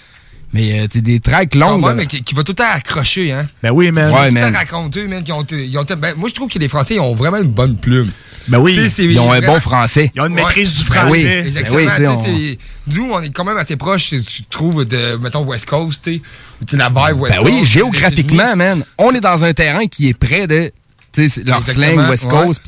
Mais 0.54 0.78
euh, 0.78 0.82
tu 0.88 0.98
sais, 0.98 1.02
des 1.02 1.18
tracks 1.20 1.50
Ah, 1.54 1.58
longues. 1.58 1.84
ouais, 1.84 1.94
mais 1.94 2.06
qui, 2.06 2.22
qui 2.22 2.34
va 2.34 2.42
tout 2.44 2.52
le 2.52 2.56
temps 2.56 2.70
accrocher, 2.72 3.32
hein. 3.32 3.46
Ben 3.62 3.72
oui, 3.72 3.90
man. 3.90 4.10
Ouais, 4.14 4.28
tout 4.28 4.34
man. 4.34 4.54
raconter, 4.54 5.06
man. 5.08 5.22
qui 5.24 5.32
ont, 5.32 5.44
ils 5.50 5.76
ont- 5.76 5.84
ben, 5.98 6.14
moi, 6.16 6.28
je 6.28 6.34
trouve 6.34 6.48
que 6.48 6.58
les 6.60 6.68
Français, 6.68 6.94
ils 6.94 7.00
ont 7.00 7.14
vraiment 7.14 7.38
une 7.38 7.50
bonne 7.50 7.76
plume. 7.76 8.10
Ben 8.46 8.58
oui. 8.58 8.74
Tu 8.74 8.82
sais, 8.82 8.88
c'est 8.88 9.04
Ils 9.04 9.18
ont 9.18 9.32
un 9.32 9.38
vraiment- 9.40 9.54
bon 9.54 9.60
français. 9.60 10.12
Ils 10.14 10.20
ont 10.20 10.26
une 10.26 10.34
maîtrise 10.34 10.72
du 10.72 10.84
Ben 10.84 11.00
français. 11.00 11.10
oui. 11.10 11.26
Exactement. 11.46 11.76
Ben 11.76 11.90
oui, 11.98 12.06
on- 12.08 12.24
c'est- 12.24 12.58
Nous, 12.86 13.10
on 13.12 13.20
est 13.22 13.30
quand 13.30 13.44
même 13.44 13.56
assez 13.56 13.76
proches, 13.76 14.10
tu 14.10 14.42
trouves, 14.50 14.84
de, 14.84 15.16
mettons, 15.16 15.42
West 15.44 15.66
Coast, 15.66 16.04
tu 16.04 16.22
sais. 16.70 16.76
La 16.76 16.88
vibe 16.88 17.20
West 17.20 17.34
Ben 17.36 17.42
Coast. 17.42 17.52
oui, 17.52 17.60
les 17.60 17.64
géographiquement, 17.66 18.54
man, 18.54 18.84
on 18.98 19.12
est 19.12 19.20
dans 19.20 19.44
un 19.44 19.52
terrain 19.54 19.86
qui 19.86 20.08
est 20.08 20.14
près 20.18 20.46
de 20.46 20.70
tu 21.12 21.28
sais, 21.28 21.42
leur 21.44 21.58
Exactement, 21.58 21.86
slang 21.94 22.10
West 22.10 22.24
ouais. 22.24 22.30
Coast. 22.30 22.62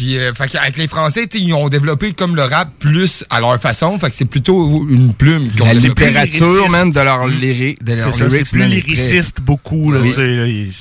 Puis, 0.00 0.16
euh, 0.16 0.32
fait 0.32 0.56
avec 0.56 0.78
les 0.78 0.88
Français, 0.88 1.26
ils 1.34 1.52
ont 1.52 1.68
développé 1.68 2.14
comme 2.14 2.34
le 2.34 2.40
rap 2.44 2.70
plus 2.78 3.22
à 3.28 3.38
leur 3.40 3.60
façon. 3.60 3.98
Fait 3.98 4.08
que 4.08 4.14
c'est 4.14 4.24
plutôt 4.24 4.86
une 4.88 5.12
plume. 5.12 5.44
La 5.62 5.74
littérature, 5.74 6.70
man, 6.70 6.90
de 6.90 7.00
leur 7.00 7.28
lyri- 7.28 7.76
de 7.82 7.92
C'est 8.10 8.50
plus 8.50 8.64
lyriciste 8.66 9.42
beaucoup, 9.42 9.92
là, 9.92 10.00
Oui. 10.00 10.08
tu 10.08 10.14
sais, 10.14 10.36
là, 10.36 10.46
ils- 10.46 10.72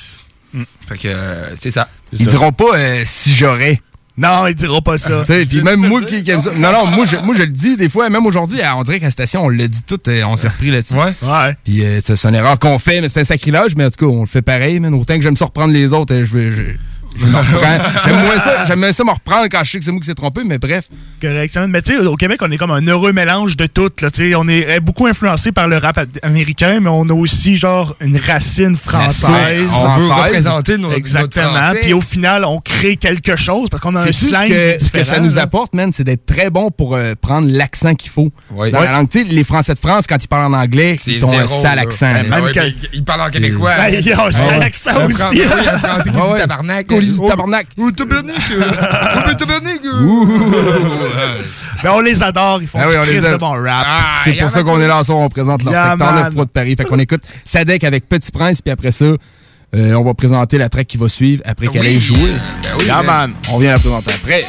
Fait 0.87 0.97
que, 0.97 1.07
euh, 1.09 1.53
c'est 1.59 1.71
ça. 1.71 1.89
Ils 2.13 2.27
diront 2.27 2.53
pas 2.53 2.75
euh, 2.77 3.03
si 3.05 3.33
j'aurais. 3.33 3.81
Non, 4.17 4.47
ils 4.47 4.55
diront 4.55 4.81
pas 4.81 4.97
ça. 4.97 5.23
Puis 5.49 5.61
même 5.63 5.81
moi 5.85 6.01
qui, 6.01 6.23
qui 6.23 6.31
aime 6.31 6.41
ça. 6.41 6.51
Non, 6.55 6.71
non, 6.71 6.85
moi 6.87 7.03
je, 7.05 7.17
moi 7.17 7.35
je 7.35 7.41
le 7.43 7.49
dis 7.49 7.75
des 7.75 7.89
fois, 7.89 8.09
même 8.09 8.25
aujourd'hui, 8.25 8.59
on 8.73 8.83
dirait 8.83 8.99
qu'à 9.01 9.07
la 9.07 9.11
station, 9.11 9.43
on 9.45 9.49
le 9.49 9.67
dit 9.67 9.83
tout, 9.85 9.99
euh, 10.07 10.23
on 10.23 10.37
s'est 10.37 10.47
repris 10.47 10.71
là-dessus. 10.71 10.93
Ouais. 10.93 11.13
Ouais. 11.21 11.57
Puis 11.65 11.83
euh, 11.83 11.99
c'est 12.01 12.25
une 12.25 12.35
erreur 12.35 12.57
qu'on 12.57 12.79
fait, 12.79 13.01
mais 13.01 13.09
c'est 13.09 13.19
un 13.19 13.25
sacrilège, 13.25 13.75
mais 13.75 13.83
en 13.83 13.89
tout 13.91 14.05
cas, 14.05 14.11
on 14.11 14.21
le 14.21 14.27
fait 14.27 14.41
pareil, 14.41 14.79
man. 14.79 14.93
Autant 14.93 15.15
que 15.15 15.21
j'aime 15.21 15.35
ça 15.35 15.43
reprendre 15.45 15.73
les 15.73 15.91
autres, 15.91 16.15
je 16.15 16.35
vais. 16.35 16.77
J'aime 18.05 18.15
moins 18.23 18.39
ça, 18.39 18.65
j'aime 18.65 18.91
ça 18.91 19.03
me 19.03 19.11
reprendre 19.11 19.47
quand 19.51 19.63
je 19.63 19.71
sais 19.71 19.79
que 19.79 19.85
c'est 19.85 19.91
moi 19.91 19.99
qui 19.99 20.05
s'est 20.07 20.15
trompé, 20.15 20.41
mais 20.45 20.57
bref. 20.57 20.85
Correct. 21.21 21.57
Mais 21.67 21.81
tu 21.81 21.93
sais, 21.93 21.99
au 22.05 22.15
Québec, 22.15 22.39
on 22.41 22.51
est 22.51 22.57
comme 22.57 22.71
un 22.71 22.85
heureux 22.87 23.11
mélange 23.11 23.57
de 23.57 23.65
tout. 23.65 23.89
Là, 24.01 24.09
tu 24.11 24.29
sais. 24.29 24.35
on 24.35 24.47
est 24.47 24.79
beaucoup 24.79 25.05
influencé 25.07 25.51
par 25.51 25.67
le 25.67 25.77
rap 25.77 25.99
américain, 26.23 26.79
mais 26.79 26.89
on 26.89 27.07
a 27.09 27.13
aussi 27.13 27.55
genre 27.55 27.95
une 27.99 28.17
racine 28.17 28.77
française. 28.77 29.69
On 29.73 29.95
veut 29.97 30.05
Française. 30.07 30.23
représenter 30.25 30.77
nos, 30.77 30.91
Exactement. 30.91 31.71
Puis 31.81 31.93
au 31.93 32.01
final, 32.01 32.45
on 32.45 32.59
crée 32.59 32.95
quelque 32.97 33.35
chose 33.35 33.69
parce 33.69 33.81
qu'on 33.81 33.95
a 33.95 34.01
un 34.01 34.05
C'est 34.11 34.17
plus 34.17 34.29
slang 34.29 34.47
ce 34.47 34.77
que, 34.77 34.83
ce 34.85 34.91
que 34.91 35.03
ça 35.03 35.19
nous 35.19 35.37
apporte, 35.37 35.73
man, 35.73 35.91
c'est 35.91 36.03
d'être 36.03 36.25
très 36.25 36.49
bon 36.49 36.71
pour 36.71 36.95
euh, 36.95 37.13
prendre 37.19 37.49
l'accent 37.51 37.95
qu'il 37.95 38.11
faut. 38.11 38.29
Dans 38.51 38.63
la 38.81 38.91
langue, 38.91 39.09
tu 39.09 39.19
sais, 39.19 39.25
les 39.25 39.43
Français 39.43 39.73
de 39.73 39.79
France, 39.79 40.05
quand 40.07 40.23
ils 40.23 40.27
parlent 40.27 40.53
en 40.53 40.57
anglais, 40.57 40.97
ils 41.07 41.23
ont 41.25 41.37
un 41.37 41.47
sale 41.47 41.79
accent. 41.79 42.11
Ouais, 42.13 42.41
ouais, 42.41 42.51
quand- 42.53 42.65
Ils 42.93 43.03
parlent 43.03 43.21
en 43.21 43.29
québécois. 43.29 43.71
Ben, 43.77 43.99
ils 43.99 44.13
ont 44.13 44.25
un 44.27 44.31
sale 44.31 44.59
Ouais. 44.59 44.65
accent 44.65 45.05
aussi. 45.05 45.41
Ah 45.83 46.01
tabarnak. 46.37 46.87
Dit 47.01 47.17
Oh, 47.19 47.29
tabarnak. 47.29 47.67
Oh, 47.77 47.91
tabarnak. 47.91 48.35
euh, 48.51 48.61
Oh, 49.29 49.33
tabarnak. 49.33 49.81
euh. 49.85 51.41
Ben, 51.83 51.91
on 51.95 52.01
les 52.01 52.21
adore, 52.23 52.59
ils 52.61 52.67
font 52.67 52.79
Ah 52.81 52.87
oui, 52.87 52.95
du 53.13 53.19
de 53.21 53.37
bon 53.37 53.51
rap. 53.63 53.85
C'est 54.23 54.33
pour 54.33 54.49
ça 54.49 54.63
qu'on 54.63 54.79
est 54.81 54.87
là, 54.87 55.01
on 55.09 55.29
présente 55.29 55.63
leur 55.63 55.73
Yeah, 55.73 55.89
secteur 55.91 56.11
man. 56.13 56.23
9 56.23 56.29
3 56.31 56.45
de 56.45 56.49
Paris. 56.49 56.75
Fait 56.75 56.85
qu'on 56.85 56.99
écoute 56.99 57.21
Sadek 57.45 57.83
avec 57.83 58.07
Petit 58.09 58.31
Prince, 58.31 58.61
puis 58.61 58.71
après 58.71 58.91
ça, 58.91 59.05
euh, 59.05 59.93
on 59.93 60.03
va 60.03 60.13
présenter 60.13 60.57
la 60.57 60.67
track 60.69 60.87
qui 60.87 60.97
va 60.97 61.07
suivre 61.07 61.43
après 61.45 61.67
qu'elle 61.67 61.85
ait 61.85 61.97
joué. 61.99 62.17
Ben 62.17 62.69
oui, 62.79 62.85
Yeah, 62.85 63.01
mais- 63.01 63.07
man. 63.07 63.33
On 63.51 63.59
vient 63.59 63.73
la 63.73 63.79
présenter 63.79 64.11
après. 64.13 64.43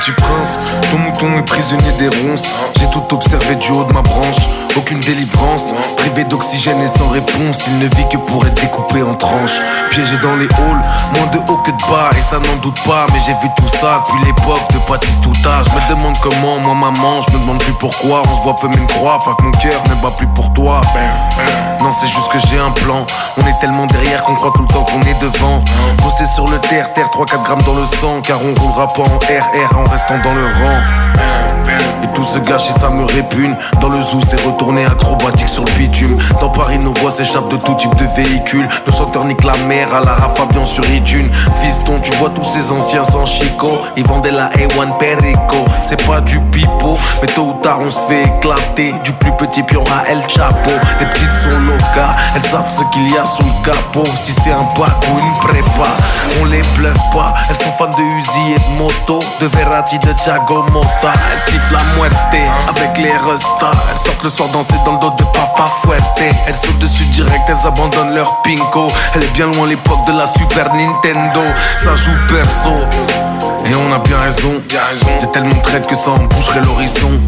Petit 0.00 0.12
prince, 0.12 0.58
ton 0.90 0.96
mouton 0.96 1.38
est 1.38 1.42
prisonnier 1.42 1.92
des 1.98 2.08
ronces. 2.08 2.44
J'ai 2.78 2.88
tout 2.88 3.02
observé 3.12 3.54
du 3.56 3.70
haut 3.70 3.84
de 3.84 3.92
ma 3.92 4.00
branche. 4.00 4.36
Aucune 4.74 5.00
délivrance, 5.00 5.74
privé 5.98 6.24
d'oxygène 6.24 6.80
et 6.80 6.88
sans 6.88 7.08
réponse. 7.08 7.58
Il 7.66 7.80
ne 7.80 7.84
vit 7.96 8.08
que 8.10 8.16
pour 8.16 8.46
être 8.46 8.54
découpé 8.54 9.02
en 9.02 9.14
tranches. 9.14 9.58
Piégé 9.90 10.16
dans 10.22 10.36
les 10.36 10.46
halls, 10.46 10.80
moins 11.14 11.26
de 11.26 11.38
haut 11.52 11.58
que 11.58 11.70
de 11.70 11.90
bas. 11.90 12.08
Et 12.16 12.22
ça 12.22 12.38
n'en 12.38 12.56
doute 12.62 12.80
pas, 12.86 13.06
mais 13.12 13.20
j'ai 13.26 13.34
vu 13.42 13.52
tout 13.58 13.68
ça 13.78 14.02
depuis 14.06 14.24
l'époque 14.24 14.62
de 14.72 14.78
Baptiste 14.88 15.20
Touta. 15.20 15.64
Je 15.66 15.70
me 15.70 15.94
demande 15.94 16.16
comment, 16.22 16.58
moi 16.60 16.74
maman, 16.90 17.20
je 17.28 17.34
me 17.34 17.40
demande 17.42 17.58
plus 17.58 17.74
pourquoi. 17.74 18.22
On 18.24 18.36
se 18.38 18.42
voit 18.42 18.56
peu 18.56 18.68
ne 18.68 18.86
croit 18.86 19.18
pas 19.18 19.34
que 19.36 19.42
mon 19.42 19.50
cœur 19.50 19.82
ne 19.90 19.94
bat 19.96 20.12
plus 20.16 20.28
pour 20.28 20.50
toi. 20.54 20.80
Non, 21.80 21.90
c'est 22.00 22.08
juste 22.08 22.28
que 22.32 22.38
j'ai 22.48 22.58
un 22.58 22.70
plan. 22.70 23.04
On 23.36 23.46
est 23.46 23.58
tellement 23.60 23.86
derrière 23.86 24.22
qu'on 24.24 24.34
croit 24.34 24.52
tout 24.54 24.62
le 24.62 24.68
temps 24.68 24.84
qu'on 24.84 25.02
est 25.02 25.20
devant. 25.20 25.62
Posté 26.02 26.24
sur 26.24 26.46
le 26.46 26.58
terre, 26.58 26.90
terre, 26.94 27.08
3-4 27.08 27.42
grammes 27.42 27.62
dans 27.62 27.74
le 27.74 27.86
sang. 28.00 28.22
Car 28.22 28.38
on 28.40 28.58
roulera 28.60 28.88
pas 28.88 29.02
en 29.02 29.18
RR 29.18 29.78
en 29.78 29.89
restant 29.90 30.18
dans 30.20 30.34
le 30.34 30.44
rang. 30.44 31.39
Et 32.02 32.08
tout 32.14 32.24
se 32.24 32.38
gâche 32.38 32.68
et 32.68 32.72
ça 32.72 32.88
me 32.90 33.04
répugne. 33.04 33.56
Dans 33.80 33.88
le 33.88 34.00
zoo, 34.00 34.20
c'est 34.28 34.40
retourné 34.44 34.84
acrobatique 34.84 35.48
sur 35.48 35.64
le 35.64 35.72
bitume. 35.72 36.18
Dans 36.40 36.48
Paris, 36.48 36.78
nos 36.78 36.92
voix 36.94 37.10
s'échappent 37.10 37.48
de 37.48 37.56
tout 37.56 37.74
type 37.74 37.94
de 37.96 38.06
véhicule. 38.16 38.68
Le 38.86 38.92
chanteur 38.92 39.24
nique 39.24 39.44
la 39.44 39.56
mer 39.66 39.92
à 39.94 40.00
la 40.00 40.16
Fabian 40.34 40.64
sur 40.64 40.84
Idune. 40.90 41.30
Fiston, 41.62 41.96
tu 42.02 42.12
vois 42.16 42.30
tous 42.30 42.44
ces 42.44 42.72
anciens 42.72 43.04
sans 43.04 43.26
chico. 43.26 43.78
Ils 43.96 44.06
vendaient 44.06 44.30
la 44.30 44.48
A1 44.50 44.98
Perico. 44.98 45.64
C'est 45.86 46.04
pas 46.06 46.20
du 46.20 46.40
pipeau, 46.52 46.94
mais 47.20 47.28
tôt 47.28 47.42
ou 47.42 47.62
tard, 47.62 47.78
on 47.80 47.90
se 47.90 48.00
fait 48.00 48.22
éclater. 48.22 48.94
Du 49.04 49.12
plus 49.12 49.32
petit 49.32 49.62
pion 49.62 49.84
à 49.84 50.08
El 50.10 50.20
Chapo. 50.28 50.70
Les 51.00 51.06
petites 51.06 51.32
sont 51.32 51.58
locales, 51.58 52.14
elles 52.34 52.50
savent 52.50 52.70
ce 52.70 52.82
qu'il 52.92 53.10
y 53.10 53.18
a 53.18 53.24
sous 53.24 53.42
le 53.42 53.64
capot. 53.64 54.04
Si 54.16 54.32
c'est 54.32 54.52
un 54.52 54.62
bac 54.78 54.90
ou 55.10 55.18
une 55.18 55.48
prépa, 55.48 55.88
on 56.40 56.44
les 56.46 56.62
bluffe 56.76 56.94
pas. 57.12 57.34
Elles 57.48 57.56
sont 57.56 57.72
fans 57.72 57.86
de 57.86 58.02
Uzi 58.02 58.52
et 58.52 58.58
de 58.58 58.78
moto, 58.78 59.20
de 59.40 59.46
Verratti, 59.46 59.98
de 59.98 60.12
Thiago 60.12 60.64
Motta. 60.72 61.12
La 61.70 61.78
muerte 61.96 62.16
avec 62.68 62.98
les 62.98 63.12
restas. 63.12 63.70
Elles 63.90 63.98
sortent 63.98 64.24
le 64.24 64.30
soir 64.30 64.48
danser 64.50 64.74
dans 64.84 64.94
le 64.94 65.00
dos 65.00 65.10
de 65.10 65.24
Papa 65.24 65.70
Fuerte. 65.82 66.04
Elles 66.18 66.54
sautent 66.54 66.78
dessus 66.78 67.04
direct, 67.12 67.42
elles 67.48 67.66
abandonnent 67.66 68.14
leur 68.14 68.42
pinko. 68.42 68.88
Elle 69.14 69.22
est 69.22 69.32
bien 69.34 69.46
loin 69.46 69.66
l'époque 69.66 70.06
de 70.06 70.12
la 70.12 70.26
Super 70.26 70.72
Nintendo. 70.74 71.42
Ça 71.76 71.96
joue 71.96 72.16
perso. 72.28 72.74
Et 73.64 73.74
on 73.74 73.92
a 73.92 73.98
bien 73.98 74.18
raison, 74.18 74.62
T'es 75.20 75.26
tellement 75.28 75.60
traite 75.62 75.86
que 75.86 75.94
ça 75.94 76.10
en 76.10 76.24
boucherait 76.24 76.62
l'horizon. 76.62 77.20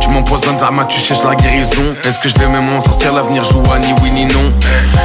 Tu 0.00 0.08
m'empoisonnes, 0.10 0.56
Zama, 0.56 0.84
tu 0.84 0.98
cherches 0.98 1.22
la 1.22 1.34
guérison. 1.34 1.94
Est-ce 2.04 2.18
que 2.18 2.28
je 2.28 2.34
vais 2.38 2.48
même 2.48 2.66
m'en 2.66 2.80
sortir 2.80 3.12
L'avenir 3.12 3.44
joue 3.44 3.62
à 3.72 3.78
ni 3.78 3.92
oui 4.02 4.10
ni 4.10 4.24
non? 4.26 4.52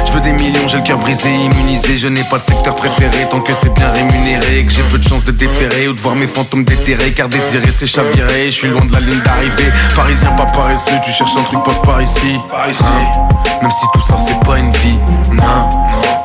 Je 0.06 0.12
veux 0.12 0.20
des 0.20 0.32
millions, 0.32 0.66
j'ai 0.66 0.78
le 0.78 0.82
cœur 0.82 0.98
brisé, 0.98 1.32
immunisé. 1.32 1.98
Je 1.98 2.08
n'ai 2.08 2.22
pas 2.24 2.38
de 2.38 2.42
secteur 2.42 2.74
préféré 2.74 3.28
tant 3.30 3.40
que 3.40 3.52
c'est 3.54 3.72
bien 3.72 3.90
rémunéré. 3.90 4.64
Que 4.64 4.72
j'ai 4.72 4.82
peu 4.82 4.98
de 4.98 5.04
chance 5.08 5.24
de 5.24 5.32
déférer 5.32 5.88
ou 5.88 5.92
de 5.92 6.00
voir 6.00 6.14
mes 6.14 6.26
fantômes 6.26 6.64
déterrés. 6.64 7.12
Car 7.12 7.28
désirer 7.28 7.70
c'est 7.70 7.86
chavirer. 7.86 8.46
Je 8.46 8.56
suis 8.56 8.68
loin 8.68 8.84
de 8.84 8.92
la 8.92 9.00
ligne 9.00 9.20
d'arrivée. 9.20 9.72
Parisien, 9.94 10.30
pas 10.32 10.46
paresseux, 10.46 10.98
tu 11.04 11.10
cherches 11.10 11.36
un 11.38 11.42
truc, 11.42 11.62
passe 11.64 11.82
par 11.84 12.02
ici. 12.02 12.38
Hein? 12.52 13.34
Même 13.62 13.70
si 13.70 13.86
tout 13.92 14.02
ça 14.06 14.16
c'est 14.18 14.38
pas 14.46 14.58
une 14.58 14.72
vie. 14.72 14.98
Non, 15.32 15.68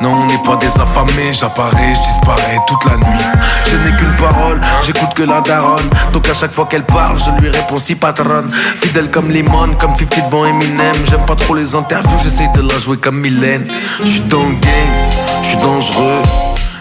non, 0.00 0.22
on 0.22 0.26
n'est 0.26 0.42
pas 0.42 0.56
des 0.56 0.68
affamés. 0.80 1.32
J'apparais, 1.32 1.94
je 1.94 2.02
disparais 2.02 2.58
toute 2.66 2.84
la 2.84 2.96
nuit. 2.96 3.24
Je 3.66 3.76
n'ai 3.76 3.96
qu'une 3.96 4.14
parole, 4.14 4.39
j'écoute 4.86 5.14
que 5.14 5.22
la 5.22 5.40
daronne. 5.40 5.88
Donc 6.12 6.28
à 6.28 6.34
chaque 6.34 6.52
fois 6.52 6.66
qu'elle 6.66 6.84
parle, 6.84 7.18
je 7.18 7.30
lui 7.40 7.50
réponds 7.50 7.78
si 7.78 7.94
patronne. 7.94 8.50
Fidèle 8.50 9.10
comme 9.10 9.30
Limon, 9.30 9.74
comme 9.78 9.94
50 9.94 10.24
devant 10.26 10.46
Eminem. 10.46 10.96
J'aime 11.08 11.24
pas 11.26 11.36
trop 11.36 11.54
les 11.54 11.74
interviews, 11.74 12.18
j'essaie 12.22 12.48
de 12.54 12.62
la 12.62 12.78
jouer 12.78 12.96
comme 12.96 13.20
Mylène. 13.20 13.66
Je 14.00 14.06
suis 14.06 14.20
dans 14.20 14.42
le 14.42 14.54
game, 14.54 15.10
je 15.42 15.48
suis 15.48 15.56
dangereux. 15.58 16.22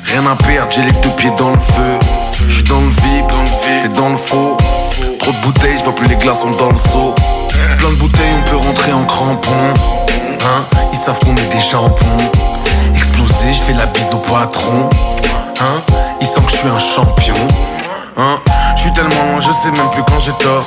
Rien 0.05 0.25
à 0.25 0.35
perdre, 0.35 0.71
j'ai 0.71 0.81
les 0.81 1.01
deux 1.03 1.15
pieds 1.17 1.31
dans 1.37 1.51
le 1.51 1.59
feu. 1.59 1.99
Je 2.47 2.55
suis 2.55 2.63
dans 2.63 2.79
le 2.79 2.87
vide, 2.87 3.49
t'es 3.61 3.89
dans 3.89 4.09
le 4.09 4.17
faux. 4.17 4.57
Trop 5.19 5.31
de 5.31 5.37
bouteilles, 5.43 5.77
je 5.77 5.83
vois 5.83 5.95
plus 5.95 6.07
les 6.07 6.15
glaçons 6.15 6.51
dans 6.51 6.71
le 6.71 6.77
seau. 6.77 7.13
Plein 7.77 7.89
de 7.89 7.95
bouteilles, 7.95 8.33
on 8.39 8.49
peut 8.49 8.57
rentrer 8.57 8.93
en 8.93 9.03
crampon. 9.05 9.73
Hein, 10.41 10.63
ils 10.91 10.97
savent 10.97 11.19
qu'on 11.19 11.35
est 11.35 11.53
des 11.53 11.61
jambons. 11.71 11.95
Explosé, 12.95 13.53
je 13.53 13.61
fais 13.61 13.73
la 13.73 13.85
bise 13.87 14.11
au 14.13 14.17
patron. 14.17 14.89
Hein, 15.61 15.81
ils 16.21 16.27
sentent 16.27 16.45
que 16.45 16.51
je 16.51 16.57
suis 16.57 16.67
un 16.69 16.79
champion. 16.79 17.35
Hein, 18.15 18.39
je 18.75 18.81
suis 18.81 18.93
tellement 18.93 19.23
loin, 19.31 19.41
je 19.41 19.51
sais 19.51 19.71
même 19.71 19.89
plus 19.91 20.03
quand 20.03 20.19
j'ai 20.19 20.31
tort. 20.43 20.63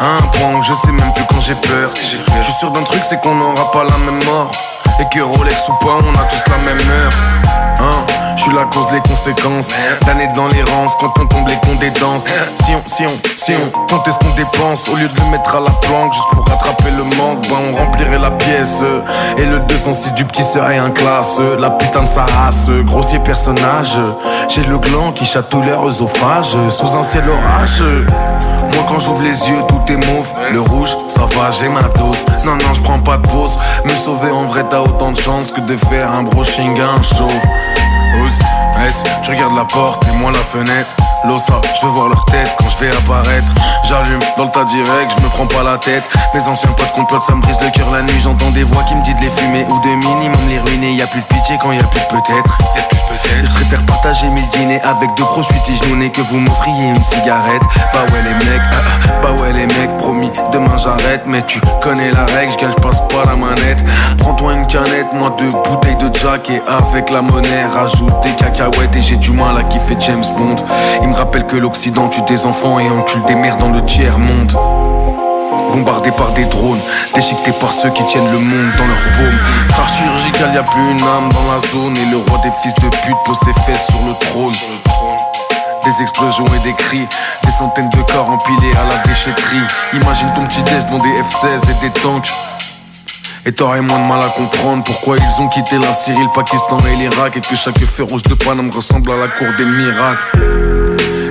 Un 0.00 0.22
point 0.38 0.54
où 0.54 0.62
je 0.62 0.72
sais 0.72 0.92
même 0.92 1.12
plus 1.12 1.24
quand 1.28 1.40
j'ai 1.40 1.54
peur. 1.54 1.90
Je 1.94 2.42
suis 2.42 2.52
sûr 2.54 2.70
d'un 2.70 2.82
truc, 2.82 3.02
c'est 3.08 3.20
qu'on 3.20 3.34
n'aura 3.34 3.70
pas 3.70 3.84
la 3.84 3.96
même 3.98 4.24
mort. 4.24 4.50
Et 4.98 5.04
que 5.14 5.22
Rolex 5.22 5.68
ou 5.68 5.84
pas, 5.84 5.98
on 6.02 6.14
a 6.14 6.24
tous 6.24 6.50
la 6.50 6.58
même 6.58 6.90
heure. 6.90 7.12
Hein, 7.80 8.23
tu 8.44 8.52
la 8.52 8.64
causes 8.64 8.90
les 8.92 9.00
conséquences. 9.00 9.68
D'années 10.06 10.28
dans 10.34 10.46
l'errance, 10.48 10.92
quand 11.00 11.12
on 11.18 11.26
tombe 11.26 11.48
les 11.48 11.56
cons 11.56 11.74
des. 11.80 11.90
Si 11.94 12.72
on, 12.74 12.82
si 12.86 13.04
on, 13.06 13.36
si 13.36 13.54
on 13.54 13.70
comptait 13.70 14.12
ce 14.12 14.18
qu'on 14.18 14.34
dépense, 14.34 14.88
au 14.88 14.96
lieu 14.96 15.08
de 15.08 15.20
le 15.20 15.30
mettre 15.30 15.56
à 15.56 15.60
la 15.60 15.70
planque, 15.70 16.12
juste 16.12 16.28
pour 16.32 16.44
rattraper 16.46 16.90
le 16.96 17.04
manque, 17.16 17.46
ben 17.48 17.56
on 17.72 17.76
remplirait 17.76 18.18
la 18.18 18.30
pièce. 18.32 18.82
Et 19.38 19.46
le 19.46 19.60
206 19.68 20.12
du 20.14 20.24
petit 20.24 20.42
serait 20.42 20.78
un 20.78 20.90
classe. 20.90 21.40
La 21.58 21.70
putain 21.70 22.02
de 22.02 22.06
sa 22.06 22.26
race, 22.26 22.68
grossier 22.84 23.18
personnage. 23.20 23.96
J'ai 24.48 24.64
le 24.64 24.78
gland 24.78 25.12
qui 25.12 25.24
chatouille 25.24 25.66
leur 25.66 25.84
œsophage, 25.84 26.56
sous 26.70 26.96
un 26.96 27.02
ciel 27.02 27.24
orage. 27.28 27.80
Moi 27.80 28.84
quand 28.88 28.98
j'ouvre 28.98 29.22
les 29.22 29.48
yeux, 29.48 29.62
tout 29.68 29.92
est 29.92 29.96
mauve. 29.96 30.28
Le 30.52 30.60
rouge, 30.60 30.96
ça 31.08 31.26
va, 31.36 31.50
j'ai 31.50 31.68
ma 31.68 31.82
dose. 31.82 32.24
Non, 32.44 32.56
non, 32.56 32.74
je 32.74 32.80
prends 32.82 33.00
pas 33.00 33.16
de 33.16 33.28
pause. 33.28 33.56
Me 33.84 33.94
sauver 34.04 34.30
en 34.30 34.44
vrai, 34.44 34.64
t'as 34.68 34.80
autant 34.80 35.12
de 35.12 35.18
chance 35.18 35.52
que 35.52 35.60
de 35.60 35.76
faire 35.76 36.10
un 36.10 36.22
brushing 36.24 36.78
un 36.80 37.02
chauve. 37.02 37.30
Tu 39.24 39.30
regardes 39.30 39.56
la 39.56 39.64
porte 39.64 40.06
et 40.06 40.16
moi 40.18 40.30
la 40.30 40.38
fenêtre. 40.38 41.03
L'ossa, 41.26 41.60
je 41.80 41.86
veux 41.86 41.92
voir 41.92 42.08
leur 42.08 42.24
tête 42.26 42.54
quand 42.58 42.68
je 42.68 42.84
vais 42.84 42.96
apparaître. 42.96 43.46
J'allume 43.84 44.20
dans 44.36 44.44
le 44.44 44.50
tas 44.50 44.64
direct, 44.64 45.12
je 45.16 45.22
me 45.22 45.28
prends 45.30 45.46
pas 45.46 45.62
la 45.62 45.78
tête. 45.78 46.04
Mes 46.34 46.46
anciens 46.46 46.70
potes 46.72 46.92
complotent, 46.92 47.22
ça 47.22 47.34
me 47.34 47.40
brise 47.40 47.56
le 47.62 47.70
cœur 47.70 47.90
la 47.92 48.02
nuit. 48.02 48.20
J'entends 48.22 48.50
des 48.50 48.64
voix 48.64 48.82
qui 48.84 48.94
me 48.94 49.02
disent 49.02 49.16
de 49.16 49.22
les 49.22 49.30
fumer 49.30 49.66
ou 49.68 49.80
de 49.80 49.94
minimum 49.94 50.40
les 50.48 50.58
ruiner. 50.58 50.92
Y 50.92 51.02
a 51.02 51.06
plus 51.06 51.20
de 51.20 51.26
pitié 51.26 51.58
quand 51.62 51.72
y 51.72 51.78
a 51.78 51.84
plus 51.84 52.00
de 52.00 52.06
peut-être. 52.06 52.58
Je 53.42 53.50
préfère 53.50 53.82
partager 53.86 54.28
mes 54.28 54.42
dîners 54.52 54.80
avec 54.82 55.14
deux 55.16 55.24
gros 55.24 55.42
suites 55.42 55.82
genounés 55.82 56.10
que 56.10 56.20
vous 56.20 56.38
m'offriez 56.38 56.88
une 56.88 57.02
cigarette. 57.02 57.62
Bah 57.92 58.00
ouais 58.12 58.22
les 58.22 58.44
mecs, 58.46 58.62
ah, 58.72 58.76
ah, 58.76 59.08
bah 59.22 59.42
ouais 59.42 59.52
les 59.52 59.66
mecs, 59.66 59.98
promis, 59.98 60.30
demain 60.52 60.76
j'arrête. 60.76 61.22
Mais 61.26 61.42
tu 61.46 61.60
connais 61.82 62.10
la 62.10 62.26
règle, 62.26 62.52
je 62.60 62.66
je 62.66 62.82
passe 62.82 63.00
pas 63.08 63.24
la 63.24 63.34
manette. 63.34 63.84
Prends-toi 64.18 64.54
une 64.54 64.66
canette, 64.66 65.12
moi 65.12 65.34
deux 65.38 65.48
bouteilles 65.48 65.96
de 65.96 66.14
Jack 66.16 66.50
et 66.50 66.62
avec 66.68 67.10
la 67.10 67.22
monnaie 67.22 67.66
rajoute 67.74 68.14
des 68.22 68.32
cacahuètes 68.32 68.94
et 68.94 69.02
j'ai 69.02 69.16
du 69.16 69.32
mal 69.32 69.56
à 69.58 69.62
kiffer 69.64 69.96
James 69.98 70.24
Bond. 70.36 70.56
Rappelle 71.14 71.46
que 71.46 71.56
l'Occident 71.56 72.08
tue 72.08 72.22
des 72.22 72.44
enfants 72.44 72.78
et 72.78 72.90
encule 72.90 73.22
des 73.24 73.34
mères 73.34 73.56
dans 73.56 73.70
le 73.70 73.84
tiers 73.84 74.18
monde. 74.18 74.52
Bombardé 75.72 76.10
par 76.10 76.32
des 76.32 76.44
drones, 76.44 76.80
déchiqueté 77.14 77.52
par 77.60 77.72
ceux 77.72 77.90
qui 77.90 78.04
tiennent 78.04 78.30
le 78.32 78.38
monde 78.38 78.70
dans 78.78 78.86
leur 78.86 79.02
paume. 79.16 79.38
Par 79.76 79.88
chirurgical, 79.88 80.54
y 80.54 80.58
a 80.58 80.62
plus 80.62 80.82
une 80.82 81.00
âme 81.00 81.28
dans 81.30 81.52
la 81.52 81.60
zone 81.72 81.96
et 81.96 82.10
le 82.10 82.16
roi 82.16 82.40
des 82.42 82.50
fils 82.62 82.74
de 82.76 82.88
pute 82.88 83.16
pose 83.24 83.38
ses 83.44 83.52
fesses 83.62 83.86
sur 83.86 84.00
le 84.06 84.14
trône. 84.26 84.54
Des 85.84 86.02
explosions 86.02 86.46
et 86.46 86.58
des 86.64 86.74
cris, 86.74 87.06
des 87.44 87.50
centaines 87.50 87.90
de 87.90 88.12
corps 88.12 88.28
empilés 88.28 88.72
à 88.76 88.96
la 88.96 89.02
déchetterie. 89.02 89.62
Imagine 89.92 90.32
ton 90.32 90.46
petit 90.46 90.62
déj 90.62 90.84
devant 90.86 91.02
des 91.02 91.22
F-16 91.22 91.70
et 91.70 91.86
des 91.86 92.00
tanks. 92.00 92.32
Et 93.46 93.52
t'aurais 93.52 93.82
moins 93.82 93.98
de 93.98 94.06
mal 94.06 94.20
à 94.20 94.28
comprendre 94.28 94.82
pourquoi 94.84 95.16
ils 95.18 95.42
ont 95.42 95.48
quitté 95.48 95.76
la 95.78 95.92
Syrie, 95.92 96.22
le 96.22 96.34
Pakistan 96.34 96.78
et 96.90 96.96
l'Irak 96.96 97.36
Et 97.36 97.40
que 97.42 97.56
chaque 97.56 97.78
feu 97.78 98.04
rouge 98.04 98.22
de 98.22 98.32
Paname 98.32 98.70
ressemble 98.70 99.12
à 99.12 99.16
la 99.16 99.28
cour 99.28 99.48
des 99.58 99.66
miracles 99.66 100.83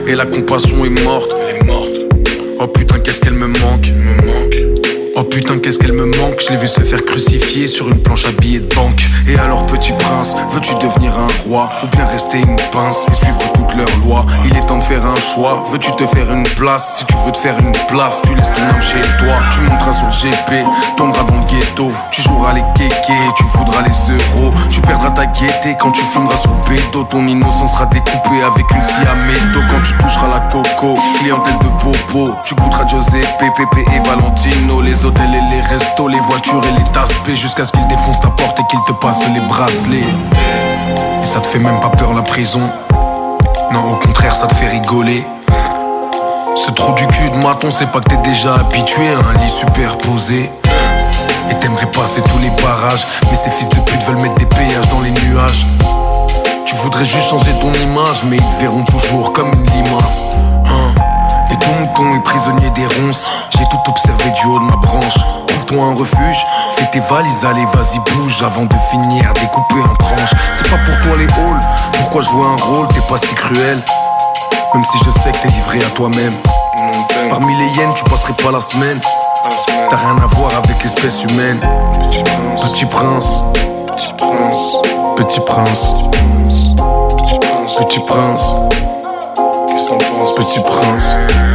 Et 0.08 0.16
la 0.16 0.26
compassion 0.26 0.86
est 0.86 1.04
morte. 1.04 1.32
Oh 2.60 2.68
putain 2.68 2.99
qu'est-ce 2.99 3.20
qu'elle 3.20 3.34
me 3.34 3.47
manque 3.47 3.91
Oh 5.16 5.24
putain 5.24 5.59
qu'est-ce 5.59 5.78
qu'elle 5.78 5.93
me 5.93 6.05
manque. 6.05 6.41
Je 6.41 6.49
l'ai 6.49 6.57
vu 6.57 6.68
se 6.68 6.82
faire 6.82 7.05
crucifier 7.05 7.68
sur 7.68 7.88
une 7.88 8.01
planche 8.01 8.26
à 8.26 8.32
billets 8.32 8.61
de 8.61 8.74
banque. 8.74 9.05
Et 9.28 9.38
alors 9.38 9.64
petit 9.68 9.91
prince, 9.91 10.36
veux-tu 10.49 10.74
devenir 10.76 11.11
un 11.16 11.28
roi 11.47 11.70
Ou 11.84 11.88
bien 11.95 12.05
rester 12.07 12.39
une 12.39 12.55
pince 12.72 13.05
et 13.11 13.14
suivre 13.14 13.39
toutes 13.53 13.76
leurs 13.78 13.97
lois? 14.03 14.26
Il 14.43 14.57
est 14.57 14.66
temps 14.66 14.80
de 14.80 14.84
faire 14.84 15.05
un 15.05 15.16
choix, 15.16 15.64
veux-tu 15.72 15.91
te 15.97 16.07
faire 16.07 16.32
une 16.34 16.47
place? 16.57 16.97
Si 16.97 17.05
tu 17.05 17.14
veux 17.26 17.32
te 17.32 17.38
faire 17.38 17.55
une 17.59 17.74
place, 17.88 18.22
tu 18.24 18.34
laisses 18.34 18.53
ton 18.53 18.64
âme 18.64 18.82
chez 18.82 19.01
toi. 19.20 19.36
Tu 19.51 19.61
monteras 19.61 19.93
sur 19.93 20.09
GP, 20.09 20.66
tomberas 20.97 21.24
dans 21.24 21.36
le 21.36 21.59
ghetto. 21.59 21.91
Tu 22.09 22.24
joueras 22.24 22.53
les 22.53 22.64
kékés, 22.76 23.30
tu 23.38 23.43
voudras 23.53 23.84
les 23.84 24.14
euros. 24.14 24.49
Tu 24.72 24.82
perdras 24.82 25.11
ta 25.11 25.28
gaieté 25.28 25.76
quand 25.80 25.91
tu 25.91 26.01
fumeras 26.11 26.38
sur 26.38 26.49
le 26.49 26.76
bédo. 26.76 27.03
Ton 27.03 27.28
innocence 27.28 27.74
sera 27.74 27.86
découpée 27.86 28.41
avec 28.41 28.66
une 28.72 28.82
scie 28.82 28.93
à 29.05 29.16
métaux. 29.28 29.61
Quand 29.70 29.82
tu 29.84 29.93
toucheras 29.93 30.28
la 30.28 30.39
coco, 30.51 30.95
clientèle 31.20 31.59
de 31.59 31.84
bobo 31.84 32.34
Tu 32.43 32.55
goûteras 32.55 32.88
Giuseppe, 32.88 33.38
Pepe 33.39 33.78
et 33.78 33.99
Valentino. 34.09 34.82
Les 34.82 35.03
hôtels 35.06 35.36
et 35.36 35.56
les 35.56 35.62
restos, 35.62 36.08
les 36.08 36.20
voitures 36.20 36.62
et 36.64 36.72
les 36.72 36.91
tasses 36.91 37.10
Jusqu'à 37.36 37.66
ce 37.66 37.72
qu'ils 37.72 37.88
défoncent 37.88 38.22
ta 38.22 38.30
porte 38.30 38.60
et 38.60 38.64
qu'ils 38.70 38.84
te 38.88 38.93
passent 38.93 39.26
les 39.34 39.41
bracelets. 39.41 40.06
Et 41.22 41.26
ça 41.26 41.39
te 41.39 41.47
fait 41.47 41.60
même 41.60 41.80
pas 41.80 41.89
peur 41.89 42.14
la 42.14 42.22
prison. 42.22 42.62
Non 43.72 43.93
au 43.93 43.95
contraire 43.95 44.36
ça 44.36 44.47
te 44.47 44.56
fait 44.56 44.70
rigoler. 44.70 45.26
Ce 46.56 46.72
trou 46.72 46.93
du 46.93 47.08
cul 47.08 47.30
de 47.30 47.43
maton 47.43 47.72
c'est 47.72 47.91
pas 47.91 47.99
que 47.99 48.10
t'es 48.10 48.18
déjà 48.18 48.56
habitué 48.56 49.10
à 49.10 49.18
un 49.18 49.43
lit 49.43 49.49
superposé. 49.49 50.49
Et 51.49 51.56
t'aimerais 51.56 51.91
passer 51.91 52.22
tous 52.22 52.39
les 52.39 52.49
barrages 52.62 53.06
Mais 53.30 53.38
ces 53.38 53.49
fils 53.49 53.70
de 53.70 53.80
pute 53.80 54.04
veulent 54.04 54.22
mettre 54.22 54.36
des 54.36 54.45
péages 54.45 54.88
dans 54.89 55.01
les 55.01 55.12
nuages. 55.12 55.66
Tu 56.66 56.76
voudrais 56.76 57.06
juste 57.06 57.30
changer 57.30 57.51
ton 57.62 57.74
image 57.74 58.24
Mais 58.30 58.38
ils 58.38 58.43
te 58.43 58.62
verront 58.62 58.84
toujours 58.84 59.34
comme 59.34 59.51
une 59.54 59.66
limace 59.72 60.34
Hein 61.54 61.60
et 61.60 61.66
ton 61.66 61.72
mouton 61.80 62.16
est 62.16 62.24
prisonnier 62.24 62.70
des 62.72 62.86
ronces. 62.86 63.30
J'ai 63.51 63.66
tout 63.66 63.89
observé 63.89 64.32
du 64.32 64.47
haut 64.47 64.60
de 64.60 64.66
ma 64.66 64.76
branche. 64.78 65.18
Trouve-toi 65.47 65.84
un 65.84 65.95
refuge, 65.95 66.43
fais 66.76 66.86
tes 66.91 66.99
valises, 66.99 67.45
allez 67.45 67.66
vas-y 67.74 67.99
bouge 68.12 68.41
Avant 68.43 68.66
de 68.66 68.76
finir 68.89 69.32
découpé 69.34 69.76
en 69.89 69.95
tranches. 69.95 70.34
C'est 70.58 70.70
pas 70.70 70.78
pour 70.78 71.01
toi 71.01 71.18
les 71.18 71.26
halls, 71.26 71.60
pourquoi 71.93 72.22
jouer 72.22 72.45
un 72.45 72.64
rôle? 72.64 72.88
T'es 72.89 73.01
pas 73.01 73.18
si 73.18 73.34
cruel, 73.36 73.80
même 74.74 74.86
si 74.86 74.97
je 75.06 75.10
sais 75.12 75.32
que 75.32 75.38
t'es 75.38 75.49
livré 75.49 75.80
à 75.80 75.89
toi-même. 75.95 76.34
Parmi 77.30 77.56
les 77.58 77.66
hyènes 77.78 77.93
tu 77.95 78.04
passerais 78.06 78.34
pas 78.34 78.51
la 78.51 78.62
semaine. 78.62 78.99
T'as 79.89 79.97
rien 79.97 80.18
à 80.18 80.28
voir 80.36 80.51
avec 80.56 80.84
l'espèce 80.84 81.24
humaine. 81.24 81.60
Petit 82.62 82.86
prince. 82.86 83.41
Petit 85.16 85.39
prince. 85.41 85.93
Petit 87.78 87.99
prince 88.01 88.93
Petit 89.84 90.62
prince 90.62 91.53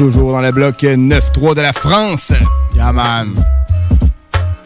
Toujours 0.00 0.32
dans 0.32 0.40
le 0.40 0.50
bloc 0.50 0.82
9-3 0.82 1.54
de 1.54 1.60
la 1.60 1.74
France. 1.74 2.32
Yeah, 2.74 2.90
man. 2.90 3.34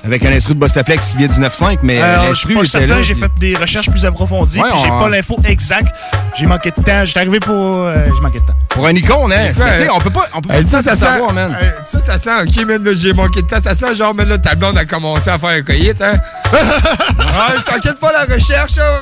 Avec 0.04 0.24
un 0.24 0.30
instru 0.30 0.54
de 0.54 0.60
Bostaflex 0.60 1.10
qui 1.10 1.16
vient 1.16 1.26
du 1.26 1.40
9-5, 1.40 1.78
mais 1.82 2.00
Euh, 2.00 2.28
je 2.28 2.34
suis 2.34 2.54
pas 2.54 2.64
certain, 2.64 2.86
là. 2.96 3.02
j'ai 3.02 3.16
fait 3.16 3.30
des 3.40 3.56
recherches 3.56 3.90
plus 3.90 4.04
approfondies, 4.04 4.60
Ouais, 4.60 4.68
j'ai 4.80 4.90
on- 4.92 5.00
pas 5.00 5.08
l'info 5.08 5.36
exacte. 5.44 5.92
J'ai 6.36 6.46
manqué 6.46 6.70
de 6.70 6.80
temps, 6.80 7.04
j'étais 7.04 7.18
arrivé 7.18 7.40
pour... 7.40 7.52
euh, 7.80 8.04
j'ai 8.04 8.20
manqué 8.22 8.38
de 8.38 8.44
temps. 8.46 8.52
Pour 8.68 8.86
un 8.86 8.92
icône, 8.94 9.32
hein? 9.32 9.52
On 9.92 9.98
peut 9.98 10.10
pas, 10.10 10.22
on 10.36 10.40
peut 10.40 10.50
pas 10.50 10.62
ça, 10.62 10.82
ça, 10.84 10.94
savoir, 10.94 11.30
sent, 11.30 11.34
man. 11.34 11.56
ça, 11.90 11.98
ça 11.98 12.18
sent, 12.18 12.42
ok, 12.60 12.66
man, 12.66 12.94
j'ai 12.94 13.12
manqué 13.12 13.42
de 13.42 13.46
temps. 13.48 13.60
Ça 13.60 13.74
sent, 13.74 13.96
genre, 13.96 14.14
man, 14.14 14.28
là, 14.28 14.38
ta 14.38 14.54
blonde 14.54 14.78
a 14.78 14.84
commencé 14.84 15.30
à 15.30 15.38
faire 15.38 15.48
un 15.50 15.62
coït, 15.62 16.00
hein. 16.00 16.14
ah, 16.52 17.54
je 17.58 17.62
t'inquiète 17.64 17.98
pas, 17.98 18.12
la 18.12 18.32
recherche, 18.32 18.74
euh, 18.78 19.00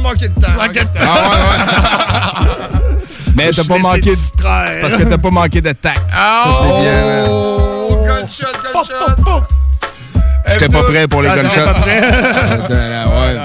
manqué 0.00 0.28
de 0.28 0.34
temps. 0.40 0.52
Manqué 0.58 0.80
de 0.80 0.84
temps. 0.84 1.02
Mais 3.36 3.50
t'as 3.50 3.64
pas 3.64 3.78
manqué 3.78 4.00
de... 4.00 4.10
distraire. 4.14 4.68
c'est 4.74 4.80
Parce 4.80 4.94
que 4.94 5.02
t'as 5.04 5.18
pas 5.18 5.30
manqué 5.30 5.60
de 5.60 5.72
tact. 5.72 6.02
Ah, 6.12 6.44
Ça, 6.44 6.52
c'est 6.62 6.82
bien. 6.82 7.24
Oh, 7.28 7.98
gunshot, 8.06 8.46
gunshot. 8.74 9.42
J'étais 10.48 10.68
pas 10.68 10.82
prêt 10.82 11.06
pour 11.08 11.22
les 11.22 11.28
Ah, 11.28 11.36
gunshots. 11.36 11.64
pas 11.64 11.74
prêt? 11.74 12.00
Là, 12.68 13.06
ouais. 13.08 13.36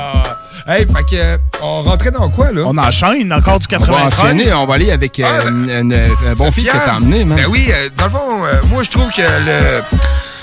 Hey, 0.69 0.85
fait 0.85 1.03
que, 1.09 1.15
euh, 1.15 1.37
on 1.63 1.81
rentrait 1.83 2.11
dans 2.11 2.29
quoi, 2.29 2.51
là? 2.51 2.63
On 2.65 2.77
enchaîne 2.77 3.31
encore 3.31 3.59
du 3.59 3.67
On 3.71 3.77
va 3.77 3.85
93. 3.85 4.19
enchaîner, 4.19 4.53
on 4.53 4.65
va 4.65 4.73
aller 4.75 4.91
avec 4.91 5.17
euh, 5.21 5.41
une- 5.47 5.69
une- 5.69 5.93
un 5.93 6.33
bon 6.35 6.51
fil 6.51 6.65
que 6.67 6.71
t'as 6.75 6.95
emmené, 6.95 7.23
man. 7.23 7.37
Ben 7.37 7.45
oui, 7.49 7.69
euh, 7.71 7.87
dans 7.95 8.05
le 8.05 8.09
fond, 8.11 8.43
euh, 8.43 8.53
moi, 8.67 8.83
je 8.83 8.89
trouve 8.89 9.09
que 9.11 9.21
le, 9.21 9.81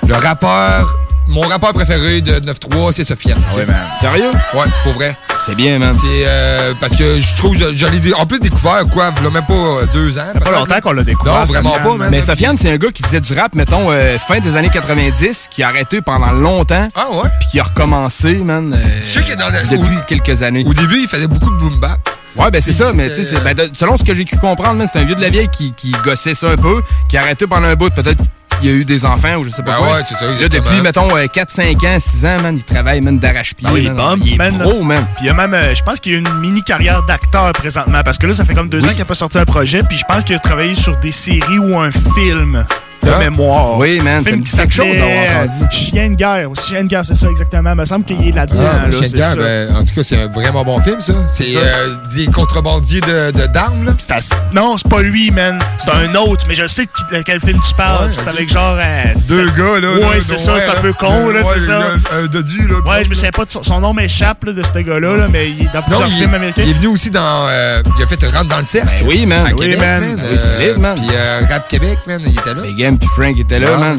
le 0.09 0.15
rappeur, 0.15 0.89
mon 1.29 1.43
rappeur 1.43 1.73
préféré 1.73 2.23
de 2.23 2.41
9-3, 2.41 2.93
c'est 2.95 3.05
Sofiane. 3.05 3.43
Ah 3.53 3.57
ouais, 3.57 3.67
man. 3.67 3.77
Sérieux? 4.01 4.31
Ouais, 4.55 4.65
pour 4.85 4.95
vrai. 4.95 5.15
C'est 5.45 5.55
bien, 5.55 5.79
man. 5.79 5.95
C'est 6.01 6.25
euh, 6.27 6.73
parce 6.81 6.95
que 6.97 7.21
je 7.21 7.35
trouve, 7.35 7.55
l'ai 7.87 8.01
dé- 8.01 8.15
en 8.15 8.25
plus 8.25 8.41
découvert, 8.41 8.83
quoi, 8.93 9.13
il 9.15 9.23
même 9.31 9.45
pas 9.45 9.53
euh, 9.53 9.87
deux 9.93 10.17
ans. 10.19 10.33
pas 10.43 10.51
longtemps 10.51 10.81
qu'on 10.81 10.93
l'a 10.93 11.03
découvert, 11.05 11.41
Non, 11.41 11.45
vraiment 11.45 11.71
Sofiane. 11.75 11.87
pas, 11.89 11.97
man. 11.99 12.09
Mais 12.11 12.21
Sofiane, 12.23 12.57
c'est 12.57 12.71
un 12.73 12.77
gars 12.79 12.91
qui 12.91 13.03
faisait 13.03 13.21
du 13.21 13.33
rap, 13.35 13.55
mettons, 13.55 13.91
euh, 13.91 14.17
fin 14.19 14.39
des 14.41 14.57
années 14.57 14.71
90, 14.73 15.49
qui 15.51 15.63
a 15.63 15.69
arrêté 15.69 16.01
pendant 16.01 16.33
longtemps. 16.33 16.89
Ah 16.95 17.09
ouais? 17.13 17.29
Puis 17.41 17.49
qui 17.51 17.61
a 17.61 17.65
recommencé, 17.65 18.37
man. 18.37 18.73
euh, 18.73 19.01
Je 19.03 19.07
sais 19.07 19.23
que 19.23 19.37
dans 19.39 19.49
le- 19.51 19.77
Depuis 19.77 19.97
quelques 20.07 20.43
années. 20.43 20.65
Au 20.67 20.73
début, 20.73 21.01
il 21.03 21.09
faisait 21.09 21.27
beaucoup 21.27 21.51
de 21.51 21.57
boom 21.59 21.77
bap. 21.77 21.99
Ouais, 22.37 22.51
ben 22.51 22.61
c'est 22.61 22.73
ça, 22.73 22.93
mais 22.93 23.13
tu 23.13 23.25
sais, 23.25 23.37
ben, 23.45 23.55
selon 23.75 23.97
ce 23.97 24.03
que 24.03 24.13
j'ai 24.15 24.25
cru 24.25 24.39
comprendre, 24.39 24.83
c'est 24.91 24.99
un 24.99 25.05
vieux 25.05 25.15
de 25.15 25.21
la 25.21 25.31
vieille 25.31 25.49
qui, 25.57 25.73
qui 25.77 25.93
gossait 26.05 26.35
ça 26.35 26.49
un 26.51 26.57
peu, 26.57 26.83
qui 27.09 27.17
a 27.17 27.21
arrêté 27.21 27.47
pendant 27.47 27.69
un 27.69 27.77
bout, 27.77 27.91
peut-être 27.95 28.25
il 28.63 28.69
a 28.71 28.73
eu 28.73 28.85
des 28.85 29.05
enfants 29.05 29.37
ou 29.37 29.45
je 29.45 29.51
sais 29.51 29.63
pas 29.63 29.73
Ben 29.73 29.79
quoi. 29.79 29.95
ouais, 29.97 30.03
c'est 30.09 30.15
ça, 30.17 30.27
Là, 30.27 30.49
depuis, 30.49 30.81
mettons, 30.81 31.15
euh, 31.17 31.27
4, 31.27 31.51
5 31.51 31.85
ans, 31.85 31.97
6 31.99 32.27
ans, 32.27 32.37
man, 32.43 32.57
il 32.57 32.63
travaille, 32.65 33.01
man, 33.01 33.19
d'arrache-pied. 33.19 33.67
Ah 33.69 33.73
oui, 33.75 33.87
man. 33.87 33.97
bump, 33.97 34.23
il 34.25 34.35
est 34.41 34.59
pro, 34.59 34.83
man. 34.83 35.05
Puis 35.17 35.25
il 35.25 35.27
y 35.27 35.31
a 35.31 35.35
même, 35.35 35.55
euh, 35.55 35.75
je 35.75 35.83
pense 35.83 36.01
qu'il 36.01 36.13
y 36.13 36.15
a 36.15 36.19
une 36.19 36.41
mini 36.41 36.63
carrière 36.63 37.03
d'acteur 37.03 37.53
présentement, 37.53 38.01
parce 38.05 38.19
que 38.19 38.27
là, 38.27 38.35
ça 38.35 38.45
fait 38.45 38.55
comme 38.55 38.69
deux 38.69 38.85
ans 38.85 38.89
qu'il 38.89 38.99
n'a 38.99 39.05
pas 39.05 39.15
sorti 39.15 39.39
un 39.39 39.45
projet, 39.45 39.83
puis 39.83 39.99
je 39.99 40.05
pense 40.09 40.25
qu'il 40.25 40.35
a 40.37 40.39
travaillé 40.39 40.75
sur 40.75 40.97
des 40.99 41.13
séries 41.13 41.59
ou 41.59 41.79
un 41.79 41.91
film 41.91 42.65
de 43.05 43.11
Ah. 43.11 43.19
mémoire. 43.19 43.79
Oui, 43.79 44.01
man, 44.03 44.19
Un 44.21 44.25
ça 44.25 44.25
film 44.31 44.41
me 44.41 44.45
qui 44.45 44.51
dit 44.51 44.57
quelque 44.57 44.75
chose 44.75 44.97
d'avoir 44.97 45.09
euh, 45.11 45.45
entendu. 45.45 45.65
Chien 45.71 46.11
de 46.11 46.15
guerre. 46.15 46.49
Chien 46.67 46.83
de 46.85 46.89
guerre, 46.89 47.05
c'est 47.05 47.15
ça 47.15 47.29
exactement. 47.29 47.71
Il 47.73 47.77
me 47.77 47.85
semble 47.85 48.05
qu'il 48.05 48.29
est 48.29 48.33
là-dedans. 48.33 48.61
Ah, 48.65 48.87
là, 48.87 48.91
Chien 48.93 49.01
de 49.01 49.07
c'est 49.07 49.17
guerre, 49.17 49.37
ben, 49.37 49.77
en 49.77 49.85
tout 49.85 49.95
cas, 49.95 50.01
c'est 50.05 50.17
un 50.21 50.29
vraiment 50.29 50.65
bon 50.65 50.81
film, 50.81 51.01
ça. 51.01 51.13
C'est 51.33 51.45
C'est 51.45 51.57
euh, 51.59 51.95
des 52.15 52.27
contrebandiers 52.27 53.01
de, 53.01 53.31
de 53.33 53.47
d'armes, 53.47 53.85
là. 53.85 53.93
C'est 53.99 54.15
Non, 54.53 54.77
c'est 54.79 54.89
pas 54.89 55.03
lui, 55.03 55.31
man. 55.31 55.59
C'est 55.79 55.91
un 55.91 56.15
autre, 56.15 56.47
mais 56.49 56.55
je 56.55 56.67
sais 56.67 56.87
de 57.13 57.23
quel 57.23 57.41
film 57.41 57.61
tu 57.67 57.75
parles. 57.75 58.07
Ouais, 58.09 58.13
c'est 58.15 58.29
avec 58.29 58.49
genre. 58.51 58.77
euh, 58.81 59.05
Deux 59.29 59.47
gars, 59.51 59.81
là. 59.81 59.95
Ouais, 60.09 60.21
c'est 60.21 60.39
ça, 60.39 60.59
c'est 60.61 60.69
un 60.69 60.81
peu 60.81 60.93
con, 60.93 61.29
là, 61.31 61.41
c'est 61.55 61.61
ça. 61.61 61.81
Un, 62.17 62.27
dodu, 62.27 62.67
là. 62.67 62.77
Ouais, 62.91 63.05
je 63.05 63.09
me 63.09 63.15
souviens 63.15 63.31
pas 63.31 63.45
de 63.45 63.51
son, 63.51 63.81
nom 63.81 63.93
m'échappe 63.93 64.45
de 64.45 64.63
ce 64.63 64.79
gars-là, 64.79 65.17
là, 65.17 65.27
mais 65.31 65.51
il 65.51 65.63
est 65.63 65.73
dans 65.73 65.83
plusieurs 65.83 66.09
il, 66.09 66.15
films 66.15 66.35
américains. 66.35 66.63
il 66.65 66.71
est 66.71 66.75
venu 66.75 66.87
aussi 66.89 67.11
dans. 67.11 67.47
euh, 67.49 67.83
il 67.99 68.03
a 68.03 68.07
fait 68.07 68.25
Rentre 68.25 68.49
dans 68.49 68.59
le 68.59 68.65
cercle. 68.65 68.89
Ben 69.01 69.07
oui, 69.07 69.27
man. 69.27 69.53
Oui, 69.59 69.77
man. 69.77 70.17
Ben 70.17 70.25
oui, 70.33 70.39
solide, 70.39 70.79
man. 70.79 70.97
Puis 70.97 71.07
Rap 71.51 71.69
Québec, 71.69 71.99
man, 72.07 72.21
il 72.25 72.33
était 72.33 72.55
là. 72.55 72.63
Puis 72.99 73.09
Frank 73.15 73.37
étaient 73.39 73.59
là, 73.59 73.77
man. 73.79 73.99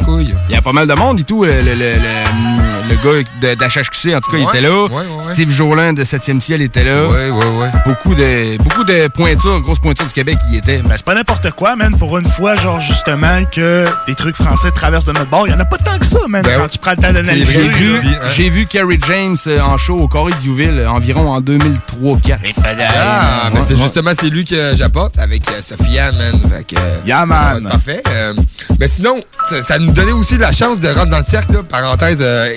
Il 0.50 0.54
y 0.54 0.58
a 0.58 0.62
pas 0.62 0.72
mal 0.74 0.88
de 0.88 0.94
monde 0.94 1.20
et 1.20 1.24
tout. 1.24 1.44
Le, 1.44 1.52
le- 1.52 1.74
le 1.74 2.85
gars 3.06 3.24
de- 3.42 3.56
d'HHQC, 3.56 4.16
en 4.16 4.22
tout 4.22 4.32
cas, 4.32 4.38
il 4.38 4.44
était 4.44 4.62
là. 4.62 4.84
ouais, 4.86 4.90
ouais, 4.90 4.98
ouais. 5.18 5.34
Steve 5.34 5.50
Jolin 5.52 5.94
de 5.94 6.04
7e 6.04 6.40
ciel 6.40 6.62
était 6.62 6.84
là. 6.84 7.06
Ouais, 7.06 7.30
ouais, 7.30 7.46
ouais. 7.46 7.72
Beaucoup 7.86 8.16
de, 8.16 8.58
beaucoup 8.62 8.84
de 8.84 9.08
pointures, 9.10 9.62
grosses 9.62 9.80
pointures 9.80 10.06
du 10.06 10.14
Québec, 10.14 10.38
il 10.50 10.56
y 10.56 10.58
était. 10.58 10.82
Ben, 10.82 10.94
c'est 10.96 11.06
pas 11.06 11.16
n'importe 11.16 11.52
quoi, 11.52 11.76
man, 11.76 11.96
pour 11.98 12.18
une 12.18 12.26
fois, 12.28 12.56
genre, 12.56 12.80
justement, 12.80 13.44
que 13.52 13.86
des 14.08 14.16
trucs 14.16 14.36
français 14.36 14.72
traversent 14.72 15.06
de 15.06 15.14
notre 15.14 15.30
bord. 15.30 15.48
Il 15.48 15.52
y 15.52 15.54
en 15.54 15.60
a 15.60 15.66
pas 15.66 15.78
tant 15.78 15.98
que 15.98 16.06
ça, 16.06 16.20
man, 16.28 16.42
Ben 16.44 16.60
quand 16.60 16.68
tu 16.70 16.78
prends 16.80 16.92
le 16.92 16.98
temps 16.98 17.14
d'analyser. 17.14 17.46
J'ai 17.54 17.70
vu, 17.70 18.00
j'ai 18.36 18.50
vu 18.50 18.66
Kerry 18.66 19.00
James 19.08 19.36
euh, 19.48 19.60
en 19.62 19.78
show 19.78 19.96
au 19.96 20.08
Corée 20.08 20.34
d'Youville 20.42 20.80
euh, 20.80 20.90
environ 20.90 21.28
en 21.28 21.42
2003-4. 21.42 22.38
Ah, 22.98 23.50
ben 23.54 23.64
c'est 23.68 23.78
justement 23.78 24.12
c'est 24.20 24.30
lui 24.30 24.46
que 24.46 24.76
j'apporte 24.76 25.18
avec 25.20 25.44
euh, 25.50 25.62
Sofiane, 25.62 26.16
man. 26.18 26.42
Fait 26.50 26.64
que, 26.64 26.76
euh, 26.80 26.98
Yeah, 27.06 27.26
man. 27.26 27.64
Parfait. 27.70 28.02
Euh, 28.10 28.34
ben 28.80 28.88
sinon, 28.90 29.18
ça, 29.50 29.62
ça 29.62 29.80
nous 29.80 29.92
donnait 29.92 30.12
aussi 30.12 30.38
la 30.38 30.52
chance 30.52 30.80
de 30.80 30.88
rentrer 30.88 31.06
dans 31.10 31.18
le 31.20 31.24
cercle, 31.24 31.54
là, 31.54 31.60
parenthèse 31.64 32.18
euh, 32.22 32.50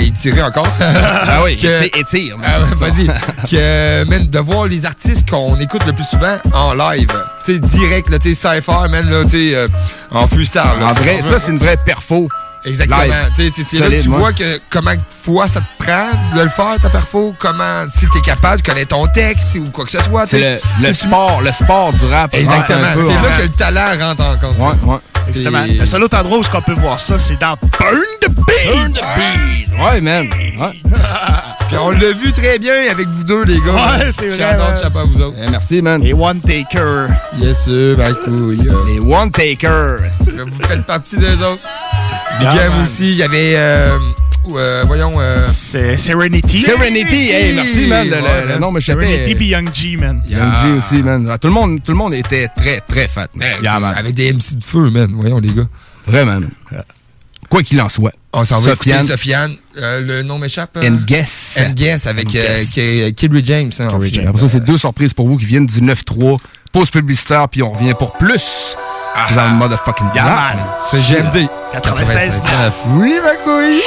encore. 0.43 0.67
Ah 0.81 1.43
oui, 1.45 1.57
Que- 1.57 1.99
étire. 1.99 2.37
Ah 2.45 2.61
vas-y. 2.77 3.07
que, 3.51 4.05
man, 4.05 4.27
de 4.29 4.39
voir 4.39 4.67
les 4.67 4.85
artistes 4.87 5.29
qu'on 5.29 5.59
écoute 5.61 5.85
le 5.87 5.93
plus 5.93 6.05
souvent 6.05 6.39
en 6.53 6.73
live. 6.75 7.09
Tu 7.45 7.55
sais, 7.55 7.61
direct, 7.61 8.09
tu 8.21 8.35
sais, 8.35 8.55
Cypher, 8.57 8.89
man, 8.91 9.09
là, 9.09 9.25
tu 9.25 9.51
sais, 9.51 9.55
euh, 9.57 9.67
en 10.11 10.27
freestyle. 10.27 10.63
là, 10.81 10.89
En 10.89 10.93
vrai, 10.93 11.21
ça, 11.23 11.39
c'est 11.39 11.51
une 11.53 11.59
vraie 11.59 11.77
perfo. 11.77 12.29
Exactement. 12.65 13.03
C'est 13.37 13.79
là 13.79 13.89
que 13.91 14.03
tu 14.03 14.09
moi. 14.09 14.19
vois 14.19 14.33
que 14.33 14.61
comment 14.71 14.95
de 14.95 15.01
fois 15.11 15.47
ça 15.49 15.61
te 15.61 15.83
prend 15.85 16.09
de 16.37 16.43
le 16.43 16.49
faire, 16.49 16.77
ta 16.83 16.89
perfo, 16.91 17.35
comment, 17.39 17.87
si 17.89 18.09
t'es 18.09 18.21
capable, 18.21 18.61
tu 18.63 18.71
connais 18.71 18.85
ton 18.87 19.07
texte 19.07 19.57
ou 19.57 19.65
quoi 19.71 19.85
que 19.85 19.91
ce 19.93 19.99
soit. 20.01 20.25
tu 20.27 20.31
C'est 20.39 20.61
le, 20.81 20.89
le 20.89 20.95
sport, 20.95 21.41
le 21.43 21.53
sport 21.53 21.93
du 21.93 22.05
rap. 22.07 22.35
Exactement. 22.35 22.89
C'est 22.95 23.29
là 23.29 23.37
que 23.39 23.43
le 23.43 23.49
talent 23.51 24.07
rentre 24.09 24.23
en 24.23 24.37
compte. 24.37 24.59
Ouais, 24.59 24.93
ouais. 24.93 24.99
Exactement. 25.29 25.65
C'est- 25.67 25.75
Le 25.81 25.87
seul 25.87 26.03
autre 26.03 26.17
endroit 26.19 26.39
où 26.39 26.43
on 26.55 26.63
peut 26.63 26.73
voir 26.81 26.99
ça, 26.99 27.19
c'est 27.19 27.39
dans 27.41 27.57
Burn 27.79 28.01
the 28.23 28.29
Beat! 28.31 28.73
Burn 28.75 28.93
the 28.93 29.01
Beat! 29.17 29.69
Ouais, 29.81 30.01
man. 30.01 30.27
Ouais. 30.59 30.81
Puis 31.69 31.77
on 31.77 31.91
l'a 31.91 32.13
vu 32.13 32.33
très 32.33 32.59
bien 32.59 32.73
avec 32.91 33.07
vous 33.09 33.25
deux, 33.25 33.45
les 33.45 33.61
gars. 33.61 33.73
Ouais, 33.73 34.11
c'est 34.11 34.31
vrai, 34.31 34.57
chapeau 34.81 35.01
à 35.01 35.05
vous 35.05 35.21
autres. 35.21 35.37
Eh, 35.47 35.51
merci, 35.51 35.83
man. 35.83 36.03
Et 36.03 36.15
One 36.15 36.41
Taker. 36.41 37.09
Yes, 37.37 37.59
sir, 37.65 37.95
ben 37.97 38.15
couille. 38.25 38.67
Les 38.87 39.01
One 39.05 39.31
Takers. 39.31 39.99
Vous 40.19 40.67
faites 40.67 40.87
partie 40.87 41.19
des 41.19 41.35
autres. 41.43 41.61
Big 42.39 42.49
Yeah, 42.49 42.55
Game 42.65 42.73
man. 42.73 42.83
aussi, 42.85 43.11
il 43.11 43.17
y 43.17 43.23
avait, 43.23 43.55
euh, 43.57 43.99
euh, 44.55 44.83
voyons, 44.87 45.13
euh, 45.19 45.43
C'est 45.53 45.97
Serenity. 45.97 46.63
Serenity, 46.63 47.31
hey, 47.31 47.55
merci, 47.55 47.87
man. 47.87 48.09
Le, 48.09 48.17
le- 48.17 48.53
le 48.55 48.59
nom 48.59 48.71
m'échappait. 48.71 49.01
Serenity 49.03 49.35
puis 49.35 49.47
Young 49.49 49.69
G, 49.75 49.97
man. 49.97 50.23
Young 50.29 50.53
G 50.63 50.69
aussi, 50.79 51.03
man. 51.03 51.29
Ah, 51.31 51.39
Tout 51.39 51.49
le 51.49 51.55
monde, 51.55 51.83
tout 51.83 51.91
le 51.93 51.97
monde 51.99 52.15
était 52.15 52.49
très, 52.57 52.81
très 52.81 53.09
fat. 53.09 53.29
man. 53.35 53.49
Yeah, 53.63 53.79
man. 53.81 53.95
avec 53.97 54.15
des 54.15 54.33
MC 54.33 54.57
de 54.59 54.65
feu, 54.65 54.91
man. 54.91 55.11
Voyons, 55.15 55.39
les 55.41 55.53
gars. 55.53 55.67
Vraiment, 56.07 56.41
man. 56.41 56.51
Quoi 57.51 57.63
qu'il 57.63 57.81
en 57.81 57.89
soit. 57.89 58.13
On 58.35 58.45
s'en 58.45 58.59
va 58.61 58.73
écouter 58.73 58.91
Sofiane 58.91 59.07
Sofiane. 59.07 59.57
Euh, 59.79 60.01
le 60.03 60.23
nom 60.23 60.39
m'échappe. 60.39 60.77
euh? 60.77 60.87
and 60.87 60.99
Guess. 61.07 61.59
And 61.59 61.71
Guess 61.71 62.07
avec 62.07 62.27
euh, 62.35 62.55
Guess. 62.57 62.71
Ki- 62.75 63.15
Kid 63.15 63.45
James. 63.47 63.71
hein, 63.79 63.89
fait. 64.01 64.27
Après 64.27 64.43
ça, 64.43 64.49
c'est 64.51 64.63
deux 64.65 64.77
surprises 64.77 65.15
pour 65.15 65.27
vous 65.27 65.39
qui 65.39 65.47
viennent 65.47 65.65
du 65.67 65.81
9-3. 65.81 66.37
Pause 66.73 66.91
publicitaire, 66.91 67.49
puis 67.49 67.63
on 67.63 67.73
revient 67.73 67.95
pour 67.99 68.13
plus 68.13 68.77
dans 69.35 69.45
le 69.45 69.55
motherfucking 69.55 70.07
Yeah, 70.15 70.25
block. 70.25 70.37
man. 70.37 70.59
C'est 70.79 71.01
GMD. 71.01 71.49
96 71.73 72.43
Oui, 72.91 73.15
ma 73.23 73.35
couille. 73.37 73.83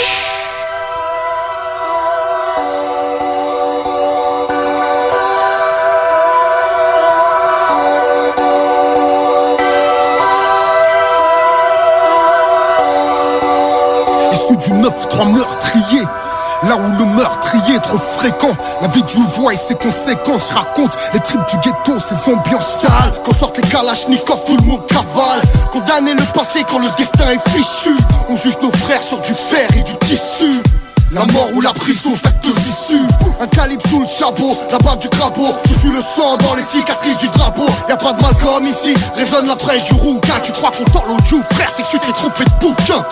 Là 16.71 16.77
où 16.77 16.97
le 16.97 17.03
meurtrier 17.03 17.75
est 17.75 17.79
trop 17.79 17.97
fréquent 17.97 18.55
La 18.81 18.87
vie 18.87 19.03
du 19.03 19.21
voit 19.35 19.53
et 19.53 19.57
ses 19.57 19.75
conséquences 19.75 20.51
Je 20.51 20.55
raconte 20.55 20.97
les 21.13 21.19
tripes 21.19 21.41
du 21.49 21.57
ghetto, 21.57 21.99
ces 21.99 22.31
ambiances 22.31 22.79
sales. 22.79 23.11
Quand 23.25 23.35
sortent 23.35 23.57
les 23.57 23.67
kalachnikovs, 23.67 24.45
tout 24.45 24.55
le 24.55 24.63
monde 24.63 24.87
cavale. 24.87 25.41
Condamner 25.73 26.13
le 26.13 26.23
passé 26.33 26.63
quand 26.69 26.79
le 26.79 26.87
destin 26.97 27.29
est 27.29 27.49
fichu. 27.49 27.91
On 28.29 28.37
juge 28.37 28.57
nos 28.63 28.71
frères 28.71 29.03
sur 29.03 29.19
du 29.19 29.33
fer 29.33 29.67
et 29.75 29.83
du 29.83 29.97
tissu. 29.97 30.63
La 31.11 31.25
mort 31.25 31.49
ou 31.55 31.59
la 31.59 31.73
prison, 31.73 32.13
t'as 32.23 32.29
deux 32.41 32.57
issues 32.61 33.05
Un 33.41 33.47
calibre 33.47 33.83
sous 33.89 33.99
le 33.99 34.07
chapeau, 34.07 34.57
la 34.71 34.77
barbe 34.77 35.01
du 35.01 35.09
crapaud. 35.09 35.53
Je 35.65 35.73
suis 35.73 35.91
le 35.91 35.99
sang 35.99 36.37
dans 36.37 36.55
les 36.55 36.63
cicatrices 36.63 37.17
du 37.17 37.27
drapeau. 37.27 37.67
Y'a 37.89 37.97
pas 37.97 38.13
de 38.13 38.21
Malcolm 38.21 38.65
ici, 38.65 38.93
résonne 39.17 39.45
la 39.45 39.57
prêche 39.57 39.83
du 39.83 39.93
rouquin. 39.93 40.35
Tu 40.41 40.53
crois 40.53 40.71
qu'on 40.71 40.89
tord 40.89 41.03
joue, 41.25 41.43
frère, 41.51 41.67
c'est 41.75 41.83
que 41.83 41.89
tu 41.89 41.99
t'es 41.99 42.13
trompé 42.13 42.45
de 42.45 42.65
bouquin 42.65 43.05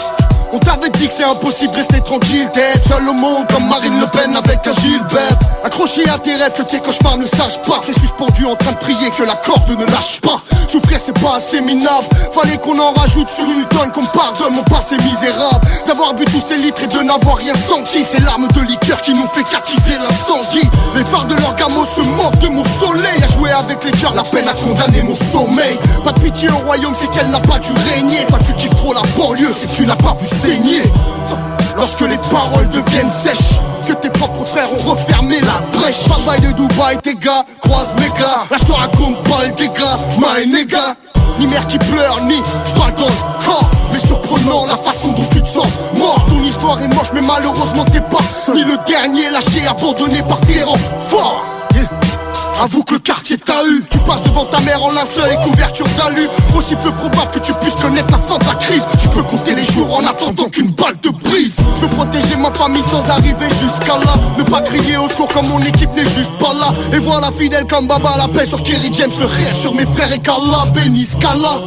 on 0.51 0.59
t'avait 0.59 0.89
dit 0.91 1.07
que 1.07 1.13
c'est 1.13 1.23
impossible 1.23 1.71
de 1.71 1.77
rester 1.77 2.01
tranquille 2.01 2.49
D'être 2.53 2.87
seul 2.87 3.07
au 3.07 3.13
monde 3.13 3.45
comme 3.53 3.67
Marine 3.67 3.99
Le 3.99 4.07
Pen 4.07 4.35
avec 4.35 4.65
un 4.65 4.73
Gilbert. 4.73 5.37
Accroché 5.63 6.07
à 6.09 6.17
tes 6.17 6.35
rêves 6.35 6.53
que 6.53 6.63
tes 6.63 6.79
cauchemars 6.79 7.17
ne 7.17 7.25
sachent 7.25 7.61
pas. 7.63 7.81
T'es 7.85 7.93
suspendu 7.93 8.45
en 8.45 8.55
train 8.55 8.71
de 8.71 8.77
prier 8.77 9.11
que 9.11 9.23
la 9.23 9.35
corde 9.35 9.69
ne 9.69 9.85
lâche 9.85 10.21
pas. 10.21 10.41
Souffrir 10.67 10.99
c'est 10.99 11.19
pas 11.19 11.35
assez 11.35 11.61
minable. 11.61 12.07
Fallait 12.33 12.57
qu'on 12.57 12.77
en 12.79 12.91
rajoute 12.93 13.29
sur 13.29 13.45
une 13.45 13.65
tonne 13.65 13.91
Qu'on 13.91 14.05
pardonne 14.05 14.53
mon 14.53 14.63
passé 14.63 14.95
misérable. 14.97 15.65
D'avoir 15.87 16.13
bu 16.13 16.25
tous 16.25 16.41
ces 16.47 16.57
litres 16.57 16.83
et 16.83 16.87
de 16.87 16.99
n'avoir 17.03 17.37
rien 17.37 17.53
senti 17.67 18.03
Ces 18.03 18.21
larmes 18.21 18.47
de 18.47 18.61
liqueur 18.61 19.01
qui 19.01 19.13
nous 19.13 19.27
fait 19.27 19.43
catchiser 19.43 19.97
l'incendie. 19.97 20.67
Les 20.95 21.03
phares 21.03 21.25
de 21.25 21.35
leur 21.35 21.55
gamin 21.55 21.85
se 21.95 22.01
moquent 22.01 22.39
de 22.39 22.47
mon 22.47 22.63
soleil. 22.79 23.23
À 23.23 23.27
jouer 23.27 23.51
avec 23.51 23.83
les 23.83 23.91
cœurs, 23.91 24.15
la 24.15 24.23
peine 24.23 24.47
à 24.47 24.53
condamner 24.53 25.03
mon 25.03 25.15
sommeil. 25.15 25.77
Pas 26.03 26.11
de 26.11 26.19
pitié 26.19 26.49
au 26.49 26.57
royaume, 26.65 26.93
c'est 26.95 27.09
qu'elle 27.09 27.29
n'a 27.29 27.39
pas 27.39 27.59
dû 27.59 27.71
régner. 27.93 28.25
Toi 28.29 28.39
tu 28.45 28.53
kiffes 28.53 28.75
trop 28.77 28.93
la 28.93 29.01
banlieue, 29.17 29.53
c'est 29.53 29.67
que 29.67 29.75
tu 29.75 29.85
n'as 29.85 29.95
pas 29.95 30.15
vu 30.19 30.27
Lorsque 31.75 32.01
les 32.01 32.17
paroles 32.29 32.67
deviennent 32.69 33.09
sèches 33.09 33.59
que 33.87 33.93
tes 33.93 34.09
propres 34.09 34.45
frères 34.45 34.69
ont 34.71 34.91
refermé 34.91 35.39
la 35.41 35.61
brèche. 35.77 36.07
Bye 36.25 36.39
de 36.41 36.51
Dubaï, 36.51 36.97
tes 37.01 37.15
gars, 37.15 37.43
croise 37.61 37.95
mes 37.95 38.09
gars. 38.19 38.43
Là 38.51 38.57
je 38.59 38.65
te 38.65 38.71
raconte 38.71 39.23
pas 39.23 39.45
le 39.45 39.53
dégât, 39.53 39.97
my 40.17 40.47
nigga 40.47 40.95
Ni 41.39 41.47
mère 41.47 41.65
qui 41.67 41.77
pleure, 41.77 42.21
ni 42.23 42.35
balle 42.77 42.93
dans 42.97 43.45
corps. 43.45 43.69
Mais 43.91 43.99
surprenant 43.99 44.65
la 44.65 44.75
façon 44.75 45.09
dont 45.09 45.25
tu 45.31 45.41
te 45.41 45.47
sens 45.47 45.67
mort. 45.97 46.25
Ton 46.27 46.43
histoire 46.43 46.81
est 46.81 46.87
moche 46.87 47.11
mais 47.13 47.21
malheureusement 47.21 47.85
t'es 47.85 48.01
pas 48.01 48.19
Ni 48.53 48.63
le 48.63 48.77
dernier 48.87 49.29
lâché, 49.29 49.65
abandonné 49.67 50.21
par 50.27 50.39
tes 50.41 50.63
forts 51.09 51.45
Yeah. 51.75 51.98
Avoue 52.61 52.83
que 52.83 52.95
le 52.95 52.99
quartier 52.99 53.37
t'a 53.37 53.63
eu. 53.65 53.83
Tu 53.89 53.97
passes 53.99 54.21
devant 54.23 54.43
ta 54.43 54.59
mère 54.59 54.83
en 54.83 54.91
linceul 54.91 55.31
et 55.31 55.49
couverture 55.49 55.85
d'alu. 55.97 56.27
Aussi 56.57 56.75
peu 56.75 56.91
probable 56.91 57.31
que 57.31 57.39
tu 57.39 57.53
puisses 57.53 57.75
connaître 57.75 58.11
la 58.11 58.17
fin 58.17 58.37
de 58.37 58.43
la 58.45 58.55
crise. 58.55 58.85
Tu 59.01 59.07
peux 59.07 59.23
compter 59.23 59.55
les 59.55 59.63
jours 59.63 59.97
en 59.97 60.05
attendant 60.05 60.49
qu'une 60.49 60.71
balle 60.71 60.97
te 60.97 61.07
brise. 61.07 61.55
Je 61.75 61.81
veux 61.81 61.89
protéger 61.89 62.35
ma 62.35 62.51
famille 62.51 62.83
sans 62.83 63.09
arriver 63.09 63.47
jusqu'à 63.61 63.97
là. 63.97 64.13
Ne 64.37 64.43
pas 64.43 64.59
crier 64.61 64.97
au 64.97 65.07
secours 65.07 65.29
comme 65.29 65.47
mon 65.47 65.61
équipe 65.61 65.89
n'est 65.95 66.03
juste 66.03 66.33
pas 66.37 66.53
là. 66.53 66.73
Et 66.93 66.99
voilà 66.99 67.31
fidèle 67.31 67.65
comme 67.65 67.87
Baba 67.87 68.15
la 68.17 68.27
paix 68.27 68.45
sur 68.45 68.61
Kerry 68.61 68.91
James. 68.91 69.11
Le 69.17 69.25
réel 69.25 69.55
sur 69.55 69.73
mes 69.73 69.85
frères 69.85 70.11
et 70.11 70.19
Kala 70.19 70.65
bénisse 70.73 71.15
Kala 71.15 71.61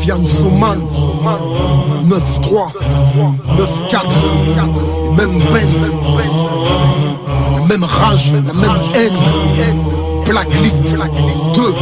Fian 0.00 0.24
Soman 0.26 0.80
9-3 2.08 2.72
9-4 3.90 4.00
Même 5.16 5.38
Ben 5.52 5.68
même 7.64 7.84
rage, 7.84 8.32
la 8.32 8.52
même 8.52 8.78
haine. 8.94 9.18
Blacklist 10.26 10.84
2, 10.84 11.74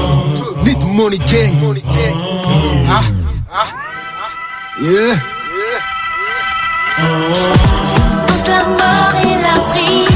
Need 0.64 0.84
Money 0.86 1.18
Gang. 1.18 1.54
Ah, 2.90 3.00
yeah. 4.80 5.14
Entre 8.28 8.50
la 8.50 8.64
mort 8.64 9.14
et 9.22 9.36
la 9.42 9.56
prison, 9.70 10.11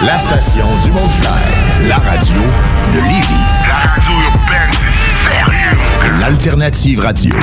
La 0.00 0.18
station 0.18 0.64
du 0.82 0.90
monde 0.92 1.10
clair. 1.20 1.36
La 1.88 1.96
radio 1.96 2.40
de 2.90 2.98
Lévis. 3.00 3.44
La 3.68 3.90
radio 3.90 4.12
urbaine, 4.32 4.70
c'est 4.72 5.30
sérieux. 5.30 6.18
L'Alternative 6.20 7.00
Radio. 7.00 7.34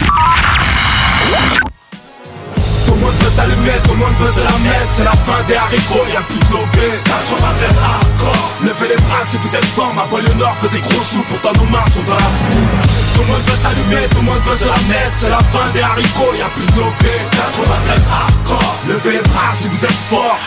Tout 2.88 2.96
le 2.96 3.02
monde 3.04 3.14
veut 3.20 3.32
s'allumer, 3.36 3.76
tout 3.84 3.92
le 3.92 4.00
monde 4.00 4.16
veut 4.16 4.32
la 4.44 4.58
mettre. 4.64 4.90
C'est 4.96 5.04
la 5.04 5.12
fin 5.12 5.44
des 5.48 5.56
haricots, 5.56 6.08
y'a 6.14 6.22
plus 6.24 6.40
de 6.40 6.52
lobé 6.56 6.88
93 7.04 7.84
hardcore 7.84 8.48
Levez 8.64 8.88
les 8.96 9.02
bras 9.04 9.24
si 9.28 9.36
vous 9.38 9.56
êtes 9.56 9.70
fort 9.76 9.94
Ma 9.94 10.06
banlieue 10.08 10.34
nord 10.40 10.56
veut 10.62 10.70
des 10.70 10.80
gros 10.80 11.04
sous 11.04 11.22
Pourtant 11.28 11.52
nos 11.60 11.70
mains 11.70 11.84
sont 11.92 12.04
dans 12.08 12.16
la 12.16 12.32
boue. 12.48 12.68
Tout 13.14 13.22
le 13.22 13.28
monde 13.28 13.44
veut 13.44 13.60
s'allumer, 13.62 14.08
tout 14.10 14.24
le 14.24 14.28
monde 14.32 14.42
veut 14.48 14.56
se 14.56 14.66
la 14.72 14.80
mettre. 14.88 15.16
C'est 15.20 15.30
la 15.30 15.44
fin 15.52 15.68
des 15.76 15.82
haricots, 15.82 16.34
y'a 16.40 16.48
plus 16.56 16.66
de 16.66 16.78
lobé 16.80 17.14
93 17.36 18.02
hardcore 18.08 18.76
Levez 18.88 19.12
les 19.20 19.24
bras 19.30 19.52
si 19.54 19.68
vous 19.68 19.84
êtes 19.84 20.02
fort 20.10 20.40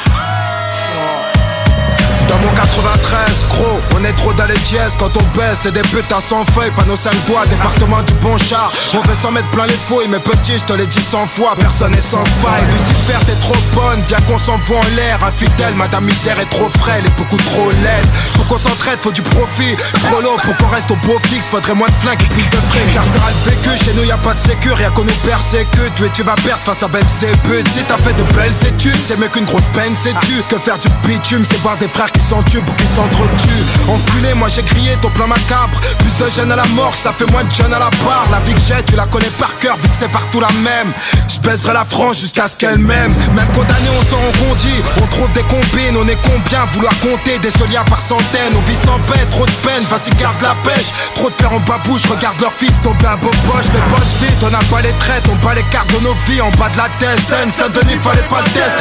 dans 2.31 2.39
mon 2.39 2.53
93, 2.55 3.47
gros, 3.51 3.81
on 3.97 4.05
est 4.05 4.13
trop 4.13 4.33
dans 4.33 4.45
les 4.45 4.59
dièses. 4.71 4.95
Quand 4.99 5.11
on 5.17 5.37
baisse, 5.37 5.61
c'est 5.63 5.73
des 5.73 5.83
putains 5.83 6.21
sans 6.21 6.45
feuilles. 6.55 6.71
Panneau 6.77 6.97
5 6.97 7.13
bois, 7.27 7.43
département 7.47 8.03
du 8.03 8.13
bon 8.23 8.39
char. 8.39 8.71
On 8.95 9.01
veut 9.01 9.15
s'en 9.15 9.33
mettre 9.33 9.49
plein 9.49 9.67
les 9.67 9.75
fouilles 9.87 10.09
Mais 10.09 10.21
petit, 10.21 10.57
je 10.59 10.65
te 10.65 10.73
l'ai 10.73 10.87
dit 10.87 11.03
100 11.03 11.27
fois 11.27 11.55
Personne 11.59 11.93
n'est 11.93 12.01
sans 12.01 12.25
faille. 12.41 12.63
Lucifer, 12.71 13.19
t'es 13.27 13.35
trop 13.41 13.57
bonne 13.75 14.01
Viens 14.09 14.21
qu'on 14.29 14.39
s'envoie 14.39 14.79
en 14.79 14.97
l'air. 14.97 15.19
Infidèle, 15.25 15.75
madame 15.75 16.05
misère 16.05 16.39
est 16.39 16.51
trop 16.51 16.71
frêle 16.79 17.05
Et 17.05 17.11
beaucoup 17.21 17.37
trop 17.37 17.71
laide. 17.83 18.07
Pour 18.35 18.47
qu'on 18.47 18.59
s'entraide, 18.59 18.99
faut 19.03 19.13
du 19.13 19.23
profit. 19.23 19.77
Trop 20.05 20.23
pour 20.23 20.57
qu'on 20.57 20.69
reste 20.69 20.91
au 20.91 20.97
beau 21.07 21.19
fixe. 21.29 21.49
Faudrait 21.49 21.75
moins 21.75 21.89
de 21.89 21.99
flingues 22.01 22.29
plus 22.29 22.49
de 22.49 22.61
fric. 22.71 22.95
Car 22.95 23.05
c'est 23.05 23.19
le 23.19 23.51
vécu, 23.51 23.85
chez 23.85 23.93
nous 23.95 24.05
y 24.05 24.13
a 24.13 24.19
pas 24.19 24.35
de 24.35 24.39
sécure 24.39 24.77
Rien 24.77 24.91
qu'on 24.91 25.05
nous 25.05 25.21
persécute. 25.27 25.95
Tu 25.97 26.11
tu 26.11 26.23
vas 26.23 26.35
perdre 26.37 26.63
face 26.63 26.83
à 26.83 26.89
Belzébuth 26.89 27.67
Si 27.73 27.83
t'as 27.89 27.97
fait 27.97 28.13
de 28.13 28.23
belles 28.35 28.55
études 28.67 29.01
C'est 29.05 29.19
mieux 29.19 29.29
qu'une 29.29 29.45
grosse 29.45 29.67
peine, 29.75 29.95
c'est 29.97 30.15
tu 30.21 30.43
Que 30.49 30.59
faire 30.59 30.79
du 30.79 30.89
bitume, 31.07 31.45
c'est 31.45 31.61
voir 31.63 31.77
des 31.79 31.89
frères 31.89 32.11
qui 32.13 32.20
s'entubent 32.21 32.69
ou 32.69 32.73
qui 32.73 32.87
s'entretuent 32.87 33.65
Enculé, 33.89 34.35
moi 34.35 34.49
j'ai 34.49 34.63
crié 34.63 34.97
ton 35.03 35.11
plan 35.11 35.27
macabre. 35.27 35.81
Plus 35.99 36.25
de 36.25 36.31
jeunes 36.31 36.53
à 36.53 36.57
la 36.57 36.67
mort, 36.77 36.95
ça 36.95 37.13
fait 37.13 37.31
moins 37.33 37.45
de 37.45 37.53
jeunes 37.53 37.73
à 37.73 37.79
la 37.79 37.91
barre. 38.05 38.25
La 38.31 38.41
vie 38.41 38.55
que 38.55 38.61
j'ai, 38.61 38.83
tu 38.85 38.97
la 38.97 39.07
connais 39.07 39.31
par 39.39 39.53
cœur 39.59 39.77
vu 39.77 39.89
que 39.89 39.95
c'est 39.99 40.11
partout 40.11 40.41
la 40.41 40.53
même. 40.63 40.93
Je 41.29 41.39
baiserai 41.41 41.73
la 41.73 41.85
France 41.85 42.21
jusqu'à 42.21 42.49
ce 42.49 42.57
qu'elle 42.57 42.79
m'aime. 42.79 43.15
Même 43.35 43.53
condamné, 43.53 43.89
on 43.99 44.05
s'en 44.05 44.17
rebondit 44.17 44.83
On 45.03 45.07
trouve 45.07 45.33
des 45.33 45.43
combines, 45.43 45.97
on 45.97 46.07
est 46.09 46.19
combien 46.23 46.65
Vouloir 46.73 46.93
compter 47.01 47.39
des 47.39 47.51
soliens 47.51 47.85
par 47.85 48.01
centaines? 48.01 48.55
On 48.57 48.71
vit 48.71 48.77
sans 48.77 48.99
paix, 49.11 49.25
trop 49.31 49.47
de 49.47 49.59
peine, 49.65 49.83
vas-y 49.91 50.11
garde 50.21 50.41
la 50.43 50.55
pêche. 50.65 50.93
Trop 51.15 51.31
de 51.31 51.35
pères 51.35 51.53
en 51.53 51.61
babouche, 51.61 52.07
regarde 52.07 52.41
leur 52.41 52.53
fils 52.53 52.75
tomber 52.83 53.07
un 53.07 53.17
beau 53.17 53.31
poche. 53.47 53.67
Les 53.73 53.83
poches 53.91 54.15
vides, 54.21 54.43
on 54.43 54.51
n'a 54.51 54.65
pas 54.71 54.83
les 54.83 54.95
traites, 55.01 55.25
on 55.31 55.47
bat 55.47 55.55
les 55.55 55.65
cartes 55.71 55.93
de 55.93 56.01
nos 56.05 56.15
vies 56.29 56.41
En 56.41 56.51
bas 56.59 56.69
de 56.71 56.79
la 56.79 56.89
tête, 56.99 57.21
Saint-Denis, 57.53 57.99
fallait 58.03 58.29
pas 58.29 58.41
le 58.45 58.51
test 58.51 58.80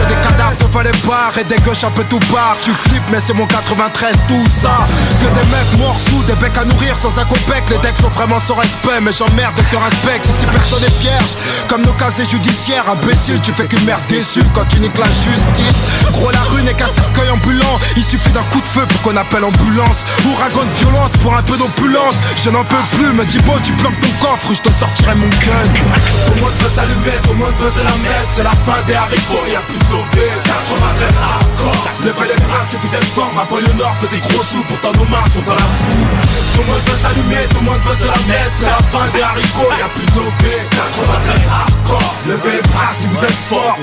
Que 0.70 0.74
fallait 0.74 0.91
pas 1.07 1.32
Et 1.39 1.43
des 1.45 1.59
gauches 1.61 1.84
un 1.84 1.91
peu 1.91 2.03
tout 2.03 2.20
barre 2.32 2.57
Tu 2.61 2.72
flippes, 2.72 3.09
mais 3.11 3.20
c'est 3.20 3.34
mon 3.34 3.45
93, 3.45 4.15
tout 4.28 4.47
ça. 4.61 4.80
Que 5.22 5.26
des 5.26 5.47
mecs 5.49 5.80
morts 5.80 5.97
sous, 5.97 6.24
des 6.24 6.36
becs 6.36 6.57
à 6.57 6.65
nourrir 6.65 6.95
sans 6.95 7.17
un 7.20 7.26
copec 7.26 7.63
Les 7.70 7.78
decks 7.80 7.97
sont 7.97 8.09
vraiment 8.09 8.39
sans 8.39 8.55
respect, 8.55 8.99
mais 9.01 9.11
j'emmerde 9.11 9.55
de 9.55 9.61
te 9.61 9.76
respecte. 9.78 10.26
Ici 10.26 10.45
personne 10.51 10.84
est 10.84 11.01
vierge, 11.01 11.32
comme 11.67 11.82
nos 11.82 11.93
casiers 11.93 12.26
judiciaires 12.26 12.86
Imbécile, 12.89 13.39
tu 13.41 13.51
fais 13.51 13.67
qu'une 13.67 13.84
merde 13.86 14.01
déçue 14.09 14.43
quand 14.53 14.65
tu 14.65 14.80
niques 14.80 14.97
la 14.97 15.05
justice. 15.05 16.11
Gros 16.11 16.32
la 16.32 16.41
rue 16.51 16.63
n'est 16.63 16.74
qu'un 16.74 16.88
cercueil 16.88 17.30
ambulant. 17.30 17.80
Il 17.95 18.03
suffit 18.03 18.32
d'un 18.32 18.43
coup 18.51 18.61
de 18.61 18.67
feu 18.67 18.86
pour 18.88 19.01
qu'on 19.01 19.17
appelle 19.17 19.43
ambulance. 19.43 20.03
Ouragan 20.26 20.65
de 20.65 20.74
violence 20.80 21.13
pour 21.22 21.36
un 21.36 21.41
peu 21.43 21.57
d'opulence. 21.57 22.15
Je 22.43 22.49
n'en 22.49 22.63
peux 22.63 22.84
plus, 22.97 23.13
me 23.13 23.26
dis 23.26 23.39
beau 23.39 23.53
tu 23.63 23.72
planques 23.74 23.99
ton 23.99 24.26
coffre 24.26 24.53
Je 24.53 24.61
te 24.61 24.74
sortirai 24.74 25.15
mon 25.15 25.30
gun. 25.30 25.65
Le 26.36 26.41
monde 26.41 26.51
veut 26.59 26.70
s'allumer, 26.70 27.17
monde 27.38 27.53
veut 27.59 27.72
se 27.72 27.84
la 27.84 27.91
mettre 27.91 28.30
C'est 28.30 28.43
la 28.43 28.51
fin 28.51 28.82
des 28.86 28.95
haricots, 28.95 29.45
y'a 29.51 29.61
plus 29.61 29.78
de 29.78 30.59
lobé 30.68 30.80
93 30.80 31.14
hardcore 31.22 31.88
Levez 32.05 32.28
les 32.28 32.41
bras 32.43 32.64
si 32.68 32.76
vous 32.78 32.95
êtes 32.95 33.12
fort 33.16 33.32
Ma 33.36 33.43
banlieue 33.45 33.74
nord 33.78 33.95
fait 34.01 34.07
des 34.07 34.20
gros 34.20 34.43
sous 34.43 34.64
Pourtant 34.64 34.91
nos 34.97 35.05
mains 35.10 35.24
sont 35.34 35.41
dans 35.41 35.55
la 35.55 35.62
boue 35.62 36.07
Tout 36.53 36.62
le 36.62 36.66
monde 36.66 36.84
veut 36.86 36.99
s'allumer, 36.99 37.43
tout 37.49 37.60
le 37.60 37.66
monde 37.66 37.82
veut 37.86 37.95
se 37.95 38.07
la 38.07 38.20
mettre. 38.28 38.55
C'est 38.55 38.66
la 38.66 38.84
fin 38.91 39.07
des 39.14 39.22
haricots, 39.22 39.74
y'a 39.80 39.89
plus 39.89 40.05
de 40.05 40.20
lobé 40.20 40.55
93 40.72 41.36
hardcore. 41.47 42.16
Levez 42.28 42.51
les 42.51 42.62
bras 42.70 42.91
si 42.93 43.07
vous 43.07 43.24
êtes 43.24 43.39
fort 43.49 43.78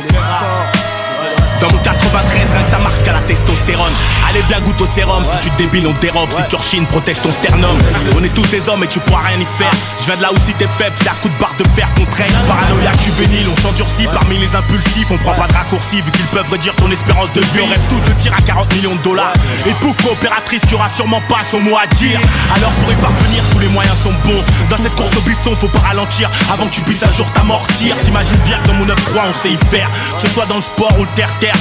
Dans 1.61 1.71
mon 1.73 1.79
93, 1.79 2.53
rien 2.53 2.63
que 2.63 2.69
ça 2.69 2.79
marche 2.79 3.03
qu'à 3.03 3.13
la 3.13 3.21
testostérone. 3.21 3.93
Allez 4.29 4.43
bien 4.43 4.61
goûte 4.61 4.81
au 4.81 4.87
sérum, 4.87 5.25
si 5.25 5.39
tu 5.39 5.51
débiles 5.57 5.87
on 5.87 5.95
dérobe. 6.01 6.29
Si 6.35 6.43
tu 6.49 6.57
rechines, 6.57 6.87
protège 6.87 7.21
ton 7.23 7.33
sternum. 7.33 7.79
On 8.17 8.23
est 8.23 8.35
tous 8.35 8.47
des 8.51 8.69
hommes 8.69 8.85
et 8.85 8.87
tu 8.87 9.01
pourras 9.01 9.29
rien 9.29 9.39
y 9.39 9.45
faire. 9.45 9.71
Je 10.01 10.07
viens 10.07 10.17
de 10.17 10.23
là 10.23 10.29
où 10.33 10.37
si 10.45 10.53
t'es 10.55 10.69
faible, 10.79 10.95
c'est 11.01 11.09
à 11.09 11.15
coup 11.23 11.29
de 11.29 11.41
barre 11.41 11.55
de 11.59 11.65
fer 11.75 11.89
qu'on 11.97 12.05
traîne. 12.07 12.33
Paranoïaque 12.47 13.01
juvénile, 13.03 13.47
on 13.51 13.61
s'endurcit. 13.61 14.07
Parmi 14.13 14.39
les 14.39 14.55
impulsifs 14.55 15.11
On 15.11 15.17
prend 15.19 15.35
pas 15.35 15.47
de 15.47 15.55
raccourcis 15.55 16.03
vu 16.03 16.11
qu'ils 16.11 16.27
peuvent 16.27 16.51
réduire 16.51 16.75
ton 16.77 16.91
espérance 16.91 17.33
de 17.33 17.41
vie. 17.41 17.61
On 17.65 17.69
rêve 17.69 17.87
tous 17.89 18.01
de 18.01 18.13
tir 18.21 18.35
à 18.37 18.43
40 18.43 18.75
millions 18.75 18.95
de 18.95 19.03
dollars. 19.03 19.33
Et 19.67 19.73
pouf 19.75 19.97
coopératrice 20.03 20.63
qui 20.67 20.75
aura 20.75 20.89
sûrement 20.89 21.23
pas 21.29 21.41
son 21.49 21.61
mot 21.61 21.77
à 21.77 21.87
dire. 21.97 22.21
Alors 22.55 22.73
pour 22.83 22.93
y 22.93 22.97
parvenir, 22.97 23.43
tous 23.53 23.61
les 23.61 23.69
moyens 23.69 23.97
sont 23.97 24.13
bons. 24.25 24.43
Dans 24.69 24.77
cette 24.77 24.95
course 24.95 25.17
au 25.17 25.21
bifton, 25.23 25.57
faut 25.57 25.69
pas 25.69 25.89
ralentir 25.89 26.31
Avant 26.53 26.67
que 26.67 26.75
tu 26.75 26.81
puisses 26.83 27.03
un 27.03 27.11
jour 27.13 27.27
t'amortir. 27.33 27.99
T'imagines 28.01 28.37
bien 28.45 28.59
que 28.59 28.69
dans 28.69 28.75
mon 28.75 28.87
9-3 28.87 28.95
on 29.29 29.33
sait 29.33 29.53
y 29.53 29.57
faire. 29.57 29.89
Que 30.17 30.27
ce 30.27 30.29
soit 30.29 30.47
dans 30.47 30.57
le 30.57 30.63
sport 30.63 30.93
ou 30.99 31.05
le 31.05 31.11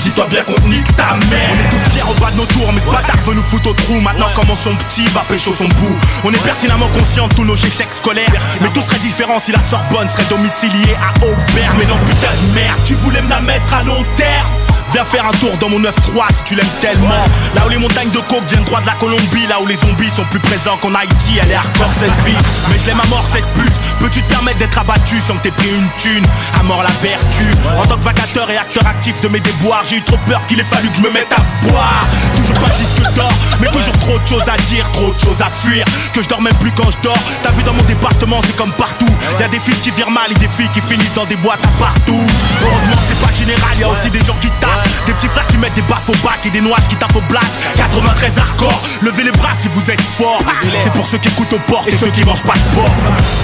dis-toi 0.04 0.28
bien 0.30 0.44
qu'on 0.44 0.68
nique 0.68 0.96
ta 0.96 1.16
mère. 1.30 1.50
On 1.52 1.60
est 1.60 1.70
tous 1.70 1.92
fiers 1.92 2.04
au 2.04 2.14
bas 2.20 2.32
de 2.32 2.38
nos 2.38 2.46
tours, 2.46 2.72
mais 2.74 2.82
ce 2.82 2.88
bâtard 2.90 3.18
veut 3.26 3.34
nous 3.36 3.44
foutre 3.44 3.70
au 3.70 3.74
trou. 3.74 4.00
Maintenant 4.02 4.30
comment 4.36 4.56
son 4.56 4.76
petit 4.76 5.06
va 5.08 5.22
pécho 5.22 5.54
son 5.54 5.68
bout? 5.68 5.98
On 6.24 6.32
est 6.32 6.44
pertinemment 6.44 6.90
conscient 6.90 7.28
de 7.28 7.34
tous 7.34 7.46
nos 7.46 7.56
échecs 7.56 7.94
scolaires. 7.94 8.30
Mais 8.62 8.70
tout 8.70 8.82
serait 8.82 9.00
différent 9.00 9.40
si 9.40 9.52
la 9.52 9.60
Sorbonne 9.60 10.10
serait 10.10 10.26
domiciliée 10.30 10.96
à 11.02 11.26
Aubert. 11.26 11.76
Mais 11.78 11.86
non 11.86 11.98
putain 12.06 12.34
de 12.48 12.56
merde, 12.56 12.80
tu 12.86 12.96
voulais 12.96 13.22
me 13.22 13.30
la 13.30 13.42
mettre 13.42 13.74
à 13.74 13.84
long 13.84 14.04
terme 14.16 14.65
Viens 14.96 15.04
faire 15.04 15.28
un 15.28 15.38
tour 15.40 15.52
dans 15.60 15.68
mon 15.68 15.82
9-3 15.82 15.92
si 16.34 16.44
tu 16.46 16.56
l'aimes 16.56 16.66
tellement. 16.80 17.22
Là 17.54 17.66
où 17.66 17.70
les 17.70 17.78
montagnes 17.78 18.12
de 18.12 18.20
coke 18.20 18.48
viennent 18.48 18.64
droit 18.64 18.80
de 18.80 18.86
la 18.86 18.94
Colombie. 18.94 19.46
Là 19.50 19.60
où 19.62 19.68
les 19.68 19.76
zombies 19.76 20.10
sont 20.10 20.24
plus 20.32 20.40
présents 20.40 20.78
qu'en 20.78 20.96
Haïti 20.96 21.38
Elle 21.44 21.52
est 21.52 21.56
hardcore 21.56 21.92
cette 22.00 22.16
vie. 22.24 22.38
Mais 22.70 22.80
je 22.80 22.88
l'aime 22.88 23.02
à 23.04 23.08
mort 23.08 23.26
cette 23.30 23.44
pute. 23.60 23.74
Peux-tu 24.00 24.22
te 24.22 24.30
permettre 24.30 24.58
d'être 24.60 24.80
abattu 24.80 25.20
sans 25.20 25.36
que 25.36 25.44
t'aies 25.44 25.52
pris 25.52 25.68
une 25.68 25.90
thune? 25.98 26.24
À 26.58 26.64
mort 26.64 26.82
la 26.82 26.92
vertu. 27.04 27.44
En 27.78 27.86
tant 27.86 27.98
que 27.98 28.06
vacateur 28.06 28.50
et 28.50 28.56
acteur 28.56 28.88
actif 28.88 29.20
de 29.20 29.28
mes 29.28 29.42
déboires 29.42 29.84
J'ai 29.90 29.98
eu 29.98 30.02
trop 30.02 30.18
peur 30.28 30.42
qu'il 30.48 30.62
ait 30.62 30.64
fallu 30.64 30.88
que 30.88 30.96
je 30.96 31.02
me 31.02 31.12
mette 31.12 31.34
à 31.34 31.68
boire. 31.68 32.06
Toujours 32.34 32.56
pas 32.56 32.72
disque 32.80 33.04
d'or 33.18 33.34
Mais 33.60 33.68
toujours 33.68 33.98
trop 34.00 34.18
de 34.18 34.28
choses 34.28 34.48
à 34.48 34.56
dire 34.72 34.90
Trop 34.94 35.14
de 35.14 35.20
choses 35.20 35.42
à 35.42 35.50
fuir. 35.62 35.84
Que 36.14 36.24
je 36.24 36.30
dors 36.30 36.42
même 36.42 36.56
plus 36.62 36.72
quand 36.72 36.90
je 36.90 36.98
dors. 37.04 37.20
T'as 37.44 37.52
vu 37.52 37.64
dans 37.64 37.74
mon 37.74 37.84
département 37.84 38.40
c'est 38.46 38.56
comme 38.56 38.72
partout. 38.72 39.12
Y'a 39.42 39.50
des 39.50 39.60
fils 39.60 39.76
qui 39.82 39.92
virent 39.92 40.12
mal 40.12 40.32
et 40.32 40.36
des 40.36 40.48
filles 40.48 40.72
qui 40.74 40.80
finissent 40.80 41.16
dans 41.16 41.26
des 41.26 41.36
boîtes 41.36 41.66
à 41.66 41.84
partout. 41.84 42.24
Heureusement 42.64 43.02
c'est 43.06 43.20
pas 43.20 43.34
général 43.34 43.78
Y'a 43.78 43.90
aussi 43.90 44.10
des 44.10 44.24
gens 44.24 44.38
qui 44.40 44.50
tapent 44.62 44.85
des 45.06 45.14
petits 45.14 45.28
frères 45.28 45.48
qui 45.48 45.58
mettent 45.58 45.74
des 45.74 45.82
baffes 45.84 46.10
au 46.10 46.16
bac 46.26 46.40
et 46.46 46.50
des 46.50 46.62
noises 46.62 46.88
qui 46.88 46.96
tapent 46.96 47.16
au 47.16 47.22
black. 47.30 47.46
93 47.76 48.38
hardcore, 48.38 48.82
levez 49.02 49.24
les 49.24 49.32
bras 49.32 49.54
si 49.54 49.68
vous 49.70 49.92
êtes 49.92 50.02
fort. 50.02 50.40
C'est 50.82 50.94
pour 50.94 51.06
ceux 51.06 51.18
qui 51.18 51.30
écoutent 51.30 51.54
aux 51.54 51.72
portes 51.72 51.88
et 51.88 51.96
ceux 51.96 52.10
qui 52.10 52.24
mangent 52.24 52.44
pas 52.44 52.54
de 52.54 52.76
porc. 52.76 52.96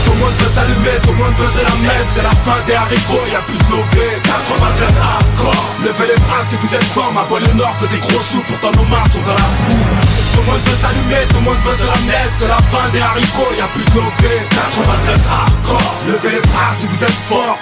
Le 0.07 0.19
monde 0.19 0.33
veut 0.37 0.51
s'allumer, 0.51 0.97
tout 1.03 1.11
le 1.11 1.17
monde 1.17 1.35
veut 1.37 1.51
se 1.51 1.63
la 1.63 1.75
mettre 1.81 2.09
C'est 2.09 2.23
la 2.23 2.35
fin 2.43 2.59
des 2.67 2.73
haricots, 2.73 3.25
y'a 3.31 3.41
plus 3.41 3.57
de 3.57 3.71
lobé 3.71 4.05
93 4.23 4.89
hardcore 5.01 5.65
Levez 5.83 6.07
les 6.13 6.19
bras 6.21 6.43
si 6.45 6.55
vous 6.55 6.75
êtes 6.75 6.91
fort. 6.93 7.11
Ma 7.13 7.23
banlieue 7.23 7.53
nord 7.55 7.75
fait 7.79 7.87
des 7.87 7.99
gros 7.99 8.21
sous 8.21 8.41
Pourtant 8.47 8.71
nos 8.77 8.87
mains 8.87 9.07
sont 9.11 9.21
dans 9.25 9.35
la 9.35 9.49
boue. 9.67 10.21
Le 10.41 10.57
veut 10.57 10.77
s'allumer, 10.81 11.27
tout 11.29 11.35
le 11.35 11.41
monde 11.41 11.57
veut 11.63 11.75
se 11.75 11.85
la 11.85 11.99
mettre 12.07 12.33
C'est 12.33 12.47
la 12.47 12.57
fin 12.57 12.89
des 12.91 12.99
haricots, 12.99 13.53
y'a 13.57 13.67
plus 13.67 13.85
de 13.85 13.95
lobé 13.95 14.33
93 14.49 15.19
hardcore 15.29 15.93
Levez 16.07 16.35
les 16.35 16.41
bras 16.41 16.73
si 16.75 16.87
vous 16.87 17.03
êtes 17.03 17.19
fort 17.29 17.57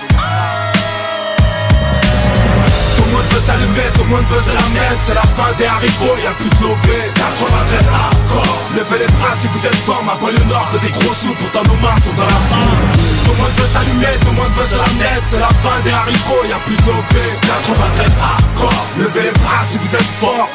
le 3.20 3.26
monde 3.26 3.34
veut 3.34 3.42
s'allumer, 3.42 3.88
tout 3.94 4.04
le 4.04 4.10
monde 4.16 4.26
veut 4.30 4.42
se 4.42 4.54
la 4.56 4.68
mettre 4.72 5.02
C'est 5.02 5.14
la 5.14 5.28
fin 5.36 5.52
des 5.58 5.66
haricots, 5.66 6.18
y'a 6.24 6.32
plus 6.40 6.50
de 6.50 6.64
lobé 6.64 7.00
93 7.16 7.84
hardcore. 7.92 8.58
Levez 8.76 9.00
les 9.00 9.12
bras 9.20 9.36
si 9.36 9.48
vous 9.48 9.66
êtes 9.66 9.82
fort 9.84 10.04
Ma 10.06 10.16
banlieue 10.16 10.46
nord 10.48 10.68
des 10.82 10.90
gros 10.90 11.14
sous 11.14 11.34
Pourtant 11.34 11.64
nos 11.68 11.80
mains 11.84 12.00
sont 12.00 12.14
dans 12.16 12.26
la 12.26 12.40
boue 12.48 12.80
Tout 13.26 13.32
le 13.32 13.38
monde 13.38 13.56
veut 13.58 13.70
s'allumer, 13.74 14.14
tout 14.22 14.32
le 14.32 14.38
monde 14.40 14.54
veut 14.56 14.70
se 14.70 14.78
la 14.80 14.92
mettre 15.04 15.26
C'est 15.26 15.40
la 15.40 15.52
fin 15.60 15.78
des 15.84 15.92
haricots, 15.92 16.46
y'a 16.48 16.60
plus 16.64 16.78
de 16.78 16.86
lobé 16.88 17.26
93 17.44 18.08
hardcore. 18.24 18.86
Levez 19.00 19.24
les 19.24 19.36
bras 19.44 19.64
si 19.68 19.78
vous 19.78 19.96
êtes 19.96 20.12
fort. 20.20 20.50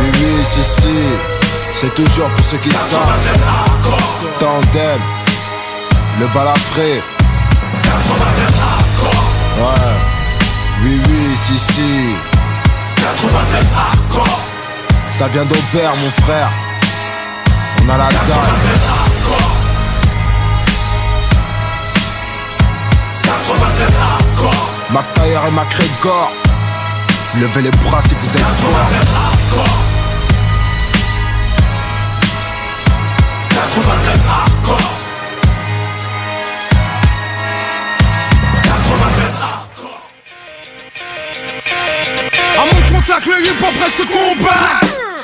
Oui, 0.00 0.10
oui, 0.12 0.44
si, 0.44 0.62
si. 0.62 0.96
C'est 1.74 1.94
toujours 1.94 2.28
pour 2.28 2.44
ceux 2.44 2.58
qui 2.58 2.70
savent. 2.70 3.00
Tandem. 4.40 5.00
Le 6.18 6.26
balafré 6.34 7.00
Ouais. 9.58 9.96
Oui, 10.82 11.00
oui, 11.08 11.36
si, 11.36 11.58
si. 11.58 12.16
Ça 15.10 15.28
vient 15.28 15.44
d'Aubert, 15.44 15.94
mon 15.96 16.10
frère. 16.22 16.50
On 17.82 17.88
a 17.88 17.98
la 17.98 18.08
dalle. 18.08 18.60
McTayer 24.92 25.38
et 25.46 25.50
McGregor 25.52 26.32
Levez 27.40 27.62
les 27.62 27.70
bras 27.70 28.00
si 28.02 28.14
vous 28.14 28.36
êtes 28.36 28.42
forts 28.42 28.88
93 33.50 34.20
hardcore 34.28 34.99
sac 43.10 43.26
le 43.26 43.44
hip 43.44 43.58
hop 43.60 43.74
reste 43.82 44.04
combat. 44.06 44.80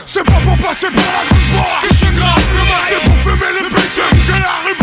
C'est 0.06 0.24
pas 0.24 0.40
pour 0.44 0.56
passer 0.58 0.88
pour 0.90 1.02
la 1.02 1.24
grande 1.28 1.48
boire 1.52 1.80
que 1.82 1.94
je 1.94 2.12
grave 2.14 2.48
le 2.58 2.64
mal 2.64 2.84
C'est 2.88 3.02
pour 3.04 3.16
fumer 3.18 3.52
les 3.60 3.68
bitches 3.68 4.10
que 4.26 4.32
la 4.32 4.56
rue 4.64 4.76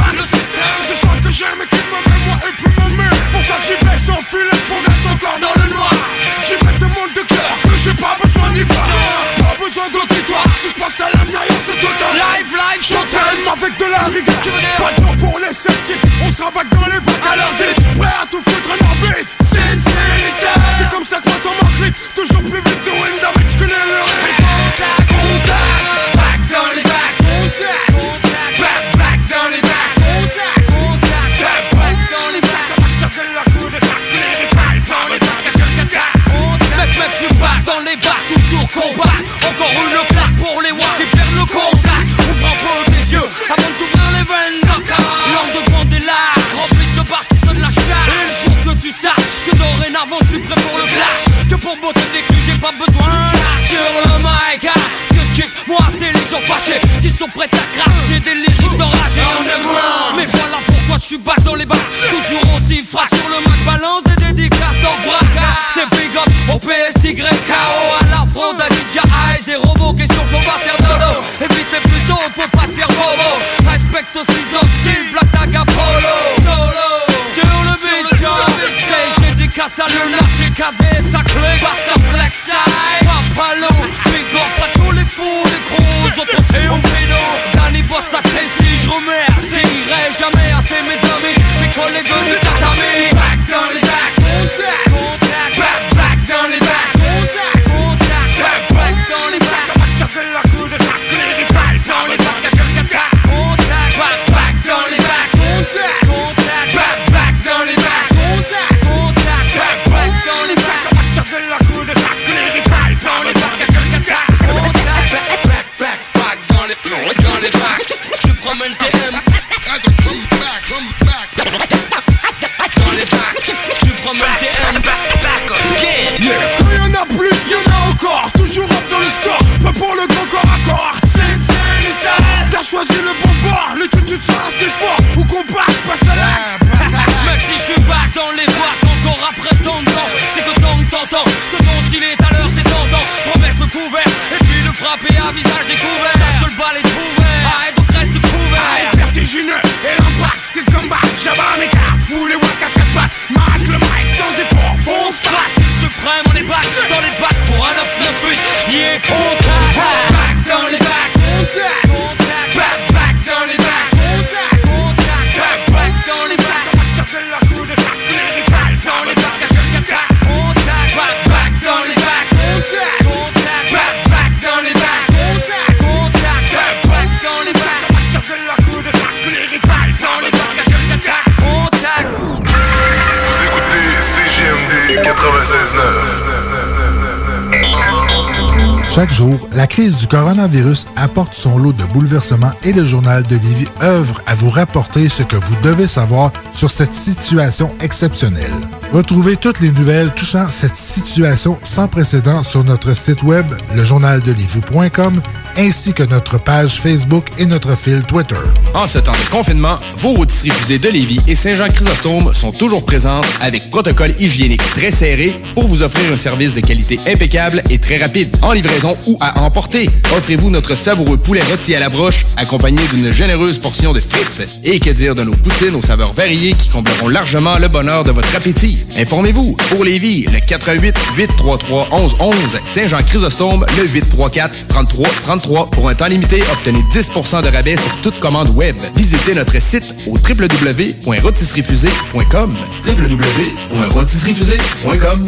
et 192.63 192.71
le 192.71 192.86
journal 192.86 193.24
de 193.24 193.36
Livy 193.36 193.67
œuvre 193.82 194.21
à 194.26 194.36
vous 194.36 194.49
rapporter 194.49 195.09
ce 195.09 195.24
que 195.24 195.36
vous 195.36 195.55
devez 195.61 195.88
savoir 195.88 196.32
sur 196.51 196.71
cette 196.71 196.93
situation 196.93 197.76
exceptionnelle. 197.82 198.53
Retrouvez 198.93 199.36
toutes 199.36 199.59
les 199.59 199.71
nouvelles 199.71 200.13
touchant 200.13 200.49
cette 200.49 200.76
situation 200.76 201.57
sans 201.63 201.88
précédent 201.88 202.41
sur 202.43 202.63
notre 202.63 202.93
site 202.93 203.24
web, 203.24 203.47
lejournaldelivy.com, 203.76 205.21
ainsi 205.58 205.93
que 205.93 206.04
notre 206.04 206.38
page 206.39 206.80
Facebook 206.80 207.28
et 207.38 207.45
notre 207.45 207.76
fil 207.78 208.04
Twitter. 208.04 208.36
En 208.74 208.88
ce 208.88 208.99
temps 208.99 209.12
de 209.12 209.30
confinement, 209.30 209.80
vos 209.97 210.14
rôtisseries 210.14 210.51
fusées 210.51 210.80
de 210.80 210.89
Lévis 210.89 211.20
et 211.28 211.36
Saint-Jean-Chrysostome 211.36 212.34
sont 212.34 212.51
toujours 212.51 212.86
présentes 212.86 213.26
avec 213.41 213.70
protocole 213.70 214.14
hygiénique 214.20 214.64
très 214.72 214.91
serré 214.91 215.34
pour 215.54 215.68
vous 215.68 215.84
offrir 215.84 216.12
un 216.12 216.18
service 216.18 216.54
de 216.54 216.62
qualité 216.62 216.99
impeccable 217.08 217.64
et 217.70 217.80
très 217.80 217.97
rapide. 217.97 218.36
En 218.41 218.54
livraison 218.54 218.97
ou 219.06 219.18
à 219.20 219.41
emporter, 219.41 219.89
offrez-vous 220.16 220.49
notre 220.49 220.76
savoureux 220.76 221.18
poulet 221.18 221.43
rôti 221.43 221.76
à 221.76 221.80
la 221.80 221.89
broche 221.89 222.26
accompagné 222.38 222.82
d'une 222.93 223.12
généreuse 223.12 223.60
portion 223.60 223.93
de 223.93 223.99
frites. 223.99 224.47
Et 224.64 224.80
que 224.80 224.89
dire 224.89 225.16
de 225.16 225.24
nos 225.24 225.36
poutines 225.36 225.76
aux 225.76 225.82
saveurs 225.82 226.14
variées 226.14 226.54
qui 226.54 226.70
combleront 226.70 227.10
largement 227.10 227.58
le 227.60 227.68
bonheur 227.68 228.04
de 228.04 228.12
votre 228.12 228.36
appétit? 228.36 228.86
Informez-vous, 228.97 229.56
pour 229.70 229.84
Lévis, 229.84 230.26
le 230.32 230.39
88 230.39 230.95
833 231.18 231.89
1111 231.91 232.36
Saint-Jean-Chrysostome, 232.68 233.66
le 233.78 233.88
834 233.88 234.68
33 234.68 235.08
33 235.24 235.42
Pour 235.43 235.89
un 235.89 235.95
temps 235.95 236.07
limité, 236.07 236.41
obtenez 236.53 236.79
10% 236.93 237.43
de 237.43 237.49
rabais 237.49 237.75
sur 237.75 237.91
toute 238.01 238.17
commande 238.19 238.49
web. 238.55 238.77
Visitez 238.95 239.35
notre 239.35 239.61
site 239.61 239.93
au 240.07 240.13
www.rotisseriefusée.com 240.13 242.55
www.rotisseriefusée.com 242.87 245.27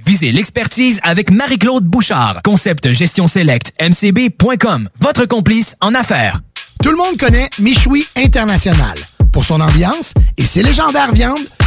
Visez 0.05 0.31
l'expertise 0.31 0.99
avec 1.03 1.31
Marie-Claude 1.31 1.85
Bouchard. 1.85 2.41
Concept 2.43 2.91
Gestion 2.91 3.27
Select, 3.27 3.73
mcb.com. 3.79 4.89
Votre 4.99 5.25
complice 5.25 5.75
en 5.81 5.93
affaires. 5.95 6.41
Tout 6.83 6.91
le 6.91 6.97
monde 6.97 7.17
connaît 7.17 7.49
Michoui 7.59 8.05
International 8.15 8.97
pour 9.31 9.45
son 9.45 9.61
ambiance 9.61 10.13
et 10.37 10.43
ses 10.43 10.63
légendaires 10.63 11.11
viandes 11.11 11.37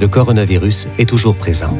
Le 0.00 0.06
coronavirus 0.08 0.88
est 0.98 1.08
toujours 1.08 1.36
présent. 1.36 1.78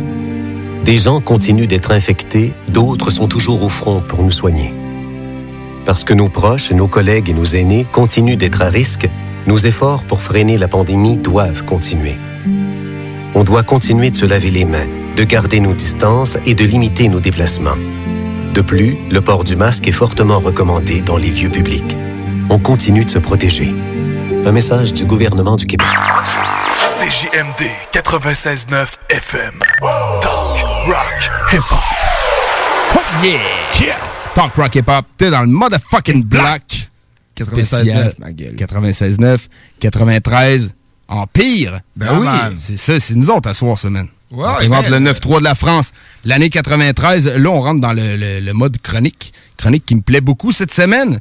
Des 0.84 0.96
gens 0.96 1.20
continuent 1.20 1.66
d'être 1.66 1.90
infectés, 1.90 2.52
d'autres 2.68 3.10
sont 3.10 3.26
toujours 3.26 3.64
au 3.64 3.68
front 3.68 4.00
pour 4.06 4.22
nous 4.22 4.30
soigner. 4.30 4.72
Parce 5.84 6.04
que 6.04 6.14
nos 6.14 6.28
proches, 6.28 6.70
nos 6.70 6.86
collègues 6.86 7.28
et 7.30 7.34
nos 7.34 7.44
aînés 7.44 7.84
continuent 7.90 8.36
d'être 8.36 8.62
à 8.62 8.68
risque, 8.68 9.08
nos 9.48 9.58
efforts 9.58 10.04
pour 10.04 10.22
freiner 10.22 10.58
la 10.58 10.68
pandémie 10.68 11.18
doivent 11.18 11.64
continuer. 11.64 12.14
On 13.34 13.42
doit 13.42 13.64
continuer 13.64 14.12
de 14.12 14.16
se 14.16 14.26
laver 14.26 14.52
les 14.52 14.64
mains, 14.64 14.86
de 15.16 15.24
garder 15.24 15.58
nos 15.58 15.74
distances 15.74 16.38
et 16.46 16.54
de 16.54 16.64
limiter 16.64 17.08
nos 17.08 17.18
déplacements. 17.18 17.78
De 18.54 18.60
plus, 18.60 18.96
le 19.10 19.20
port 19.20 19.42
du 19.42 19.56
masque 19.56 19.88
est 19.88 19.92
fortement 19.92 20.38
recommandé 20.38 21.00
dans 21.00 21.16
les 21.16 21.30
lieux 21.30 21.50
publics. 21.50 21.96
On 22.48 22.60
continue 22.60 23.04
de 23.04 23.10
se 23.10 23.18
protéger. 23.18 23.74
Un 24.30 24.52
message 24.52 24.92
du 24.92 25.04
gouvernement 25.04 25.56
du 25.56 25.66
Québec. 25.66 25.86
CJMD 26.86 27.66
96.9 27.92 28.86
FM. 29.10 29.54
Talk, 30.20 30.58
rock, 30.86 31.30
hip-hop. 31.52 31.78
Oh 32.94 33.24
yeah! 33.24 33.40
Yeah! 33.80 33.96
Talk 34.34 34.54
rock 34.54 34.74
hip 34.76 34.84
hop, 34.88 35.06
t'es 35.16 35.30
dans 35.30 35.40
le 35.40 35.48
motherfucking 35.48 36.22
block. 36.24 36.62
96.9, 37.36 38.12
ma 38.20 38.32
gueule. 38.32 38.54
96.9, 38.54 39.38
93, 39.80 40.74
Empire. 41.08 41.80
Ben 41.96 42.06
Ah, 42.10 42.48
oui. 42.50 42.56
C'est 42.58 42.76
ça, 42.76 43.00
c'est 43.00 43.14
nous 43.16 43.28
autres 43.30 43.48
à 43.48 43.54
soir, 43.54 43.76
semaine. 43.76 44.06
Ouais, 44.30 44.46
on 44.48 44.54
présente 44.54 44.88
ben, 44.88 45.02
le 45.04 45.10
9-3 45.12 45.40
de 45.40 45.44
la 45.44 45.54
France. 45.56 45.90
L'année 46.24 46.48
93, 46.48 47.36
là, 47.36 47.50
on 47.50 47.60
rentre 47.60 47.80
dans 47.80 47.92
le, 47.92 48.16
le- 48.16 48.40
le 48.40 48.52
mode 48.52 48.78
chronique. 48.80 49.32
Chronique 49.56 49.84
qui 49.84 49.94
me 49.96 50.00
plaît 50.00 50.20
beaucoup 50.20 50.52
cette 50.52 50.72
semaine. 50.72 51.18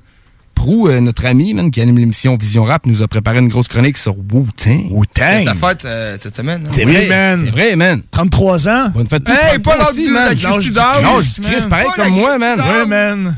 Prou, 0.62 0.88
euh, 0.88 0.99
notre 1.01 1.26
ami, 1.26 1.55
man, 1.55 1.72
qui 1.72 1.82
anime 1.82 1.97
l'émission 1.97 2.38
Vision 2.39 2.64
Rap, 2.64 2.86
nous 2.86 3.01
a 3.01 3.07
préparé 3.07 3.39
une 3.39 3.47
grosse 3.47 3.68
chronique 3.68 3.97
sur 3.97 4.16
Wu-Tang. 4.16 4.91
C'est 5.16 5.43
sa 5.45 5.55
fête 5.55 5.86
euh, 5.86 6.16
cette 6.22 6.36
semaine. 6.36 6.68
hein? 6.68 6.72
C'est 6.72 6.84
vrai, 6.86 7.07
man. 7.07 7.41
C'est 7.43 7.49
vrai, 7.49 7.76
man. 7.76 8.03
33 8.12 8.70
ans? 8.70 8.89
Bonne 8.93 9.07
fête. 9.07 9.24
Hey, 9.28 9.57
pas 9.57 9.76
l'âge 9.76 9.88
aussi, 9.89 10.03
du- 10.05 10.12
man. 10.12 10.30
la 10.30 10.36
Christie 10.51 10.72
d'âge, 10.72 11.03
Non, 11.03 11.20
je 11.20 11.41
Chris, 11.41 11.62
man. 11.62 11.70
pareil 11.70 11.88
Pas 11.95 12.03
comme 12.03 12.14
moi, 12.14 12.38
man. 12.38 12.59
Ouais, 12.59 12.86
man. 12.86 13.36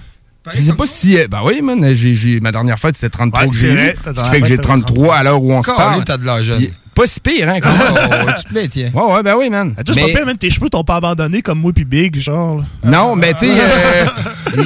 Je 0.54 0.62
sais 0.64 0.74
pas 0.74 0.86
si. 0.86 1.18
euh, 1.18 1.28
Ben 1.30 1.40
oui, 1.46 1.62
man. 1.62 1.96
J'ai, 1.96 2.14
j'ai- 2.14 2.42
ma 2.42 2.52
dernière 2.52 2.78
fête, 2.78 2.96
c'était 2.96 3.10
33 3.10 3.44
Ouais, 3.44 3.48
que 3.48 3.56
c'est 3.56 3.62
j'ai 3.70 3.74
vrai, 3.74 3.96
eu. 3.96 3.98
Ce 4.18 4.22
qui 4.22 4.30
fait 4.30 4.42
que 4.42 4.48
j'ai 4.50 4.56
t'avais 4.58 4.68
33 4.68 5.16
à 5.16 5.24
l'heure 5.24 5.42
où 5.42 5.54
on 5.54 5.62
se 5.64 5.68
parle. 5.72 6.04
t'as 6.04 6.18
de 6.18 6.26
l'âge 6.26 6.44
jeune. 6.44 6.68
Pas 6.96 7.08
si 7.08 7.20
pire, 7.20 7.50
hein, 7.50 7.60
quand 7.62 7.70
Oh, 7.72 8.30
tu 8.38 8.44
te 8.44 8.50
plais, 8.50 8.68
tiens. 8.68 8.92
Ouais, 8.94 9.14
ouais, 9.16 9.24
ben 9.24 9.36
oui, 9.38 9.50
man. 9.50 9.74
Ah, 9.78 9.82
c'est 9.86 9.96
Mais- 9.96 10.12
pas 10.12 10.18
pire, 10.20 10.26
man. 10.28 10.38
Tes 10.38 10.50
cheveux 10.50 10.70
t'ont 10.70 10.84
pas 10.84 10.98
abandonné 10.98 11.42
comme 11.42 11.60
moi 11.60 11.72
puis 11.74 11.86
Big, 11.86 12.20
genre. 12.20 12.58
là. 12.58 12.64
Non, 12.84 13.16
mais 13.16 13.34
tu 13.34 13.48
sais, 13.48 13.54
euh, 13.60 14.06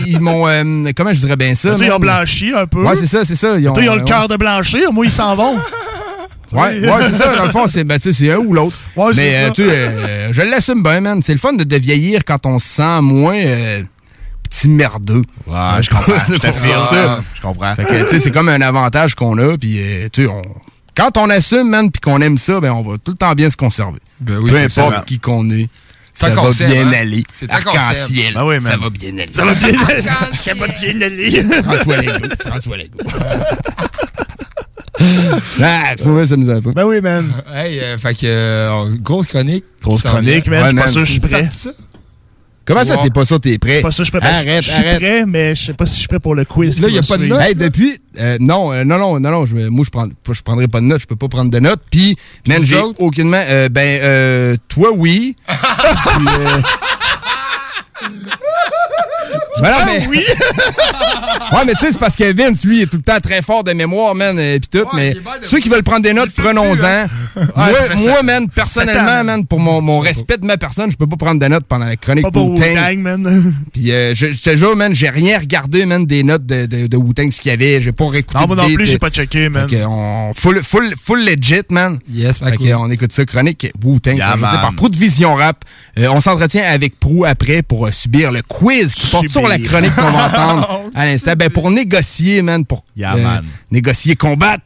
ils, 0.05 0.19
m'ont. 0.19 0.47
euh, 0.47 0.91
comment 0.95 1.13
je 1.13 1.19
dirais 1.19 1.37
bien 1.37 1.55
ça? 1.55 1.75
Toi, 1.75 1.85
ils 1.85 1.91
ont 1.91 1.99
blanchi 1.99 2.51
un 2.53 2.67
peu. 2.67 2.83
Ouais, 2.83 2.95
c'est 2.95 3.07
ça, 3.07 3.23
c'est 3.23 3.35
ça. 3.35 3.57
Ils 3.57 3.69
ont, 3.69 3.73
Toi, 3.73 3.83
ils 3.83 3.89
ont 3.89 3.95
le 3.95 3.99
ouais. 4.01 4.05
cœur 4.05 4.27
de 4.27 4.35
blanchir. 4.35 4.91
Moi, 4.91 5.05
ils 5.05 5.11
s'en 5.11 5.35
vont. 5.35 5.55
Ouais, 6.53 6.79
ouais, 6.79 6.89
c'est 7.11 7.17
ça. 7.17 7.35
Dans 7.35 7.43
le 7.43 7.51
fond, 7.51 7.67
c'est 7.67 7.83
ben, 7.83 7.99
tu 7.99 8.31
un 8.31 8.37
ou 8.37 8.53
l'autre. 8.53 8.77
Ouais, 8.95 9.13
c'est 9.13 9.21
Mais 9.21 9.31
ça. 9.33 9.39
euh, 9.41 9.49
tu 9.51 9.65
sais, 9.65 9.69
euh, 9.73 10.27
je 10.31 10.41
l'assume 10.43 10.81
bien, 10.81 11.01
man. 11.01 11.21
C'est 11.21 11.33
le 11.33 11.39
fun 11.39 11.51
de, 11.51 11.65
de 11.65 11.75
vieillir 11.75 12.21
quand 12.25 12.45
on 12.45 12.57
se 12.57 12.67
sent 12.69 13.01
moins 13.01 13.35
euh, 13.35 13.81
petit 14.49 14.69
merdeux. 14.69 15.23
Ouais, 15.45 15.81
je 15.81 15.89
comprends. 15.89 16.13
Je 16.29 16.37
ça. 16.39 17.19
Je 17.35 17.41
comprends. 17.41 17.75
Fait 17.75 17.83
que, 17.83 18.03
tu 18.03 18.09
sais, 18.11 18.19
c'est 18.19 18.31
comme 18.31 18.47
un 18.47 18.61
avantage 18.61 19.13
qu'on 19.13 19.37
a. 19.39 19.57
Puis, 19.57 19.77
euh, 19.77 20.07
tu 20.09 20.23
sais, 20.23 20.29
on- 20.29 20.41
quand 20.97 21.15
on 21.17 21.29
assume, 21.29 21.69
man, 21.69 21.91
puis 21.91 22.01
qu'on 22.01 22.19
aime 22.21 22.37
ça, 22.39 22.59
ben, 22.59 22.71
on 22.71 22.81
va 22.81 22.97
tout 22.97 23.11
le 23.11 23.17
temps 23.17 23.33
bien 23.33 23.49
se 23.51 23.55
conserver. 23.55 23.99
Ben 24.19 24.37
oui, 24.39 24.49
Peu 24.49 24.57
importe 24.57 24.95
ça. 24.95 25.03
qui 25.05 25.19
qu'on 25.19 25.49
est. 25.51 25.69
C'est 26.13 26.25
Ça 26.25 26.31
un 26.31 26.35
va 26.35 26.41
concept, 26.41 26.71
bien 26.71 26.87
hein? 26.87 26.93
aller. 26.93 27.23
C'est. 27.31 27.51
Arc-en-ciel. 27.53 28.33
Ben 28.33 28.43
oui, 28.43 28.59
ça 28.59 28.77
va 28.77 28.89
bien 28.89 29.09
aller. 29.19 29.29
Ça 29.29 29.45
va 29.45 29.53
bien 29.53 29.79
aller. 29.87 30.01
Ça 30.33 30.53
va 30.55 30.67
bien 30.67 31.05
aller. 31.05 31.43
François 31.63 31.97
Legault. 31.97 32.29
François 32.39 32.77
Legault. 32.77 32.97
ah, 35.61 35.93
tu 35.95 36.03
ça 36.25 36.35
nous 36.35 36.49
a 36.49 36.59
pas. 36.59 36.71
Ben 36.71 36.85
oui, 36.85 37.01
man. 37.01 37.31
Hey, 37.53 37.79
euh, 37.79 37.99
fait 37.99 38.15
que, 38.15 38.25
euh, 38.25 38.95
grosse 38.99 39.27
chronique. 39.27 39.65
Grosse 39.83 40.01
chronique, 40.01 40.47
man. 40.47 40.75
Ouais, 40.75 40.85
Je 40.95 41.03
suis 41.03 41.19
pas 41.19 41.29
man. 41.29 41.51
sûr 41.51 41.71
que 41.71 41.71
je 41.71 41.71
suis 41.71 41.73
prêt. 41.73 41.77
Comment 42.67 42.83
ça, 42.83 42.97
t'es 42.97 43.09
pas 43.09 43.23
sûr, 43.25 43.39
t'es 43.39 43.57
prêt? 43.57 43.81
Pas 43.81 43.91
sûr 43.91 44.03
que 44.03 44.11
je 44.11 44.11
suis 44.11 44.19
prêt. 44.19 44.29
Arrête, 44.29 44.61
je 44.61 44.69
suis 44.71 44.83
prêt, 44.83 45.25
mais 45.25 45.55
je 45.55 45.65
sais 45.67 45.73
pas 45.73 45.85
si 45.85 45.93
je 45.93 45.99
suis 45.99 46.07
prêt 46.09 46.19
pour 46.19 46.35
le 46.35 46.43
quiz. 46.45 46.81
Là, 46.81 46.89
qui 46.89 46.95
y 46.95 46.99
a 46.99 47.01
pas 47.01 47.17
de 47.17 47.25
notes? 47.25 47.41
Hey, 47.41 47.55
depuis. 47.55 47.97
euh, 48.19 48.37
non, 48.41 48.73
euh, 48.73 48.83
non, 48.83 48.97
non, 48.97 49.19
non, 49.19 49.31
non, 49.31 49.45
je, 49.45 49.55
me- 49.55 49.69
moi, 49.69 49.85
je, 49.85 49.89
prends, 49.89 50.07
je 50.31 50.41
prendrai 50.41 50.67
pas 50.67 50.81
de 50.81 50.85
notes, 50.85 50.99
je 51.01 51.07
peux 51.07 51.15
pas 51.15 51.29
prendre 51.29 51.49
de 51.49 51.59
notes. 51.59 51.81
Puis, 51.89 52.15
vous 52.45 52.63
j'ai 52.65 52.77
aucunement. 52.99 53.41
euh, 53.47 53.69
ben, 53.69 53.99
euh, 54.03 54.57
toi, 54.67 54.89
oui. 54.93 55.35
Puis, 55.47 56.25
euh, 59.59 59.63
Ben 59.63 59.71
non, 59.71 59.85
mais... 59.85 60.07
oui! 60.07 60.23
ouais, 61.51 61.65
mais 61.65 61.73
tu 61.73 61.79
sais, 61.85 61.91
c'est 61.91 61.99
parce 61.99 62.15
que 62.15 62.31
Vince, 62.33 62.63
lui, 62.65 62.81
est 62.81 62.87
tout 62.87 62.97
le 62.97 63.03
temps 63.03 63.19
très 63.21 63.41
fort 63.41 63.63
de 63.63 63.73
mémoire, 63.73 64.15
man, 64.15 64.39
et 64.39 64.59
pis 64.59 64.67
tout, 64.69 64.85
mais 64.95 65.15
ceux 65.41 65.59
qui 65.59 65.69
veulent 65.69 65.83
prendre 65.83 66.03
des 66.03 66.13
notes, 66.13 66.31
prenons-en. 66.35 66.83
hein. 66.85 67.07
moi, 67.55 67.71
moi, 67.97 68.23
man, 68.23 68.47
personnellement, 68.49 69.23
man. 69.23 69.45
pour 69.45 69.59
mon, 69.59 69.81
mon 69.81 69.99
respect 69.99 70.37
de 70.37 70.45
ma 70.45 70.57
personne, 70.57 70.91
je 70.91 70.97
peux 70.97 71.07
pas 71.07 71.15
prendre 71.17 71.39
de 71.39 71.47
notes 71.47 71.65
pendant 71.65 71.85
la 71.85 71.95
chronique 71.95 72.23
Pas 72.23 72.31
pour 72.31 72.51
Wu-Tang. 72.51 72.97
Man. 72.97 73.53
Puis 73.73 73.91
euh, 73.91 74.13
je, 74.13 74.31
je 74.31 74.41
te 74.41 74.55
jure, 74.55 74.75
man, 74.75 74.93
j'ai 74.93 75.09
rien 75.09 75.39
regardé, 75.39 75.85
man, 75.85 76.05
des 76.05 76.23
notes 76.23 76.45
de, 76.45 76.65
de, 76.65 76.87
de 76.87 76.97
Wu-Tang, 76.97 77.31
ce 77.31 77.39
qu'il 77.41 77.51
y 77.51 77.53
avait. 77.53 77.81
J'ai 77.81 77.91
pas 77.91 78.07
réécouté 78.07 78.39
Non, 78.39 78.47
moi 78.47 78.55
non 78.55 78.65
plus, 78.73 78.83
euh, 78.83 78.91
j'ai 78.91 78.99
pas 78.99 79.09
checké, 79.09 79.49
man. 79.49 79.69
fait 79.69 79.83
on, 79.85 80.33
full, 80.35 80.63
full, 80.63 80.93
full 81.01 81.23
legit, 81.23 81.61
man. 81.71 81.99
Yes, 82.09 82.41
ma 82.41 82.49
Fait 82.51 82.57
cool. 82.57 82.73
on 82.75 82.89
écoute 82.91 83.11
ça, 83.11 83.25
chronique 83.25 83.71
Wu-Tang, 83.83 84.17
Yeah, 84.17 84.35
par 84.37 84.73
Prou 84.75 84.89
de 84.89 84.97
Vision 84.97 85.35
Rap. 85.35 85.63
Euh, 85.97 86.07
on 86.09 86.19
s'entretient 86.21 86.63
avec 86.63 86.99
Prou 86.99 87.25
après 87.25 87.61
pour 87.61 87.87
euh, 87.87 87.91
subir 87.91 88.31
le 88.31 88.41
quiz 88.41 88.93
qui 88.93 89.07
porte 89.07 89.27
sur 89.29 89.46
la 89.47 89.55
Subir. 89.55 89.71
chronique 89.71 89.95
qu'on 89.95 90.11
va 90.11 90.25
entendre 90.27 90.81
à 90.95 91.05
l'instant. 91.05 91.33
Ben, 91.37 91.49
pour 91.49 91.69
négocier, 91.71 92.41
man, 92.41 92.65
pour 92.65 92.83
Yeah, 92.95 93.15
euh, 93.15 93.23
man. 93.23 93.45
négocier, 93.71 94.15
combattre. 94.15 94.63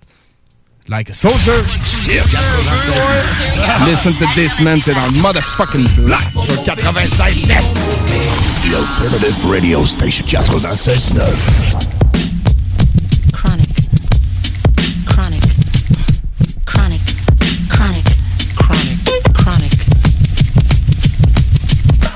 Like 0.87 1.09
a 1.11 1.13
soldier. 1.13 1.63
Listen 3.85 4.13
to 4.15 4.25
this, 4.35 4.59
man. 4.59 4.81
T'es 4.81 4.93
dans 4.93 5.05
le 5.05 5.21
motherfucking 5.21 5.87
black. 6.05 6.27
Sur 6.45 6.63
96 6.63 7.47
The 8.63 8.75
Alternative 8.75 9.45
Radio 9.49 9.85
Station 9.85 10.25
96.9. 10.25 11.21
Chronic. 13.31 13.69
Chronic. 15.05 15.41
Chronic. 16.65 17.01
Chronic. 17.69 18.05
Chronic. 18.55 18.99
Chronic. 19.33 19.71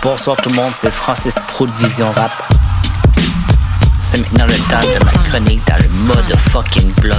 Bonsoir 0.01 0.37
tout 0.37 0.49
le 0.49 0.55
monde, 0.55 0.71
c'est 0.73 0.91
Francis 0.91 1.35
Pro 1.47 1.65
de 1.67 1.71
Vision 1.73 2.11
Rap. 2.11 2.31
C'est 4.15 4.21
maintenant 4.21 4.45
le 4.45 4.53
temps 4.69 4.99
de 4.99 5.03
ma 5.03 5.11
chronique 5.11 5.61
dans 5.67 5.75
le 5.75 5.89
mode 6.05 6.37
fucking 6.37 6.89
bloc. 7.01 7.17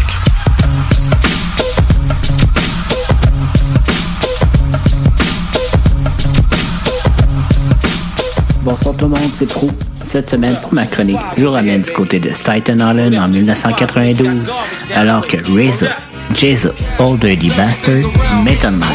Bonsoir 8.63 8.97
tout 8.97 9.05
le 9.05 9.11
monde, 9.11 9.31
c'est 9.31 9.47
Pro. 9.47 9.71
Cette 10.03 10.31
semaine, 10.31 10.57
pour 10.63 10.73
ma 10.73 10.87
chronique, 10.87 11.19
je 11.37 11.45
vous 11.45 11.53
ramène 11.53 11.83
du 11.83 11.91
côté 11.91 12.19
de 12.19 12.33
Staten 12.33 12.79
Island 12.79 13.15
en 13.15 13.29
1992, 13.29 14.51
alors 14.95 15.27
que 15.27 15.37
RZA, 15.37 15.89
Jazza, 16.35 16.71
Old 16.99 17.21
Dirty 17.21 17.51
Bastard, 17.51 18.07
Method 18.43 18.73
Man, 18.73 18.89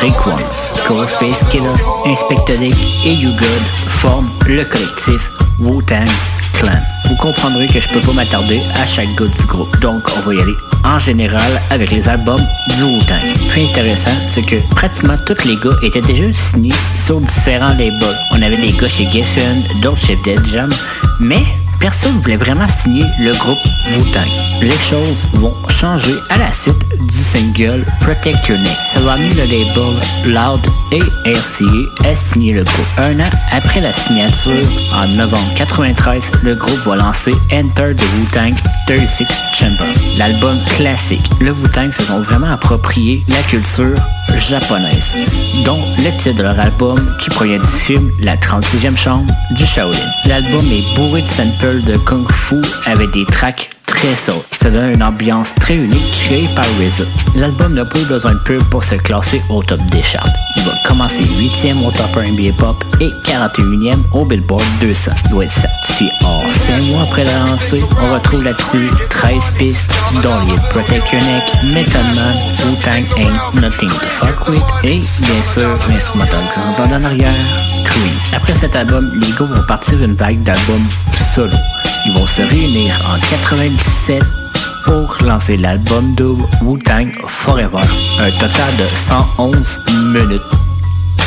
Rick 0.00 0.26
One, 0.26 0.42
Ghostface 0.88 1.42
Killer, 1.50 1.72
Inspector 2.04 2.58
Dick 2.58 2.76
et 3.06 3.14
You 3.14 3.30
Good 3.30 3.62
forment 3.86 4.28
le 4.46 4.64
collectif 4.64 5.30
Wu-Tang 5.58 6.08
Clan. 6.52 6.95
Vous 7.08 7.16
comprendrez 7.16 7.66
que 7.68 7.80
je 7.80 7.88
peux 7.88 8.00
pas 8.00 8.12
m'attarder 8.12 8.60
à 8.74 8.86
chaque 8.86 9.14
gars 9.16 9.26
du 9.26 9.46
groupe. 9.46 9.78
Donc, 9.80 10.02
on 10.16 10.20
va 10.20 10.34
y 10.34 10.40
aller 10.40 10.54
en 10.84 10.98
général 10.98 11.60
avec 11.70 11.90
les 11.90 12.08
albums 12.08 12.42
du 12.76 12.82
Wu-Tang. 12.82 13.48
Plus 13.48 13.64
intéressant, 13.64 14.16
c'est 14.28 14.42
que 14.42 14.56
pratiquement 14.74 15.16
tous 15.24 15.44
les 15.44 15.56
gars 15.56 15.76
étaient 15.82 16.00
déjà 16.00 16.32
signés 16.34 16.74
sur 16.96 17.20
différents 17.20 17.70
labels. 17.70 18.16
On 18.32 18.42
avait 18.42 18.56
des 18.56 18.72
gars 18.72 18.88
chez 18.88 19.10
Geffen, 19.10 19.62
d'autres 19.82 20.04
chez 20.04 20.16
Dead 20.24 20.44
Jam, 20.46 20.70
mais 21.20 21.42
personne 21.80 22.16
ne 22.16 22.20
voulait 22.20 22.36
vraiment 22.36 22.68
signer 22.68 23.04
le 23.20 23.32
groupe 23.34 23.58
Wu-Tang. 23.90 24.28
Les 24.60 24.78
choses 24.78 25.26
vont 25.34 25.54
changer 25.68 26.14
à 26.30 26.38
la 26.38 26.50
suite 26.52 26.82
du 27.00 27.14
single 27.14 27.84
Protect 28.00 28.48
Your 28.48 28.58
Neck. 28.58 28.76
Ça 28.86 29.00
va 29.00 29.12
amener 29.12 29.34
le 29.34 29.42
label 29.44 29.94
Loud 30.26 30.60
et 30.92 31.02
RCA 31.30 32.08
à 32.08 32.14
signer 32.14 32.54
le 32.54 32.64
groupe. 32.64 32.86
Un 32.98 33.20
an 33.20 33.30
après 33.52 33.80
la 33.80 33.92
signature, 33.92 34.64
en 34.94 35.06
novembre 35.08 35.52
93, 35.56 36.32
le 36.42 36.54
groupe 36.54 36.80
va 36.86 36.96
lancer 36.96 37.32
Enter 37.52 37.94
the 37.94 38.04
Wu-Tang 38.18 38.54
36 38.86 39.26
Chamber. 39.54 39.92
L'album 40.16 40.58
classique. 40.76 41.28
Le 41.40 41.52
Wu-Tang 41.52 41.92
se 41.92 42.04
sont 42.04 42.20
vraiment 42.20 42.52
approprié 42.52 43.22
la 43.28 43.42
culture 43.42 43.96
japonaise, 44.36 45.14
dont 45.64 45.80
le 45.98 46.10
titre 46.18 46.36
de 46.36 46.42
leur 46.42 46.58
album 46.58 46.98
qui 47.20 47.30
provient 47.30 47.58
du 47.58 47.66
film 47.66 48.10
La 48.20 48.36
36e 48.36 48.96
chambre 48.96 49.32
du 49.52 49.66
Shaolin. 49.66 49.96
L'album 50.26 50.64
est 50.72 50.96
bourré 50.96 51.22
de 51.22 51.26
samples 51.26 51.65
de 51.74 51.96
kung 51.96 52.30
fu 52.30 52.56
avec 52.84 53.10
des 53.10 53.24
tracks 53.24 53.75
très 53.86 54.14
soul. 54.14 54.42
Ça 54.58 54.70
donne 54.70 54.94
une 54.94 55.02
ambiance 55.02 55.54
très 55.54 55.76
unique 55.76 56.10
créée 56.12 56.48
par 56.54 56.64
RZA. 56.64 57.04
L'album 57.34 57.74
n'a 57.74 57.84
pas 57.84 57.98
besoin 58.08 58.32
de 58.32 58.38
pub 58.40 58.62
pour 58.64 58.84
se 58.84 58.96
classer 58.96 59.40
au 59.48 59.62
top 59.62 59.80
des 59.90 60.02
charts. 60.02 60.28
Il 60.56 60.62
va 60.64 60.72
commencer 60.86 61.22
8e 61.22 61.84
au 61.86 61.90
top 61.90 62.14
R&B 62.14 62.54
Pop 62.58 62.84
et 63.00 63.10
41e 63.24 64.02
au 64.12 64.24
Billboard 64.24 64.64
200. 64.80 65.12
Il 65.24 65.30
doit 65.30 65.44
être 65.44 65.50
certifié 65.50 66.08
or 66.22 66.44
5 66.52 66.82
mois 66.86 67.02
après 67.02 67.24
la 67.24 67.38
lancée. 67.38 67.82
On 68.02 68.14
retrouve 68.14 68.44
là-dessus 68.44 68.90
13 69.10 69.52
pistes, 69.58 69.94
dont 70.22 70.40
les 70.46 70.60
Protect 70.70 71.12
Your 71.12 71.22
Neck, 71.22 71.94
Man, 71.94 72.36
Wu-Tang 72.64 73.60
Nothing 73.60 73.88
to 73.88 74.06
Fuck 74.18 74.48
With 74.48 74.62
et 74.84 75.00
bien 75.20 75.42
sûr 75.42 75.78
l'instrumental 75.88 76.40
grand 76.54 76.84
en 76.84 77.04
arrière, 77.04 77.34
Creed. 77.84 78.12
Après 78.34 78.54
cet 78.54 78.76
album, 78.76 79.10
les 79.20 79.30
gars 79.30 79.44
vont 79.44 79.66
partir 79.66 79.98
d'une 79.98 80.14
vague 80.14 80.42
d'albums 80.42 80.86
solo. 81.16 81.56
Ils 82.06 82.12
vont 82.12 82.26
se 82.26 82.42
réunir 82.42 82.94
en 83.08 83.18
97 83.76 84.22
pour 84.84 85.18
lancer 85.26 85.56
l'album 85.56 86.14
double 86.14 86.44
Wu-Tang 86.62 87.10
Forever, 87.26 87.80
un 88.18 88.30
total 88.32 88.76
de 88.78 88.86
111 88.94 89.80
minutes. 90.12 90.65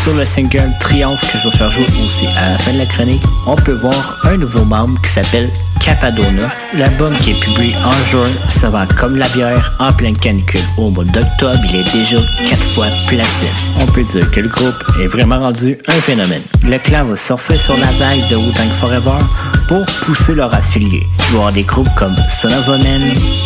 Sur 0.03 0.13
le 0.13 0.25
single 0.25 0.71
Triomphe 0.79 1.21
que 1.31 1.37
je 1.37 1.49
vais 1.49 1.57
faire 1.57 1.71
jouer 1.71 1.85
aussi 2.05 2.25
à 2.37 2.51
la 2.51 2.57
fin 2.57 2.71
de 2.71 2.77
la 2.77 2.85
chronique, 2.85 3.21
on 3.45 3.55
peut 3.55 3.73
voir 3.73 4.17
un 4.23 4.37
nouveau 4.37 4.63
membre 4.63 4.99
qui 5.01 5.09
s'appelle 5.09 5.49
Capadona. 5.81 6.49
L'album 6.77 7.15
qui 7.17 7.31
est 7.31 7.39
publié 7.39 7.75
en 7.77 8.09
juin 8.09 8.29
se 8.49 8.67
vend 8.67 8.87
comme 8.97 9.17
la 9.17 9.27
bière 9.29 9.73
en 9.77 9.91
pleine 9.91 10.17
canicule. 10.17 10.61
Au 10.77 10.89
mois 10.89 11.03
d'octobre, 11.03 11.59
il 11.69 11.75
est 11.75 11.91
déjà 11.91 12.17
4 12.47 12.63
fois 12.73 12.87
platine. 13.07 13.49
On 13.77 13.85
peut 13.87 14.03
dire 14.03 14.29
que 14.31 14.39
le 14.39 14.47
groupe 14.47 14.83
est 15.01 15.07
vraiment 15.07 15.39
rendu 15.39 15.77
un 15.87 16.01
phénomène. 16.01 16.43
Le 16.63 16.77
clan 16.77 17.05
va 17.05 17.17
surfer 17.17 17.57
sur 17.57 17.77
la 17.77 17.91
vague 17.93 18.29
de 18.29 18.37
Wu-Tang 18.37 18.71
Forever 18.79 19.19
pour 19.67 19.85
pousser 20.05 20.33
leurs 20.33 20.53
affiliés. 20.53 21.05
Il 21.31 21.53
des 21.53 21.63
groupes 21.63 21.93
comme 21.95 22.15
Son 22.29 22.47
of 22.47 22.67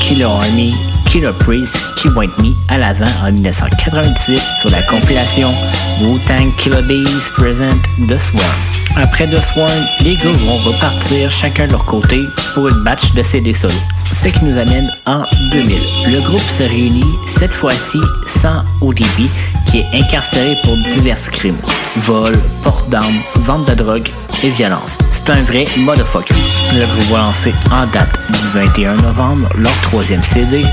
Killer 0.02 0.24
Army, 0.24 0.76
Killer 1.14 1.31
Priest 1.41 1.77
qui 1.95 2.07
vont 2.07 2.23
être 2.23 2.41
mis 2.41 2.57
à 2.69 2.80
l'avant 2.80 3.06
en 3.23 3.31
1998 3.31 4.41
sur 4.61 4.72
la 4.72 4.81
compilation 4.81 5.53
Wu-Tang 6.02 6.52
Killer 6.57 6.81
Bees 6.88 7.30
Present 7.35 7.77
The 8.10 8.19
Swarm. 8.19 8.56
Après 8.95 9.27
The 9.27 9.40
Swarm, 9.40 9.85
les 10.02 10.15
gars 10.15 10.31
vont 10.31 10.57
repartir 10.57 11.30
chacun 11.30 11.68
de 11.68 11.73
leur 11.73 11.85
côté 11.85 12.19
pour 12.56 12.68
une 12.68 12.84
batch 12.84 13.14
de 13.14 13.22
CD 13.22 13.53
solo. 13.53 13.76
Ce 14.11 14.27
qui 14.27 14.44
nous 14.44 14.57
amène 14.57 14.90
en 15.06 15.22
2000. 15.52 15.77
Le 16.07 16.22
groupe 16.22 16.49
se 16.49 16.64
réunit 16.64 17.06
cette 17.27 17.53
fois-ci 17.53 17.99
sans 18.26 18.64
ODB 18.81 19.30
qui 19.68 19.81
est 19.81 19.85
incarcéré 19.94 20.57
pour 20.64 20.76
divers 20.77 21.30
crimes. 21.31 21.61
Vol, 21.98 22.34
porte 22.64 22.90
d'armes, 22.90 23.22
vente 23.35 23.69
de 23.69 23.76
drogue 23.76 24.10
et 24.44 24.49
violence. 24.49 24.98
C'est 25.11 25.30
un 25.30 25.44
vrai 25.44 25.65
motherfucker. 25.77 26.34
Va 26.76 27.20
lancer 27.20 27.54
en 27.72 27.86
date 27.86 28.20
du 28.32 28.48
21 28.52 28.95
novembre 28.98 29.48
leur 29.56 29.80
troisième 29.82 30.24
CD, 30.24 30.66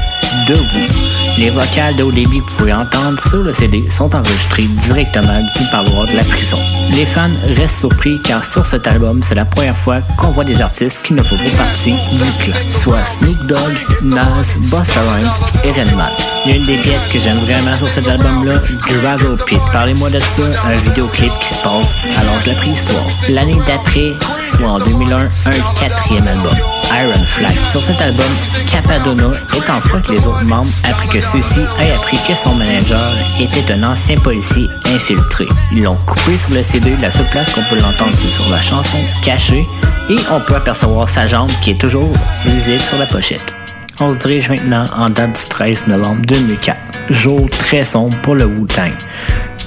Debout. 0.48 1.19
Les 1.40 1.48
vocales 1.48 1.96
d'ODB 1.96 2.26
que 2.26 2.50
vous 2.50 2.56
pouvez 2.58 2.74
entendre 2.74 3.18
sur 3.18 3.42
le 3.42 3.54
CD 3.54 3.88
sont 3.88 4.14
enregistrés 4.14 4.64
directement 4.64 5.40
du 5.56 5.64
parloir 5.72 6.06
de 6.06 6.12
la 6.14 6.22
prison. 6.22 6.58
Les 6.90 7.06
fans 7.06 7.30
restent 7.56 7.80
surpris 7.80 8.20
car 8.22 8.44
sur 8.44 8.66
cet 8.66 8.86
album, 8.86 9.22
c'est 9.22 9.36
la 9.36 9.46
première 9.46 9.74
fois 9.74 10.02
qu'on 10.18 10.32
voit 10.32 10.44
des 10.44 10.60
artistes 10.60 11.00
qui 11.02 11.14
ne 11.14 11.22
font 11.22 11.38
pas 11.38 11.56
partie 11.56 11.92
du 11.92 12.44
clan, 12.44 12.56
soit 12.72 13.06
Snoop 13.06 13.38
Dogg, 13.46 13.72
Nas, 14.02 14.54
Busta 14.64 15.00
Rhymes 15.00 15.30
et 15.64 15.70
Redman. 15.70 16.10
Il 16.44 16.50
y 16.50 16.52
a 16.52 16.56
une 16.58 16.66
des 16.66 16.76
pièces 16.76 17.06
que 17.06 17.18
j'aime 17.18 17.38
vraiment 17.38 17.78
sur 17.78 17.90
cet 17.90 18.06
album-là, 18.06 18.60
Gravel 18.86 19.38
Pit. 19.46 19.60
Parlez-moi 19.72 20.10
de 20.10 20.18
ça, 20.18 20.42
un 20.42 20.78
vidéoclip 20.80 21.32
qui 21.40 21.54
se 21.54 21.62
passe 21.62 21.96
à 22.18 22.24
l'âge 22.24 22.44
de 22.44 22.50
la 22.50 22.56
préhistoire. 22.56 23.06
L'année 23.30 23.56
d'après, 23.66 24.12
soit 24.44 24.68
en 24.68 24.78
2001, 24.78 25.16
un 25.20 25.78
quatrième 25.78 26.28
album, 26.28 26.56
Iron 26.92 27.24
Flag. 27.24 27.56
Sur 27.66 27.82
cet 27.82 28.00
album, 28.00 28.26
Capadonna 28.70 29.30
est 29.54 29.70
en 29.70 29.80
que 30.00 30.12
les 30.12 30.26
autres 30.26 30.44
membres 30.44 30.70
après 30.84 31.08
que 31.08 31.29
ceux-ci 31.32 31.60
aient 31.80 31.92
appris 31.92 32.18
que 32.26 32.34
son 32.34 32.54
manager 32.54 33.14
était 33.38 33.72
un 33.72 33.84
ancien 33.84 34.16
policier 34.16 34.68
infiltré. 34.86 35.46
Ils 35.72 35.84
l'ont 35.84 35.96
coupé 36.06 36.36
sur 36.36 36.50
le 36.50 36.62
CD, 36.62 36.96
la 37.00 37.10
seule 37.10 37.28
place 37.30 37.50
qu'on 37.52 37.62
peut 37.70 37.80
l'entendre 37.80 38.16
c'est 38.16 38.30
sur 38.30 38.48
la 38.48 38.60
chanson 38.60 38.98
Caché 39.22 39.64
et 40.08 40.16
on 40.32 40.40
peut 40.40 40.56
apercevoir 40.56 41.08
sa 41.08 41.28
jambe 41.28 41.50
qui 41.62 41.70
est 41.70 41.80
toujours 41.80 42.12
visible 42.44 42.80
sur 42.80 42.98
la 42.98 43.06
pochette. 43.06 43.54
On 44.00 44.12
se 44.12 44.18
dirige 44.18 44.48
maintenant 44.48 44.84
en 44.96 45.10
date 45.10 45.40
du 45.40 45.48
13 45.48 45.86
novembre 45.86 46.22
2004, 46.26 46.76
jour 47.10 47.48
très 47.50 47.84
sombre 47.84 48.16
pour 48.22 48.34
le 48.34 48.46
Wu-Tang. 48.46 48.92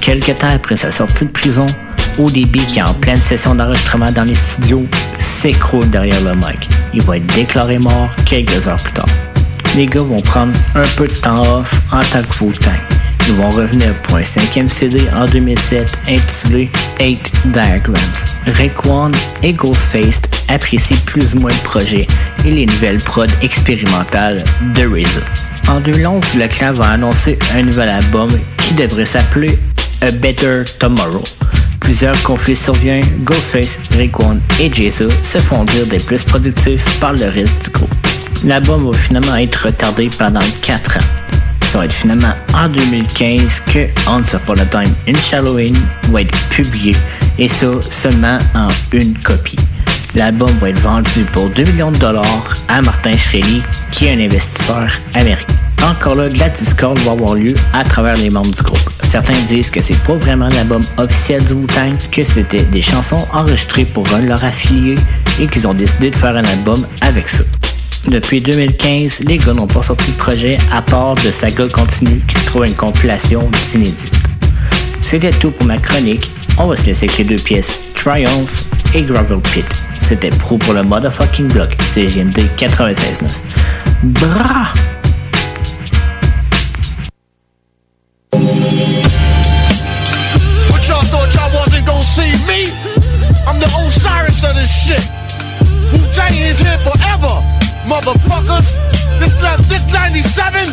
Quelques 0.01 0.37
temps 0.39 0.49
après 0.53 0.75
sa 0.75 0.91
sortie 0.91 1.25
de 1.25 1.31
prison, 1.31 1.65
ODB, 2.19 2.57
qui 2.67 2.79
est 2.79 2.83
en 2.83 2.93
pleine 2.93 3.21
session 3.21 3.55
d'enregistrement 3.55 4.11
dans 4.11 4.25
les 4.25 4.35
studios, 4.35 4.85
s'écroule 5.17 5.89
derrière 5.89 6.21
le 6.21 6.35
mic. 6.35 6.69
Il 6.93 7.03
va 7.03 7.17
être 7.17 7.33
déclaré 7.33 7.77
mort 7.77 8.09
quelques 8.25 8.67
heures 8.67 8.81
plus 8.81 8.93
tard. 8.93 9.32
Les 9.75 9.87
gars 9.87 10.01
vont 10.01 10.21
prendre 10.21 10.53
un 10.75 10.87
peu 10.95 11.07
de 11.07 11.13
temps 11.13 11.41
off 11.57 11.73
en 11.91 12.03
tant 12.03 12.21
que 12.21 12.43
Wu-Tang. 12.43 12.77
Ils 13.27 13.33
vont 13.33 13.49
revenir 13.49 13.91
pour 14.03 14.17
un 14.17 14.23
cinquième 14.23 14.69
CD 14.69 15.07
en 15.15 15.25
2007 15.25 15.99
intitulé 16.07 16.69
8 16.99 17.31
Diagrams. 17.45 17.97
Raekwon 18.45 19.11
et 19.41 19.53
Ghostface 19.53 20.21
apprécient 20.47 20.97
plus 21.07 21.33
ou 21.33 21.39
moins 21.39 21.51
le 21.51 21.63
projet 21.63 22.05
et 22.45 22.51
les 22.51 22.67
nouvelles 22.67 23.01
prods 23.01 23.25
expérimentales 23.41 24.43
de 24.75 24.85
RZA. 24.85 25.21
En 25.67 25.79
2011, 25.79 26.35
le 26.35 26.47
clan 26.47 26.73
va 26.73 26.89
annoncer 26.89 27.39
un 27.55 27.63
nouvel 27.63 27.89
album 27.89 28.29
qui 28.57 28.75
devrait 28.75 29.05
s'appeler 29.05 29.57
A 30.01 30.11
Better 30.11 30.63
Tomorrow. 30.79 31.23
Plusieurs 31.79 32.21
conflits 32.21 32.55
surviennent, 32.55 33.23
Ghostface, 33.23 33.79
Raekwon 33.95 34.39
et 34.59 34.71
Jay-Z 34.71 35.07
se 35.23 35.39
font 35.39 35.63
dire 35.63 35.87
des 35.87 35.97
plus 35.97 36.23
productifs 36.23 36.85
par 36.99 37.13
le 37.13 37.29
reste 37.29 37.65
du 37.65 37.71
groupe. 37.71 38.12
L'album 38.45 38.91
va 38.91 38.97
finalement 38.97 39.35
être 39.37 39.67
retardé 39.67 40.09
pendant 40.17 40.41
4 40.61 40.97
ans. 40.97 41.05
Ça 41.67 41.79
va 41.79 41.85
être 41.85 41.93
finalement 41.93 42.33
en 42.53 42.67
2015 42.67 43.61
que 43.61 43.87
Once 44.07 44.33
Upon 44.33 44.57
a 44.57 44.65
Time 44.65 44.93
in 45.07 45.13
Halloween 45.31 45.75
va 46.11 46.21
être 46.21 46.37
publié 46.49 46.93
et 47.39 47.47
ça 47.47 47.67
seulement 47.89 48.37
en 48.53 48.67
une 48.91 49.17
copie. 49.19 49.57
L'album 50.13 50.51
va 50.59 50.69
être 50.69 50.79
vendu 50.79 51.21
pour 51.31 51.49
2 51.49 51.63
millions 51.63 51.91
de 51.91 51.97
dollars 51.97 52.53
à 52.67 52.81
Martin 52.81 53.15
Shkreli 53.15 53.63
qui 53.91 54.07
est 54.07 54.13
un 54.13 54.19
investisseur 54.19 54.91
américain. 55.15 55.55
Encore 55.81 56.15
là, 56.15 56.29
de 56.29 56.37
la 56.37 56.49
discorde 56.49 56.99
va 56.99 57.11
avoir 57.11 57.35
lieu 57.35 57.55
à 57.73 57.83
travers 57.83 58.17
les 58.17 58.29
membres 58.29 58.51
du 58.51 58.61
groupe. 58.61 58.89
Certains 59.01 59.41
disent 59.41 59.69
que 59.69 59.81
c'est 59.81 60.01
pas 60.03 60.15
vraiment 60.15 60.49
l'album 60.49 60.83
officiel 60.97 61.43
du 61.45 61.53
Wu-Tang, 61.53 61.97
que 62.11 62.23
c'était 62.23 62.63
des 62.63 62.81
chansons 62.81 63.25
enregistrées 63.33 63.85
pour 63.85 64.07
un 64.13 64.19
de 64.19 64.27
leurs 64.27 64.43
affiliés 64.43 64.95
et 65.39 65.47
qu'ils 65.47 65.67
ont 65.67 65.73
décidé 65.73 66.11
de 66.11 66.15
faire 66.15 66.35
un 66.35 66.45
album 66.45 66.85
avec 67.01 67.29
ça. 67.29 67.43
Depuis 68.07 68.41
2015, 68.41 69.21
les 69.27 69.37
gars 69.37 69.53
n'ont 69.53 69.67
pas 69.67 69.81
sorti 69.81 70.11
de 70.11 70.17
projet 70.17 70.57
à 70.71 70.81
part 70.81 71.15
de 71.15 71.31
Saga 71.31 71.67
Continue 71.69 72.21
qui 72.27 72.37
se 72.37 72.45
trouve 72.47 72.65
une 72.65 72.75
compilation 72.75 73.49
d'inédites. 73.71 74.11
C'était 75.01 75.31
tout 75.31 75.51
pour 75.51 75.65
ma 75.65 75.77
chronique. 75.77 76.29
On 76.57 76.67
va 76.67 76.75
se 76.75 76.85
laisser 76.85 77.05
avec 77.05 77.17
les 77.19 77.23
deux 77.23 77.41
pièces 77.41 77.79
Triumph 77.95 78.65
et 78.93 79.01
Gravel 79.03 79.39
Pit. 79.39 79.65
C'était 79.97 80.31
pro 80.31 80.57
pour 80.57 80.73
le 80.73 80.83
motherfucking 80.83 81.47
block, 81.47 81.75
CGMD 81.85 82.49
96.9. 82.57 83.29
Bra! 84.03 84.67
What 90.69 90.87
y'all 90.87 91.03
thought 91.05 91.33
y'all 91.33 91.51
wasn't 91.53 91.85
gonna 91.85 92.03
see 92.03 92.35
me? 92.47 92.67
I'm 93.47 93.59
the 93.59 93.67
Osiris 93.79 94.43
of 94.43 94.55
this 94.55 94.69
shit. 94.69 95.09
Wu 95.93 95.99
Tang 96.13 96.33
is 96.33 96.59
here 96.59 96.77
forever, 96.79 96.92
motherfuckers. 97.93 98.73
This 99.21 99.33
this 99.69 99.85
97. 99.93 100.65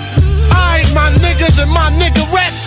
I 0.56 0.80
my 0.96 1.12
niggas 1.20 1.60
and 1.60 1.70
my 1.70 1.92
niggerettes. 2.00 2.64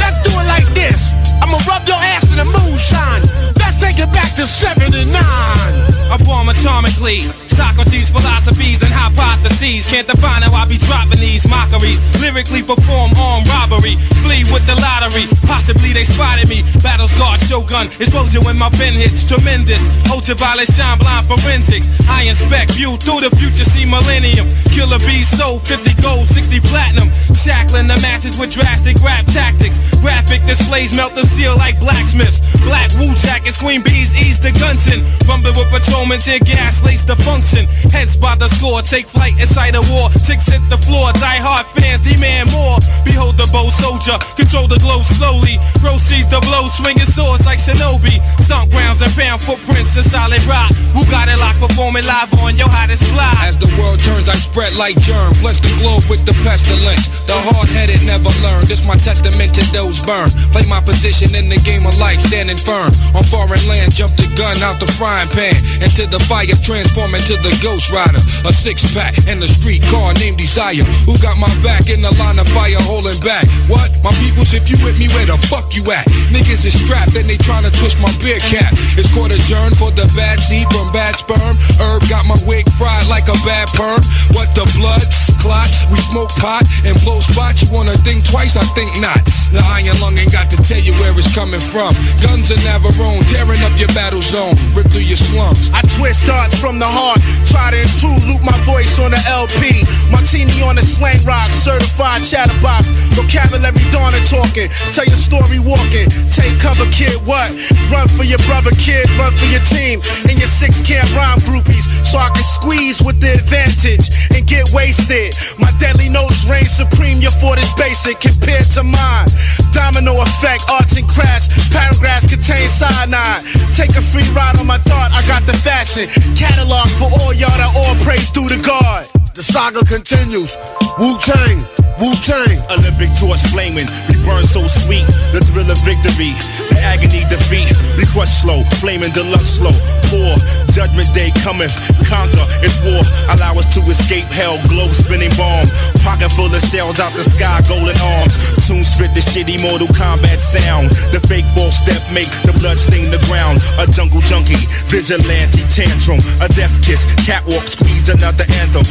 Let's 0.00 0.16
do 0.24 0.32
it 0.40 0.46
like 0.48 0.68
this. 0.72 1.12
I'ma 1.42 1.60
rub 1.68 1.84
your 1.86 2.00
ass 2.00 2.24
in 2.32 2.38
the 2.40 2.48
moonshine. 2.48 3.22
Let's 3.60 3.78
take 3.80 3.98
it 3.98 4.10
back 4.12 4.32
to 4.40 4.46
79. 4.46 5.04
I 5.12 6.16
bomb 6.24 6.48
atomically, 6.48 7.28
Socrates' 7.46 8.10
philosophies 8.50 8.82
and 8.82 8.92
hypotheses. 8.92 9.86
Can't 9.86 10.06
define 10.06 10.42
how 10.42 10.52
I 10.52 10.66
be 10.66 10.78
dropping 10.78 11.20
these 11.20 11.46
mockeries. 11.48 12.02
Lyrically 12.20 12.62
perform 12.62 13.12
armed 13.16 13.46
robbery. 13.48 13.96
Flee 14.22 14.44
with 14.52 14.66
the 14.66 14.74
lottery. 14.80 15.26
Possibly 15.46 15.92
they 15.92 16.04
spotted 16.04 16.48
me. 16.48 16.62
Battle 16.82 17.08
scarred 17.08 17.40
shogun. 17.40 17.86
Explosion 18.00 18.44
when 18.44 18.56
my 18.58 18.70
pen 18.70 18.94
hits. 18.94 19.26
Tremendous. 19.26 19.86
Ultraviolet 20.10 20.68
shine 20.68 20.98
blind 20.98 21.26
forensics. 21.28 21.86
I 22.08 22.24
inspect 22.24 22.72
view 22.72 22.96
through 22.98 23.22
the 23.28 23.30
future. 23.36 23.64
See 23.64 23.84
millennium. 23.84 24.48
Killer 24.74 24.98
bees 25.00 25.28
sold 25.28 25.62
50 25.62 26.02
gold, 26.02 26.26
60 26.26 26.60
platinum. 26.66 27.08
Shackling 27.34 27.86
the 27.86 27.98
matches 28.02 28.38
with 28.38 28.52
drastic 28.52 28.98
rap 29.02 29.26
tactics. 29.26 29.78
Graphic 30.00 30.44
displays 30.44 30.92
melt 30.92 31.14
the 31.14 31.26
steel 31.26 31.56
like 31.56 31.78
blacksmiths. 31.80 32.40
Black 32.64 32.90
Wu 32.98 33.14
jackets, 33.14 33.56
queen 33.56 33.82
bees 33.82 34.14
ease 34.16 34.40
the 34.40 34.52
gunson. 34.58 35.04
Rumbling 35.28 35.56
with 35.56 35.68
patrolmen, 35.68 36.20
tear 36.20 36.40
gas, 36.40 36.84
lace 36.84 37.04
the 37.04 37.16
function. 37.16 37.66
Heads 37.92 38.16
by 38.16 38.34
the 38.40 38.48
score, 38.48 38.80
take 38.80 39.04
flight 39.04 39.36
inside 39.36 39.76
a 39.76 39.84
war. 39.92 40.08
Ticks 40.24 40.48
hit 40.48 40.64
the 40.72 40.80
floor, 40.80 41.12
die 41.20 41.36
hard 41.44 41.68
fans 41.76 42.00
demand 42.00 42.48
more. 42.48 42.80
Behold 43.04 43.36
the 43.36 43.44
bow 43.52 43.68
soldier, 43.68 44.16
control 44.34 44.64
the 44.64 44.80
globe 44.80 45.04
slowly. 45.04 45.60
Proceeds 45.84 46.26
the 46.32 46.40
blow, 46.48 46.64
swinging 46.72 47.04
swords 47.04 47.44
like 47.44 47.60
shinobi. 47.60 48.16
Stomp 48.40 48.72
grounds 48.72 49.04
and 49.04 49.12
found 49.12 49.44
footprints 49.44 49.94
in 50.00 50.02
solid 50.02 50.40
rock. 50.48 50.72
Who 50.96 51.04
got 51.12 51.28
it 51.28 51.36
locked, 51.36 51.60
performing 51.60 52.08
live 52.08 52.32
on 52.40 52.56
your 52.56 52.72
hottest 52.72 53.04
fly? 53.12 53.28
As 53.44 53.60
the 53.60 53.68
world 53.76 54.00
turns, 54.00 54.26
I 54.26 54.40
spread 54.40 54.72
like 54.80 54.96
germ. 55.04 55.36
Bless 55.44 55.60
the 55.60 55.70
globe 55.76 56.08
with 56.08 56.24
the 56.24 56.32
pestilence. 56.40 57.12
The 57.28 57.36
hard-headed 57.36 58.00
never 58.08 58.32
learn. 58.40 58.64
This 58.64 58.80
my 58.88 58.96
testament 58.96 59.52
to 59.60 59.62
those 59.76 60.00
burned. 60.00 60.32
Play 60.56 60.64
my 60.64 60.80
position 60.80 61.36
in 61.36 61.52
the 61.52 61.60
game 61.60 61.84
of 61.84 61.92
life, 62.00 62.24
standing 62.24 62.56
firm. 62.56 62.88
On 63.12 63.22
foreign 63.28 63.60
land, 63.68 63.92
jump 63.92 64.16
the 64.16 64.24
gun 64.32 64.64
out 64.64 64.80
the 64.80 64.88
frying 64.96 65.28
pan. 65.36 65.60
Into 65.84 66.08
the 66.08 66.18
fire, 66.24 66.48
transform 66.64 67.12
into 67.12 67.36
the 67.44 67.52
ghost 67.60 67.92
rider. 67.92 68.24
A 68.46 68.52
six-pack 68.52 69.28
and 69.28 69.42
a 69.42 69.48
street 69.48 69.82
car 69.92 70.14
named 70.14 70.38
Desire. 70.38 70.84
Who 71.06 71.18
got 71.18 71.36
my 71.36 71.50
back 71.62 71.88
in 71.88 72.00
the 72.02 72.12
line 72.16 72.38
of 72.38 72.48
fire 72.50 72.80
holding 72.80 73.20
back? 73.20 73.46
What? 73.68 73.92
My 74.02 74.12
peoples, 74.18 74.52
if 74.52 74.68
you 74.68 74.76
with 74.82 74.98
me, 74.98 75.08
where 75.12 75.26
the 75.26 75.38
fuck 75.46 75.76
you 75.76 75.84
at? 75.92 76.08
Niggas 76.32 76.64
is 76.64 76.74
strapped 76.74 77.14
and 77.14 77.28
they 77.28 77.36
tryna 77.36 77.70
twist 77.76 78.00
my 78.00 78.10
beer 78.18 78.40
cap. 78.40 78.72
It's 78.98 79.12
court 79.12 79.30
adjourned 79.30 79.76
for 79.76 79.92
the 79.92 80.08
bad 80.16 80.42
seed 80.42 80.66
from 80.72 80.90
bad 80.90 81.14
sperm. 81.14 81.54
Herb 81.78 82.02
got 82.08 82.26
my 82.26 82.40
wig 82.48 82.66
fried 82.74 83.06
like 83.06 83.30
a 83.30 83.38
bad 83.46 83.68
perm. 83.76 84.00
What 84.34 84.50
the 84.56 84.66
blood? 84.74 85.04
Clots, 85.40 85.86
we 85.92 86.00
smoke 86.00 86.32
pot 86.36 86.64
and 86.84 86.96
blow 87.04 87.20
spots. 87.20 87.62
You 87.62 87.70
wanna 87.70 87.96
think 88.02 88.24
twice? 88.26 88.56
I 88.56 88.64
think 88.74 88.90
not. 89.00 89.20
The 89.54 89.62
iron 89.62 90.00
lung 90.00 90.16
ain't 90.16 90.32
got 90.32 90.50
to 90.50 90.58
tell 90.64 90.80
you 90.80 90.92
where 90.98 91.14
it's 91.14 91.30
coming 91.34 91.62
from. 91.70 91.94
Guns 92.24 92.50
and 92.50 92.60
Navarone, 92.66 93.22
tearing 93.30 93.62
up 93.62 93.72
your 93.78 93.88
battle 93.94 94.22
zone, 94.24 94.56
rip 94.74 94.90
through 94.90 95.06
your 95.06 95.20
slums. 95.20 95.70
I 95.70 95.84
twist 95.96 96.26
darts 96.26 96.56
from 96.58 96.78
the 96.78 96.88
heart, 96.88 97.20
try 97.46 97.70
to 97.70 97.78
intrude, 97.78 98.09
loop 98.26 98.42
my 98.42 98.56
voice 98.64 98.98
on 98.98 99.10
the 99.10 99.22
LP. 99.28 99.84
Martini 100.10 100.62
on 100.62 100.76
the 100.76 100.82
slang 100.82 101.22
rock, 101.24 101.50
certified 101.50 102.24
chatterbox. 102.24 102.90
Vocabulary 103.14 103.80
and 104.20 104.26
talking, 104.26 104.68
tell 104.92 105.04
your 105.04 105.16
story 105.18 105.58
walking. 105.58 106.08
Take 106.30 106.58
cover, 106.60 106.86
kid, 106.90 107.14
what? 107.26 107.50
Run 107.90 108.08
for 108.08 108.24
your 108.24 108.38
brother, 108.46 108.70
kid, 108.76 109.08
run 109.18 109.32
for 109.36 109.46
your 109.46 109.64
team. 109.66 110.00
And 110.28 110.36
your 110.38 110.48
six 110.48 110.80
camp 110.80 111.08
rhyme 111.16 111.40
groupies, 111.40 111.88
so 112.06 112.18
I 112.18 112.30
can 112.30 112.44
squeeze 112.44 113.02
with 113.02 113.20
the 113.20 113.34
advantage 113.34 114.10
and 114.30 114.46
get 114.46 114.70
wasted. 114.72 115.34
My 115.58 115.72
deadly 115.78 116.08
notes 116.08 116.44
reign 116.48 116.66
supreme, 116.66 117.20
your 117.20 117.32
fort 117.32 117.58
is 117.58 117.72
basic 117.74 118.20
compared 118.20 118.66
to 118.76 118.82
mine. 118.82 119.28
Domino 119.72 120.20
effect, 120.20 120.64
arts 120.70 120.96
and 120.96 121.08
crafts, 121.08 121.48
paragraphs 121.70 122.26
contain 122.26 122.68
cyanide. 122.68 123.44
Take 123.74 123.96
a 123.96 124.02
free 124.02 124.26
ride 124.34 124.58
on 124.58 124.66
my 124.66 124.78
thought, 124.78 125.12
I 125.12 125.26
got 125.26 125.46
the 125.46 125.54
fashion. 125.54 126.08
Catalog 126.36 126.88
for 126.98 127.08
all 127.20 127.32
y'all 127.32 127.56
that 127.56 127.72
all 127.74 127.94
praise 128.02 128.30
due 128.30 128.48
to 128.48 128.58
God. 128.62 129.19
The 129.40 129.56
saga 129.56 129.80
continues. 129.88 130.52
Wu 131.00 131.16
Tang, 131.16 131.64
Wu 131.96 132.12
Tang. 132.20 132.60
Olympic 132.76 133.08
torch 133.16 133.40
flaming, 133.48 133.88
we 134.04 134.20
burn 134.20 134.44
so 134.44 134.68
sweet. 134.68 135.08
The 135.32 135.40
thrill 135.40 135.64
of 135.64 135.80
victory, 135.80 136.36
the 136.68 136.76
agony 136.76 137.24
defeat. 137.24 137.72
We 137.96 138.04
crush 138.04 138.28
slow, 138.44 138.68
flaming 138.84 139.16
deluxe 139.16 139.56
slow. 139.56 139.72
Poor 140.12 140.36
judgment 140.76 141.08
day 141.16 141.32
cometh, 141.40 141.72
conquer. 142.04 142.44
It's 142.60 142.84
war. 142.84 143.00
Allow 143.32 143.56
us 143.56 143.72
to 143.72 143.80
escape 143.88 144.28
hell. 144.28 144.60
Globe 144.68 144.92
spinning 144.92 145.32
bomb, 145.40 145.72
pocket 146.04 146.28
full 146.36 146.52
of 146.52 146.60
shells 146.68 147.00
out 147.00 147.16
the 147.16 147.24
sky, 147.24 147.64
golden 147.64 147.96
arms. 148.04 148.36
Soon 148.60 148.84
spit 148.84 149.16
the 149.16 149.24
shitty 149.24 149.56
Mortal 149.56 149.88
Kombat 149.96 150.36
sound. 150.36 150.92
The 151.16 151.20
fake 151.24 151.48
false 151.56 151.80
step 151.80 152.04
make 152.12 152.28
the 152.44 152.52
blood 152.60 152.76
stain 152.76 153.08
the 153.08 153.24
ground. 153.24 153.64
A 153.80 153.88
jungle 153.88 154.20
junkie, 154.28 154.68
vigilante 154.92 155.64
tantrum, 155.72 156.20
a 156.44 156.48
death 156.52 156.76
kiss, 156.84 157.08
catwalk 157.24 157.64
squeeze 157.64 158.12
another 158.12 158.44
anthem. 158.60 158.84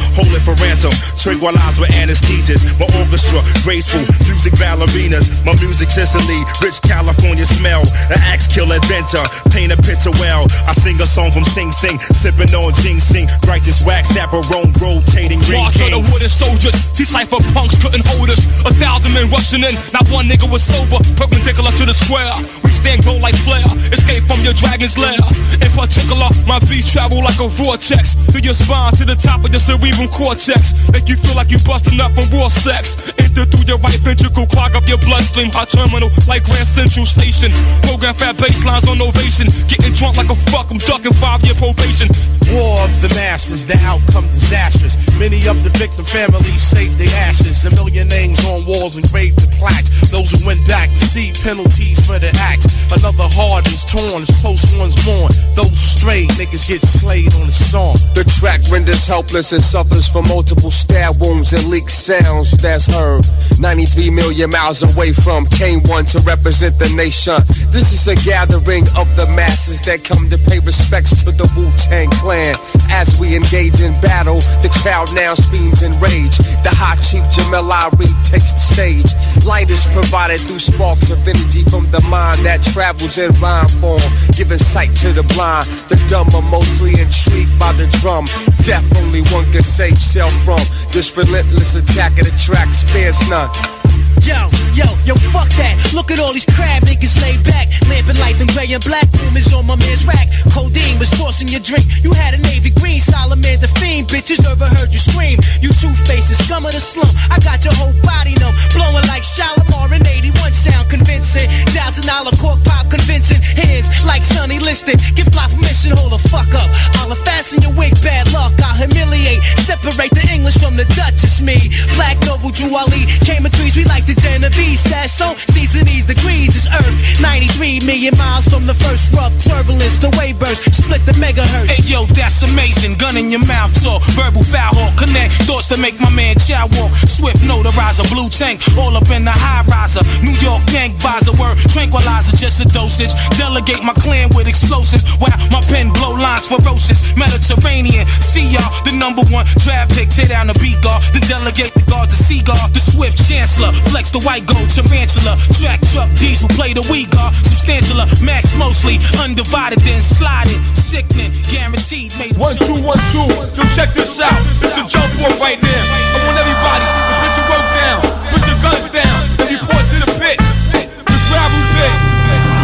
For 0.44 0.54
ransom. 0.62 0.92
Tranquilize 1.16 1.78
with 1.78 1.90
anesthesias. 1.92 2.64
My 2.78 2.88
orchestra, 3.00 3.40
graceful 3.62 4.02
music 4.26 4.54
ballerinas. 4.56 5.28
My 5.44 5.54
music 5.60 5.90
Sicily, 5.90 6.40
rich 6.62 6.80
California 6.82 7.44
smell. 7.44 7.82
An 8.08 8.20
axe 8.24 8.46
kill 8.46 8.72
adventure, 8.72 9.22
paint 9.50 9.72
a 9.72 9.78
picture 9.80 10.14
well. 10.22 10.46
I 10.66 10.72
sing 10.72 11.00
a 11.00 11.06
song 11.06 11.30
from 11.30 11.44
Sing 11.44 11.72
Sing, 11.72 11.98
sipping 12.16 12.52
on 12.54 12.72
ginseng. 12.80 13.28
Righteous 13.46 13.82
wax, 13.82 14.14
chaperone, 14.14 14.72
rotating 14.80 15.40
ring 15.50 15.60
March 15.60 15.76
of 15.80 15.90
the 15.90 16.00
wooden 16.10 16.30
soldiers. 16.30 16.74
See 16.96 17.04
cypher 17.04 17.42
punks 17.52 17.76
couldn't 17.78 18.06
hold 18.06 18.30
us. 18.30 18.40
A 18.64 18.72
thousand 18.80 19.12
men 19.12 19.28
rushing 19.30 19.64
in. 19.64 19.74
Not 19.92 20.08
one 20.08 20.26
nigga 20.26 20.48
was 20.50 20.62
sober. 20.62 20.98
Perpendicular 21.16 21.72
to 21.76 21.84
the 21.84 21.94
square. 21.94 22.32
We 22.64 22.70
stand 22.70 23.04
gold 23.04 23.20
like 23.20 23.36
flare. 23.36 23.66
Escape 23.92 24.24
from 24.24 24.40
your 24.40 24.54
dragon's 24.54 24.96
lair. 24.96 25.20
In 25.60 25.70
particular, 25.76 26.28
my 26.46 26.58
beats 26.64 26.92
travel 26.92 27.22
like 27.22 27.40
a 27.40 27.48
vortex. 27.48 28.14
Through 28.30 28.46
your 28.46 28.54
spine 28.54 28.94
to 28.96 29.04
the 29.04 29.16
top 29.16 29.44
of 29.44 29.50
your 29.50 29.60
cerebral 29.60 30.08
cortex. 30.08 30.29
Make 30.30 31.08
you 31.08 31.16
feel 31.16 31.34
like 31.34 31.50
you 31.50 31.58
busting 31.66 31.98
up 31.98 32.14
from 32.14 32.30
raw 32.30 32.46
sex. 32.46 33.10
Enter 33.18 33.44
through 33.50 33.66
your 33.66 33.78
right 33.78 33.98
ventricle, 33.98 34.46
clog 34.46 34.76
up 34.76 34.86
your 34.86 34.98
bloodstream. 34.98 35.50
Hot 35.50 35.68
terminal 35.68 36.08
like 36.28 36.46
Grand 36.46 36.70
Central 36.70 37.04
Station. 37.04 37.50
Program 37.82 38.14
fat 38.14 38.38
baselines 38.38 38.86
on 38.86 39.02
ovation. 39.02 39.50
Getting 39.66 39.90
drunk 39.92 40.18
like 40.18 40.30
a 40.30 40.38
fuck. 40.54 40.70
I'm 40.70 40.78
ducking 40.78 41.18
five 41.18 41.42
year 41.42 41.58
probation. 41.58 42.06
War 42.46 42.78
of 42.86 42.94
the 43.02 43.10
masses, 43.18 43.66
the 43.66 43.74
outcome 43.82 44.26
disastrous. 44.30 44.94
Many 45.18 45.50
of 45.50 45.66
the 45.66 45.70
victim 45.74 46.06
families 46.06 46.62
saved 46.62 46.94
their 46.98 47.10
ashes. 47.26 47.66
A 47.66 47.74
million 47.74 48.06
names 48.06 48.38
on 48.46 48.62
walls 48.66 48.98
engraved 48.98 49.42
with 49.42 49.50
plaques. 49.58 49.90
Those 50.14 50.30
who 50.30 50.46
went 50.46 50.62
back 50.66 50.90
received 50.98 51.42
penalties 51.42 51.98
for 52.06 52.18
their 52.18 52.34
acts. 52.38 52.70
Another 52.90 53.26
heart 53.26 53.66
is 53.66 53.82
torn 53.82 54.22
as 54.22 54.30
close 54.38 54.62
ones 54.78 54.94
mourn. 55.06 55.30
Those 55.54 55.74
strayed 55.74 56.30
niggas 56.38 56.66
get 56.66 56.82
slayed 56.82 57.34
on 57.34 57.46
the 57.46 57.54
song. 57.54 57.98
The 58.14 58.22
track 58.38 58.62
renders 58.70 59.06
helpless 59.06 59.52
and 59.52 59.62
suffers 59.62 60.09
from 60.10 60.26
multiple 60.28 60.70
stab 60.70 61.20
wounds 61.20 61.52
and 61.52 61.64
leaked 61.68 61.90
sounds 61.90 62.50
that's 62.58 62.86
heard. 62.86 63.24
93 63.58 64.10
million 64.10 64.50
miles 64.50 64.82
away 64.82 65.12
from 65.12 65.46
K1 65.46 66.10
to 66.12 66.18
represent 66.22 66.78
the 66.78 66.88
nation. 66.96 67.38
This 67.70 67.92
is 67.92 68.08
a 68.08 68.16
gathering 68.26 68.88
of 68.98 69.06
the 69.16 69.26
masses 69.36 69.80
that 69.82 70.02
come 70.02 70.28
to 70.30 70.38
pay 70.38 70.58
respects 70.58 71.22
to 71.22 71.30
the 71.30 71.46
Wu 71.54 71.70
Tang 71.76 72.10
Clan. 72.10 72.56
As 72.90 73.16
we 73.18 73.36
engage 73.36 73.80
in 73.80 73.92
battle, 74.00 74.40
the 74.64 74.70
crowd 74.82 75.14
now 75.14 75.34
screams 75.34 75.82
in 75.82 75.92
rage. 76.00 76.36
The 76.66 76.74
hot 76.74 76.98
chief 76.98 77.22
Jamel 77.30 77.70
Ari 77.70 78.10
takes 78.26 78.52
the 78.52 78.62
stage. 78.74 79.10
Light 79.44 79.70
is 79.70 79.86
provided 79.92 80.40
through 80.40 80.58
sparks 80.58 81.10
of 81.10 81.22
energy 81.28 81.62
from 81.70 81.86
the 81.92 82.00
mind 82.08 82.44
that 82.46 82.62
travels 82.74 83.18
in 83.18 83.30
rhyme 83.38 83.68
form, 83.78 84.02
giving 84.34 84.58
sight 84.58 84.90
to 85.04 85.12
the 85.12 85.22
blind. 85.34 85.68
The 85.86 86.00
dumb 86.08 86.34
are 86.34 86.50
mostly 86.50 86.98
intrigued 86.98 87.54
by 87.58 87.72
the 87.72 87.86
drum. 88.00 88.26
Death 88.64 88.84
only 88.96 89.22
one 89.30 89.44
can 89.52 89.62
save 89.62 89.99
from. 90.44 90.58
This 90.92 91.16
relentless 91.16 91.74
attack 91.74 92.12
of 92.18 92.24
the 92.24 92.36
track 92.36 92.74
spares 92.74 93.20
none. 93.28 93.79
Yo, 94.20 94.36
yo, 94.76 94.86
yo, 95.06 95.14
fuck 95.32 95.48
that. 95.56 95.74
Look 95.94 96.10
at 96.10 96.20
all 96.20 96.32
these 96.32 96.44
crab 96.44 96.82
niggas 96.84 97.16
laid 97.22 97.42
back. 97.44 97.70
Lamping 97.88 98.18
light 98.20 98.38
in 98.40 98.46
gray 98.52 98.68
and 98.74 98.84
black. 98.84 99.08
Room 99.22 99.36
is 99.36 99.52
on 99.52 99.66
my 99.66 99.76
man's 99.76 100.04
rack. 100.04 100.28
Codeine 100.52 100.98
was 100.98 101.10
forcing 101.16 101.48
your 101.48 101.64
drink. 101.64 101.86
You 102.04 102.12
had 102.12 102.34
a 102.34 102.40
navy 102.42 102.70
green, 102.70 103.00
Solomon 103.00 103.58
the 103.58 103.68
fiend. 103.80 104.08
Bitches 104.08 104.42
never 104.42 104.66
heard 104.66 104.92
you 104.92 105.00
scream. 105.00 105.38
You 105.64 105.70
two 105.80 105.92
faces, 106.04 106.36
scum 106.44 106.66
of 106.66 106.72
the 106.72 106.80
slum. 106.80 107.10
I 107.32 107.40
got 107.40 107.64
your 107.64 107.74
whole 107.74 107.96
body 108.04 108.36
numb. 108.36 108.54
Blowing 108.76 109.06
like 109.08 109.24
Shalimar 109.24 109.88
in 109.96 110.04
81 110.04 110.52
sound 110.52 110.90
convincing. 110.90 111.48
Thousand 111.72 112.04
dollar 112.04 112.36
cork 112.36 112.60
pop 112.64 112.92
convincing. 112.92 113.40
Hands 113.40 113.88
like 114.04 114.22
Sonny 114.22 114.60
Liston. 114.60 115.00
Give 115.16 115.26
fly 115.32 115.48
permission, 115.48 115.96
hold 115.96 116.12
the 116.12 116.20
fuck 116.28 116.52
up. 116.52 116.68
I'll 117.00 117.14
fasten 117.24 117.62
your 117.62 117.72
wig, 117.72 117.96
bad 118.04 118.30
luck. 118.32 118.52
I'll 118.60 118.76
humiliate. 118.76 119.42
Separate 119.64 120.12
the 120.12 120.28
English 120.28 120.58
from 120.60 120.76
the 120.76 120.84
Dutch. 120.92 121.24
It's 121.24 121.40
me. 121.40 121.56
Black 121.96 122.20
noble 122.28 122.50
Buju 122.50 122.72
Ali 122.72 123.06
came 123.24 123.46
in 123.46 123.52
trees, 123.52 123.76
we 123.76 123.84
like 123.84 123.99
the 124.06 124.14
Genovese. 124.14 124.80
Says 124.80 125.12
so, 125.12 125.34
season 125.52 125.86
these 125.86 126.06
degrees, 126.06 126.52
this 126.54 126.66
earth. 126.66 127.20
93 127.20 127.80
million 127.86 128.16
miles 128.16 128.46
from 128.46 128.66
the 128.66 128.74
first 128.74 129.12
rough 129.12 129.32
turbulence. 129.42 129.98
The 129.98 130.10
wave 130.18 130.38
burst, 130.38 130.62
split 130.74 131.04
the 131.06 131.12
megahertz. 131.12 131.70
Hey 131.70 131.82
yo, 131.84 132.06
that's 132.06 132.42
amazing. 132.42 132.94
Gun 132.96 133.16
in 133.16 133.30
your 133.30 133.44
mouth 133.44 133.72
talk, 133.82 134.02
verbal 134.16 134.44
foul 134.44 134.72
hawk. 134.74 134.96
Connect 134.96 135.32
thoughts 135.48 135.68
to 135.68 135.76
make 135.76 136.00
my 136.00 136.10
man 136.10 136.36
chow 136.36 136.68
walk. 136.78 136.92
Swift 137.08 137.40
notarizer, 137.44 138.06
blue 138.12 138.28
tank, 138.28 138.60
all 138.76 138.96
up 138.96 139.08
in 139.10 139.24
the 139.24 139.34
high 139.34 139.64
riser. 139.68 140.04
New 140.22 140.36
York 140.40 140.64
gang 140.66 140.92
visor, 141.00 141.32
word 141.36 141.56
tranquilizer, 141.72 142.36
just 142.36 142.60
a 142.60 142.66
dosage. 142.68 143.12
Delegate 143.36 143.82
my 143.82 143.94
clan 143.94 144.28
with 144.34 144.46
explosives. 144.46 145.04
While 145.18 145.36
my 145.50 145.60
pen 145.68 145.92
blow 145.92 146.14
lines 146.14 146.46
ferocious. 146.46 147.00
Mediterranean, 147.16 148.06
see 148.06 148.46
y'all, 148.52 148.70
the 148.84 148.92
number 148.92 149.22
one 149.28 149.46
draft 149.58 149.92
pick. 149.94 150.08
Tear 150.10 150.28
down 150.28 150.46
the 150.46 150.54
beat 150.58 150.80
guard, 150.82 151.02
the 151.12 151.20
delegate 151.28 151.72
the 151.74 151.82
guard, 151.90 152.10
the 152.10 152.16
seagull, 152.16 152.56
the 152.72 152.80
swift 152.80 153.18
chancellor. 153.28 153.72
Flex 153.90 154.10
the 154.14 154.22
white 154.22 154.46
gold 154.46 154.70
tarantula. 154.70 155.34
Track 155.58 155.82
truck 155.90 156.06
diesel, 156.14 156.46
play 156.54 156.70
the 156.72 156.86
we 156.86 157.10
guard. 157.10 157.34
Substantial, 157.34 157.98
max 158.22 158.54
mostly. 158.54 159.02
Undivided, 159.18 159.82
then 159.82 160.00
sliding. 160.00 160.62
Sickening, 160.78 161.34
guaranteed. 161.50 162.14
Made 162.14 162.38
One, 162.38 162.54
two, 162.54 162.78
one, 162.78 163.02
two. 163.10 163.26
Yo, 163.58 163.62
check 163.74 163.90
this 163.98 164.22
out. 164.22 164.30
It's 164.62 164.70
the 164.70 164.86
jump 164.86 165.10
off 165.26 165.34
right 165.42 165.58
now. 165.58 165.82
I 166.14 166.18
want 166.22 166.38
everybody 166.38 166.86
to 166.86 167.14
put 167.18 167.32
your 167.34 167.46
work 167.50 167.66
down, 167.82 167.98
put 168.30 168.42
your 168.46 168.58
guns 168.62 168.86
down, 168.94 169.18
and 169.42 169.58
report 169.58 169.84
to 169.90 169.96
the 170.06 170.10
pit. 170.22 170.38
The 170.38 171.18
gravel 171.26 171.62
pit. 171.74 171.94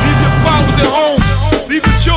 Leave 0.07 0.21
your 0.23 0.35
problems 0.47 0.79
at 0.79 0.89
home. 0.95 1.21
Leave 1.67 1.83
your 1.83 1.99
children 1.99 2.16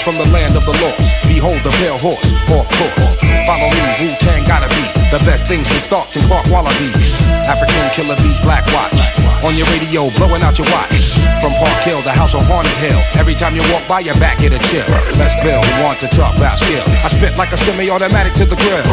Holocaust 0.00 0.04
from 0.04 0.16
the 0.18 0.32
land 0.32 0.56
of 0.56 0.64
the 0.64 0.72
lost. 0.82 1.28
Behold 1.28 1.60
the 1.64 1.70
pale 1.80 1.98
horse, 1.98 2.32
off 2.50 2.68
course. 2.68 3.20
Follow 3.46 3.70
me, 3.70 3.84
Wu 4.00 4.08
Tang 4.20 4.44
gotta 4.44 4.68
be 4.68 4.84
the 5.10 5.18
best 5.24 5.46
things 5.46 5.68
since 5.68 5.84
Starks 5.84 6.16
and 6.16 6.24
Clark 6.26 6.46
Wallabies. 6.46 7.20
African 7.46 7.90
killer 7.92 8.16
bees, 8.22 8.40
Black 8.40 8.64
Watch. 8.72 9.12
On 9.42 9.56
your 9.56 9.66
radio, 9.72 10.10
blowing 10.16 10.42
out 10.42 10.58
your 10.58 10.68
watch. 10.70 11.16
From 11.40 11.52
Park 11.56 11.80
Hill, 11.82 12.02
the 12.02 12.12
house 12.12 12.34
on 12.34 12.44
Haunted 12.44 12.76
Hill. 12.76 13.00
Every 13.16 13.34
time 13.34 13.56
you 13.56 13.62
walk 13.72 13.86
by, 13.88 14.00
your 14.00 14.14
back 14.20 14.38
get 14.38 14.52
a 14.52 14.60
chill. 14.68 14.84
Let's 15.16 15.34
build, 15.40 15.64
who 15.64 15.82
want 15.82 15.98
to 16.00 16.08
talk 16.08 16.36
about 16.36 16.58
skill. 16.58 16.84
I 17.02 17.08
spit 17.08 17.36
like 17.38 17.52
a 17.52 17.56
semi-automatic 17.56 18.34
to 18.34 18.44
the 18.44 18.56
grill. 18.56 18.84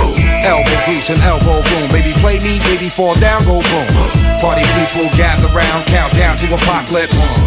Elbow 0.44 0.78
grease 0.86 1.10
and 1.10 1.20
elbow 1.22 1.62
boom. 1.62 1.92
Baby, 1.92 2.14
play 2.24 2.40
me, 2.40 2.60
baby, 2.64 2.90
fall 2.90 3.16
down, 3.20 3.44
go 3.44 3.60
boom. 3.60 3.88
Party 4.40 4.64
people 4.80 5.12
gather 5.18 5.52
round, 5.52 5.86
count 5.88 6.14
down 6.16 6.38
to 6.38 6.48
apocalypse. 6.54 7.38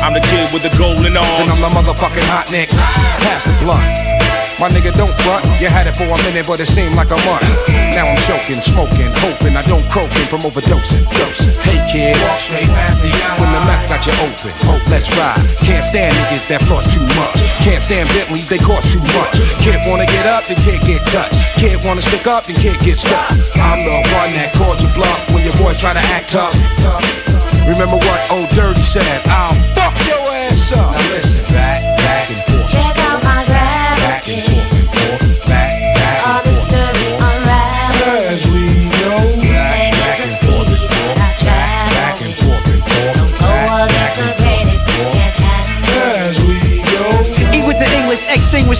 I'm 0.00 0.14
the 0.14 0.20
kid 0.20 0.48
with 0.52 0.62
the 0.64 0.72
golden 0.80 1.16
arms. 1.16 1.40
And 1.40 1.50
I'm 1.52 1.60
the 1.60 1.68
motherfucking 1.68 2.26
hot 2.32 2.50
nicks. 2.50 2.72
Pass 2.72 3.44
the 3.44 3.52
blunt. 3.60 3.84
My 4.60 4.68
nigga, 4.68 4.92
don't 4.92 5.12
front. 5.24 5.40
You 5.56 5.72
had 5.72 5.88
it 5.88 5.96
for 5.96 6.04
a 6.04 6.18
minute, 6.28 6.44
but 6.44 6.60
it 6.60 6.68
seemed 6.68 6.92
like 6.92 7.08
a 7.08 7.20
month. 7.24 7.48
Now 7.96 8.12
I'm 8.12 8.20
choking, 8.28 8.60
smoking, 8.60 9.08
hoping 9.24 9.56
I 9.56 9.64
don't 9.64 9.88
croaking 9.88 10.28
from 10.28 10.44
overdosing. 10.44 11.08
Dosing. 11.08 11.56
Hey 11.64 11.80
kid, 11.88 12.12
when 13.40 13.50
the 13.56 13.60
mouth 13.64 13.88
got 13.88 14.04
you 14.04 14.12
open, 14.20 14.52
hope 14.68 14.84
let's 14.92 15.08
ride. 15.16 15.40
Can't 15.64 15.80
stand 15.88 16.12
niggas 16.12 16.44
that 16.52 16.60
floss 16.68 16.84
too 16.92 17.00
much. 17.16 17.40
Can't 17.64 17.80
stand 17.80 18.08
Bentleys, 18.12 18.52
they 18.52 18.60
cost 18.60 18.92
too 18.92 19.00
much. 19.16 19.32
Kid 19.64 19.80
wanna 19.88 20.04
get 20.04 20.28
up, 20.28 20.44
then 20.44 20.60
kid 20.60 20.84
get 20.84 21.00
touched. 21.08 21.40
Kid 21.56 21.80
wanna 21.80 22.04
stick 22.04 22.26
up, 22.28 22.44
then 22.44 22.56
kid 22.60 22.76
get 22.84 23.00
stuck. 23.00 23.32
I'm 23.56 23.80
the 23.80 23.96
one 24.12 24.32
that 24.36 24.52
calls 24.60 24.76
you 24.84 24.92
bluff 24.92 25.20
when 25.32 25.40
your 25.40 25.56
boys 25.56 25.80
try 25.80 25.96
to 25.96 26.04
act 26.12 26.36
tough. 26.36 27.49
Remember 27.68 27.96
what 27.96 28.30
old 28.30 28.48
Dirty 28.50 28.82
said? 28.82 29.22
I'll 29.26 29.54
fuck 29.74 29.94
your 30.06 30.18
ass 30.34 30.72
up. 30.72 30.92
Now 30.92 30.98
listen, 31.10 31.44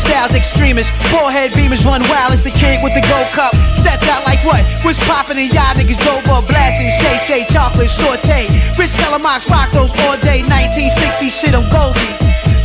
styles, 0.00 0.34
extremists. 0.34 0.92
Forehead 1.12 1.52
beamers 1.52 1.84
run 1.84 2.02
wild 2.08 2.32
as 2.32 2.42
the 2.42 2.50
kid 2.50 2.80
with 2.82 2.94
the 2.96 3.04
gold 3.06 3.28
cup. 3.36 3.52
Stepped 3.76 4.08
out 4.08 4.24
like 4.24 4.40
what? 4.44 4.64
Was 4.84 4.98
popping 5.04 5.38
and 5.38 5.52
y'all 5.52 5.76
niggas 5.76 6.00
dope 6.04 6.28
up 6.28 6.48
blasting. 6.48 6.88
Shay 6.88 7.16
Shay 7.20 7.42
chocolate 7.52 7.90
saute. 7.90 8.48
Rich 8.80 8.96
Calamox 8.96 9.48
rock 9.48 9.70
those 9.72 9.92
all 10.08 10.16
day. 10.18 10.40
1960 10.48 11.28
shit, 11.28 11.54
I'm 11.54 11.68
Goldie. 11.68 12.00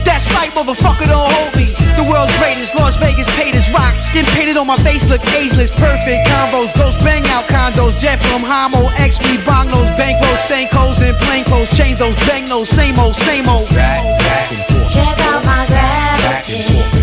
That's 0.06 0.26
right, 0.38 0.54
motherfucker, 0.54 1.08
don't 1.10 1.28
hold 1.28 1.56
me. 1.58 1.66
The 1.98 2.06
world's 2.08 2.32
greatest, 2.38 2.76
Las 2.76 2.96
Vegas 2.98 3.28
paid 3.36 3.56
as 3.56 3.68
rock. 3.72 3.98
Skin 3.98 4.26
painted 4.38 4.56
on 4.56 4.68
my 4.68 4.78
face, 4.78 5.04
look 5.10 5.26
ageless. 5.34 5.72
Perfect 5.72 6.28
combos, 6.28 6.72
ghost 6.78 7.00
bang 7.00 7.26
out 7.34 7.46
condos. 7.48 7.98
Jet 8.00 8.20
from 8.30 8.44
Homo, 8.44 8.90
X, 8.96 9.20
we 9.20 9.38
bong 9.44 9.68
those 9.68 9.90
bankrolls, 10.00 10.40
stank 10.46 10.72
holes, 10.72 11.02
and 11.02 11.18
plain 11.18 11.44
clothes. 11.44 11.70
Change 11.76 12.00
those 12.00 12.16
bang 12.28 12.46
those, 12.46 12.70
same 12.70 13.00
old, 13.00 13.16
same 13.16 13.50
old. 13.50 13.68
Check 13.68 15.20
out 15.20 15.44
my 15.44 15.66
gravel 15.68 16.95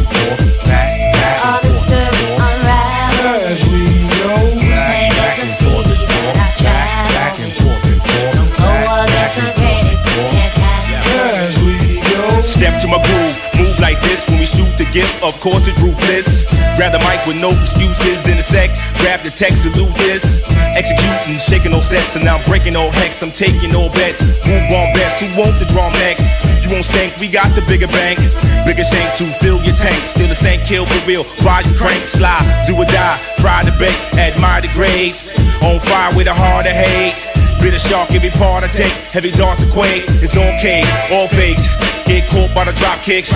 gift. 14.92 15.16
Of 15.24 15.40
course, 15.40 15.66
it's 15.66 15.78
ruthless. 15.80 16.44
Grab 16.76 16.92
the 16.92 17.00
mic 17.00 17.24
with 17.26 17.40
no 17.40 17.50
excuses 17.56 18.28
in 18.28 18.36
a 18.38 18.44
sec. 18.44 18.70
Grab 19.00 19.24
the 19.24 19.32
text, 19.32 19.64
salute 19.64 19.92
this. 19.96 20.38
Executing, 20.76 21.40
shaking 21.40 21.72
no 21.72 21.80
sets, 21.80 22.14
and 22.14 22.24
now 22.24 22.36
I'm 22.36 22.44
breaking 22.44 22.74
no 22.74 22.90
hex. 22.90 23.22
I'm 23.22 23.32
taking 23.32 23.72
no 23.72 23.88
bets. 23.88 24.22
Move 24.44 24.68
on 24.70 24.92
best, 24.94 25.20
who 25.20 25.28
want 25.34 25.58
the 25.58 25.66
drum 25.66 25.92
next? 26.04 26.28
You 26.62 26.70
won't 26.70 26.84
stink, 26.84 27.16
we 27.16 27.28
got 27.28 27.56
the 27.56 27.64
bigger 27.64 27.88
bank. 27.88 28.20
Bigger 28.64 28.84
shank 28.84 29.16
to 29.18 29.26
fill 29.40 29.58
your 29.64 29.74
tank. 29.74 30.06
Still 30.06 30.28
the 30.28 30.38
same 30.38 30.60
kill 30.62 30.86
for 30.86 31.00
real. 31.08 31.24
Ride 31.42 31.66
your 31.66 31.76
crank, 31.76 32.04
slide, 32.06 32.44
do 32.68 32.76
or 32.76 32.86
die. 32.86 33.18
Fry 33.40 33.64
the 33.64 33.72
bait, 33.80 33.96
admire 34.14 34.60
the 34.60 34.70
grades. 34.76 35.32
On 35.64 35.80
fire 35.80 36.14
with 36.14 36.28
a 36.28 36.34
heart 36.34 36.66
of 36.66 36.76
hate. 36.76 37.16
Bitter 37.60 37.78
shark, 37.78 38.10
every 38.12 38.30
part 38.30 38.64
I 38.64 38.68
take. 38.68 38.92
Heavy 39.12 39.30
darts 39.30 39.64
to 39.64 39.70
quake. 39.70 40.04
It's 40.20 40.36
okay, 40.36 40.82
all 41.12 41.28
fakes. 41.28 41.68
Get 42.06 42.28
caught 42.28 42.54
by 42.54 42.64
the 42.64 42.72
drop 42.72 43.02
kicks. 43.02 43.30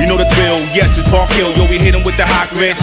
You 0.00 0.06
know 0.06 0.16
the 0.16 0.28
thrill, 0.34 0.60
yes, 0.74 0.98
it's 0.98 1.08
Park 1.08 1.30
Hill. 1.32 1.52
Yo, 1.56 1.68
we 1.68 1.78
hit 1.78 1.94
'em 1.94 2.02
with 2.04 2.16
the 2.16 2.26
hot 2.26 2.50
grits. 2.50 2.82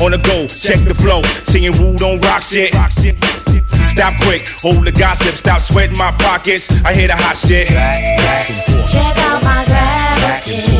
On 0.00 0.10
the 0.10 0.18
go, 0.18 0.46
check 0.46 0.82
the 0.84 0.94
flow. 0.94 1.22
Singing 1.44 1.76
woo, 1.78 1.98
don't 1.98 2.20
rock 2.24 2.40
shit. 2.40 2.74
Stop 3.88 4.14
quick, 4.22 4.48
hold 4.62 4.86
the 4.86 4.92
gossip, 4.92 5.36
stop 5.36 5.60
sweating 5.60 5.98
my 5.98 6.12
pockets. 6.12 6.68
I 6.84 6.94
hear 6.94 7.08
the 7.08 7.16
hot 7.16 7.36
shit. 7.36 7.68
Check 8.88 9.18
out 9.28 9.42
my 9.42 9.64
gravel 9.66 10.79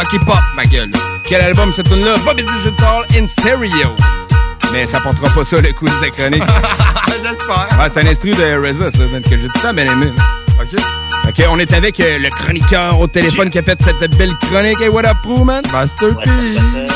bloc 0.00 0.12
hip-hop, 0.12 0.38
ma 0.54 0.64
gueule. 0.64 0.90
Quel 1.24 1.40
album 1.42 1.72
cette 1.72 1.88
tune 1.88 2.04
là 2.04 2.16
Bobby 2.24 2.44
Digital 2.44 3.04
in 3.16 3.26
Stereo. 3.26 3.94
Mais 4.72 4.86
ça 4.86 5.00
portera 5.00 5.28
pas 5.28 5.44
ça, 5.44 5.60
le 5.60 5.72
quiz 5.72 5.92
de 6.00 6.08
chronique. 6.08 6.42
J'espère. 7.08 7.68
Ouais, 7.78 7.88
c'est 7.92 8.06
un 8.06 8.10
instru 8.10 8.30
de 8.30 8.60
RZA, 8.60 8.90
ça, 8.90 8.98
que 8.98 9.36
j'ai 9.36 9.48
tout 9.48 9.60
temps 9.60 9.74
bien 9.74 9.86
aimé. 9.86 10.12
OK. 10.60 10.80
OK, 11.28 11.46
on 11.50 11.58
est 11.58 11.72
avec 11.74 12.00
euh, 12.00 12.18
le 12.18 12.30
chroniqueur 12.30 12.98
au 12.98 13.06
téléphone 13.06 13.50
qui 13.50 13.58
a 13.58 13.62
fait 13.62 13.78
cette 13.82 14.16
belle 14.16 14.34
chronique. 14.42 14.80
Hey, 14.80 14.88
what 14.88 15.04
up, 15.04 15.16
Pro, 15.22 15.44
man? 15.44 15.62
Master 15.72 16.14
P. 16.14 16.30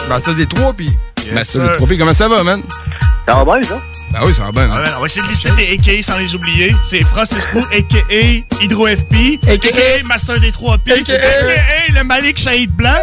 Master 0.08 0.34
des 0.34 0.46
trois 0.46 0.72
P. 0.72 0.86
Master 1.32 1.62
des 1.62 1.74
trois 1.74 1.88
P, 1.88 1.98
comment 1.98 2.14
ça 2.14 2.28
va, 2.28 2.42
man? 2.42 2.62
Ça 3.26 3.34
va 3.34 3.44
bien, 3.44 3.62
ça? 3.68 3.76
Ben 4.14 4.20
oui, 4.24 4.32
ça 4.32 4.44
va 4.44 4.52
bien. 4.52 4.68
Ah, 4.72 4.80
ben, 4.84 4.92
on 4.96 5.00
va 5.00 5.06
essayer 5.06 5.26
de 5.26 5.28
lister 5.28 5.50
tes 5.56 5.72
AKA 5.74 6.00
sans 6.02 6.18
les 6.18 6.32
oublier. 6.36 6.72
C'est 6.84 7.02
Francis 7.02 7.44
Pro, 7.46 7.58
a.k.a. 7.58 8.62
Hydro 8.62 8.86
FP, 8.86 9.40
a.k.a. 9.48 10.06
Master 10.06 10.38
des 10.38 10.52
3P, 10.52 10.92
a.k.a. 10.92 11.92
le 11.92 12.04
Malik 12.04 12.38
Shahid 12.38 12.70
Blanc. 12.70 12.94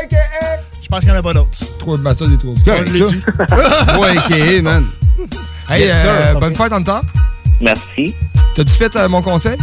Je 0.81 0.87
pense 0.87 1.01
qu'il 1.01 1.09
n'y 1.09 1.15
en 1.17 1.19
a 1.19 1.23
pas 1.23 1.33
d'autres. 1.33 1.77
Trois 1.79 1.97
Master 1.97 2.27
des 2.29 2.37
trois 2.37 2.53
P. 2.53 3.03
Trois 3.87 4.07
AKA, 4.07 4.61
man. 4.61 4.85
Hey, 5.69 5.81
Yes, 5.85 5.95
euh, 6.05 6.33
bonne 6.35 6.55
fête 6.55 6.71
en 6.71 6.81
temps. 6.81 7.01
Merci. 7.59 8.15
T'as-tu 8.55 8.71
fait 8.71 8.95
euh, 8.95 9.09
mon 9.09 9.21
conseil? 9.21 9.57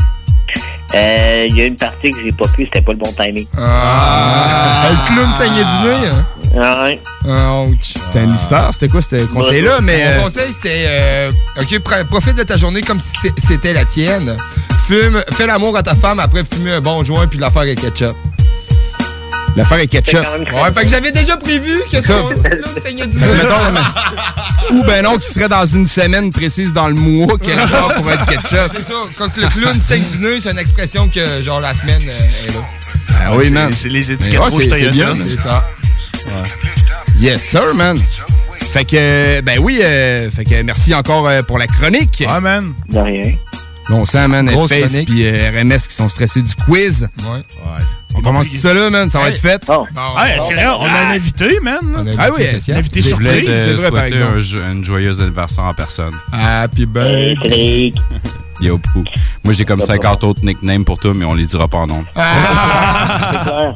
Euh, 0.94 1.47
Il 1.48 1.56
y 1.56 1.62
a 1.62 1.65
une 1.66 1.77
partie 1.77 2.10
que 2.10 2.16
j'ai 2.24 2.32
pas 2.32 2.48
pu, 2.48 2.65
c'était 2.65 2.81
pas 2.82 2.93
le 2.93 2.98
bon 2.98 3.12
timing. 3.12 3.47
Ah, 3.56 4.86
le 4.90 5.15
clown 5.15 5.31
saignait 5.39 5.65
du 5.65 5.86
nez. 5.86 6.09
hein? 6.09 6.24
Ah 6.60 6.85
ouais. 6.85 7.01
C'était 7.82 8.20
un 8.20 8.27
mystère. 8.27 8.69
C'était 8.73 8.89
quoi 8.89 9.02
ce 9.02 9.16
conseil-là? 9.32 9.81
Mais. 9.82 10.05
Mon 10.15 10.20
euh, 10.20 10.23
conseil, 10.24 10.52
c'était 10.52 10.85
euh, 10.89 11.31
OK, 11.60 11.66
pr- 11.81 12.05
profite 12.06 12.36
de 12.36 12.43
ta 12.43 12.56
journée 12.56 12.81
comme 12.81 13.01
si 13.01 13.31
c'était 13.47 13.74
la 13.74 13.85
tienne. 13.85 14.35
Fume, 14.86 15.23
fais 15.35 15.47
l'amour 15.47 15.77
à 15.77 15.82
ta 15.82 15.94
femme, 15.94 16.19
après 16.20 16.43
fumer 16.51 16.73
un 16.73 16.81
bon 16.81 17.05
joint 17.05 17.27
puis 17.27 17.39
l'affaire 17.39 17.62
avec 17.62 17.81
ketchup. 17.81 18.16
L'affaire 19.57 19.79
avec 19.79 19.91
ketchup. 19.91 20.20
Ouais, 20.23 20.73
fait 20.75 20.83
que 20.85 20.89
j'avais 20.89 21.11
déjà 21.12 21.37
prévu 21.37 21.81
que 21.91 22.01
C'est 22.01 22.03
ça. 22.03 22.23
clown 22.23 22.65
saignait 22.83 23.07
du 23.07 23.19
nez. 23.19 23.27
Ou 24.70 24.85
ben 24.85 25.03
non, 25.03 25.19
qui 25.19 25.33
serait 25.33 25.49
dans 25.49 25.66
une 25.66 25.87
semaine 25.87 26.31
précise 26.33 26.73
dans 26.73 26.89
le 26.89 26.95
mois 26.95 27.39
quelque 27.39 27.70
part 27.70 27.95
pour 27.95 28.11
être 28.12 28.27
ketchup. 28.27 28.70
C'est 28.77 28.83
ça, 28.83 28.95
quand 29.16 29.37
le 29.37 29.49
clown 29.49 29.81
saigne 29.81 30.05
du 30.05 30.19
nez, 30.20 30.41
c'est 30.41 30.51
une 30.53 30.59
expression 30.59 31.09
que 31.09 31.43
genre 31.43 31.61
la 31.61 31.75
semaine 31.75 32.05
euh, 32.09 32.19
est 32.47 32.53
là. 32.55 32.61
Ah 33.20 33.37
oui, 33.37 33.51
man. 33.51 33.73
C'est 33.73 33.89
les 33.89 34.12
étiquettes 34.12 34.39
ouais, 34.41 34.49
rouges 34.49 34.65
c'est- 34.70 35.37
ça. 35.43 35.65
Yes, 37.19 37.43
sir, 37.43 37.75
man. 37.75 37.99
Fait 38.73 38.85
que, 38.85 39.41
ben 39.41 39.59
oui, 39.61 39.81
euh, 39.83 40.31
fait 40.31 40.45
que 40.45 40.62
merci 40.62 40.95
encore 40.95 41.27
euh, 41.27 41.43
pour 41.43 41.59
la 41.59 41.66
chronique. 41.66 42.23
Ouais, 42.29 42.41
man. 42.41 42.75
De 42.89 42.99
rien. 42.99 43.33
On 43.90 44.05
sent, 44.05 44.28
man, 44.28 44.44
Grosse 44.47 44.69
Face 44.69 44.93
puis 45.06 45.27
euh, 45.27 45.51
RMS 45.51 45.78
qui 45.89 45.94
sont 45.94 46.09
stressés 46.09 46.43
du 46.43 46.55
quiz. 46.55 47.09
Ouais. 47.20 47.43
On 48.15 48.20
commence 48.20 48.48
ça 48.48 48.74
là, 48.74 48.90
man, 48.90 49.09
ça 49.09 49.19
va 49.20 49.28
Hey. 49.28 49.35
être 49.35 49.40
fait. 49.40 49.65
Bon. 49.66 49.82
Ouais, 49.82 50.36
c'est 50.47 50.55
vrai, 50.55 50.66
on 50.78 50.85
a 50.85 50.89
un 51.06 51.10
invité, 51.15 51.59
man. 51.62 51.78
On 51.82 51.94
a 52.06 52.10
un 52.10 52.15
Ah 52.19 52.23
invité 52.27 52.32
oui, 52.36 52.44
spécial. 52.48 52.77
Un 52.77 52.81
invité 52.81 53.01
Je 53.01 53.15
voulais 53.15 53.43
surprise. 53.43 53.47
te 53.48 53.52
c'est 53.66 53.73
vrai, 53.74 53.90
par 53.90 54.09
souhaiter 54.09 54.62
un, 54.66 54.73
une 54.73 54.85
joyeuse 54.85 55.23
anniversaire 55.23 55.65
en 55.65 55.74
personne. 55.74 56.12
Happy 56.32 56.85
birthday. 56.86 57.93
Yo, 58.61 58.79
Prou. 58.79 59.05
Moi, 59.45 59.53
j'ai 59.55 59.65
comme 59.65 59.81
50 59.81 60.25
autres 60.25 60.45
nicknames 60.45 60.85
pour 60.85 60.99
toi, 60.99 61.13
mais 61.15 61.25
on 61.25 61.35
les 61.35 61.45
dira 61.47 61.69
pas 61.69 61.79
en 61.79 61.87
nom. 61.87 62.05
C'est 62.15 63.43
clair. 63.43 63.75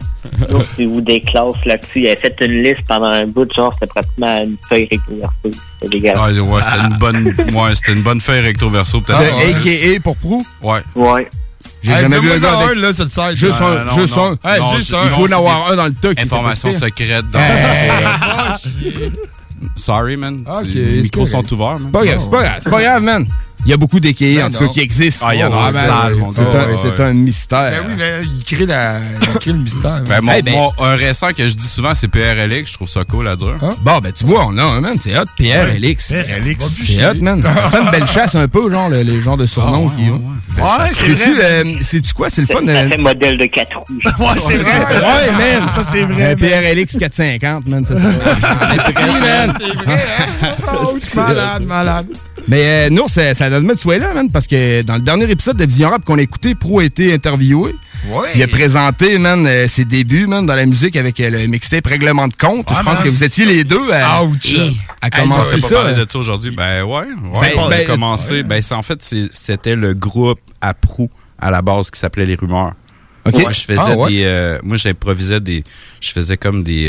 Sauf 0.50 0.74
si 0.76 0.84
vous 0.86 1.00
des 1.00 1.20
classes 1.20 1.54
là-dessus. 1.64 2.00
Il 2.00 2.06
avait 2.08 2.16
fait 2.16 2.34
une 2.40 2.62
liste 2.62 2.84
pendant 2.88 3.06
un 3.06 3.26
bout, 3.26 3.52
genre, 3.54 3.72
c'était 3.74 3.86
pratiquement 3.86 4.42
une 4.42 4.56
feuille 4.68 4.88
recto-verso. 4.90 5.32
C'était 5.80 5.88
dégueulasse. 5.98 6.18
Ah, 6.20 6.42
ouais, 6.42 6.62
c'était 6.62 6.86
une 6.88 6.98
bonne, 6.98 7.26
ouais, 7.54 7.74
c'était 7.74 7.92
une 7.92 8.02
bonne 8.02 8.20
feuille 8.20 8.40
recto 8.40 8.68
verso, 8.70 9.00
peut-être. 9.00 9.20
De 9.20 9.24
Ah, 9.32 9.36
ouais. 9.36 9.54
AKA 9.54 10.00
pour 10.02 10.16
Prou. 10.16 10.44
Ouais. 10.62 10.80
Ouais. 10.96 11.28
J'ai 11.80 11.92
Hey, 11.92 12.02
jamais 12.02 12.18
vu 12.18 12.30
un 12.32 12.38
gars 12.38 12.52
un, 12.58 12.64
avec... 12.64 12.78
là, 12.78 12.92
sur 12.94 13.04
le 13.04 13.10
site. 13.10 13.30
Juste 13.36 13.60
Non, 13.60 13.66
un, 13.66 13.84
non, 13.84 13.94
juste 13.94 14.16
non. 14.16 14.36
un. 14.42 14.50
Hey, 14.52 14.60
Non, 14.60 14.74
juste 14.74 14.94
un. 14.94 15.04
Il 15.04 15.10
non, 15.10 15.16
faut 15.16 15.32
en 15.32 15.38
avoir 15.38 15.64
des 15.66 15.72
un 15.72 15.76
dans 15.76 15.84
le 15.86 15.90
était 15.92 16.20
Information 16.22 16.72
secrète 16.72 17.30
dans 17.30 17.38
Ah, 17.40 18.56
shit. 18.62 19.12
Sorry, 19.76 20.16
man. 20.16 20.42
Ok, 20.46 20.66
Tu- 20.66 20.78
les 20.82 21.02
micros 21.02 21.26
sont 21.26 21.52
ouverts, 21.52 21.78
man. 21.78 21.82
C'est 21.84 21.90
pas 21.92 22.04
grave, 22.04 22.20
c'est 22.64 22.70
pas 22.70 22.82
grave, 22.82 23.02
man. 23.04 23.26
Il 23.64 23.70
y 23.70 23.74
a 23.74 23.76
beaucoup 23.76 24.00
d'AKA, 24.00 24.24
Ben 24.24 24.44
en 24.46 24.50
tout 24.50 24.58
cas, 24.58 24.72
qui 24.72 24.80
existent. 24.80 25.26
Ah, 25.28 25.34
il 25.34 25.40
y 25.40 25.44
en 25.44 25.52
a 25.52 25.68
Oh, 25.68 25.72
man. 25.72 26.14
mon 26.18 26.30
C'est 26.32 26.42
gars. 26.50 26.62
un- 26.68 26.74
C'est 26.74 26.88
ouais. 26.88 27.00
un 27.00 27.12
mystère. 27.12 27.70
Ben 27.70 27.84
oui, 27.88 27.94
mais 27.96 28.12
il 28.24 28.42
crée, 28.44 28.66
la... 28.66 28.98
il 29.20 29.38
crée 29.38 29.52
le 29.52 29.58
mystère. 29.58 30.02
Ben, 30.08 30.20
mon, 30.20 30.32
Hey, 30.32 30.42
ben- 30.42 30.52
mon- 30.54 30.72
un 30.80 30.96
récent 30.96 31.28
que 31.36 31.46
je 31.48 31.54
dis 31.54 31.66
souvent, 31.66 31.94
c'est 31.94 32.08
PRLX. 32.08 32.70
Je 32.70 32.74
trouve 32.74 32.88
ça 32.88 33.04
cool 33.04 33.28
à 33.28 33.36
dire. 33.36 33.56
Bon, 33.82 33.98
ben 34.00 34.12
tu 34.12 34.26
vois, 34.26 34.46
on 34.48 34.58
a 34.58 34.62
un, 34.64 34.80
man. 34.80 34.96
C'est 35.00 35.16
hot. 35.16 35.24
Pierre 35.36 35.68
Elix. 35.74 36.12
C'est 36.82 37.06
hot, 37.06 37.14
man. 37.20 37.40
Ça 37.42 37.50
fait 37.68 37.78
une 37.82 37.90
belle 37.90 38.06
chasse 38.08 38.34
un 38.34 38.48
peu, 38.48 38.70
genre, 38.70 38.88
le- 38.88 39.02
les 39.02 39.20
genres 39.20 39.36
de 39.36 39.46
surnoms 39.46 39.86
Ah, 39.92 39.96
qu'ils 39.96 40.10
ont. 40.10 40.16
Ouais, 40.58 40.88
c'est 40.92 41.42
euh, 41.42 41.64
sais-tu 41.80 42.12
quoi? 42.12 42.28
C'est 42.28 42.42
le 42.42 42.46
fun. 42.48 42.60
Ça 42.66 42.70
euh, 42.72 42.88
fait 42.90 42.98
modèle 42.98 43.38
de 43.38 43.46
4 43.46 43.76
roues. 43.78 43.84
Ouais, 44.18 44.26
c'est 44.38 44.56
vrai. 44.58 44.72
c'est 44.86 44.94
vrai. 44.94 45.02
Ouais, 45.06 45.30
man. 45.32 45.62
Ça, 45.74 45.82
c'est 45.84 46.02
Euh, 46.02 46.06
vrai. 46.06 46.36
man. 46.36 46.74
PRLX 46.76 46.96
450, 46.98 47.66
man. 47.66 47.86
Ça, 47.86 47.94
c'est 47.96 48.02
c'est 48.92 49.20
man. 49.20 49.56
C'est 49.58 49.74
vrai, 49.84 50.04
hein? 50.42 50.48
Oh, 50.74 50.96
malade, 51.16 51.62
malade. 51.64 52.06
Mais 52.48 52.86
euh, 52.88 52.90
nous, 52.90 53.08
ça, 53.08 53.34
ça 53.34 53.48
donne 53.50 53.66
de 53.66 53.74
soyez 53.78 54.00
là, 54.00 54.12
man, 54.14 54.28
parce 54.30 54.46
que 54.46 54.82
dans 54.82 54.94
le 54.94 55.00
dernier 55.00 55.30
épisode 55.30 55.56
de 55.56 55.64
Vision 55.64 55.90
Rap 55.90 56.04
qu'on 56.04 56.18
a 56.18 56.22
écouté, 56.22 56.54
Pro 56.54 56.80
a 56.80 56.84
été 56.84 57.12
interviewé. 57.14 57.74
Ouais. 58.08 58.28
Il 58.34 58.42
a 58.42 58.48
présenté, 58.48 59.16
man, 59.18 59.46
euh, 59.46 59.68
ses 59.68 59.84
débuts, 59.84 60.26
man, 60.26 60.44
dans 60.44 60.54
la 60.56 60.66
musique 60.66 60.96
avec 60.96 61.20
euh, 61.20 61.30
le 61.30 61.46
mixtape 61.46 61.86
Règlement 61.86 62.26
de 62.28 62.34
compte. 62.34 62.68
Je 62.70 62.74
pense 62.82 62.84
man. 62.84 63.02
que 63.04 63.08
vous 63.08 63.22
étiez 63.24 63.44
les 63.44 63.62
deux 63.64 63.92
à, 63.92 64.24
Ouch. 64.24 64.54
à 65.00 65.06
On 65.06 65.22
commencer 65.22 65.58
va 65.58 65.68
ça. 65.68 65.74
parler 65.76 65.94
de 65.94 66.06
ça 66.10 66.18
aujourd'hui. 66.18 66.50
Ben 66.50 66.82
ouais. 66.82 66.90
ouais 66.90 67.06
Ben, 67.40 67.50
on 67.58 67.66
a 67.66 67.70
ben, 67.70 67.86
commencé. 67.86 68.42
Ben, 68.42 68.60
c'est- 68.60 68.74
en 68.74 68.82
fait, 68.82 69.02
c'est- 69.02 69.32
c'était 69.32 69.76
le 69.76 69.94
groupe 69.94 70.40
à 70.60 70.74
Prou 70.74 71.08
à 71.38 71.50
la 71.50 71.62
base 71.62 71.90
qui 71.90 71.98
s'appelait 72.00 72.26
Les 72.26 72.34
Rumeurs. 72.34 72.72
OK. 73.24 73.40
Moi, 73.40 73.52
je 73.52 73.60
faisais 73.60 73.78
Ah, 73.80 73.94
ouais. 73.96 74.10
des. 74.10 74.22
euh, 74.24 74.58
moi, 74.64 74.76
j'improvisais 74.76 75.38
des. 75.40 75.62
Je 76.00 76.10
faisais 76.10 76.36
comme 76.36 76.64
des. 76.64 76.88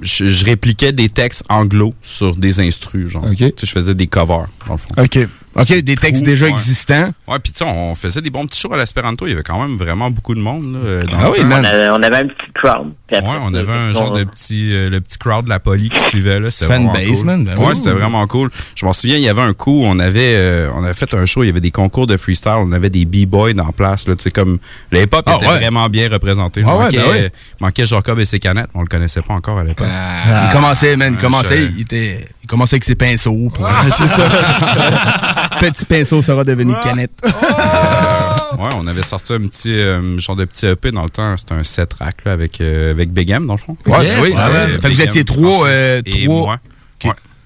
Je, 0.00 0.44
répliquais 0.44 0.92
des 0.92 1.08
textes 1.08 1.44
anglo 1.48 1.94
sur 2.02 2.36
des 2.36 2.60
instrus, 2.60 3.08
genre. 3.08 3.24
OK. 3.24 3.36
Tu 3.36 3.44
sais, 3.44 3.66
je 3.66 3.72
faisais 3.72 3.94
des 3.94 4.06
covers, 4.06 4.48
dans 4.66 4.74
le 4.74 4.78
fond. 4.78 4.88
OK. 4.98 5.18
OK, 5.60 5.72
des 5.82 5.96
textes 5.96 6.22
déjà 6.22 6.46
ouais. 6.46 6.52
existants. 6.52 7.10
Ouais, 7.26 7.38
puis 7.42 7.52
tu 7.52 7.58
sais, 7.58 7.64
on 7.64 7.94
faisait 7.94 8.20
des 8.20 8.30
bons 8.30 8.46
petits 8.46 8.60
shows 8.60 8.72
à 8.72 8.76
l'espéranto. 8.76 9.26
Il 9.26 9.30
y 9.30 9.32
avait 9.32 9.42
quand 9.42 9.60
même 9.60 9.76
vraiment 9.76 10.10
beaucoup 10.10 10.34
de 10.34 10.40
monde, 10.40 10.74
là, 10.74 10.78
euh, 10.84 11.04
dans 11.04 11.18
Ah 11.18 11.24
le 11.24 11.30
oui. 11.30 11.38
On 11.42 11.50
avait, 11.52 11.88
on 11.90 12.02
avait 12.02 12.16
un 12.18 12.28
petit 12.28 12.52
crowd. 12.54 12.92
Après, 13.12 13.26
Ouais, 13.26 13.36
on 13.42 13.54
avait 13.54 13.72
un 13.72 13.92
genre 13.94 14.12
de 14.12 14.24
petit, 14.24 14.74
euh, 14.74 14.90
le 14.90 15.00
petit 15.00 15.18
crowd 15.18 15.44
de 15.44 15.48
la 15.48 15.60
poli 15.60 15.88
qui 15.88 16.00
suivait 16.00 16.40
là. 16.40 16.50
C'était 16.50 16.66
Fan 16.72 16.86
vraiment 16.88 16.92
base, 17.08 17.18
cool. 17.18 17.26
man, 17.26 17.44
ben 17.44 17.56
ouais, 17.58 17.66
oui. 17.68 17.76
c'était 17.76 17.90
vraiment 17.92 18.26
cool. 18.26 18.50
Je 18.74 18.84
m'en 18.84 18.92
souviens, 18.92 19.16
il 19.16 19.22
y 19.22 19.28
avait 19.28 19.42
un 19.42 19.52
coup, 19.54 19.82
où 19.82 19.84
on 19.86 19.98
avait, 19.98 20.34
euh, 20.36 20.70
on 20.74 20.84
avait 20.84 20.94
fait 20.94 21.12
un 21.14 21.24
show, 21.26 21.42
il 21.42 21.46
y 21.46 21.50
avait 21.50 21.60
des 21.60 21.70
concours 21.70 22.06
de 22.06 22.16
freestyle, 22.16 22.52
on 22.58 22.72
avait 22.72 22.90
des 22.90 23.04
b-boys 23.04 23.52
dans 23.54 23.72
place 23.72 24.08
là, 24.08 24.14
tu 24.16 24.22
sais 24.24 24.30
comme 24.30 24.58
le 24.90 25.02
hip-hop 25.02 25.22
Ah, 25.26 25.36
était 25.36 25.46
ouais. 25.46 25.58
vraiment 25.58 25.88
bien 25.88 26.08
représenté. 26.10 26.60
Il 26.60 26.66
Ah, 26.68 26.76
ouais, 26.76 26.82
manquait, 26.84 26.96
ben 26.98 27.08
ouais. 27.10 27.22
euh, 27.24 27.28
manquait 27.60 27.86
Jacob 27.86 28.18
et 28.18 28.24
ses 28.24 28.38
canettes, 28.38 28.70
on 28.74 28.80
le 28.80 28.86
connaissait 28.88 29.22
pas 29.22 29.34
encore 29.34 29.58
à 29.58 29.64
l'époque. 29.64 29.86
Il 29.88 30.50
commençait, 30.52 30.96
man, 30.96 31.12
il 31.14 31.16
Ah, 31.18 31.22
commençait, 31.22 31.64
il, 31.76 31.80
était, 31.82 32.28
il 32.46 32.48
commençait 32.48 32.76
avec 32.76 32.84
ses 32.84 32.94
pinceaux. 32.94 33.50
c'est 33.90 34.06
ça. 34.06 34.22
Petit 35.60 35.84
pinceau 35.84 36.22
sera 36.22 36.44
devenu 36.44 36.74
canette. 36.80 37.10
ouais, 37.24 38.70
on 38.78 38.86
avait 38.86 39.02
sorti 39.02 39.32
un 39.32 39.40
petit 39.40 39.72
euh, 39.72 40.16
genre 40.20 40.36
de 40.36 40.44
petit 40.44 40.66
EP 40.66 40.92
dans 40.92 41.02
le 41.02 41.08
temps, 41.08 41.36
c'était 41.36 41.54
un 41.54 41.64
set 41.64 41.88
track 41.88 42.24
là 42.24 42.32
avec 42.32 42.60
euh, 42.60 42.92
avec 42.92 43.12
dans 43.12 43.54
le 43.54 43.58
fond. 43.58 43.76
Ouais, 43.86 44.04
Yes, 44.04 44.18
oui. 44.22 44.28
ouais, 44.32 44.68
Fait 44.68 44.78
que 44.80 44.86
Big 44.86 44.94
vous 44.94 45.02
étiez 45.02 45.24
trois, 45.24 45.66
euh, 45.66 46.00
et. 46.06 46.28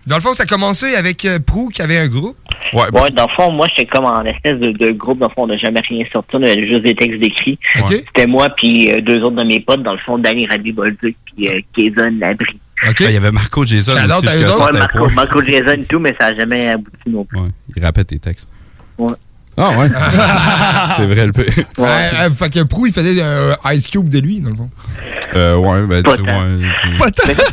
Dans 0.07 0.17
le 0.17 0.23
fond, 0.23 0.33
ça 0.33 0.45
a 0.45 0.47
commencé 0.47 0.95
avec 0.97 1.25
euh, 1.25 1.39
Prou 1.39 1.69
qui 1.69 1.83
avait 1.83 1.99
un 1.99 2.09
groupe. 2.09 2.37
Ouais, 2.73 2.91
Ouais, 2.93 3.11
dans 3.11 3.27
le 3.27 3.33
fond, 3.37 3.53
moi, 3.53 3.67
j'étais 3.69 3.89
comme 3.91 4.07
en 4.07 4.25
espèce 4.25 4.59
de, 4.59 4.73
de 4.73 4.91
groupe. 4.91 5.19
Dans 5.19 5.29
le 5.29 5.33
fond, 5.35 5.43
on 5.45 5.47
n'a 5.49 5.57
jamais 5.57 5.81
rien 5.89 6.05
sorti. 6.13 6.31
On 6.35 6.43
avait 6.43 6.67
juste 6.67 6.83
des 6.83 6.95
textes 6.95 7.21
d'écrits. 7.21 7.59
C'était 7.87 8.27
moi 8.27 8.49
puis 8.51 8.91
euh, 8.91 9.01
deux 9.03 9.23
autres 9.23 9.37
de 9.37 9.45
mes 9.45 9.61
potes, 9.61 9.83
dans 9.83 9.93
le 9.93 9.99
fond, 9.99 10.19
Danny 10.19 10.47
Rabi 10.47 10.73
Bolduc 10.73 11.17
puis 11.27 11.49
euh, 11.49 11.61
Kevin 11.77 12.19
Labry. 12.19 12.59
OK. 12.89 13.01
Il 13.01 13.11
y 13.13 13.17
avait 13.17 13.31
Marco 13.33 13.65
Jason 13.67 13.93
aussi. 13.93 14.27
Ouais, 14.29 14.79
Marco. 14.79 15.11
Marco 15.11 15.43
Jason 15.43 15.73
et 15.73 15.85
tout, 15.85 15.99
mais 15.99 16.15
ça 16.21 16.31
n'a 16.31 16.35
jamais 16.37 16.69
abouti 16.71 17.09
non 17.11 17.25
plus. 17.25 17.39
Ouais, 17.39 17.49
il 17.77 17.85
rappait 17.85 18.05
tes 18.05 18.19
textes. 18.19 18.49
Ah 19.57 19.73
ouais. 19.77 19.89
C'est 20.97 21.07
vrai 21.07 21.27
le 21.27 21.33
peu. 21.33 21.45
Ouais, 21.77 22.11
euh, 22.21 22.31
fait 22.31 22.49
que 22.49 22.63
Prou, 22.63 22.87
il 22.87 22.93
faisait 22.95 23.21
un 23.21 23.57
Ice 23.73 23.87
Cube 23.89 24.09
de 24.09 24.19
lui, 24.19 24.41
dans 24.41 24.51
le 24.51 24.57
fond. 24.57 24.71
Euh, 25.35 25.57
ouais, 25.57 25.87
ben, 25.87 26.03
tu 26.03 26.17
tant. 26.17 26.23
vois. 26.23 26.45
c'est- 26.83 26.97
Pas 26.97 27.11
tant. 27.11 27.45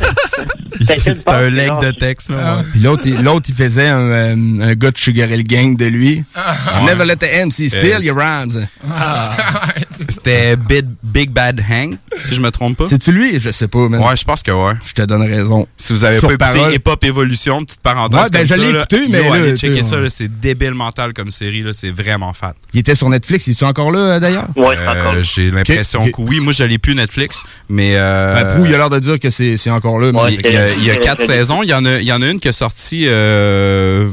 C'était 0.70 0.96
C'est 1.14 1.28
un 1.28 1.50
leg 1.50 1.70
de 1.82 1.90
texte, 1.90 2.30
là. 2.30 2.36
Ah. 2.42 2.56
ouais. 2.58 2.62
Puis 2.70 2.80
l'autre, 2.80 3.02
il- 3.04 3.22
l'autre, 3.22 3.46
il 3.50 3.54
faisait 3.54 3.88
un, 3.88 4.00
euh, 4.00 4.34
un 4.62 4.74
gars 4.74 4.90
de 4.90 4.96
Sugar 4.96 5.28
Hill 5.30 5.44
Gang 5.44 5.76
de 5.76 5.84
lui. 5.86 6.24
Ouais. 6.34 6.86
Never 6.86 7.04
let 7.04 7.16
the 7.16 7.24
MC 7.46 7.68
steal 7.68 7.96
Euh, 7.96 8.00
your 8.00 8.16
rhymes. 8.16 8.66
Ah. 8.90 9.36
C'était 10.10 10.56
Big, 10.56 10.86
Big 11.02 11.30
Bad 11.30 11.60
Hang, 11.70 11.96
si 12.16 12.34
je 12.34 12.40
me 12.40 12.50
trompe 12.50 12.78
pas. 12.78 12.88
C'est-tu 12.88 13.12
lui? 13.12 13.38
Je 13.38 13.50
sais 13.50 13.68
pas, 13.68 13.88
man. 13.88 14.00
Ouais, 14.02 14.16
je 14.16 14.24
pense 14.24 14.42
que 14.42 14.50
ouais. 14.50 14.72
Je 14.84 14.94
te 14.94 15.02
donne 15.02 15.20
raison. 15.22 15.66
Si 15.76 15.92
vous 15.92 16.02
avez 16.04 16.18
Sur 16.18 16.28
pas 16.28 16.34
écouté 16.46 16.58
parole. 16.60 16.74
Hip 16.74 16.82
Hop 16.86 17.04
Evolution, 17.04 17.62
petite 17.62 17.80
parenthèse. 17.82 18.18
Ouais, 18.20 18.26
ben, 18.32 18.38
comme 18.38 18.46
je 18.46 18.54
ça, 18.54 18.56
l'ai 18.56 18.72
là, 18.72 18.78
écouté, 18.78 19.00
mais 19.10 19.18
yo, 19.18 19.24
là, 19.34 19.40
allez 19.40 19.56
checker 19.56 19.82
ça, 19.82 19.96
c'est 20.08 20.40
débile 20.40 20.72
mental 20.72 21.12
comme 21.12 21.30
série, 21.30 21.62
là, 21.62 21.72
c'est 21.74 21.90
vraiment 21.90 22.32
fat. 22.32 22.54
Il 22.72 22.80
était 22.80 22.94
sur 22.94 23.10
Netflix. 23.10 23.46
Il 23.48 23.50
est 23.50 23.62
encore 23.64 23.90
là, 23.90 23.98
euh, 23.98 24.20
d'ailleurs? 24.20 24.46
Ouais, 24.56 24.76
Euh, 24.78 25.22
J'ai 25.22 25.50
l'impression 25.50 26.06
que 26.10 26.22
oui, 26.22 26.40
moi 26.40 26.54
je 26.54 26.64
l'ai 26.64 26.78
plus 26.78 26.94
Netflix, 26.94 27.42
mais 27.68 27.92
euh, 27.96 28.34
Ben, 28.34 28.54
Prou, 28.54 28.64
il 28.66 28.74
a 28.74 28.78
l'air 28.78 28.90
de 28.90 28.98
dire 29.00 29.20
que 29.20 29.28
c'est 29.28 29.56
c'est 29.58 29.70
encore 29.70 29.98
là. 29.98 30.10
mais- 30.12 30.32
il, 30.34 30.40
il 30.46 30.52
y 30.52 30.56
a, 30.56 30.72
il 30.72 30.84
y 30.84 30.90
a 30.90 30.96
quatre 30.96 31.20
saisons. 31.22 31.62
Il 31.62 31.68
y 31.68 31.74
en 31.74 31.84
a, 31.84 31.98
il 31.98 32.06
y 32.08 32.12
en 32.12 32.22
a 32.22 32.28
une 32.28 32.40
qui 32.40 32.48
est 32.48 32.52
sortie 32.52 33.04
euh, 33.06 34.08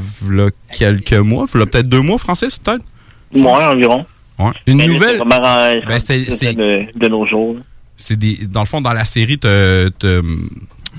quelques 0.76 1.12
mois, 1.14 1.46
v'là 1.50 1.64
peut-être 1.66 1.88
deux 1.88 2.02
mois, 2.02 2.18
Francis, 2.18 2.58
peut-être? 2.58 2.82
Ouais, 3.34 3.64
environ. 3.64 4.04
Ouais. 4.38 4.50
Une 4.66 4.78
Mais 4.78 4.86
nouvelle. 4.88 5.20
euh, 5.20 5.80
Ben, 5.86 5.98
c'est 5.98 6.54
de, 6.54 6.86
de 6.98 7.08
nos 7.08 7.26
jours. 7.26 7.56
C'est 7.96 8.16
des, 8.18 8.46
dans 8.46 8.60
le 8.60 8.66
fond, 8.66 8.80
dans 8.82 8.92
la 8.92 9.04
série, 9.04 9.38
t'as, 9.38 9.88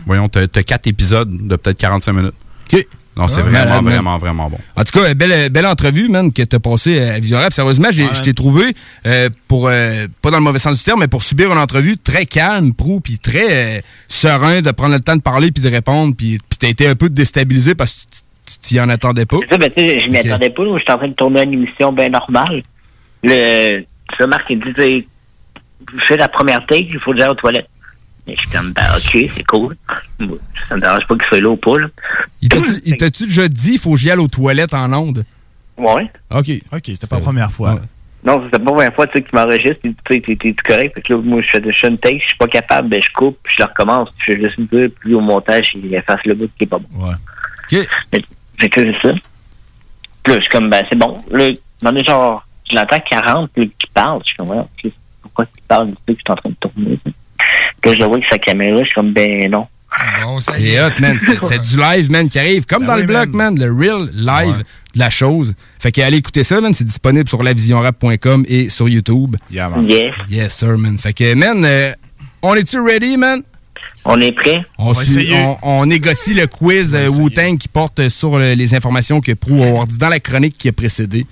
voyons, 0.06 0.30
t'as, 0.30 0.48
quatre 0.64 0.88
épisodes 0.88 1.48
de 1.48 1.56
peut-être 1.56 1.78
45 1.80 2.14
minutes. 2.14 2.34
OK. 2.74 2.86
Non, 3.16 3.28
c'est 3.28 3.40
Ah, 3.42 3.44
vraiment, 3.50 3.76
man. 3.82 3.84
vraiment, 3.84 4.18
vraiment 4.20 4.50
bon. 4.50 4.60
En 4.76 4.84
tout 4.84 5.00
cas, 5.00 5.12
belle, 5.16 5.50
belle 5.50 5.66
entrevue, 5.66 6.08
man, 6.08 6.32
que 6.32 6.44
t'as 6.44 6.60
passé 6.60 7.00
à 7.00 7.20
Vision 7.20 7.40
Rap. 7.40 7.52
Sérieusement, 7.52 7.88
j'ai- 7.90 8.06
je 8.14 8.22
t'ai 8.22 8.34
trouvé, 8.36 8.66
euh, 9.08 9.30
pour, 9.48 9.68
euh, 9.70 10.06
pas 10.22 10.30
dans 10.30 10.38
le 10.38 10.44
mauvais 10.44 10.60
sens 10.60 10.78
du 10.78 10.84
terme, 10.84 11.00
mais 11.00 11.08
pour 11.08 11.24
subir 11.24 11.52
une 11.52 11.58
entrevue 11.58 11.98
très 11.98 12.26
calme, 12.28 12.76
pro, 12.76 13.00
puis 13.00 13.18
très 13.18 13.78
euh, 13.78 13.82
serein 14.08 14.62
de 14.62 14.70
prendre 14.70 14.94
le 14.94 15.00
temps 15.00 15.16
de 15.16 15.22
parler 15.24 15.52
puis 15.52 15.64
de 15.64 15.70
répondre, 15.70 16.14
puis 16.16 16.38
puis 16.48 16.58
t'as 16.60 16.68
été 16.70 16.88
un 16.88 16.94
peu 16.94 17.10
déstabilisé 17.10 17.74
parce 17.74 17.94
que 17.94 18.00
tu- 18.52 18.58
t'y 18.62 18.80
en 18.80 18.88
attendais 18.88 19.26
pas. 19.26 19.38
Ça, 19.50 19.58
ben, 19.58 19.72
tu 19.76 19.82
sais, 19.82 20.00
je 20.00 20.10
m'y 20.10 20.18
attendais 20.20 20.52
pas. 20.52 20.64
J'étais 20.78 20.92
en 20.92 20.98
train 21.00 21.08
de 21.08 21.14
tourner 21.14 21.42
une 21.44 21.54
émission 21.54 21.92
bien 21.92 22.10
normale. 22.10 22.62
Le, 23.24 23.84
ça, 24.18 24.28
Marc, 24.28 24.46
il 24.50 24.60
dit, 24.60 24.74
tu 24.74 24.82
sais, 24.82 25.08
je 26.00 26.06
fais 26.06 26.18
la 26.18 26.28
première 26.28 26.66
take, 26.66 26.88
il 26.90 27.00
faut 27.00 27.14
dire 27.14 27.30
aux 27.32 27.36
toilettes. 27.36 27.70
Et 28.28 28.36
je 28.36 28.40
suis 28.42 28.50
comme, 28.50 28.74
ben, 28.74 28.84
ok, 28.96 29.30
c'est 29.36 29.46
cool. 29.46 29.76
Ça 30.68 30.76
me 30.76 30.82
dérange 30.82 31.08
pas 31.08 31.16
qu'il 31.16 31.28
soit 31.30 31.40
là 31.40 31.50
ou 31.50 31.56
pas, 31.56 31.78
là. 31.80 31.88
Il 32.42 32.50
t'a-tu- 32.50 32.82
Il 32.86 32.96
déjà 32.98 33.48
dit, 33.48 33.78
faut 33.78 33.92
que 33.94 33.98
j'y 33.98 34.12
aille 34.12 34.18
aux 34.20 34.28
toilettes 34.28 34.74
en 34.74 34.92
onde? 34.92 35.24
Ouais. 35.78 36.12
OK. 36.32 36.50
OK, 36.74 36.82
c'était 36.86 37.08
pas 37.08 37.18
la 37.18 37.22
première 37.22 37.52
fois. 37.52 37.76
Non, 38.24 38.44
c'était 38.44 38.60
pas 38.60 38.66
la 38.66 38.72
première 38.74 38.94
fois, 38.96 39.08
tu 39.08 39.14
sais, 39.14 39.24
qu'il 39.24 39.40
m'enregistre. 39.40 39.78
Il 39.86 39.92
dit, 39.92 39.98
tu 40.04 40.16
sais, 40.16 40.36
t'es- 40.38 40.54
correct. 40.66 40.96
Fait 40.96 41.02
que 41.02 41.14
là, 41.14 41.22
moi, 41.24 41.42
je 41.42 41.50
fais, 41.52 41.62
je 41.72 41.78
fais 41.80 41.88
une 41.88 41.98
take, 41.98 42.20
je 42.20 42.28
suis 42.28 42.38
pas 42.38 42.48
capable, 42.48 42.90
ben, 42.90 43.02
je 43.02 43.12
coupe, 43.14 43.38
puis 43.44 43.56
je 43.58 43.62
le 43.64 43.70
recommence. 43.70 44.10
Je 44.18 44.26
fais 44.34 44.40
juste 44.42 44.60
dire, 44.60 44.90
puis 45.00 45.14
au 45.14 45.22
montage, 45.22 45.70
il 45.76 45.94
efface 45.94 46.20
le 46.26 46.34
bout 46.34 46.50
qui 46.58 46.66
est 46.66 46.68
pas 46.68 46.80
bon. 46.80 47.06
Ouais. 47.06 47.14
OK. 47.72 47.88
Mais, 48.12 48.22
fait 48.60 48.70
que 48.70 48.82
c'est 48.82 49.08
ça. 49.08 49.14
Puis 50.24 50.34
là, 50.34 50.36
je 50.36 50.42
suis 50.42 50.50
comme, 50.50 50.70
ben, 50.70 50.84
c'est 50.90 50.98
bon. 50.98 51.18
Là, 51.32 51.52
dans 51.82 51.92
le 51.92 52.04
genre, 52.04 52.46
je 52.70 52.76
l'entends 52.76 53.00
40, 53.10 53.50
là, 53.56 53.64
qui 53.66 53.88
parle. 53.94 54.20
Je 54.24 54.28
suis 54.28 54.38
comme, 54.38 54.50
ouais, 54.50 54.92
pourquoi 55.22 55.46
il 55.56 55.62
parle? 55.68 55.88
Tu 55.90 55.94
sais 55.94 56.14
que 56.14 56.20
je 56.20 56.22
suis 56.24 56.32
en 56.32 56.36
train 56.36 56.50
de 56.50 56.56
tourner. 56.56 57.00
ça. 57.04 57.12
Puis 57.82 57.92
là, 57.92 57.94
je 57.96 58.00
le 58.02 58.06
vois 58.08 58.16
avec 58.18 58.28
sa 58.30 58.38
caméra, 58.38 58.80
je 58.80 58.86
suis 58.86 58.94
comme, 58.94 59.14
ben, 59.14 59.50
non. 59.52 59.68
C'est 60.40 60.80
hot, 60.82 60.90
man. 61.00 61.18
C'est- 61.48 61.60
du 61.76 61.78
live, 61.82 62.12
man, 62.12 62.30
qui 62.30 62.38
arrive. 62.38 62.66
Comme 62.66 62.82
Ben 62.82 62.88
dans 62.88 62.94
oui, 62.96 63.02
le 63.02 63.08
blog, 63.08 63.30
man. 63.34 63.58
Le 63.58 63.72
real 63.74 64.10
live 64.14 64.64
de 64.94 65.00
la 65.00 65.10
chose. 65.10 65.56
Fait 65.80 65.92
que 65.92 66.02
allez 66.02 66.18
écouter 66.18 66.44
ça, 66.44 66.60
man. 66.62 66.74
C'est 66.74 66.84
disponible 66.84 67.28
sur 67.28 67.42
lavisionrap.com 67.42 68.46
et 68.48 68.70
sur 68.70 68.90
YouTube. 68.90 69.38
Yeah, 69.50 69.70
man. 69.70 69.88
Yes. 69.90 70.14
Yes, 70.30 70.54
sir, 70.56 70.78
man. 70.78 70.98
Fait 70.98 71.14
que, 71.14 71.34
man, 71.34 71.64
euh, 71.66 71.94
on 72.42 72.54
est-tu 72.56 72.80
ready, 72.80 73.18
man? 73.18 73.42
On 74.06 74.20
est 74.22 74.32
prêt? 74.34 74.64
On, 74.78 74.90
On 74.90 74.92
va 74.92 75.04
su- 75.04 75.12
essayer. 75.20 75.36
on- 75.36 75.58
on 75.64 75.86
négocie 75.86 76.34
le 76.34 76.48
quiz 76.48 76.94
euh, 76.96 77.08
Wu-Tang 77.10 77.58
qui 77.58 77.68
porte 77.68 78.08
sur 78.10 78.36
euh, 78.36 78.56
les 78.56 78.76
informations 78.76 79.20
que 79.22 79.32
Prou 79.34 79.62
a 79.82 79.86
dit 79.86 79.98
dans 79.98 80.10
la 80.10 80.20
chronique 80.20 80.58
qui 80.58 80.68
a 80.70 80.74
précédé. 80.74 81.26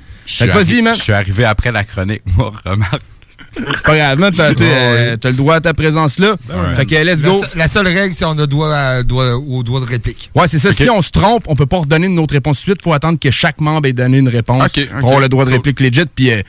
Vas-y, 0.48 0.82
man. 0.82 0.94
Je 0.94 1.02
suis 1.02 1.14
arrivé 1.14 1.46
après 1.46 1.72
la 1.72 1.84
chronique, 1.84 2.22
moi, 2.38 2.52
remarque. 2.66 3.02
C'est 3.58 3.84
Pas 3.84 3.96
grave, 3.96 4.20
man. 4.20 4.34
T'as 4.36 4.54
t'as, 4.56 4.64
euh, 4.66 5.18
t'as 5.18 5.30
le 5.30 5.36
droit 5.36 5.56
à 5.56 5.62
ta 5.62 5.74
présence 5.74 6.20
là. 6.20 6.36
fait 6.76 6.86
que 6.86 6.96
let's 6.96 7.22
La 7.22 7.30
go. 7.30 7.42
se- 7.44 7.58
La, 7.58 7.68
seule 7.70 7.88
règle, 7.88 8.14
c'est 8.14 8.26
on 8.26 8.38
a 8.38 8.46
droit, 8.48 8.70
à- 8.74 9.04
droit 9.04 9.26
au 9.34 9.64
droit 9.64 9.80
de 9.80 9.86
réplique. 9.86 10.30
Ouais, 10.36 10.48
c'est 10.50 10.60
ça. 10.60 10.74
Si 10.74 10.90
on 10.90 11.02
se 11.02 11.12
trompe, 11.12 11.46
on 11.48 11.56
peut 11.56 11.66
pas 11.66 11.78
redonner 11.78 12.08
une 12.08 12.20
autre 12.20 12.34
réponse 12.34 12.60
suite. 12.60 12.84
Faut 12.84 12.92
attendre 12.94 13.18
que 13.18 13.32
chaque 13.32 13.62
membre 13.62 13.88
ait 13.88 13.94
donné 13.94 14.18
une 14.18 14.28
réponse 14.28 14.62
Ok, 14.62 14.84
ok, 14.84 15.00
pour 15.00 15.08
avoir 15.08 15.20
le 15.22 15.30
droit 15.30 15.46
de 15.46 15.50
cool. 15.52 15.58
réplique 15.58 15.80
legit. 15.80 16.06
Puis 16.14 16.32
euh, 16.32 16.42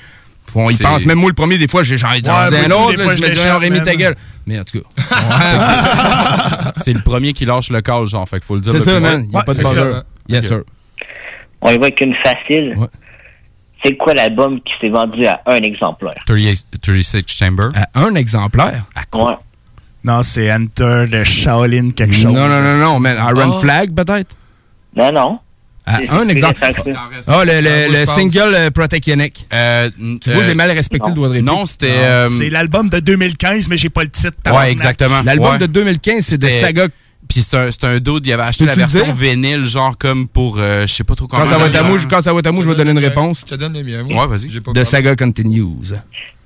on 0.57 0.69
y 0.71 0.77
pense. 0.77 1.05
Même 1.05 1.19
moi, 1.19 1.31
le 1.31 1.35
premier, 1.35 1.59
des 1.59 1.69
fois, 1.69 1.85
j'ai 1.85 1.97
j'en 1.97 2.11
Ouais, 2.11 2.21
un 2.27 2.71
autre. 2.71 2.91
des 2.91 2.97
là, 2.97 3.05
fois, 3.05 3.15
je 3.15 3.23
me 3.23 3.29
dis, 3.29 3.35
l'échappe, 3.37 3.61
Rémi, 3.61 3.83
ta 3.83 3.95
gueule. 3.95 4.17
Mais 4.47 4.59
en 4.59 4.65
tout 4.65 4.81
cas. 4.81 6.73
c'est 6.77 6.93
le 6.93 7.03
premier 7.03 7.33
qui 7.35 7.45
lâche 7.45 7.71
le 7.71 7.81
call, 7.83 8.07
genre, 8.07 8.29
fait 8.29 8.39
qu'il 8.39 8.47
faut 8.47 8.55
le 8.57 8.61
dire. 8.61 8.73
C'est 8.73 8.81
ça, 8.81 8.99
man. 9.01 9.21
vite. 9.23 9.31
Y 9.33 9.37
a 9.37 9.43
pas 9.43 9.55
de 9.55 9.63
bother. 9.63 10.03
Yes, 10.29 10.47
sir. 10.47 10.61
On 11.61 11.71
y 11.71 11.79
va 11.79 11.85
avec 11.87 12.01
une 12.01 12.15
facile. 12.25 12.75
C'est 13.85 13.97
quoi 13.97 14.15
l'album 14.15 14.61
qui 14.61 14.73
s'est 14.81 14.89
vendu 14.89 15.27
à 15.27 15.41
un 15.47 15.57
exemplaire? 15.63 16.15
38 16.27 16.67
36 16.83 17.23
Chamber. 17.27 17.69
À 17.75 18.01
un 18.01 18.15
exemplaire? 18.15 18.85
Ouais. 19.15 19.35
Non, 20.05 20.23
c'est 20.23 20.53
Enter 20.53 21.07
de 21.11 21.25
Shaolin 21.25 21.91
quelque 21.91 22.15
chose. 22.15 22.27
Non, 22.33 22.49
non, 22.49 22.61
non, 22.63 22.77
non, 22.79 23.01
man. 23.01 23.17
Iron 23.17 23.53
Ah. 23.57 23.61
Flag, 23.61 23.93
peut-être? 23.95 24.35
Non, 24.95 25.13
non. 25.13 25.39
À 25.89 25.99
C'est- 25.99 26.11
un 26.11 26.29
exemple. 26.29 26.59
Ah, 27.29 27.45
le, 27.45 27.61
le, 27.61 27.71
Ah, 27.95 28.01
le 28.01 28.07
single 28.07 28.55
euh, 28.55 28.71
Protectionic. 28.73 29.47
Euh, 29.53 29.89
Tu 30.21 30.31
vois, 30.31 30.43
j'ai 30.43 30.55
mal 30.55 30.71
respecté 30.73 31.09
le 31.09 31.15
doigt 31.15 31.29
de 31.29 31.35
réplique. 31.35 31.47
Non, 31.53 31.65
c'était. 31.67 31.91
euh, 31.91 32.29
C'est 32.29 32.51
l'album 32.51 32.89
de 32.89 32.99
2015, 32.99 33.69
mais 33.69 33.77
j'ai 33.77 33.89
pas 33.91 34.03
le 34.03 34.09
titre. 34.11 34.33
Ouais, 34.53 34.73
exactement. 34.73 35.23
L'album 35.25 35.53
Ouais. 35.53 35.59
de 35.59 35.67
2015, 35.67 36.25
c'est 36.25 36.39
de 36.39 36.49
Saga. 36.49 36.87
Puis 37.29 37.41
c'est 37.41 37.57
un, 37.57 37.71
c'est 37.71 37.85
un 37.85 37.99
dude, 37.99 38.27
il 38.27 38.33
avait 38.33 38.43
acheté 38.45 38.65
la 38.67 38.75
version 38.75 39.13
vinyle, 39.13 39.65
genre 39.65 39.97
comme 39.99 40.27
pour, 40.29 40.59
euh, 40.59 40.83
je 40.87 40.93
sais 40.93 41.05
pas 41.05 41.15
trop 41.15 41.27
comment. 41.27 41.43
Quand 41.45 41.49
ça 41.51 41.59
va 41.59 41.67
être 41.67 41.77
à 41.85 41.99
je- 41.99 42.07
quand 42.07 42.23
ça 42.23 42.33
va 42.33 42.39
être 42.41 42.47
à 42.47 42.53
je 42.55 42.69
vais 42.69 42.75
donner 42.75 42.91
une 42.93 42.99
réponse. 42.99 43.41
Je 43.41 43.55
te 43.55 43.55
donne 43.55 43.75
le 43.75 43.83
mien. 43.83 44.03
Ouais, 44.05 44.27
vas-y. 44.27 44.49
De 44.73 44.85
Saga 44.85 45.17
Continues. 45.17 45.65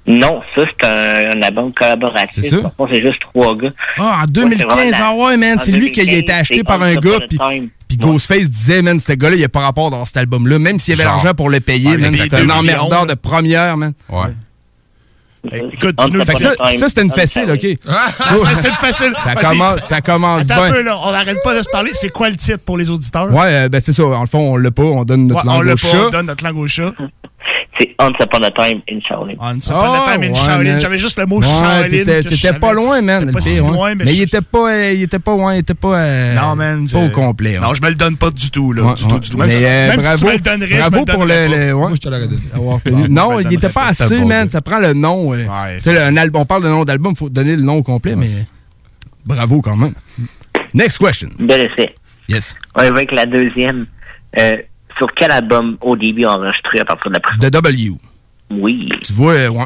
Non, 0.07 0.41
ça, 0.57 0.63
c'est 0.67 0.87
un, 0.87 1.37
un 1.39 1.43
album 1.43 1.73
collaboratif. 1.75 2.43
C'est 2.43 2.49
ça? 2.49 2.59
Par 2.63 2.75
contre, 2.75 2.93
c'est 2.95 3.03
juste 3.03 3.21
trois 3.21 3.55
gars. 3.55 3.71
Ah, 3.99 4.03
en 4.03 4.07
Ouais, 4.21 4.25
c'est 4.27 4.33
2015, 4.33 4.67
vraiment 4.91 4.97
ah 5.03 5.15
ouais, 5.15 5.37
man, 5.37 5.59
c'est 5.63 5.73
lui 5.73 5.93
qui 5.93 6.01
a 6.01 6.05
2015, 6.05 6.19
été 6.23 6.33
acheté 6.33 6.65
par 6.65 6.83
un 6.83 6.95
gars, 6.95 7.19
puis 7.29 7.39
puis 7.87 7.99
Ghostface 7.99 8.49
disait, 8.51 8.83
man, 8.83 8.99
ce 9.01 9.13
gars-là, 9.13 9.37
il 9.37 9.45
a 9.45 9.49
pas 9.49 9.61
rapport 9.61 9.91
dans 9.91 10.05
cet 10.07 10.17
album-là, 10.17 10.59
même 10.61 10.79
s'il 10.79 10.95
y 10.97 11.01
avait 11.01 11.05
l'argent 11.09 11.35
pour 11.35 11.51
le 11.51 11.59
payer, 11.61 11.91
Ouais, 11.91 11.97
man, 11.99 12.13
c'était 12.13 12.37
un 12.37 12.49
emmerdeur 12.49 12.85
millions, 12.89 13.07
de 13.07 13.15
première, 13.15 13.77
man. 13.77 13.93
Ouais. 14.09 14.29
Écoute, 15.53 15.95
Once 15.99 16.07
dis-nous 16.07 16.19
le 16.19 16.25
Upon 16.25 16.33
titre. 16.37 16.57
a 16.61 16.71
Time. 16.71 16.81
Ça, 16.81 16.89
c'était 16.89 17.03
une 17.03 17.11
facile, 17.11 17.51
OK? 17.51 17.67
Ça, 17.85 18.37
c'est 18.61 18.69
une 18.69 18.75
facile. 18.75 19.13
Ça 19.25 19.35
commence, 19.37 19.77
ça 19.89 20.01
commence 20.03 20.43
Attends 20.43 20.55
un 20.63 20.67
bien. 20.67 20.73
peu, 20.75 20.83
là. 20.83 20.99
On 21.03 21.13
n'arrête 21.13 21.43
pas 21.43 21.57
de 21.57 21.63
se 21.63 21.69
parler. 21.71 21.91
C'est 21.95 22.11
quoi 22.11 22.29
le 22.29 22.37
titre 22.37 22.59
pour 22.59 22.77
les 22.77 22.91
auditeurs? 22.91 23.33
Ouais, 23.33 23.47
euh, 23.47 23.69
ben 23.71 23.81
c'est 23.81 23.93
ça. 23.93 24.05
En 24.05 24.21
le 24.21 24.27
fond, 24.27 24.53
on 24.53 24.57
l'a 24.57 24.71
pas, 24.71 24.83
on 24.83 25.05
donne 25.05 25.27
notre 25.27 25.47
langue 25.47 25.65
l'a 25.65 25.73
au 25.73 25.77
chat. 25.77 26.07
on 26.07 26.11
donne 26.11 26.27
notre 26.27 26.45
langue 26.45 26.59
au 26.59 26.67
chat. 26.67 26.93
C'est 27.79 27.95
Once 27.99 28.15
Upon 28.21 28.43
a 28.43 28.51
Time 28.51 28.83
in 28.91 29.01
Shaolin. 29.01 29.35
Once 29.41 29.69
Upon 29.69 29.79
a 29.95 30.13
Time 30.13 30.23
in 30.23 30.29
ouais, 30.29 30.35
Shaolin. 30.35 30.79
J'avais 30.79 30.99
juste 30.99 31.19
le 31.19 31.25
mot 31.27 31.39
Ouais, 31.41 31.47
Shaolin. 31.47 31.89
T'étais 31.89 32.53
pas 32.59 32.73
loin, 32.73 33.01
man. 33.01 33.31
Pas 33.33 33.41
si 33.41 33.59
loin, 33.59 33.95
mais, 33.95 34.05
Mais 34.05 34.13
il 34.13 34.17
je- 34.19 34.23
était 34.25 34.41
pas, 34.43 34.71
euh, 34.71 34.93
il 34.93 35.03
était 35.05 35.19
pas, 35.19 35.33
ouais, 35.35 35.57
il 35.57 35.61
était 35.61 35.75
pas, 35.75 35.95
euh, 35.99 36.35
Non, 36.35 36.55
man. 36.57 36.87
pas 36.91 36.99
au 36.99 37.09
complet. 37.09 37.59
ouais. 37.59 37.65
Non, 37.65 37.73
je 37.73 37.81
me 37.83 37.89
le 37.89 37.95
donne 37.95 38.17
pas 38.17 38.31
du 38.31 38.51
tout, 38.51 38.73
là. 38.73 38.83
Ouais, 38.83 38.95
du 38.95 39.03
tout, 39.05 39.15
ouais. 39.15 39.21
du 39.21 39.31
tout. 39.31 39.39
Même, 39.39 39.49
Mais, 39.49 39.57
si, 39.57 39.65
euh, 39.65 39.89
même 39.89 39.99
si 40.01 40.05
bravo, 40.05 40.19
tu 40.19 40.25
me 40.27 40.33
le 40.33 40.39
donnerais, 40.39 40.69
je 40.69 40.75
me 40.75 40.81
bravo 40.91 41.05
pour 41.07 41.25
le, 41.25 41.29
donnerais 41.35 41.49
pas. 41.49 41.57
le- 41.57 41.73
ouais, 41.75 41.81
Moi, 41.81 41.91
je 41.95 42.01
te 42.01 42.09
l'aurais 42.09 42.29
donné. 42.29 42.41
avoir 42.55 42.81
tenu. 42.85 43.09
Bon, 43.09 43.15
non, 43.15 43.41
il 43.41 43.53
était 43.55 43.69
pas 43.71 43.93
c'est 43.95 44.05
assez, 44.05 44.25
man. 44.25 44.51
Ça 44.51 44.61
prend 44.61 44.79
le 44.81 44.93
nom. 44.93 45.33
euh. 45.33 45.47
Ouais, 45.47 45.77
Tu 45.77 45.81
sais, 45.85 45.93
le- 45.95 46.03
un 46.03 46.17
album, 46.19 46.43
on 46.43 46.47
parle 46.47 46.65
de 46.65 46.69
nom 46.69 46.85
d'album, 46.85 47.17
faut 47.17 47.31
donner 47.31 47.57
le 47.57 47.63
nom 47.63 47.77
au 47.77 47.83
complet, 47.83 48.17
mais 48.17 48.27
bravo 49.25 49.61
quand 49.63 49.77
même. 49.77 49.95
Next 50.75 50.99
question. 50.99 51.29
Bel 51.39 51.63
essai. 51.73 51.95
Yes. 52.29 52.55
On 52.77 52.83
va 52.83 52.89
avec 52.89 53.11
la 53.13 53.27
deuxième. 53.27 53.87
Euh, 54.39 54.57
sur 55.01 55.09
quel 55.17 55.31
album 55.31 55.77
ODB 55.81 56.25
a 56.27 56.37
enregistré 56.37 56.81
à 56.81 56.85
partir 56.85 57.11
de 57.11 57.15
la 57.15 57.21
première? 57.21 57.41
The 57.41 57.51
W. 57.53 57.93
Oui. 58.51 58.89
Tu 59.03 59.13
vois, 59.15 59.33
euh, 59.33 59.49
ouais. 59.49 59.65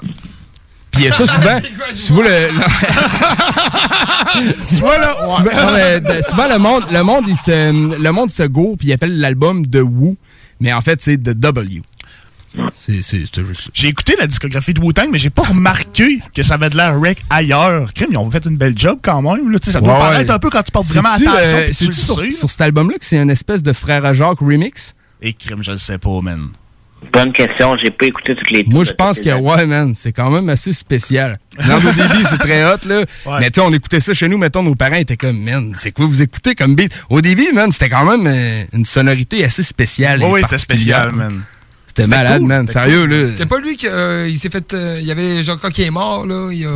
Puis 0.92 1.06
euh, 1.06 1.10
ça, 1.10 1.26
souvent, 1.26 1.60
tu 1.60 2.12
vois 2.12 2.24
le. 2.24 2.48
tu 4.68 4.74
vois, 4.76 4.98
là, 4.98 5.14
souvent, 5.36 5.66
non, 5.66 5.72
mais, 5.72 6.00
de- 6.00 6.22
souvent, 6.22 6.48
le 6.48 6.58
monde, 6.58 6.84
le 6.92 7.02
monde, 7.02 7.24
il 7.28 7.36
se, 7.36 7.98
le 8.00 8.12
monde 8.12 8.30
se 8.30 8.44
go, 8.44 8.76
puis 8.78 8.88
il 8.88 8.92
appelle 8.92 9.18
l'album 9.18 9.66
The 9.66 9.80
Who, 9.82 10.16
mais 10.60 10.72
en 10.72 10.80
fait, 10.80 11.02
c'est 11.02 11.16
The 11.16 11.30
W. 11.30 11.82
C'est 12.72 13.02
juste 13.02 13.34
ça. 13.34 13.42
J'ai 13.74 13.88
écouté 13.88 14.14
la 14.16 14.28
discographie 14.28 14.74
de 14.74 14.80
Wu-Tang, 14.80 15.08
mais 15.10 15.18
j'ai 15.18 15.30
pas 15.30 15.42
remarqué 15.42 16.20
que 16.32 16.44
ça 16.44 16.54
avait 16.54 16.70
de 16.70 16.76
l'air 16.76 17.00
rec 17.00 17.24
ailleurs. 17.28 17.92
Crime, 17.92 18.10
ils 18.12 18.16
ont 18.16 18.30
fait 18.30 18.44
une 18.46 18.56
belle 18.56 18.78
job 18.78 19.00
quand 19.02 19.20
même. 19.22 19.50
Là. 19.50 19.58
Ça 19.60 19.80
doit 19.80 19.94
Ouais, 19.94 19.98
paraître 19.98 20.28
ouais. 20.30 20.36
un 20.36 20.38
peu 20.38 20.50
quand 20.50 20.62
tu 20.62 20.70
portes 20.70 20.86
vraiment 20.86 21.08
attention. 21.08 21.32
euh, 21.36 21.68
tu 21.76 21.86
le 21.86 21.92
sur, 21.92 22.24
sur 22.32 22.48
cet 22.50 22.60
album-là 22.60 22.96
que 22.98 23.04
c'est 23.04 23.16
une 23.20 23.30
espèce 23.30 23.64
de 23.64 23.72
Frère 23.72 24.14
Jacques 24.14 24.38
remix? 24.40 24.94
Et 25.22 25.32
crime, 25.32 25.62
je 25.62 25.72
le 25.72 25.78
sais 25.78 25.98
pas, 25.98 26.20
man. 26.20 26.48
Bonne 27.12 27.32
question, 27.32 27.74
j'ai 27.84 27.90
pas 27.90 28.06
écouté 28.06 28.34
toutes 28.34 28.50
les 28.50 28.64
Moi, 28.64 28.84
je 28.84 28.92
pense 28.92 29.20
que, 29.20 29.28
ouais, 29.30 29.66
man, 29.66 29.94
c'est 29.94 30.12
quand 30.12 30.30
même 30.30 30.48
assez 30.48 30.72
spécial. 30.72 31.38
Dans 31.68 31.80
nos 31.80 31.92
débits, 31.92 32.24
c'est 32.30 32.38
très 32.38 32.64
hot, 32.64 32.78
là. 32.86 33.00
Ouais. 33.26 33.40
Mais 33.40 33.50
tu 33.50 33.60
sais, 33.60 33.66
on 33.66 33.72
écoutait 33.72 34.00
ça 34.00 34.14
chez 34.14 34.26
nous, 34.26 34.38
mettons, 34.38 34.62
nos 34.62 34.74
parents 34.74 34.96
étaient 34.96 35.16
comme, 35.18 35.38
man, 35.38 35.74
c'est 35.76 35.90
quoi 35.92 36.06
vous 36.06 36.22
écoutez 36.22 36.54
comme 36.54 36.74
beat? 36.74 36.92
Au 37.10 37.20
début, 37.20 37.52
man, 37.52 37.70
c'était 37.72 37.90
quand 37.90 38.04
même 38.04 38.26
euh, 38.26 38.64
une 38.72 38.84
sonorité 38.86 39.44
assez 39.44 39.62
spéciale. 39.62 40.22
Ouais, 40.22 40.42
c'était 40.42 40.58
spécial, 40.58 41.12
man. 41.12 41.42
C'était 41.86 42.08
malade, 42.08 42.42
man. 42.42 42.66
Sérieux, 42.68 43.06
là. 43.06 43.30
C'est 43.36 43.46
pas 43.48 43.58
lui 43.60 43.76
qui 43.76 43.86
euh, 43.86 44.26
il 44.28 44.36
s'est 44.38 44.50
fait. 44.50 44.72
euh, 44.74 44.96
il 45.00 45.06
y 45.06 45.12
avait 45.12 45.44
genre 45.44 45.58
quand 45.60 45.76
il 45.78 45.84
est 45.84 45.90
mort 45.90 46.26
là, 46.26 46.48
il 46.50 46.66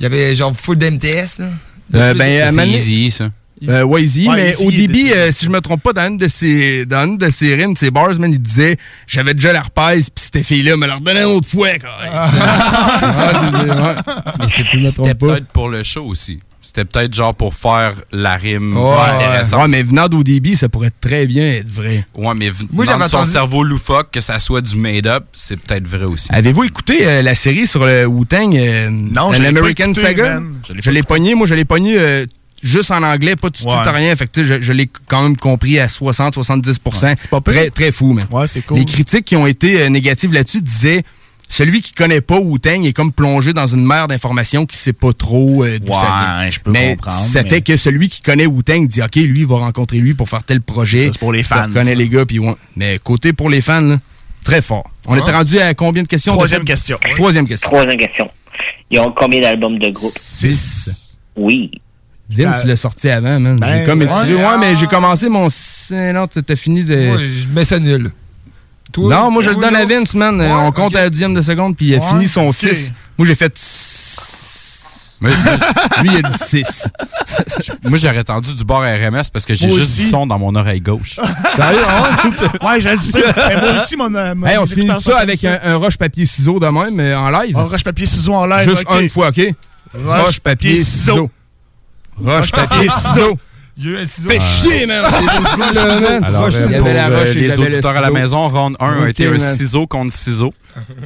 y, 0.00 0.06
avait 0.06 0.34
genre 0.34 0.56
full 0.56 0.76
d'MTS 0.76 1.38
là. 1.38 1.50
Euh, 1.94 2.14
ben, 2.14 2.50
donné- 2.50 2.74
Easy, 2.74 3.12
ça. 3.12 3.30
Euh, 3.68 3.82
ouais, 3.84 4.04
mais 4.34 4.54
au 4.56 4.70
début, 4.70 5.10
euh, 5.12 5.32
si 5.32 5.46
je 5.46 5.50
me 5.50 5.60
trompe 5.62 5.82
pas, 5.82 5.94
dans 5.94 6.08
une 6.08 6.18
de 6.18 6.28
ses, 6.28 6.84
dans 6.84 7.06
une 7.06 7.16
de 7.16 7.30
ses 7.30 7.54
rimes, 7.54 7.74
ses 7.74 7.90
bars, 7.90 8.10
man, 8.18 8.30
il 8.30 8.40
disait 8.40 8.76
J'avais 9.06 9.32
déjà 9.32 9.52
l'herpès, 9.52 10.10
puis 10.10 10.24
cette 10.30 10.44
fille-là 10.44 10.76
me 10.76 10.86
l'a 10.86 10.96
redonné 10.96 11.20
une 11.20 11.26
autre 11.26 11.48
fois, 11.48 11.70
quoi. 11.78 11.90
Mais 14.40 14.48
c'était 14.48 14.86
trompe 14.88 15.14
pas. 15.18 15.26
peut-être 15.26 15.46
pour 15.48 15.68
le 15.68 15.82
show 15.82 16.04
aussi. 16.04 16.40
C'était 16.60 16.84
peut-être 16.84 17.14
genre 17.14 17.32
pour 17.32 17.54
faire 17.54 17.92
la 18.10 18.34
rime 18.34 18.76
Ouais, 18.76 18.96
intéressante. 19.14 19.62
ouais, 19.62 19.68
mais 19.68 19.82
venant 19.84 20.08
d'ODB, 20.08 20.54
ça 20.56 20.68
pourrait 20.68 20.90
très 21.00 21.24
bien 21.26 21.46
être 21.52 21.68
vrai. 21.68 22.04
Ouais, 22.18 22.34
mais 22.34 22.50
Moi, 22.72 22.84
dans 22.86 22.98
son 22.98 23.04
entendu- 23.18 23.30
cerveau 23.30 23.62
loufoque, 23.62 24.10
que 24.10 24.20
ça 24.20 24.40
soit 24.40 24.62
du 24.62 24.74
made-up, 24.74 25.24
c'est 25.32 25.56
peut-être 25.60 25.86
vrai 25.86 26.06
aussi. 26.06 26.26
Avez-vous 26.32 26.64
écouté 26.64 27.06
euh, 27.06 27.22
la 27.22 27.36
série 27.36 27.68
sur 27.68 27.86
le 27.86 28.04
Wu-Tang 28.06 28.56
euh, 28.56 28.90
Non, 28.90 29.32
je 29.32 29.38
l'ai 29.38 29.40
pas 29.44 29.44
l'American 29.52 29.84
écouté, 29.84 30.00
Saga? 30.00 30.40
man. 30.40 30.54
Je 30.66 30.72
l'ai 30.72 30.82
Je 30.82 30.90
l'ai 30.90 31.02
pogné, 31.04 31.34
moi 31.36 31.46
je 31.46 31.54
l'ai 31.54 31.64
pogné 31.64 31.94
euh, 31.98 32.26
juste 32.66 32.90
en 32.90 33.02
anglais, 33.02 33.36
pas 33.36 33.50
de 33.50 33.56
sous-titres, 33.56 33.92
Ouais. 33.94 34.16
Fait 34.16 34.26
que, 34.30 34.44
je, 34.44 34.60
je 34.60 34.72
l'ai 34.72 34.88
quand 35.08 35.22
même 35.22 35.36
compris 35.36 35.78
à 35.78 35.86
60-70%. 35.86 37.16
très, 37.44 37.70
très 37.70 37.92
fou. 37.92 38.18
Ouais, 38.30 38.46
c'est 38.46 38.62
cool. 38.62 38.78
Les 38.78 38.84
critiques 38.84 39.24
qui 39.24 39.36
ont 39.36 39.46
été 39.46 39.80
euh, 39.82 39.88
négatives 39.88 40.32
là-dessus 40.32 40.62
disaient 40.62 41.02
celui 41.48 41.80
qui 41.80 41.92
connaît 41.92 42.20
pas 42.20 42.40
Wu-Tang 42.40 42.84
est 42.84 42.92
comme 42.92 43.12
plongé 43.12 43.52
dans 43.52 43.68
une 43.68 43.84
mer 43.86 44.08
d'informations 44.08 44.66
qui 44.66 44.76
sait 44.76 44.92
pas 44.92 45.12
trop 45.12 45.64
euh, 45.64 45.78
d'où 45.78 45.92
ça 45.92 46.00
vient. 46.00 46.38
Ouais, 46.40 46.50
je 46.50 46.60
peux 46.60 46.72
mais 46.72 46.96
comprendre, 46.96 47.16
Ça 47.18 47.42
mais- 47.44 47.48
fait 47.48 47.60
que 47.62 47.76
celui 47.76 48.08
qui 48.08 48.20
connaît 48.20 48.46
Wu-Tang 48.46 48.86
dit 48.88 49.00
OK, 49.02 49.14
lui, 49.14 49.40
il 49.40 49.46
va 49.46 49.56
rencontrer 49.58 49.98
lui 49.98 50.14
pour 50.14 50.28
faire 50.28 50.42
tel 50.42 50.60
projet. 50.60 51.06
Ça, 51.06 51.12
c'est 51.12 51.18
pour 51.20 51.32
les 51.32 51.44
Ça 51.44 51.62
fans, 51.64 51.72
connaît 51.72 51.90
ça. 51.90 51.94
les 51.94 52.08
gars, 52.08 52.26
puis 52.26 52.38
ouais. 52.40 52.54
Mais 52.74 52.98
côté 52.98 53.32
pour 53.32 53.48
les 53.48 53.60
fans, 53.60 53.80
là, 53.80 53.98
très 54.44 54.60
fort. 54.60 54.90
On 55.06 55.14
Ah. 55.14 55.18
était 55.18 55.30
rendu 55.32 55.58
à 55.60 55.72
combien 55.74 56.02
de 56.02 56.08
questions? 56.08 56.32
Troisième 56.32 56.64
question. 56.64 56.98
Troisième 57.14 57.46
question. 57.46 57.70
Troisième 57.70 57.96
question. 57.96 58.28
Ils 58.90 58.98
ont 58.98 59.12
combien 59.16 59.40
d'albums 59.40 59.78
de 59.78 59.88
groupe? 59.90 60.12
Six. 60.16 61.16
Oui. 61.36 61.70
Vince 62.28 62.64
l'a 62.64 62.76
sorti 62.76 63.08
avant, 63.08 63.38
man. 63.38 63.56
Ben, 63.58 63.78
j'ai 63.78 63.84
comme 63.84 64.02
étiré. 64.02 64.34
ouais, 64.34 64.44
Ouais, 64.44 64.58
mais 64.58 64.74
j'ai 64.76 64.86
commencé 64.86 65.28
mon. 65.28 65.48
six- 65.48 65.92
Non, 65.92 66.26
t'as 66.26 66.56
fini 66.56 66.82
de. 66.84 67.08
Moi, 67.08 67.18
je 67.18 67.48
mets 67.54 67.64
ça 67.64 67.78
nul. 67.78 68.10
Toi, 68.92 69.14
non, 69.14 69.30
moi 69.30 69.42
je 69.42 69.50
le 69.50 69.56
donne 69.56 69.76
à 69.76 69.84
Vince, 69.84 70.14
man. 70.14 70.40
Ouais, 70.40 70.48
On 70.50 70.72
compte 70.72 70.94
à 70.96 71.02
la 71.02 71.10
dixième 71.10 71.34
de 71.34 71.40
seconde, 71.40 71.76
puis 71.76 71.86
il 71.86 71.94
a 71.94 71.98
Ouais, 71.98 72.08
fini 72.08 72.28
son 72.28 72.46
ok. 72.48 72.54
6. 72.54 72.92
Moi 73.18 73.26
j'ai 73.26 73.34
fait. 73.34 73.52
Lui, 76.02 76.10
il 76.12 76.24
a 76.26 76.28
dit 76.28 76.38
6. 76.38 76.88
Moi, 77.84 77.96
j'aurais 77.98 78.22
tendu 78.22 78.54
du 78.54 78.64
bord 78.64 78.82
RMS 78.82 79.22
parce 79.32 79.46
que 79.46 79.54
j'ai 79.54 79.70
juste 79.70 79.80
aussi. 79.80 80.02
du 80.02 80.08
son 80.10 80.26
dans 80.26 80.38
mon 80.38 80.54
oreille 80.54 80.82
gauche. 80.82 81.18
Sérieux, 81.56 81.78
ouais? 81.80 82.66
ouais, 82.66 82.80
je 82.80 82.88
le 82.90 82.98
sais. 82.98 83.22
Mais 83.48 83.60
moi 83.60 83.82
aussi, 83.82 83.96
mon. 83.96 84.14
euh, 84.14 84.34
mon 84.34 84.46
Hey, 84.46 84.58
on 84.58 84.66
se 84.66 84.74
finit 84.74 85.00
ça 85.00 85.16
avec 85.18 85.42
un, 85.44 85.58
un 85.64 85.76
roche-papier-ciseaux 85.76 86.60
de 86.60 86.66
même, 86.66 86.94
mais 86.94 87.14
en 87.14 87.30
live. 87.30 87.56
Un 87.56 87.62
roche-papier-ciseaux 87.64 88.34
en 88.34 88.46
live. 88.46 88.68
Juste 88.68 88.84
ok. 88.88 89.00
une 89.00 89.08
fois, 89.08 89.28
OK? 89.28 89.40
Roche-papier-ciseaux. 92.22 92.30
Roche-papier-ciseaux. 92.30 93.38
Il 93.78 93.84
y 93.84 93.88
a 93.88 93.90
eu 93.98 94.02
un 94.02 94.06
ciseau. 94.06 94.30
Fais 94.30 94.40
chier, 94.40 94.86
man! 94.86 95.04
Alors, 96.24 96.44
Roche, 96.44 96.54
il 96.54 96.60
y 96.72 96.78
pour 96.78 96.86
avait 96.86 96.94
la 96.94 97.08
roche 97.08 97.28
et 97.30 97.32
il 97.34 97.42
y 97.42 97.48
les 97.48 97.60
auditeurs 97.60 97.96
à 97.96 98.00
la 98.00 98.10
maison, 98.10 98.48
round 98.48 98.74
1 98.80 99.02
a 99.04 99.08
été 99.10 99.26
un 99.26 99.32
man. 99.32 99.54
ciseau 99.56 99.86
contre 99.86 100.14
ciseau. 100.14 100.54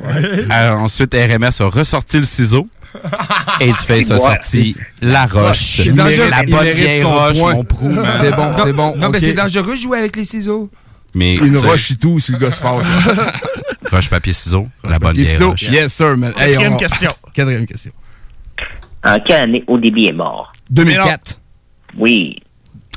Euh, 0.04 0.70
ensuite, 0.74 1.12
RMS 1.14 1.60
a 1.60 1.64
ressorti 1.66 2.18
le 2.18 2.22
ciseau. 2.24 2.68
Et 3.60 3.68
tu 3.68 3.74
fais 3.86 4.02
ça 4.02 4.14
Ouais. 4.14 4.20
sorti 4.20 4.76
la 5.00 5.26
roche. 5.26 5.76
C'est. 5.76 5.94
La 5.94 6.42
bonne 6.42 6.72
vieille 6.72 7.04
roche, 7.04 7.38
point. 7.38 7.54
mon 7.54 7.64
prou. 7.64 7.88
man. 7.88 8.04
C'est 8.20 8.34
bon, 8.34 8.52
c'est 8.64 8.72
bon. 8.72 8.96
Non, 8.96 9.10
mais 9.10 9.20
c'est 9.20 9.32
dangereux 9.32 9.76
de 9.76 9.80
jouer 9.80 9.98
avec 9.98 10.16
les 10.16 10.24
ciseaux. 10.24 10.68
Mais, 11.14 11.34
Une 11.34 11.56
roche 11.58 11.90
et 11.92 11.96
tout, 11.96 12.18
si 12.20 12.32
le 12.32 12.38
gars 12.38 12.50
se 12.52 12.60
fâche. 12.60 12.84
Roche, 13.90 14.08
papier, 14.08 14.32
ciseaux. 14.32 14.68
La 14.84 14.98
bonne 15.00 15.10
Papier, 15.10 15.22
vieille 15.24 15.34
ciseaux. 15.36 15.50
roche. 15.50 15.62
Yes, 15.70 15.92
sir, 15.92 16.16
man. 16.16 16.32
Hey, 16.36 16.50
Quatrième 16.52 16.72
on- 16.74 16.76
question. 16.76 17.10
Quatrième 17.34 17.66
question. 17.66 17.90
En 19.04 19.18
quelle 19.18 19.42
année 19.44 19.64
ODB 19.66 20.06
est 20.06 20.12
mort? 20.12 20.52
2004. 20.70 21.40
Oui. 21.98 22.36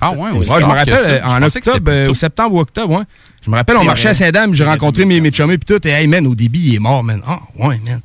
Ah 0.02 0.12
ouais, 0.12 0.32
Ouais, 0.32 0.44
je 0.44 0.66
me 0.66 0.72
rappelle, 0.72 0.94
euh, 0.94 1.22
en 1.24 1.42
octobre, 1.42 1.92
euh, 1.92 2.10
au 2.10 2.14
septembre 2.14 2.56
ou 2.56 2.60
octobre, 2.60 2.98
ouais. 3.00 3.04
Je 3.46 3.50
me 3.50 3.56
rappelle, 3.56 3.78
on 3.78 3.84
marchait 3.84 4.10
vrai. 4.10 4.12
à 4.12 4.14
Saint-Dame, 4.16 4.54
j'ai 4.54 4.66
rencontré 4.66 5.06
mes, 5.06 5.20
mes 5.22 5.32
chummies 5.32 5.58
pis 5.58 5.66
tout, 5.66 5.86
et 5.88 5.92
hey 5.92 6.08
man, 6.08 6.26
au 6.28 6.36
début, 6.36 6.60
il 6.60 6.76
est 6.76 6.80
mort, 6.80 7.04
man. 7.04 7.22
Ah, 7.26 7.40
ouais, 7.58 7.80
man. 7.86 8.02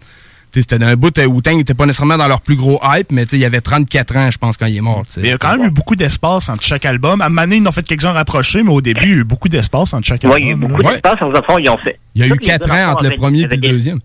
Tu 0.50 0.60
sais, 0.60 0.62
c'était 0.62 0.78
d'un 0.78 0.96
bout, 0.96 1.16
euh, 1.18 1.26
Wu-Tang 1.26 1.56
n'était 1.56 1.74
pas 1.74 1.84
nécessairement 1.86 2.16
dans 2.16 2.26
leur 2.28 2.40
plus 2.40 2.56
gros 2.56 2.80
hype, 2.82 3.12
mais 3.12 3.24
tu 3.26 3.30
sais, 3.32 3.36
il 3.36 3.40
y 3.40 3.44
avait 3.44 3.60
34 3.60 4.16
ans, 4.16 4.30
je 4.30 4.38
pense, 4.38 4.56
quand 4.56 4.66
il 4.66 4.76
est 4.76 4.80
mort. 4.80 5.04
tu 5.06 5.14
sais. 5.14 5.20
Mais 5.20 5.28
il 5.28 5.30
y 5.32 5.34
a 5.34 5.38
quand 5.38 5.56
même 5.56 5.66
eu 5.66 5.70
beaucoup 5.70 5.94
d'espace 5.96 6.48
entre 6.48 6.62
chaque 6.62 6.86
album. 6.86 7.20
À 7.20 7.26
un 7.26 7.28
moment 7.28 7.42
donné, 7.42 7.56
ils 7.56 7.66
ont 7.68 7.72
fait 7.72 7.82
quelques-uns 7.82 8.12
rapprochés, 8.12 8.62
mais 8.62 8.70
au 8.72 8.80
début, 8.80 9.02
il 9.02 9.08
y 9.10 9.14
a 9.14 9.16
eu 9.16 9.24
beaucoup 9.24 9.48
d'espace 9.48 9.92
entre 9.92 10.06
chaque 10.06 10.22
Oui, 10.24 10.30
album. 10.30 10.42
il 10.42 10.46
y 10.46 10.50
a 10.50 10.54
eu 10.54 10.56
beaucoup 10.56 10.82
d'espace. 10.82 11.20
En 11.22 11.32
fond, 11.42 11.58
ils 11.58 11.68
ont 11.68 11.78
fait. 11.78 11.98
Il 12.14 12.20
y 12.20 12.24
a 12.24 12.26
eu 12.26 12.30
Toutes 12.30 12.40
les 12.42 12.46
4 12.46 12.66
gars, 12.68 12.74
dans 12.84 12.88
ans 12.88 12.92
entre 12.92 13.04
le 13.04 13.16
premier 13.16 13.40
et 13.42 13.46
le 13.46 13.56
deuxième. 13.58 13.98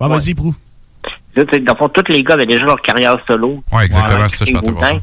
Ah, 0.00 0.08
vas-y, 0.08 0.34
Prou. 0.34 0.54
Dans 1.36 1.72
le 1.72 1.78
fond, 1.78 1.88
tous 1.88 2.10
les 2.12 2.22
gars 2.22 2.34
avaient 2.34 2.46
déjà 2.46 2.64
leur 2.64 2.80
carrière 2.80 3.16
solo. 3.28 3.62
Ouais, 3.72 3.84
exactement, 3.86 4.28
c'est 4.28 4.36
ça, 4.38 4.44
je 4.46 4.50
Et 4.50 4.54
partais. 4.54 5.00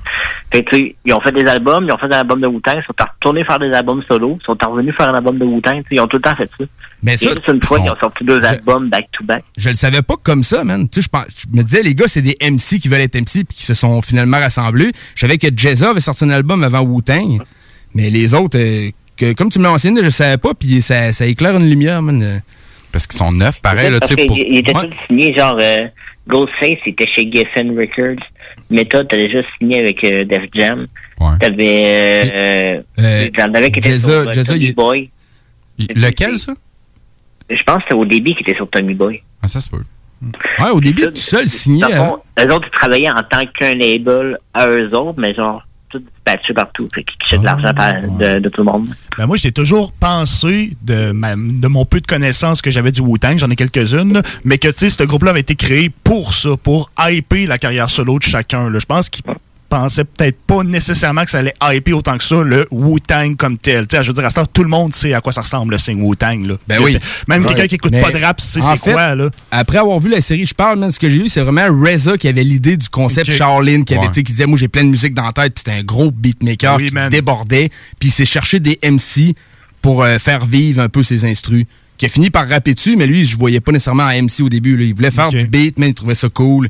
Fait 0.53 0.63
que, 0.63 0.75
ils 1.05 1.13
ont 1.13 1.21
fait 1.21 1.31
des 1.31 1.45
albums, 1.45 1.85
ils 1.87 1.91
ont 1.91 1.97
fait 1.97 2.05
un 2.07 2.19
album 2.19 2.41
de 2.41 2.47
Wu-Tang, 2.47 2.75
ils 2.77 2.83
sont 2.83 2.93
retournés 3.15 3.43
faire 3.45 3.59
des 3.59 3.71
albums 3.73 4.01
solo, 4.07 4.37
ils 4.39 4.45
sont 4.45 4.57
revenus 4.69 4.95
faire 4.95 5.09
un 5.09 5.15
album 5.15 5.37
de 5.37 5.45
Wu-Tang, 5.45 5.81
ils 5.91 5.99
ont 5.99 6.07
tout 6.07 6.17
le 6.17 6.21
temps 6.23 6.35
fait 6.35 6.49
ça. 6.57 6.65
Mais 7.03 7.13
Et 7.13 7.17
ça, 7.17 7.29
juste 7.29 7.47
une 7.47 7.63
fois, 7.63 7.77
ils 7.79 7.85
ils 7.85 7.91
ont 7.91 7.97
sorti 7.99 8.23
deux 8.23 8.43
albums 8.45 8.89
back-to-back. 8.89 9.43
Je 9.57 9.69
le 9.69 9.75
savais 9.75 10.01
pas 10.01 10.15
comme 10.21 10.43
ça, 10.43 10.63
man. 10.63 10.87
Tu 10.89 11.01
sais, 11.01 11.05
je, 11.05 11.09
pense- 11.09 11.25
je 11.35 11.57
me 11.57 11.63
disais, 11.63 11.83
les 11.83 11.95
gars, 11.95 12.07
c'est 12.07 12.21
des 12.21 12.37
MC 12.41 12.79
qui 12.79 12.87
veulent 12.89 13.01
être 13.01 13.15
MC 13.15 13.43
puis 13.45 13.55
qui 13.57 13.63
se 13.65 13.73
sont 13.73 14.01
finalement 14.01 14.39
rassemblés. 14.39 14.91
Je 15.15 15.21
savais 15.21 15.37
que 15.37 15.47
Jezza 15.55 15.89
avait 15.91 15.99
sorti 15.99 16.23
un 16.25 16.29
album 16.29 16.63
avant 16.63 16.81
Wu-Tang, 16.81 17.39
mais 17.95 18.09
les 18.09 18.33
autres, 18.35 18.57
euh, 18.57 18.89
que, 19.17 19.33
comme 19.33 19.49
tu 19.49 19.59
me 19.59 19.63
l'as 19.65 19.71
enseigné, 19.71 20.01
je 20.03 20.09
savais 20.09 20.37
pas, 20.37 20.53
puis 20.53 20.81
ça, 20.81 21.11
ça 21.13 21.25
éclaire 21.25 21.55
une 21.57 21.69
lumière, 21.69 22.01
man. 22.01 22.41
Parce 22.91 23.07
qu'ils 23.07 23.17
sont 23.17 23.31
neufs, 23.31 23.61
pareil, 23.61 23.89
là, 23.89 24.01
tu 24.01 24.07
sais. 24.09 24.25
pour- 24.25 24.35
qu'il 24.35 24.47
il 24.49 24.57
était 24.57 24.75
Ouais. 24.75 24.89
tout 24.89 24.95
signé, 25.07 25.33
genre, 25.37 25.57
euh, 25.61 25.77
Ghostface, 26.27 26.77
était 26.85 27.07
chez 27.07 27.29
Geffen 27.29 27.77
Records. 27.77 28.23
Method, 28.69 29.07
t'as 29.09 29.17
déjà 29.17 29.39
signé 29.57 29.79
avec 29.79 30.03
euh, 30.03 30.23
Def 30.25 30.43
Jam. 30.53 30.87
T'avais, 31.39 32.31
euh, 32.33 32.81
Euh, 32.99 33.29
t'en 33.35 33.53
avais 33.53 33.71
qui 33.71 33.79
était 33.79 33.97
sur 33.97 34.09
euh, 34.09 34.25
Tommy 34.25 34.71
Boy. 34.73 35.09
Lequel, 35.95 36.37
ça? 36.37 36.53
Je 37.49 37.61
pense 37.63 37.77
que 37.77 37.83
c'était 37.83 37.95
au 37.95 38.05
début 38.05 38.33
qui 38.33 38.41
était 38.41 38.55
sur 38.55 38.69
Tommy 38.69 38.93
Boy. 38.93 39.21
Ah, 39.41 39.47
ça 39.47 39.59
se 39.59 39.69
peut. 39.69 39.83
Ouais, 40.59 40.69
au 40.71 40.79
début, 40.79 41.03
tout 41.03 41.15
seul 41.15 41.49
signé. 41.49 41.83
Hein. 41.83 42.17
eux 42.39 42.53
autres, 42.53 42.67
ils 42.71 42.77
travaillaient 42.77 43.09
en 43.09 43.23
tant 43.29 43.43
qu'un 43.57 43.73
label 43.73 44.37
à 44.53 44.67
eux 44.67 44.89
autres, 44.95 45.19
mais 45.19 45.33
genre, 45.33 45.63
tout 45.91 45.99
dispatché 45.99 46.53
partout. 46.53 46.87
Fait 46.93 47.37
de 47.37 47.43
l'argent 47.43 47.73
par- 47.73 48.01
de, 48.01 48.39
de 48.39 48.49
tout 48.49 48.61
le 48.61 48.71
monde. 48.71 48.87
Ben 49.17 49.25
moi, 49.27 49.35
j'ai 49.37 49.51
toujours 49.51 49.91
pensé 49.93 50.71
de, 50.81 51.11
ma- 51.11 51.35
de 51.35 51.67
mon 51.67 51.85
peu 51.85 51.99
de 52.01 52.07
connaissances 52.07 52.61
que 52.61 52.71
j'avais 52.71 52.91
du 52.91 53.01
Wu-Tang, 53.01 53.37
j'en 53.37 53.49
ai 53.49 53.55
quelques-unes, 53.55 54.21
mais 54.43 54.57
que, 54.57 54.67
tu 54.69 54.73
sais, 54.77 54.89
ce 54.89 55.03
groupe-là 55.03 55.31
avait 55.31 55.39
été 55.41 55.55
créé 55.55 55.89
pour 56.03 56.33
ça, 56.33 56.51
pour 56.61 56.91
hyper 56.99 57.47
la 57.47 57.57
carrière 57.57 57.89
solo 57.89 58.17
de 58.19 58.23
chacun. 58.23 58.69
là. 58.69 58.79
Je 58.79 58.85
pense 58.85 59.09
qu'ils 59.09 59.23
pensaient 59.71 60.03
peut-être 60.03 60.37
pas 60.45 60.63
nécessairement 60.63 61.23
que 61.23 61.31
ça 61.31 61.39
allait 61.39 61.53
hyper 61.77 61.97
autant 61.97 62.17
que 62.17 62.23
ça, 62.23 62.41
le 62.43 62.67
Wu-Tang 62.71 63.35
comme 63.37 63.57
tel. 63.57 63.87
Tu 63.87 63.95
sais, 63.97 64.03
je 64.03 64.09
veux 64.09 64.13
dire, 64.13 64.25
à 64.25 64.29
ce 64.29 64.35
temps, 64.35 64.45
tout 64.45 64.63
le 64.63 64.69
monde 64.69 64.93
sait 64.93 65.13
à 65.13 65.21
quoi 65.21 65.31
ça 65.31 65.41
ressemble, 65.41 65.71
le 65.73 65.77
signe 65.79 66.01
Wu-Tang. 66.01 66.45
là. 66.45 66.55
Ben 66.67 66.79
oui. 66.83 66.97
Même 67.27 67.41
Ouais. 67.43 67.47
quelqu'un 67.47 67.67
qui 67.67 67.75
écoute 67.75 67.91
Mais 67.93 68.01
pas 68.01 68.11
de 68.11 68.17
rap 68.17 68.39
sait 68.41 68.59
c'est 68.61 68.75
fait, 68.77 68.91
quoi, 68.91 69.15
là? 69.15 69.29
Après 69.49 69.77
avoir 69.77 69.99
vu 69.99 70.09
la 70.09 70.21
série 70.21 70.45
Je 70.45 70.53
parle, 70.53 70.77
man, 70.77 70.91
ce 70.91 70.99
que 70.99 71.09
j'ai 71.09 71.17
eu, 71.25 71.29
c'est 71.29 71.41
vraiment 71.41 71.65
Reza 71.69 72.17
qui 72.17 72.27
avait 72.27 72.43
l'idée 72.43 72.75
du 72.77 72.89
concept 72.89 73.29
Ok. 73.29 73.35
Shaolin, 73.35 73.83
qui 73.83 73.95
avait, 73.95 74.07
Ouais. 74.07 74.11
qui 74.13 74.23
disait, 74.23 74.45
moi, 74.45 74.57
j'ai 74.59 74.67
plein 74.67 74.83
de 74.83 74.89
musique 74.89 75.13
dans 75.13 75.25
la 75.25 75.31
tête, 75.31 75.53
puis 75.53 75.63
c'était 75.65 75.79
un 75.79 75.83
gros 75.83 76.11
beatmaker 76.11 76.75
Oui, 76.75 76.89
qui 76.89 76.93
man. 76.93 77.09
débordait, 77.09 77.69
puis 77.99 78.09
il 78.09 78.11
s'est 78.11 78.25
cherché 78.25 78.59
des 78.59 78.77
MC 78.83 79.33
pour 79.81 80.03
euh, 80.03 80.19
faire 80.19 80.45
vivre 80.45 80.81
un 80.81 80.89
peu 80.89 81.01
ses 81.03 81.25
instrus. 81.25 81.65
Qui 81.97 82.07
a 82.07 82.09
fini 82.09 82.29
par 82.31 82.49
rapper 82.49 82.73
dessus, 82.73 82.95
mais 82.97 83.05
lui, 83.05 83.23
je 83.25 83.37
voyais 83.37 83.59
pas 83.59 83.71
nécessairement 83.71 84.03
un 84.03 84.21
MC 84.23 84.41
au 84.41 84.49
début. 84.49 84.75
là. 84.75 84.83
Il 84.83 84.93
voulait 84.95 85.11
faire 85.11 85.29
du 85.29 85.45
beat, 85.45 85.77
mais 85.77 85.89
il 85.89 85.93
trouvait 85.93 86.15
ça 86.15 86.29
cool. 86.29 86.67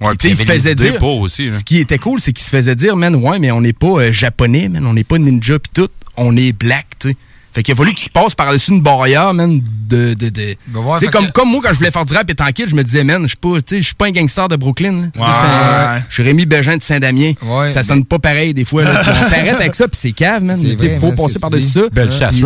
Ouais, 0.00 0.12
Puis, 0.18 0.30
il 0.30 0.36
des 0.44 0.70
idées 0.70 0.92
pour 0.98 1.20
aussi, 1.20 1.48
là. 1.50 1.58
Ce 1.58 1.64
qui 1.64 1.78
était 1.78 1.98
cool, 1.98 2.20
c'est 2.20 2.32
qu'il 2.32 2.44
se 2.44 2.50
faisait 2.50 2.74
dire, 2.74 2.96
man, 2.96 3.14
ouais, 3.16 3.38
mais 3.38 3.50
on 3.50 3.60
n'est 3.62 3.72
pas 3.72 3.86
euh, 4.02 4.12
japonais, 4.12 4.68
man, 4.68 4.84
on 4.86 4.92
n'est 4.94 5.04
pas 5.04 5.18
ninja 5.18 5.58
pis 5.58 5.70
tout, 5.72 5.88
on 6.16 6.36
est 6.36 6.52
black, 6.52 6.86
tu 7.00 7.10
sais. 7.10 7.16
Fait 7.54 7.62
qu'il 7.62 7.72
a 7.72 7.76
fallu 7.78 7.94
qu'il 7.94 8.10
passe 8.10 8.34
par-dessus 8.34 8.70
une 8.72 8.82
barrière, 8.82 9.32
man, 9.32 9.62
de... 9.88 10.12
de, 10.12 10.28
de... 10.28 10.42
ouais, 10.42 10.56
Tu 10.66 10.82
sais, 11.00 11.06
fait 11.06 11.10
comme, 11.10 11.26
que- 11.28 11.32
comme 11.32 11.48
moi, 11.50 11.60
quand 11.64 11.70
je 11.72 11.78
voulais 11.78 11.90
faire 11.90 12.04
du 12.04 12.12
rap 12.12 12.28
et 12.28 12.34
tranquille, 12.34 12.66
je 12.68 12.74
me 12.74 12.84
disais, 12.84 13.02
man, 13.02 13.22
je 13.22 13.28
suis 13.28 13.36
pas, 13.38 13.54
tu 13.62 13.76
sais, 13.76 13.80
je 13.80 13.86
suis 13.86 13.94
pas 13.94 14.08
un 14.08 14.10
gangster 14.10 14.46
de 14.48 14.56
Brooklyn. 14.56 15.10
Ouais. 15.16 16.00
Je 16.10 16.14
suis 16.14 16.22
Rémi 16.22 16.44
Bégin 16.44 16.76
de 16.76 16.82
Saint-Damien. 16.82 17.32
ça 17.70 17.82
sonne 17.82 18.04
pas 18.04 18.18
pareil 18.18 18.52
des 18.52 18.66
fois. 18.66 18.82
là. 18.84 19.00
On 19.24 19.28
s'arrête 19.30 19.54
avec 19.58 19.74
ça, 19.74 19.88
puis 19.88 19.98
c'est 19.98 20.12
cave, 20.12 20.42
man. 20.42 20.58
C'est 20.60 20.68
Il 20.68 21.00
faut 21.00 21.12
passer 21.12 21.38
par-dessus 21.38 21.66
ça. 21.70 21.80
Belle 21.90 22.12
chasse 22.12 22.36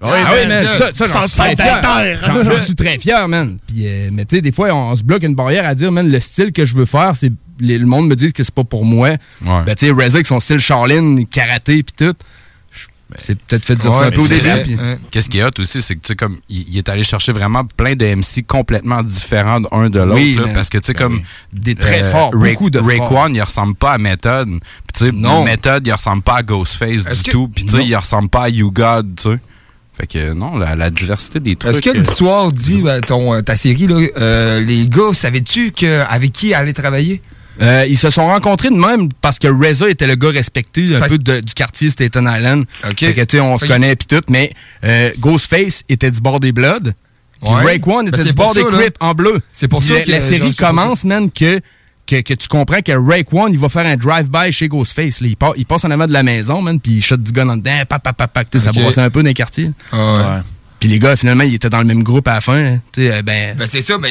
represent. 0.00 0.26
ah 0.26 0.32
oui, 0.40 0.46
man, 0.48 0.66
ça, 0.78 0.90
ça, 0.92 1.06
j'en 1.20 1.26
suis 1.28 1.56
très 1.56 1.56
fier. 1.56 2.44
J'en 2.44 2.60
suis 2.64 2.74
très 2.74 2.98
fier, 2.98 3.28
man. 3.28 3.58
Puis, 3.66 3.82
euh, 3.86 4.10
mais 4.12 4.24
tu 4.24 4.36
sais, 4.36 4.42
des 4.42 4.52
fois, 4.52 4.72
on, 4.72 4.94
se 4.94 5.02
bloque 5.02 5.22
une 5.24 5.34
barrière 5.34 5.66
à 5.66 5.74
dire, 5.74 5.90
man, 5.92 6.08
le 6.08 6.20
style 6.20 6.52
que 6.52 6.64
je 6.64 6.74
veux 6.76 6.84
faire, 6.86 7.12
c'est 7.16 7.32
le 7.60 7.78
monde 7.84 8.06
me 8.06 8.14
dit 8.14 8.32
que 8.32 8.44
c'est 8.44 8.54
pas 8.54 8.62
pour 8.64 8.84
moi. 8.84 9.08
Ouais. 9.10 9.18
Ben, 9.66 9.74
tu 9.74 9.86
sais, 9.88 9.92
avec 10.04 10.26
son 10.26 10.38
style 10.38 10.60
Charlene, 10.60 11.26
karaté, 11.26 11.82
puis 11.82 11.94
tout. 12.06 12.14
C'est 13.16 13.38
peut-être 13.38 13.64
fait 13.64 13.74
dire 13.74 13.94
ça 13.94 14.04
un 14.04 14.10
peu 14.10 14.20
au 14.20 14.24
Mais 14.24 14.28
début. 14.28 14.42
c'est- 14.44 14.62
puis- 14.64 14.76
Qu'est-ce 15.10 15.30
qui 15.30 15.38
est 15.38 15.42
hot 15.44 15.48
aussi, 15.58 15.80
c'est 15.80 15.94
que 15.96 16.00
tu 16.02 16.08
sais 16.08 16.14
comme 16.14 16.36
il, 16.50 16.66
il 16.68 16.76
est 16.76 16.90
allé 16.90 17.02
chercher 17.02 17.32
vraiment 17.32 17.64
plein 17.64 17.94
de 17.94 18.04
MC 18.04 18.42
complètement 18.46 19.02
différents 19.02 19.62
d'un 19.62 19.88
de 19.88 19.98
l'autre, 19.98 20.14
Oui, 20.20 20.38
parce 20.52 20.68
que 20.68 20.76
tu 20.76 20.84
sais 20.88 20.92
Ben 20.92 20.98
comme 21.04 21.14
oui. 21.14 21.22
Des 21.54 21.74
très 21.74 22.04
forts, 22.04 22.32
Ray- 22.34 22.52
beaucoup 22.52 22.68
de 22.68 22.78
forts. 22.80 23.28
il 23.32 23.40
ressemble 23.40 23.74
pas 23.76 23.92
à 23.92 23.98
Method, 23.98 24.48
puis 24.50 24.60
tu 24.94 25.06
sais. 25.06 25.12
Method, 25.42 25.86
il 25.86 25.92
ressemble 25.92 26.20
pas 26.22 26.36
à 26.36 26.42
Ghostface 26.42 27.04
du 27.06 27.22
que- 27.22 27.30
tout, 27.30 27.48
puis 27.48 27.64
tu 27.64 27.70
sais 27.78 27.82
il 27.86 27.96
ressemble 27.96 28.28
pas 28.28 28.42
à 28.42 28.48
You 28.50 28.70
God, 28.70 29.14
tu 29.16 29.30
sais. 29.30 29.38
Fait 29.98 30.06
que 30.06 30.32
non, 30.32 30.56
la, 30.58 30.76
la 30.76 30.90
diversité 30.90 31.40
des 31.40 31.56
trucs. 31.56 31.72
Est-ce 31.72 31.80
que 31.82 31.90
euh, 31.90 31.94
l'histoire 32.00 32.52
dit, 32.52 32.82
ben, 32.82 33.00
ton, 33.00 33.34
euh, 33.34 33.40
ta 33.42 33.56
série, 33.56 33.86
là, 33.88 33.96
euh, 34.18 34.60
les 34.60 34.86
gars, 34.86 35.12
savais-tu 35.12 35.72
que, 35.72 36.04
avec 36.08 36.32
qui 36.32 36.54
aller 36.54 36.72
travailler? 36.72 37.20
Euh, 37.60 37.84
ils 37.88 37.98
se 37.98 38.08
sont 38.10 38.26
rencontrés 38.28 38.70
de 38.70 38.76
même 38.76 39.08
parce 39.20 39.40
que 39.40 39.48
Reza 39.48 39.88
était 39.90 40.06
le 40.06 40.14
gars 40.14 40.30
respecté 40.30 40.94
un 40.94 41.00
Fait- 41.00 41.08
peu 41.08 41.18
de- 41.18 41.40
du 41.40 41.54
quartier 41.54 41.90
Staten 41.90 42.30
Island. 42.32 42.64
OK. 42.88 43.00
Fait 43.00 43.14
que, 43.14 43.20
tu 43.22 43.36
sais, 43.38 43.40
on 43.40 43.58
se 43.58 43.66
connaît 43.66 43.96
puis 43.96 44.06
tout, 44.06 44.22
mais 44.30 44.52
euh, 44.84 45.10
Ghostface 45.18 45.82
était 45.88 46.12
du 46.12 46.20
bord 46.20 46.38
des 46.38 46.52
Bloods. 46.52 46.92
Puis 47.42 47.50
Ouais. 47.52 47.64
Raekwon 47.64 48.04
Ben, 48.04 48.08
était 48.14 48.24
du 48.24 48.32
bord 48.34 48.54
des 48.54 48.62
ça. 48.62 48.68
Crips 48.70 48.96
en 49.00 49.12
bleu. 49.14 49.40
C'est 49.52 49.66
pour 49.66 49.82
ça 49.82 49.94
la, 49.94 50.02
que 50.02 50.10
la 50.12 50.20
série 50.20 50.54
commence, 50.54 51.04
man, 51.04 51.30
que, 51.32 51.60
que, 52.08 52.20
que 52.22 52.34
tu 52.34 52.48
comprends 52.48 52.80
que 52.80 52.92
Raekwon, 52.92 53.48
il 53.48 53.58
va 53.58 53.68
faire 53.68 53.86
un 53.86 53.96
drive-by 53.96 54.50
chez 54.50 54.68
Ghostface. 54.68 55.20
là. 55.20 55.28
Il, 55.28 55.36
part- 55.36 55.52
il 55.56 55.66
passe 55.66 55.84
en 55.84 55.90
avant 55.90 56.06
de 56.06 56.12
la 56.12 56.22
maison, 56.22 56.62
man, 56.62 56.80
puis 56.80 56.92
il 56.92 57.02
shot 57.04 57.18
du 57.18 57.32
gun 57.32 57.48
en 57.48 57.56
dedans, 57.58 57.82
pap, 57.88 58.02
pap, 58.02 58.16
pap, 58.16 58.46
sais, 58.52 58.60
ça 58.60 58.72
brossait 58.72 59.00
un 59.02 59.10
peu 59.10 59.22
dans 59.22 59.28
les 59.28 59.34
quartiers. 59.34 59.70
Ah 59.92 60.42
Puis 60.80 60.88
les 60.88 60.98
gars, 60.98 61.16
finalement, 61.16 61.44
ils 61.44 61.54
étaient 61.54 61.68
dans 61.70 61.80
le 61.80 61.84
même 61.84 62.02
groupe 62.02 62.26
à 62.28 62.34
la 62.34 62.40
fin. 62.40 62.56
hein. 62.56 62.80
Euh, 62.98 63.22
ben, 63.22 63.56
Ben, 63.58 63.68
c'est 63.70 63.82
ça, 63.82 63.98
mais, 63.98 64.10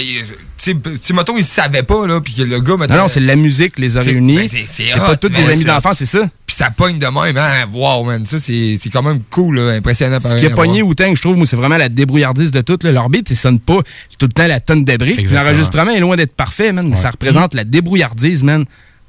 tu 0.57 0.75
sais, 1.01 1.13
mettons, 1.13 1.37
ils 1.37 1.43
savaient 1.45 1.83
pas, 1.83 2.05
là, 2.05 2.21
puis 2.21 2.33
que 2.33 2.41
le 2.43 2.59
gars, 2.59 2.77
mettons. 2.77 2.93
non, 2.93 3.01
non, 3.03 3.07
c'est 3.07 3.19
la 3.19 3.35
musique 3.35 3.75
qui 3.75 3.81
les 3.81 3.97
a 3.97 4.01
réunis. 4.01 4.35
ben, 4.37 4.47
c'est- 4.49 4.65
pas 4.99 5.15
tous 5.17 5.29
des 5.29 5.49
amis 5.49 5.63
d'enfance, 5.65 5.97
c'est 5.97 6.05
ça. 6.05 6.27
Ça 6.57 6.71
pogne 6.71 6.97
de 6.97 7.05
même, 7.05 7.37
hein? 7.37 7.67
Wow, 7.71 8.03
man. 8.03 8.25
Ça, 8.25 8.39
c'est 8.39 8.77
c'est 8.79 8.89
quand 8.89 9.03
même 9.03 9.19
cool, 9.29 9.59
là, 9.59 9.73
impressionnant. 9.73 10.17
Ce 10.19 10.37
qui 10.37 10.47
a 10.47 10.49
pogné 10.49 10.81
je 11.15 11.21
trouve, 11.21 11.37
moi, 11.37 11.45
c'est 11.45 11.55
vraiment 11.55 11.77
la 11.77 11.87
débrouillardise 11.87 12.49
de 12.49 12.61
tout. 12.61 12.79
beat, 13.11 13.29
ils 13.29 13.35
sonnent 13.35 13.59
pas 13.59 13.77
tout 14.17 14.25
le 14.25 14.29
temps 14.29 14.47
la 14.47 14.59
tonne 14.59 14.83
de 14.83 14.97
briques. 14.97 15.29
L'enregistrement 15.29 15.91
est 15.91 15.99
loin 15.99 16.15
d'être 16.15 16.33
parfait, 16.33 16.71
man, 16.71 16.87
mais 16.89 16.95
ça 16.95 17.11
représente 17.11 17.53
la 17.53 17.63
débrouillardise, 17.63 18.41
man, 18.41 18.65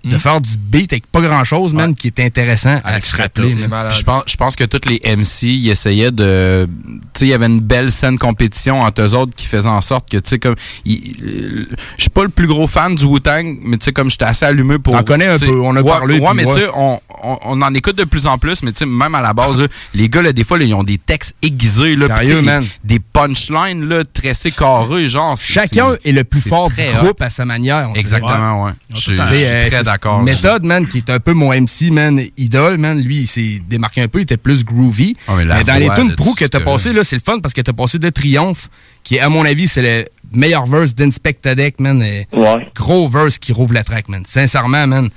de 0.08 0.18
faire 0.18 0.40
du 0.40 0.56
beat 0.56 0.92
avec 0.92 1.06
pas 1.06 1.20
grand-chose, 1.20 1.72
man, 1.72 1.94
qui 1.94 2.08
est 2.08 2.20
intéressant 2.20 2.80
à 2.84 3.00
se 3.00 3.16
rappeler. 3.16 3.48
Je 3.94 4.02
pense, 4.02 4.22
je 4.26 4.36
pense 4.36 4.56
que 4.56 4.64
tous 4.64 4.88
les 4.88 5.00
MC, 5.16 5.42
ils 5.44 5.70
essayaient 5.70 6.10
de. 6.10 6.68
Tu 7.14 7.20
sais, 7.20 7.26
il 7.26 7.28
y 7.28 7.34
avait 7.34 7.46
une 7.46 7.60
belle 7.60 7.90
scène 7.90 8.18
compétition 8.18 8.82
entre 8.82 9.02
eux 9.02 9.14
autres 9.14 9.34
qui 9.34 9.46
faisait 9.46 9.68
en 9.68 9.80
sorte 9.80 10.08
que, 10.10 10.16
tu 10.18 10.30
sais, 10.30 10.38
comme. 10.38 10.54
Je 10.84 11.64
suis 11.98 12.10
pas 12.10 12.22
le 12.22 12.28
plus 12.28 12.46
gros 12.46 12.66
fan 12.66 12.94
du 12.94 13.04
Wu-Tang, 13.04 13.58
mais 13.62 13.76
tu 13.78 13.84
sais, 13.84 13.92
comme 13.92 14.10
j'étais 14.10 14.24
assez 14.24 14.44
allumé 14.44 14.78
pour. 14.78 14.94
T'en 14.94 15.02
connais 15.04 15.26
un 15.26 15.38
peu, 15.38 15.60
on 15.60 15.74
a 15.76 15.80
ouais, 15.82 15.88
parlé, 15.90 16.18
Ouais, 16.18 16.34
mais 16.34 16.44
ouais. 16.44 16.52
tu 16.54 16.60
sais, 16.60 16.68
on, 16.74 17.00
on, 17.22 17.38
on 17.42 17.62
en 17.62 17.74
écoute 17.74 17.96
de 17.96 18.04
plus 18.04 18.26
en 18.26 18.38
plus, 18.38 18.62
mais 18.62 18.72
tu 18.72 18.78
sais, 18.80 18.86
même 18.86 19.14
à 19.14 19.20
la 19.20 19.32
base, 19.32 19.60
là, 19.60 19.66
les 19.94 20.08
gars, 20.08 20.22
là, 20.22 20.32
des 20.32 20.44
fois, 20.44 20.58
là, 20.58 20.64
ils 20.64 20.74
ont 20.74 20.84
des 20.84 20.98
textes 20.98 21.36
aiguisés, 21.42 21.96
là. 21.96 22.08
puis 22.08 22.26
tu 22.26 22.34
sais, 22.34 22.42
Sérieux, 22.44 22.68
des- 22.84 22.98
punchlines, 23.00 23.88
là, 23.88 24.04
tressés 24.04 24.50
carrés, 24.52 25.08
genre. 25.08 25.36
Chacun 25.36 25.94
est 26.04 26.12
le 26.12 26.24
plus 26.24 26.40
fort 26.46 26.68
du 26.68 26.74
groupe 27.00 27.20
à 27.22 27.30
sa 27.30 27.44
manière. 27.44 27.88
on. 27.90 27.94
Exactement, 27.94 28.64
ouais. 28.64 28.72
Je 28.94 29.00
suis- 29.00 29.16
très 29.16 29.34
c'est- 29.34 29.70
d'accord. 29.98 30.22
Méthode, 30.22 30.64
man, 30.64 30.86
qui 30.86 30.98
est 30.98 31.10
un 31.10 31.20
peu 31.20 31.32
mon 31.32 31.52
MC, 31.52 31.90
man, 31.90 32.20
idole, 32.36 32.78
man. 32.78 33.00
Lui, 33.00 33.18
il 33.22 33.26
s'est 33.26 33.60
démarqué 33.68 34.02
un 34.02 34.08
peu, 34.08 34.20
il 34.20 34.22
était 34.22 34.36
plus 34.36 34.64
groovy. 34.64 35.16
Ah, 35.26 35.32
mais 35.36 35.64
dans 35.64 35.74
les 35.78 35.88
tunes 35.94 36.10
de 36.10 36.14
pro 36.14 36.34
que 36.34 36.44
t'as 36.44 36.60
passé, 36.60 36.92
là, 36.92 37.04
c'est 37.04 37.16
le 37.16 37.22
fun 37.22 37.38
parce 37.40 37.54
que 37.54 37.60
t'as 37.60 37.72
passé 37.72 37.98
de 37.98 38.08
Triomphe, 38.10 38.68
qui 39.04 39.16
est, 39.16 39.20
à 39.20 39.28
mon 39.28 39.44
avis, 39.44 39.68
c'est 39.68 39.82
le 39.82 40.06
meilleur 40.32 40.66
verse 40.66 40.94
d'Inspectadec, 40.94 41.80
man. 41.80 42.02
et 42.02 42.26
Gros 42.74 43.08
verse 43.08 43.38
qui 43.38 43.52
rouvre 43.52 43.74
la 43.74 43.84
track, 43.84 44.08
man. 44.08 44.22
Sincèrement, 44.26 44.86
man. 44.86 45.08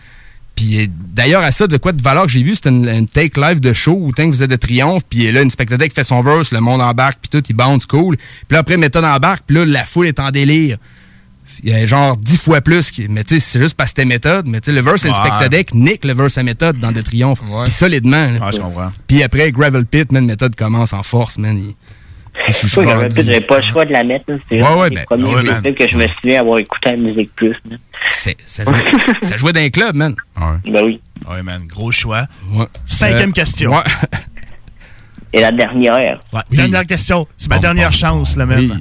Puis 0.56 0.90
d'ailleurs, 0.90 1.44
à 1.44 1.52
ça, 1.52 1.66
de 1.68 1.78
quoi 1.78 1.92
de 1.92 2.02
valeur 2.02 2.26
que 2.26 2.32
j'ai 2.32 2.44
vu, 2.44 2.56
c'était 2.56 2.70
une, 2.70 2.88
une 2.88 3.08
take 3.08 3.40
live 3.40 3.60
de 3.60 3.74
show 3.74 3.98
où 4.00 4.12
Tank 4.12 4.32
faisait 4.32 4.48
de 4.48 4.56
triomphe, 4.58 5.04
puis 5.10 5.32
là, 5.32 5.42
Inspectadec 5.42 5.94
fait 5.94 6.04
son 6.04 6.22
verse, 6.24 6.52
le 6.52 6.60
monde 6.60 6.82
embarque, 6.82 7.20
puis 7.22 7.30
tout, 7.30 7.44
il 7.50 7.56
bounce 7.56 7.86
cool. 7.86 8.18
Puis 8.18 8.26
là, 8.52 8.60
après, 8.60 8.78
Méthode 8.78 9.06
embarque, 9.06 9.44
puis 9.48 9.56
là, 9.56 9.66
la 9.66 9.86
foule 9.86 10.08
est 10.08 10.20
en 10.20 10.30
délire. 10.30 10.78
Il 11.64 11.70
y 11.70 11.74
a 11.76 11.86
genre 11.86 12.18
dix 12.18 12.38
fois 12.44 12.62
plus, 12.62 12.90
qui- 12.92 13.08
mais 13.08 13.24
tu 13.24 13.36
sais, 13.36 13.40
c'est 13.40 13.60
juste 13.60 13.76
parce 13.76 13.92
que 13.94 14.02
c'était 14.02 14.08
méthode. 14.08 14.48
Mais 14.48 14.62
tu 14.62 14.66
sais, 14.68 14.72
le 14.72 14.82
verse 14.82 15.04
Ouais. 15.04 15.12
Inspectadec 15.12 15.74
nique 15.76 16.04
le 16.06 16.14
verse 16.14 16.38
à 16.38 16.44
méthode 16.44 16.80
dans 16.80 16.92
De 16.92 17.02
Triomphe. 17.02 17.40
Puis 17.40 17.72
solidement. 17.72 18.32
là. 18.32 18.46
Ouais, 18.46 18.52
je 18.52 18.60
comprends. 18.60 18.92
Puis 19.08 19.22
après, 19.24 19.52
Gravel 19.52 19.86
Pit, 19.86 20.12
man, 20.12 20.26
méthode 20.26 20.56
commence 20.56 20.94
en 20.94 21.04
force, 21.04 21.38
man. 21.38 21.56
Il- 21.58 21.76
pas, 22.34 23.10
j'avais 23.10 23.42
pas 23.42 23.60
le 23.60 23.66
choix 23.66 23.86
de 23.86 23.92
la 23.92 24.04
mettre. 24.04 24.26
C'est 24.50 24.62
Ouais, 24.62 24.74
ouais, 24.76 24.90
les 24.90 24.96
ben, 24.96 25.04
premiers 25.06 25.36
ouais, 25.36 25.74
que 25.76 25.88
je 25.88 25.96
me 25.98 26.08
souviens 26.20 26.40
avoir 26.40 26.60
écouté 26.60 26.92
la 26.92 26.98
musique 26.98 27.36
plus. 27.36 27.56
C'est- 28.10 28.38
ça, 28.46 28.64
jouait, 28.64 28.84
ça 29.22 29.38
jouait 29.38 29.54
dans 29.54 29.60
les 29.60 29.70
clubs, 29.70 29.96
man. 29.96 30.16
Ben 30.66 30.84
oui. 30.86 31.00
Ouais, 31.30 31.44
man, 31.44 31.62
gros 31.68 31.92
choix. 31.92 32.26
Ouais. 32.54 32.66
Cinquième 32.86 33.30
Euh, 33.30 33.34
question. 33.34 33.72
ouais. 33.74 33.84
Et 35.34 35.42
la 35.42 35.52
dernière, 35.52 36.20
Ouais, 36.34 36.42
Dernière 36.52 36.86
question. 36.86 37.26
C'est 37.38 37.50
ma 37.50 37.60
dernière 37.60 37.92
chance, 37.92 38.36
là, 38.36 38.46
même. 38.46 38.80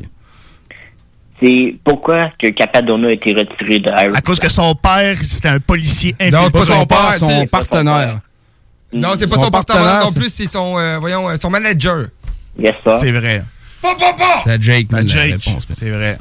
C'est 1.43 1.77
pourquoi 1.85 2.31
que 2.39 2.49
Capadonna 2.49 3.09
a 3.09 3.13
été 3.13 3.33
retiré 3.33 3.79
de 3.79 3.91
Iron 4.03 4.15
À 4.15 4.21
cause 4.21 4.39
que 4.39 4.49
son 4.49 4.75
père, 4.75 5.17
c'était 5.23 5.49
un 5.49 5.61
policier 5.61 6.15
Non, 6.33 6.41
infiltré. 6.47 6.51
pas 6.61 6.65
son 6.67 6.87
père, 6.87 7.15
son 7.19 7.47
partenaire. 7.47 8.19
Non, 8.93 9.11
c'est 9.19 9.27
pas 9.29 9.37
son, 9.37 9.51
partenaire 9.51 10.01
non 10.05 10.13
plus, 10.13 10.29
c'est 10.31 10.47
son, 10.49 10.77
euh, 10.79 10.99
voyons, 10.99 11.29
euh, 11.29 11.37
son 11.41 11.49
manager. 11.51 12.07
Yes, 12.59 12.75
ça. 12.85 12.97
C'est 12.97 13.13
vrai. 13.13 13.43
C'est 14.45 14.51
à 14.51 14.61
Jake, 14.61 14.91
man, 14.93 15.03
la 15.03 15.09
Jake, 15.09 15.41
c'est 15.73 15.91
vrai. 15.91 16.19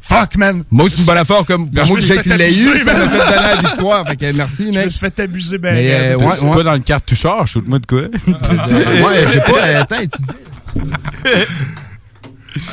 Fuck, 0.00 0.36
man. 0.36 0.62
Moi, 0.70 0.86
c'est 0.88 1.00
une 1.00 1.04
bonne 1.04 1.18
affaire 1.18 1.44
comme 1.44 1.68
Je 1.70 1.82
moi 1.82 2.00
Jake 2.00 2.24
l'a 2.24 2.48
eu, 2.48 2.78
ça 2.78 2.94
m'a 2.94 2.98
man. 3.00 3.10
fait 3.10 3.18
donner 3.18 3.42
la 3.42 3.56
victoire. 3.56 4.06
Fait 4.06 4.16
que 4.16 4.32
merci, 4.32 4.64
Je 4.68 4.70
mec. 4.78 4.84
me 4.86 4.88
suis 4.88 5.00
fait 5.00 5.20
abuser, 5.20 5.58
ben. 5.58 5.74
Mais, 5.74 5.92
euh, 5.92 6.16
raide. 6.16 6.26
ouais, 6.42 6.50
quoi 6.52 6.62
dans 6.62 6.72
le 6.72 6.78
cartoucheur? 6.78 7.46
Shoot-moi 7.46 7.78
de 7.80 7.84
quoi? 7.86 7.98
ouais, 8.02 9.26
j'ai 9.30 9.40
pas. 9.40 9.66
euh, 9.66 9.82
Attends, 9.82 9.96
tu- 10.00 10.80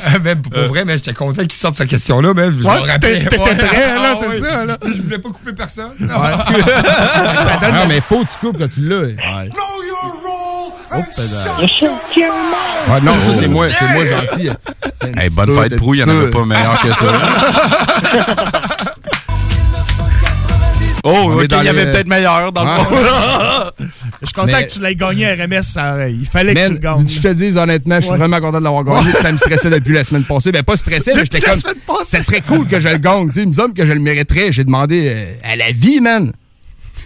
Ah, 0.06 0.18
même 0.24 0.40
pour 0.42 0.52
vrai, 0.68 0.84
mais 0.84 0.94
j'étais 0.94 1.12
content 1.12 1.42
qu'il 1.42 1.52
sorte 1.52 1.76
cette 1.76 1.88
question-là, 1.88 2.32
même. 2.34 2.58
Je 2.60 2.66
Ouais, 2.66 2.80
me 2.80 2.86
rappelais. 2.86 3.20
t'étais 3.20 3.38
Ouais. 3.38 3.54
prêt, 3.54 3.94
là, 3.94 4.12
Ah, 4.12 4.16
c'est 4.18 4.26
ouais. 4.28 4.38
ça, 4.38 4.64
là. 4.64 4.78
Je 4.86 5.02
voulais 5.02 5.18
pas 5.18 5.28
couper 5.30 5.52
personne. 5.52 5.92
Ça 6.00 7.58
donne 7.60 7.74
Non, 7.74 7.86
mais 7.88 8.00
faut 8.00 8.24
que 8.24 8.32
tu 8.32 8.38
coupes 8.40 8.58
quand 8.58 8.68
tu 8.68 8.80
l'as. 8.88 9.08
Oh, 10.92 11.02
Ah 12.88 13.00
non, 13.00 13.12
ça 13.12 13.34
c'est 13.38 13.48
moi, 13.48 13.66
c'est 13.68 13.92
moi 13.92 14.06
gentil. 14.06 14.48
Hey, 15.20 15.28
bonne 15.30 15.54
fête, 15.54 15.76
Prou, 15.76 15.94
il 15.94 16.00
y 16.00 16.02
en 16.04 16.08
avait 16.08 16.30
pas 16.30 16.44
meilleur 16.44 16.80
que 16.80 16.88
ça. 16.88 17.04
Oh, 21.08 21.32
ok, 21.40 21.46
il 21.60 21.64
y 21.64 21.68
avait 21.68 21.90
peut-être 21.90 22.08
meilleur 22.08 22.52
dans 22.52 22.64
le 22.64 22.70
fond. 22.70 22.96
Je 24.22 24.26
suis 24.26 24.34
content 24.34 24.46
Mais- 24.46 24.66
que 24.66 24.72
tu 24.72 24.80
l'aies 24.80 24.96
gagné 24.96 25.26
à 25.28 25.34
RMS. 25.34 25.62
ça- 25.62 26.08
il 26.08 26.26
fallait 26.26 26.54
que 26.54 26.66
tu 26.66 26.72
le 26.72 26.78
gagnes. 26.78 27.06
je 27.08 27.20
te 27.20 27.28
dis 27.28 27.56
honnêtement, 27.56 27.96
je 27.96 28.00
suis 28.02 28.10
Ouais. 28.12 28.16
vraiment 28.18 28.40
content 28.40 28.58
de 28.58 28.64
l'avoir 28.64 28.84
gagné. 28.84 29.12
Ça 29.20 29.30
me 29.30 29.38
stressait 29.38 29.70
depuis 29.70 29.92
la 29.94 30.04
semaine 30.04 30.24
passée. 30.24 30.52
Ben 30.52 30.62
pas 30.62 30.76
stressé, 30.76 31.12
mais 31.14 31.20
j'étais 31.20 31.40
comme. 31.40 31.58
semaine 31.60 31.74
passée. 31.86 32.04
Ça 32.18 32.22
serait 32.22 32.40
cool 32.40 32.66
que 32.66 32.80
je 32.80 32.88
le 32.88 32.98
gagne. 32.98 33.30
Il 33.36 33.48
me 33.48 33.52
semble 33.52 33.74
que 33.74 33.84
je 33.86 33.92
le 33.92 34.00
mériterais. 34.00 34.52
J'ai 34.52 34.64
demandé 34.64 35.12
euh, 35.14 35.34
à 35.44 35.54
la 35.56 35.70
vie, 35.72 36.00
man. 36.00 36.32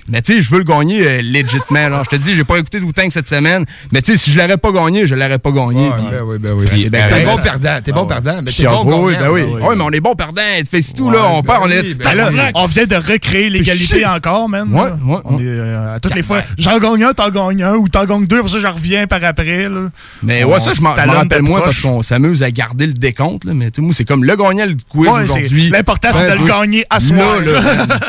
Mais 0.09 0.22
tu 0.22 0.35
sais, 0.35 0.43
je 0.43 0.51
veux 0.51 0.59
le 0.59 0.64
gagner 0.64 1.06
euh, 1.06 1.22
légitimement. 1.22 1.89
là. 1.89 2.02
Je 2.05 2.16
te 2.16 2.22
dis, 2.22 2.35
j'ai 2.35 2.44
pas 2.44 2.59
écouté 2.59 2.78
Wu-Tang 2.81 3.10
cette 3.10 3.28
semaine. 3.28 3.64
Mais 3.93 4.02
tu 4.02 4.12
sais, 4.12 4.18
si 4.18 4.31
je 4.31 4.39
l'aurais 4.39 4.56
pas 4.56 4.72
gagné, 4.72 5.06
je 5.06 5.14
l'aurais 5.14 5.39
pas 5.39 5.51
gagné. 5.51 5.90
puis- 5.90 6.06
Ben 6.10 6.22
oui, 6.24 6.39
ben 6.39 6.52
oui. 6.55 6.64
Puis, 6.66 6.89
ben, 6.90 7.06
T'es 7.09 7.14
ben, 7.20 7.24
bon 7.27 7.36
ça- 7.36 7.43
perdant, 7.43 7.81
t'es 7.82 7.93
bon 7.93 8.06
perdant, 8.06 8.43
mais 8.43 8.51
t'es 8.51 8.64
bon 8.64 9.05
oui, 9.06 9.12
gagnant. 9.14 9.32
ben 9.32 9.32
oui. 9.32 9.62
Ouais, 9.62 9.77
mais 9.77 9.82
on 9.85 9.90
est 9.90 10.01
bon 10.01 10.14
perdant. 10.14 10.43
Tu 10.59 10.82
fais 10.82 10.93
tout, 10.94 11.10
là. 11.10 11.27
On 11.31 11.43
part, 11.43 11.60
on 11.62 11.70
est. 11.70 11.94
Ben 11.94 12.51
on 12.55 12.66
vient 12.66 12.86
de 12.86 12.97
recréer 12.97 13.51
l'égalité 13.51 14.05
encore, 14.06 14.48
man. 14.48 14.68
Ouais, 14.72 14.81
ouais, 15.14 15.20
On 15.24 15.39
est, 15.39 15.43
euh, 15.44 15.94
à 15.97 16.01
toutes 16.01 16.14
les 16.14 16.22
fois, 16.22 16.43
j'en 16.59 16.78
gagne 16.78 17.05
un, 17.05 17.12
t'en 17.12 17.31
gagnes 17.31 17.62
un, 17.62 17.74
ou 17.74 17.89
t'en 17.89 18.05
gagnes 18.05 18.27
deux, 18.27 18.40
pour 18.40 18.51
ça, 18.51 18.59
j'en 18.60 18.72
reviens 18.72 19.06
par 19.06 19.22
après. 19.24 19.68
Là. 19.68 19.90
Mais 20.22 20.44
ouais, 20.44 20.60
ça, 20.60 20.72
je 20.74 20.81
m'en 20.81 20.94
je 20.97 21.01
rappelle 21.09 21.43
moins 21.43 21.60
parce 21.60 21.81
qu'on 21.81 22.02
s'amuse 22.02 22.43
à 22.43 22.51
garder 22.51 22.86
le 22.86 22.93
décompte. 22.94 23.44
Là, 23.44 23.52
mais 23.55 23.70
tu 23.70 23.81
sais, 23.81 23.82
moi, 23.82 23.94
c'est 23.97 24.05
comme 24.05 24.24
le 24.24 24.36
gagnant 24.36 24.66
le 24.66 24.74
quiz 24.89 25.09
Ouais, 25.09 25.22
aujourd'hui. 25.24 25.70
L'important, 25.70 26.09
c'est 26.12 26.18
Ouais, 26.20 26.31
de 26.31 26.35
le 26.36 26.43
oui. 26.44 26.48
gagner 26.48 26.85
à 26.90 26.94
Là, 26.94 27.01
soir. 27.01 27.40
là, 27.40 27.52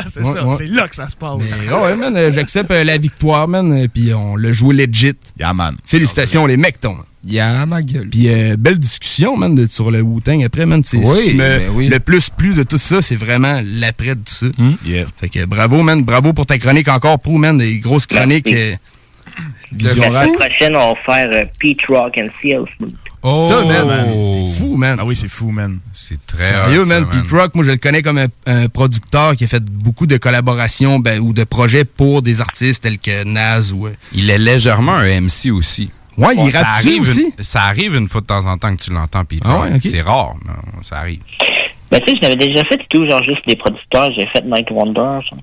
c'est 0.08 0.20
Ouais, 0.20 0.32
ça, 0.34 0.46
ouais. 0.46 0.54
c'est 0.58 0.66
là 0.66 0.88
que 0.88 0.94
ça 0.94 1.08
se 1.08 1.16
passe. 1.16 1.38
Ouais, 1.84 1.96
man, 1.96 2.16
euh, 2.16 2.30
j'accepte 2.30 2.70
euh, 2.70 2.84
la 2.84 2.96
victoire, 2.98 3.46
man. 3.48 3.72
euh, 3.72 3.86
Puis 3.92 4.12
on 4.14 4.36
l'a 4.36 4.52
joué 4.52 4.74
legit. 4.74 5.14
Yeah, 5.38 5.52
man. 5.54 5.76
Félicitations, 5.86 6.46
les 6.46 6.56
mecs, 6.56 6.80
ton. 6.80 6.96
Yeah, 7.24 7.66
ma 7.66 7.82
gueule. 7.82 8.08
Puis 8.08 8.28
euh, 8.28 8.56
belle 8.58 8.78
discussion, 8.78 9.36
man, 9.36 9.54
de- 9.54 9.66
sur 9.68 9.90
le 9.92 10.00
Wu-Tang 10.02 10.42
après, 10.44 10.66
man. 10.66 10.82
C'est 10.84 10.96
Oui, 10.96 11.04
ce 11.06 11.30
qui 11.30 11.34
me- 11.36 11.38
ben 11.58 11.62
oui. 11.74 11.88
le 11.88 12.00
plus 12.00 12.28
plu 12.30 12.52
de 12.54 12.64
tout 12.64 12.78
ça, 12.78 13.00
c'est 13.00 13.14
vraiment 13.16 13.60
l'après 13.64 14.16
de 14.16 14.20
tout 14.24 14.34
ça. 14.34 14.46
Yeah. 14.84 15.06
Fait 15.20 15.28
que 15.28 15.44
bravo, 15.44 15.82
man. 15.82 16.02
Bravo 16.02 16.32
pour 16.32 16.46
ta 16.46 16.58
chronique 16.58 16.88
encore, 16.88 17.18
Pro, 17.20 17.36
man. 17.38 17.58
Des 17.58 17.78
grosses 17.78 18.06
chroniques. 18.06 18.52
euh, 18.52 18.74
vision 19.72 20.10
La 20.12 20.24
semaine 20.24 20.34
prochaine, 20.36 20.76
on 20.76 20.94
va 20.94 21.00
faire 21.06 21.30
euh, 21.32 21.44
Peach 21.60 21.80
Rock 21.88 22.18
and 22.18 22.28
Seal. 22.42 22.64
Oh, 23.24 23.48
Ça, 23.48 23.64
man, 23.64 23.86
c'est 24.34 24.58
fou, 24.58 24.76
man. 24.76 24.96
Ah 25.00 25.04
oui, 25.04 25.14
c'est 25.14 25.28
fou, 25.28 25.50
man. 25.52 25.78
C'est 25.92 26.18
très 26.26 26.48
Sérieux, 26.48 26.84
man. 26.84 27.06
Pete 27.08 27.30
Rock, 27.30 27.54
moi, 27.54 27.64
je 27.64 27.70
le 27.70 27.76
connais 27.76 28.02
comme 28.02 28.18
un, 28.18 28.26
un 28.46 28.68
producteur 28.68 29.36
qui 29.36 29.44
a 29.44 29.46
fait 29.46 29.62
beaucoup 29.64 30.06
de 30.08 30.16
collaborations 30.16 30.98
ben, 30.98 31.20
ou 31.20 31.32
de 31.32 31.44
projets 31.44 31.84
pour 31.84 32.22
des 32.22 32.40
artistes 32.40 32.82
tels 32.82 32.98
que 32.98 33.22
Nas 33.24 33.70
ou. 33.72 33.86
euh, 33.86 33.92
Il 34.12 34.28
est 34.28 34.38
légèrement 34.38 34.94
un 34.94 35.20
MC 35.20 35.50
aussi. 35.52 35.90
Ouais, 36.18 36.34
il 36.36 36.50
ça 36.52 36.66
arrive 36.68 37.02
aussi? 37.02 37.32
Une, 37.38 37.44
ça 37.44 37.62
arrive 37.62 37.94
une 37.94 38.08
fois 38.08 38.20
de 38.22 38.26
temps 38.26 38.44
en 38.44 38.58
temps 38.58 38.74
que 38.76 38.82
tu 38.82 38.92
l'entends, 38.92 39.24
puis 39.24 39.40
Ah 39.44 39.60
ouais, 39.60 39.80
c'est 39.80 40.02
rare, 40.02 40.34
mais 40.44 40.52
ça 40.82 40.96
arrive. 40.96 41.20
Ben, 41.90 42.00
tu 42.00 42.10
sais, 42.12 42.16
je 42.16 42.22
l'avais 42.28 42.36
déjà 42.36 42.64
fait 42.64 42.80
tout, 42.90 43.08
genre 43.08 43.22
juste 43.22 43.46
des 43.46 43.56
producteurs. 43.56 44.10
J'ai 44.18 44.26
fait 44.26 44.44
Night 44.44 44.66
Wonder. 44.70 45.20
ça. 45.30 45.36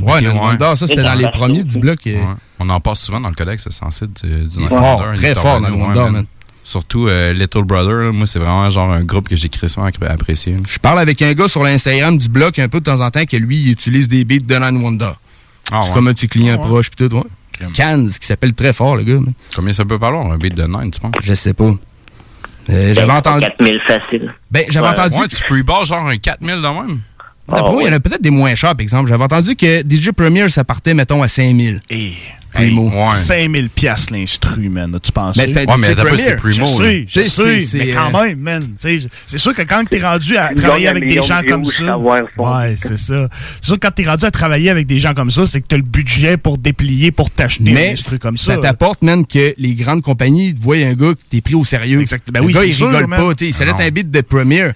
Ouais, 0.00 0.12
Ok, 0.14 0.20
Night 0.22 0.34
Wonder, 0.40 0.72
ça, 0.76 0.86
c'était 0.86 1.02
dans 1.02 1.08
dans 1.08 1.14
les 1.18 1.30
premiers 1.30 1.64
du 1.64 1.78
bloc. 1.78 1.98
euh, 2.06 2.14
Ouais. 2.14 2.24
On 2.60 2.68
en 2.70 2.80
passe 2.80 3.00
souvent 3.00 3.20
dans 3.20 3.28
le 3.28 3.34
codex, 3.34 3.64
c'est 3.64 3.72
censé 3.72 4.06
du, 4.06 4.12
du 4.22 4.26
Il 4.26 4.36
est 4.38 4.58
Night 4.60 4.68
fort, 4.70 5.00
Wonder, 5.00 5.20
très 5.20 5.34
fort, 5.34 5.60
ouais, 5.60 5.70
Wonder, 5.70 6.10
man. 6.10 6.24
Surtout 6.66 7.06
euh, 7.06 7.32
Little 7.32 7.62
Brother, 7.62 8.12
moi, 8.12 8.26
c'est 8.26 8.40
vraiment 8.40 8.68
genre 8.70 8.90
un 8.90 9.04
groupe 9.04 9.28
que 9.28 9.36
j'ai 9.36 9.48
crissement 9.48 9.84
apprécié. 9.84 10.56
Je 10.68 10.80
parle 10.80 10.98
avec 10.98 11.22
un 11.22 11.32
gars 11.32 11.46
sur 11.46 11.62
l'Instagram 11.62 12.18
du 12.18 12.28
bloc 12.28 12.58
un 12.58 12.66
peu 12.66 12.80
de 12.80 12.84
temps 12.84 13.02
en 13.02 13.08
temps 13.08 13.24
que 13.24 13.36
lui, 13.36 13.56
il 13.56 13.70
utilise 13.70 14.08
des 14.08 14.24
beats 14.24 14.44
de 14.44 14.58
Nan 14.58 14.76
Wanda. 14.82 15.16
Ah, 15.70 15.82
c'est 15.82 15.88
ouais. 15.88 15.94
comme 15.94 16.08
un 16.08 16.12
petit 16.12 16.26
client 16.26 16.58
ah, 16.60 16.66
proche, 16.66 16.90
puis 16.90 17.08
tout, 17.08 17.14
ouais. 17.14 17.22
Cannes, 17.72 18.10
qui 18.10 18.26
s'appelle 18.26 18.52
très 18.52 18.72
fort, 18.72 18.96
le 18.96 19.04
gars. 19.04 19.20
Combien 19.54 19.72
ça 19.72 19.84
peut 19.84 19.96
valoir, 19.96 20.26
un 20.26 20.38
beat 20.38 20.56
de 20.56 20.64
Nine, 20.64 20.90
tu 20.90 20.98
penses? 20.98 21.12
Je 21.22 21.34
sais 21.34 21.54
pas. 21.54 21.66
Euh, 21.66 21.76
ben, 22.68 22.94
j'avais 22.94 23.12
entendu. 23.12 23.40
4000 23.42 23.80
facile. 23.86 24.34
Ben, 24.50 24.64
j'avais 24.68 24.88
ouais. 24.88 24.92
entendu. 24.92 25.20
Ouais, 25.20 25.28
tu 25.28 25.86
genre 25.86 26.08
un 26.08 26.16
4000 26.16 26.56
de 26.56 26.60
même? 26.62 27.00
D'après 27.48 27.70
moi, 27.70 27.74
ah, 27.76 27.82
il 27.82 27.86
y 27.86 27.90
en 27.90 27.96
a 27.96 28.00
peut-être 28.00 28.22
des 28.22 28.30
moins 28.30 28.56
chers, 28.56 28.72
par 28.72 28.80
exemple. 28.80 29.08
J'avais 29.08 29.22
entendu 29.22 29.54
que 29.54 29.82
DJ 29.88 30.10
Premier, 30.10 30.48
ça 30.48 30.64
partait, 30.64 30.94
mettons, 30.94 31.22
à 31.22 31.28
5000. 31.28 31.80
Et... 31.90 32.08
Eh. 32.08 32.12
Primo. 32.56 32.90
Hey, 32.90 32.98
ouais. 32.98 33.14
5000 33.14 33.68
pièces 33.70 34.10
l'instru, 34.10 34.68
man. 34.68 34.98
Tu 35.02 35.12
penses? 35.12 35.36
Mais 35.36 35.46
c'était 35.46 35.66
ouais, 35.66 35.76
mais 35.78 36.36
Primo. 36.36 36.66
Je 36.66 36.82
sais, 36.82 37.04
je 37.08 37.24
sais, 37.24 37.60
sais 37.60 37.78
mais 37.78 37.90
quand 37.92 38.14
euh, 38.14 38.24
même, 38.24 38.38
man. 38.38 38.68
C'est 38.78 39.38
sûr 39.38 39.54
que 39.54 39.62
quand 39.62 39.84
t'es 39.88 40.00
rendu 40.00 40.36
à 40.36 40.52
travailler 40.54 40.88
avec 40.88 41.06
des 41.06 41.20
gens 41.20 41.42
comme 41.46 41.64
ça... 41.64 41.98
Ouais, 41.98 42.74
c'est 42.76 42.98
ça. 42.98 43.28
C'est 43.60 43.66
sûr 43.66 43.74
que 43.76 43.86
quand 43.86 43.92
t'es 43.92 44.04
rendu 44.04 44.24
à 44.24 44.30
travailler 44.30 44.70
avec 44.70 44.86
des 44.86 44.98
gens 44.98 45.14
comme 45.14 45.30
ça, 45.30 45.46
c'est 45.46 45.60
que 45.60 45.66
t'as 45.66 45.76
le 45.76 45.82
budget 45.82 46.36
pour 46.36 46.58
déplier, 46.58 47.10
pour 47.10 47.30
t'acheter 47.30 47.72
des 47.72 47.94
trucs 47.94 48.20
comme 48.20 48.36
ça. 48.36 48.54
ça 48.54 48.60
t'apporte, 48.60 49.02
man, 49.02 49.26
que 49.26 49.54
les 49.58 49.74
grandes 49.74 50.02
compagnies 50.02 50.54
voient 50.58 50.76
un 50.76 50.94
gars 50.94 51.14
que 51.14 51.22
t'es 51.30 51.40
pris 51.40 51.54
au 51.54 51.64
sérieux. 51.64 52.00
Exactement. 52.00 52.40
Ben 52.40 52.46
oui, 52.46 52.52
gars, 52.52 52.64
il 52.64 52.74
sûr, 52.74 52.88
rigole 52.88 53.06
man. 53.06 53.34
pas. 53.34 53.44
Il 53.44 53.54
s'allait 53.54 53.80
un 53.80 53.90
beat 53.90 54.10
de 54.10 54.20
premier. 54.20 54.70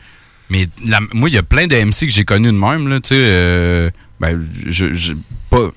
Mais 0.51 0.66
moi, 1.12 1.28
il 1.28 1.35
y 1.35 1.39
a 1.39 1.43
plein 1.43 1.66
d'AMC 1.66 2.01
que 2.01 2.09
j'ai 2.09 2.24
connus 2.24 2.48
de 2.48 2.57
même. 2.57 2.89
Là, 2.89 3.01
tu 3.01 3.11
sais, 3.11 3.15
euh, 3.16 3.90
ben, 4.19 4.44
je, 4.66 5.15
pas 5.48 5.70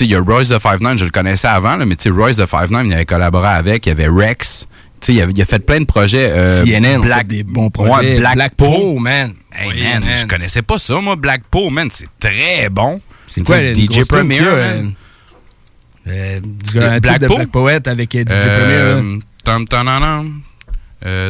il 0.00 0.10
y 0.10 0.14
a 0.14 0.20
Royce 0.20 0.48
de 0.48 0.58
Five 0.58 0.78
Nine, 0.80 0.98
je 0.98 1.04
le 1.04 1.10
connaissais 1.10 1.48
avant, 1.48 1.76
là, 1.76 1.86
mais 1.86 1.96
Royce 2.06 2.36
de 2.36 2.46
Five 2.46 2.70
Nine, 2.70 2.86
il 2.86 2.92
avait 2.92 3.06
collaboré 3.06 3.48
avec, 3.48 3.86
il 3.86 3.90
y 3.90 3.92
avait 3.92 4.08
Rex. 4.08 4.66
Il 5.06 5.20
a, 5.20 5.26
il 5.26 5.42
a 5.42 5.44
fait 5.44 5.58
plein 5.58 5.80
de 5.80 5.84
projets. 5.84 6.30
Euh, 6.30 6.64
CNN, 6.64 7.02
Black, 7.02 7.26
des 7.26 7.42
bons 7.42 7.68
projets. 7.68 8.18
Black, 8.18 8.54
Poe, 8.54 8.98
man. 8.98 9.34
Hey, 9.52 9.82
man, 9.82 10.02
je 10.20 10.24
connaissais 10.26 10.62
pas 10.62 10.78
ça, 10.78 10.98
moi. 11.00 11.16
Black 11.16 11.42
Poe, 11.50 11.68
man, 11.70 11.88
c'est 11.90 12.08
très 12.18 12.70
bon. 12.70 13.00
C'est 13.26 13.44
quoi, 13.44 13.58
DJ 13.74 14.04
Premier, 14.08 14.40
euh, 14.40 14.82
euh, 16.06 16.40
Black, 17.00 17.20
de 17.20 17.26
Black 17.26 17.50
Poet 17.50 17.86
avec 17.86 18.14
euh, 18.14 18.22
DJ 18.22 18.26
Premier. 18.26 19.20
Tom, 19.44 19.66
tom, 19.66 19.86
tom, 19.86 20.42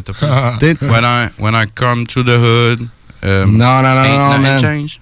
tom. 0.05 0.89
when, 0.89 1.05
I, 1.05 1.31
when 1.39 1.55
I 1.55 1.67
come 1.75 2.07
to 2.07 2.23
the 2.23 2.39
hood. 2.39 2.89
Um, 3.23 3.57
non, 3.57 3.83
non, 3.83 3.95
non, 3.95 4.19
non, 4.19 4.39
man. 4.39 4.61
change. 4.61 5.01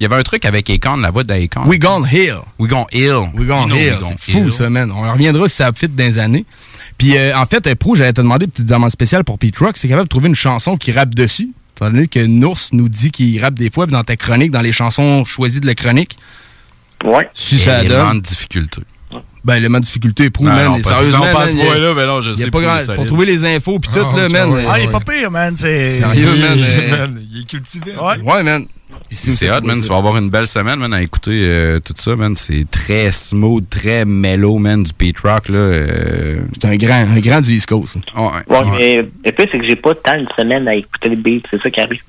Il 0.00 0.04
y 0.04 0.06
avait 0.06 0.16
un 0.16 0.22
truc 0.22 0.46
avec 0.46 0.70
Akon, 0.70 0.96
la 0.96 1.10
voix 1.10 1.24
d'Akon. 1.24 1.66
We 1.66 1.78
Gone 1.78 2.08
Hill. 2.10 2.38
We 2.58 2.70
Gone 2.70 2.86
Hill. 2.90 3.30
We 3.34 3.46
Gone 3.46 3.70
Hill. 3.70 3.98
C'est 4.02 4.32
fou, 4.32 4.50
ça, 4.50 4.70
man. 4.70 4.90
On 4.90 5.12
reviendra 5.12 5.46
si 5.46 5.56
ça 5.56 5.70
fit 5.74 5.88
dans 5.88 6.02
les 6.02 6.18
années. 6.18 6.46
Puis, 6.96 7.18
euh, 7.18 7.36
en 7.36 7.44
fait, 7.44 7.66
euh, 7.66 7.74
Pro, 7.74 7.94
j'allais 7.96 8.14
te 8.14 8.22
demander, 8.22 8.46
petite 8.46 8.64
demande 8.64 8.90
spéciale 8.90 9.24
pour 9.24 9.38
Pete 9.38 9.58
Rock, 9.58 9.76
c'est 9.76 9.88
capable 9.88 10.06
de 10.06 10.08
trouver 10.08 10.28
une 10.28 10.34
chanson 10.34 10.78
qui 10.78 10.92
rappe 10.92 11.14
dessus. 11.14 11.50
Étant 11.76 11.90
donné 11.90 12.08
que 12.08 12.20
Nours 12.20 12.58
nous 12.72 12.88
dit 12.88 13.10
qu'il 13.10 13.38
rappe 13.42 13.54
des 13.54 13.70
fois, 13.70 13.86
puis 13.86 13.92
dans 13.92 14.04
ta 14.04 14.16
chronique, 14.16 14.50
dans 14.50 14.62
les 14.62 14.72
chansons 14.72 15.26
choisies 15.26 15.60
de 15.60 15.66
la 15.66 15.74
chronique. 15.74 16.16
Ouais. 17.04 17.28
Si 17.34 17.58
ça 17.58 17.84
donne. 17.84 18.18
de 18.18 18.22
difficulté. 18.22 18.80
Ben, 19.44 19.56
élément 19.56 19.80
de 19.80 19.84
difficulté 19.84 20.24
est 20.24 20.40
man. 20.40 20.66
Non, 20.66 20.82
sérieusement, 20.82 21.24
on 21.30 21.34
passe 21.34 21.52
pas 21.52 21.78
là, 21.78 21.94
mais 21.94 22.06
non, 22.06 22.20
je 22.20 22.32
sais 22.32 22.50
pas. 22.50 22.60
Grand, 22.60 22.94
pour 22.94 23.06
trouver 23.06 23.26
les 23.26 23.44
infos, 23.44 23.78
puis 23.78 23.90
ah, 23.94 23.98
tout, 23.98 24.06
ah, 24.12 24.16
là, 24.16 24.28
man. 24.28 24.52
Euh, 24.52 24.64
ah, 24.68 24.78
il 24.78 24.84
est 24.84 24.90
pas 24.90 25.00
pire, 25.00 25.30
man. 25.30 25.54
C'est. 25.56 25.98
Sérieux, 25.98 26.36
man. 26.36 27.22
Il 27.32 27.40
est 27.40 27.46
cultivé. 27.46 27.92
Ouais, 28.22 28.42
man. 28.42 28.66
C'est 29.10 29.50
hot, 29.50 29.62
man. 29.62 29.80
Tu 29.80 29.88
vas 29.88 29.96
avoir 29.96 30.16
une 30.16 30.30
belle 30.30 30.46
semaine, 30.46 30.78
man, 30.78 30.92
à 30.92 31.02
écouter 31.02 31.42
euh, 31.44 31.80
tout 31.80 31.94
ça, 31.96 32.14
man. 32.14 32.36
C'est 32.36 32.64
très 32.70 33.10
smooth, 33.10 33.68
très 33.68 34.04
mellow, 34.04 34.58
man, 34.58 34.82
du 34.82 34.92
beat 34.96 35.18
rock, 35.20 35.48
là. 35.48 35.58
Euh. 35.58 36.38
C'est 36.60 36.68
un 36.68 36.76
grand, 36.76 37.06
un 37.16 37.18
grand 37.18 37.40
du 37.40 37.52
East 37.52 37.68
Coast. 37.68 37.96
Hein. 38.14 38.30
Ouais, 38.46 39.02
le 39.24 39.30
plus, 39.32 39.48
c'est 39.50 39.58
que 39.58 39.66
j'ai 39.66 39.76
pas 39.76 39.94
tant 39.94 40.14
une 40.14 40.28
semaine 40.36 40.68
à 40.68 40.74
écouter 40.74 41.08
le 41.08 41.16
beat. 41.16 41.44
C'est 41.50 41.60
ça 41.60 41.70
qui 41.70 41.80
arrive. 41.80 42.00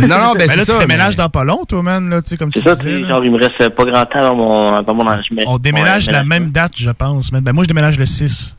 Non, 0.00 0.08
non, 0.08 0.32
ben, 0.34 0.48
mais 0.48 0.56
là, 0.56 0.64
tu 0.64 0.78
déménages 0.78 1.16
dans 1.16 1.28
pas 1.28 1.44
long, 1.44 1.64
toi, 1.64 1.82
man, 1.82 2.08
là, 2.08 2.22
tu 2.22 2.30
sais, 2.30 2.36
comme 2.36 2.50
tu 2.50 2.60
ça, 2.60 2.74
disais. 2.74 3.00
C'est 3.02 3.08
genre, 3.08 3.24
il 3.24 3.30
me 3.30 3.38
reste 3.38 3.68
pas 3.68 3.84
grand 3.84 4.06
temps 4.06 4.20
dans 4.20 4.34
mon, 4.34 4.82
dans 4.82 4.94
mon. 4.94 5.04
On 5.46 5.58
déménage 5.58 6.10
la 6.10 6.24
même 6.24 6.50
date, 6.50 6.72
je 6.76 6.90
pense, 6.90 7.30
man. 7.30 7.42
Ben, 7.42 7.52
moi, 7.52 7.64
je 7.64 7.68
déménage 7.68 7.98
le 7.98 8.06
6. 8.06 8.56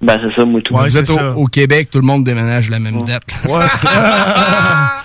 Ben, 0.00 0.18
c'est 0.22 0.34
ça, 0.34 0.44
moi, 0.44 0.60
tout 0.62 0.72
le 0.72 0.78
monde. 0.78 0.88
Vous 0.88 0.98
êtes 0.98 1.10
au, 1.10 1.40
au, 1.40 1.46
Québec, 1.46 1.88
tout 1.90 2.00
le 2.00 2.06
monde 2.06 2.24
déménage 2.24 2.70
la 2.70 2.78
même 2.78 3.04
date. 3.04 3.24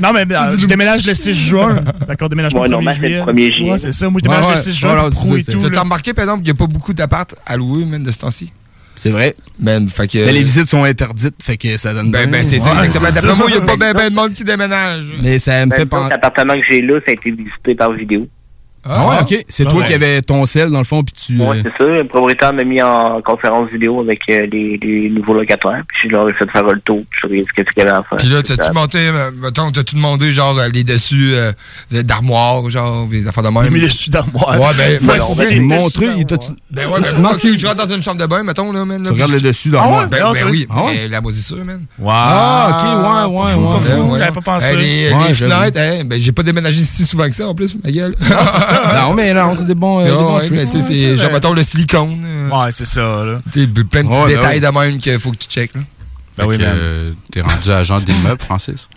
Non, 0.00 0.12
mais 0.12 0.22
euh, 0.22 0.58
je 0.58 0.66
déménage 0.66 1.06
le 1.06 1.14
6 1.14 1.32
juin. 1.32 1.84
D'accord, 2.08 2.28
déménage 2.28 2.54
ouais, 2.54 2.68
le 2.68 2.76
1er 2.76 2.94
juillet. 2.94 3.22
Le 3.24 3.32
1er 3.32 3.52
juillet. 3.52 3.72
Ouais, 3.72 3.78
c'est 3.78 3.92
ça. 3.92 4.10
Moi, 4.10 4.20
je 4.22 4.28
déménage 4.28 4.46
ouais, 4.46 4.56
le 4.56 4.60
6 4.60 4.72
juin. 4.72 5.10
Tu 5.48 5.76
as 5.76 5.80
remarqué, 5.80 6.12
par 6.12 6.24
exemple, 6.24 6.42
qu'il 6.42 6.52
n'y 6.52 6.58
a 6.58 6.66
pas 6.66 6.72
beaucoup 6.72 6.92
d'appart 6.92 7.34
à 7.46 7.56
louer, 7.56 7.84
même, 7.84 8.02
de 8.02 8.10
ce 8.10 8.18
temps-ci? 8.18 8.52
C'est 8.96 9.10
vrai. 9.10 9.34
Fait 9.88 10.06
que... 10.06 10.26
Mais 10.26 10.32
les 10.32 10.42
visites 10.42 10.68
sont 10.68 10.84
interdites, 10.84 11.34
fait 11.42 11.56
que 11.56 11.76
ça 11.76 11.92
donne. 11.92 12.10
Ben, 12.10 12.30
ben 12.30 12.44
c'est 12.44 12.60
ouais, 12.60 12.64
ça, 12.64 12.84
exactement. 12.84 13.12
D'après 13.12 13.36
moi, 13.36 13.46
il 13.48 13.56
n'y 13.56 13.62
a 13.62 13.66
pas 13.66 13.76
ben, 13.76 13.92
ben 13.94 14.10
de 14.10 14.14
monde 14.14 14.32
qui 14.32 14.44
déménage. 14.44 15.04
Mais 15.22 15.38
ça 15.38 15.64
me 15.64 15.70
ben, 15.70 15.76
fait 15.76 15.86
penser. 15.86 16.10
L'appartement 16.10 16.54
que 16.54 16.62
j'ai 16.68 16.82
là, 16.82 16.94
ça 17.04 17.10
a 17.10 17.12
été 17.12 17.30
visité 17.30 17.74
par 17.74 17.92
vidéo. 17.92 18.20
Ah, 18.84 19.08
ouais, 19.08 19.16
ok. 19.22 19.44
C'est 19.48 19.66
ah, 19.66 19.70
toi 19.70 19.80
ouais. 19.80 19.86
qui 19.86 19.94
avais 19.94 20.22
ton 20.22 20.44
sel, 20.44 20.70
dans 20.70 20.78
le 20.78 20.84
fond, 20.84 21.04
puis 21.04 21.14
tu... 21.14 21.40
Oui, 21.40 21.58
euh, 21.58 21.62
c'est 21.62 21.84
ça. 21.84 21.88
Le 21.88 22.06
propriétaire 22.06 22.52
m'a 22.52 22.64
mis 22.64 22.82
en 22.82 23.22
conférence 23.22 23.70
vidéo 23.70 24.00
avec 24.00 24.22
euh, 24.28 24.46
les, 24.50 24.76
les, 24.82 25.08
nouveaux 25.08 25.34
locataires, 25.34 25.82
puis 25.86 26.08
je 26.08 26.14
leur 26.16 26.28
ai 26.28 26.32
fait 26.32 26.50
faire 26.50 26.64
le 26.64 26.80
tour, 26.80 27.02
puis 27.08 27.20
je 27.22 27.28
leur 27.28 27.36
ai 27.36 27.44
qu'est-ce 27.54 27.70
qu'il 27.70 27.84
y 27.84 27.86
avait 27.86 27.96
à 27.96 28.02
faire. 28.02 28.18
Puis 28.18 28.28
là, 28.28 28.42
t'as-tu 28.42 28.72
monté, 28.72 28.98
euh, 28.98 29.30
mettons, 29.40 29.70
t'as-tu 29.70 29.94
demandé, 29.94 30.32
genre, 30.32 30.58
les 30.72 30.82
dessus 30.82 31.32
euh, 31.34 31.52
d'armoire, 32.02 32.68
genre, 32.70 33.06
les 33.08 33.28
affaires 33.28 33.44
de 33.44 33.50
même? 33.50 33.72
Les 33.72 33.82
dessus 33.82 34.10
d'armoire. 34.10 34.60
Ouais, 34.60 34.74
ben, 34.76 34.98
ben 35.00 35.20
on 35.20 35.36
ben, 35.36 35.44
va 35.44 35.50
les 35.50 35.60
montrer. 35.60 36.06
Ben 36.70 36.90
ouais, 36.90 37.00
ben, 37.00 37.18
moi, 37.18 37.34
si 37.36 37.56
je 37.56 37.66
rentre 37.66 37.86
dans 37.86 37.94
une 37.94 38.02
chambre 38.02 38.20
de 38.20 38.26
bain, 38.26 38.42
mettons, 38.42 38.72
là, 38.72 38.84
man. 38.84 39.02
Tu 39.04 39.12
regardes 39.12 39.30
le 39.30 39.40
dessus 39.40 39.68
ah 39.74 39.76
d'armoire. 39.76 40.08
Ben, 40.08 40.22
ah, 40.24 40.32
ben 40.32 40.48
oui, 40.50 40.66
ah 40.68 40.86
eh, 40.92 41.08
la 41.08 41.20
moisissure, 41.20 41.64
man. 41.64 41.82
Ah, 42.04 43.28
ok, 43.28 43.30
ouais, 43.30 43.44
ouais, 43.44 43.54
ouais. 43.54 44.18
Pas 44.18 44.30
fou, 44.30 44.40
pas 44.40 44.54
pensé. 44.54 44.74
Eh, 44.74 45.28
les 45.28 45.34
fenêtres, 45.34 45.78
eh, 45.78 46.04
ben, 46.04 46.20
j'ai 46.20 46.32
pas 46.32 46.42
déménagé 46.42 46.80
si 46.80 47.04
souvent 47.04 47.28
que 47.28 47.34
ça, 47.36 47.46
en 47.46 47.54
plus, 47.54 47.76
ma 47.82 47.90
gueule. 47.92 48.16
non, 48.94 49.14
mais 49.14 49.32
non, 49.34 49.54
c'est 49.54 49.62
euh, 49.62 49.66
des 49.66 49.74
bons. 49.74 50.00
Euh, 50.00 50.42
c'est, 50.82 51.16
genre, 51.16 51.32
mettons, 51.32 51.52
le 51.52 51.62
silicone. 51.62 52.22
Euh. 52.24 52.48
Ouais, 52.50 52.70
c'est 52.72 52.84
ça, 52.84 53.24
là. 53.24 53.40
Plein 53.44 54.04
de 54.04 54.08
petits 54.08 54.34
détails 54.34 54.60
de 54.60 54.98
qu'il 54.98 55.18
faut 55.18 55.30
que 55.30 55.36
tu 55.36 55.48
checkes, 55.48 55.74
là. 55.74 55.82
Ben 56.36 56.46
oui, 56.46 56.56
euh, 56.60 57.12
T'es 57.30 57.42
rendu 57.42 57.70
agent 57.70 58.00
d'immeuble, 58.00 58.40
Francis. 58.40 58.88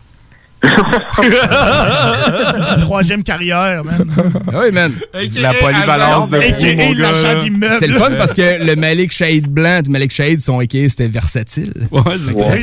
Troisième 2.79 3.23
carrière, 3.23 3.83
man. 3.83 4.05
Ah 4.53 4.59
oui, 4.63 4.71
man. 4.71 4.93
la 5.41 5.53
polyvalence 5.53 6.29
de 6.29 6.37
vous, 6.37 7.79
C'est 7.79 7.87
le 7.87 7.95
fun 7.95 8.11
parce 8.17 8.33
que 8.33 8.63
le 8.63 8.75
Malik 8.75 9.11
Shade 9.11 9.47
blanc, 9.47 9.81
le 9.85 9.91
Malik 9.91 10.11
Shade, 10.11 10.39
son 10.39 10.61
équipe, 10.61 10.89
c'était 10.89 11.07
versatile. 11.07 11.73
Ouais, 11.91 12.01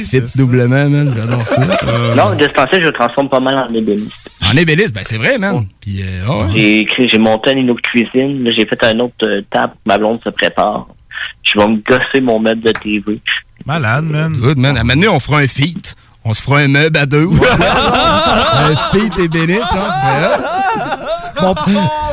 c'est 0.04 0.36
doublement, 0.36 0.88
man. 0.88 1.14
J'adore 1.16 1.46
ça. 1.46 1.60
Non, 2.16 2.36
de 2.36 2.44
ce 2.44 2.48
temps 2.48 2.66
je 2.72 2.78
le 2.78 2.92
transforme 2.92 3.28
pas 3.28 3.40
mal 3.40 3.58
en 3.58 3.74
ébéniste. 3.74 4.30
En 4.42 4.56
ébéniste, 4.56 4.94
ben 4.94 5.02
c'est 5.04 5.18
vrai, 5.18 5.38
man. 5.38 5.66
Euh, 5.88 6.24
ah 6.28 6.48
j'ai 6.54 7.18
monté 7.18 7.52
une 7.52 7.70
autre 7.70 7.82
cuisine. 7.82 8.48
J'ai 8.56 8.66
fait 8.66 8.82
un 8.84 8.98
autre 9.00 9.14
euh, 9.24 9.42
table. 9.50 9.74
Ma 9.86 9.98
blonde 9.98 10.22
se 10.22 10.30
prépare. 10.30 10.86
Je 11.42 11.58
vais 11.58 11.66
me 11.66 11.76
gosser 11.76 12.20
mon 12.20 12.40
maître 12.40 12.62
de 12.62 12.72
TV. 12.72 13.20
Malade, 13.66 14.04
man. 14.04 14.32
Good, 14.32 14.58
man. 14.58 14.76
À 14.76 14.80
un 14.80 15.08
on 15.08 15.20
fera 15.20 15.40
un 15.40 15.46
feat. 15.46 15.96
On 16.24 16.32
se 16.34 16.42
fera 16.42 16.58
un 16.58 16.68
meuble 16.68 16.98
à 16.98 17.06
deux. 17.06 17.28
Euh, 18.54 18.70
un 18.70 18.76
feat 18.92 19.18
ébéniste, 19.18 19.62
hein? 19.72 19.88
Ben 21.21 21.21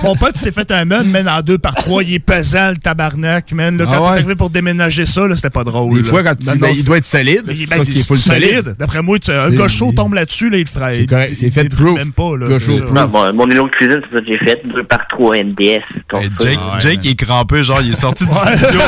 mon, 0.04 0.16
pote 0.16 0.38
s'est 0.38 0.52
fait 0.52 0.70
un 0.72 0.86
meuble, 0.86 1.10
man, 1.10 1.28
en 1.28 1.42
deux 1.42 1.58
par 1.58 1.76
trois. 1.76 2.04
Il 2.04 2.14
est 2.14 2.20
pesant, 2.20 2.72
le 2.72 2.78
tabarnak, 2.78 3.52
man. 3.52 3.78
Là, 3.78 3.86
ah 3.88 3.96
quand 3.96 4.06
arrivé 4.06 4.36
pour 4.36 4.50
déménager 4.50 5.06
ça, 5.06 5.24
c'était 5.36 5.50
pas 5.50 5.64
drôle. 5.64 6.02
Ben 6.02 6.36
ben, 6.60 6.70
il 6.74 6.86
doit 6.86 6.98
être 6.98 7.06
solide. 7.06 7.44
Ben, 7.46 7.56
il, 7.56 7.98
est 7.98 8.14
solide. 8.16 8.76
D'après 8.78 9.02
moi, 9.02 9.18
un 9.28 9.50
gars 9.52 9.68
tombe 9.96 10.14
là-dessus, 10.14 10.50
là, 10.50 10.58
il 10.58 10.64
le 10.64 10.68
ferait. 10.68 10.96
C'est 10.96 11.08
correct. 11.08 11.34
C'est 11.36 11.52
fait. 11.52 11.70
Même 11.80 12.14
pas, 12.14 12.38
là. 12.38 13.32
Mon 13.34 13.50
îlot 13.50 13.66
de 13.66 13.70
cuisine, 13.70 14.02
c'est 14.10 14.16
ça 14.16 14.22
que 14.22 14.28
j'ai 14.28 14.40
fait. 14.40 14.62
Deux 14.66 14.84
par 14.84 15.08
trois 15.08 15.36
MDS. 15.38 15.84
Jake, 16.80 17.06
est 17.06 17.16
crampé, 17.16 17.64
genre, 17.64 17.82
il 17.82 17.92
est 17.92 18.00
sorti 18.00 18.26
du 18.26 18.32
studio, 18.32 18.82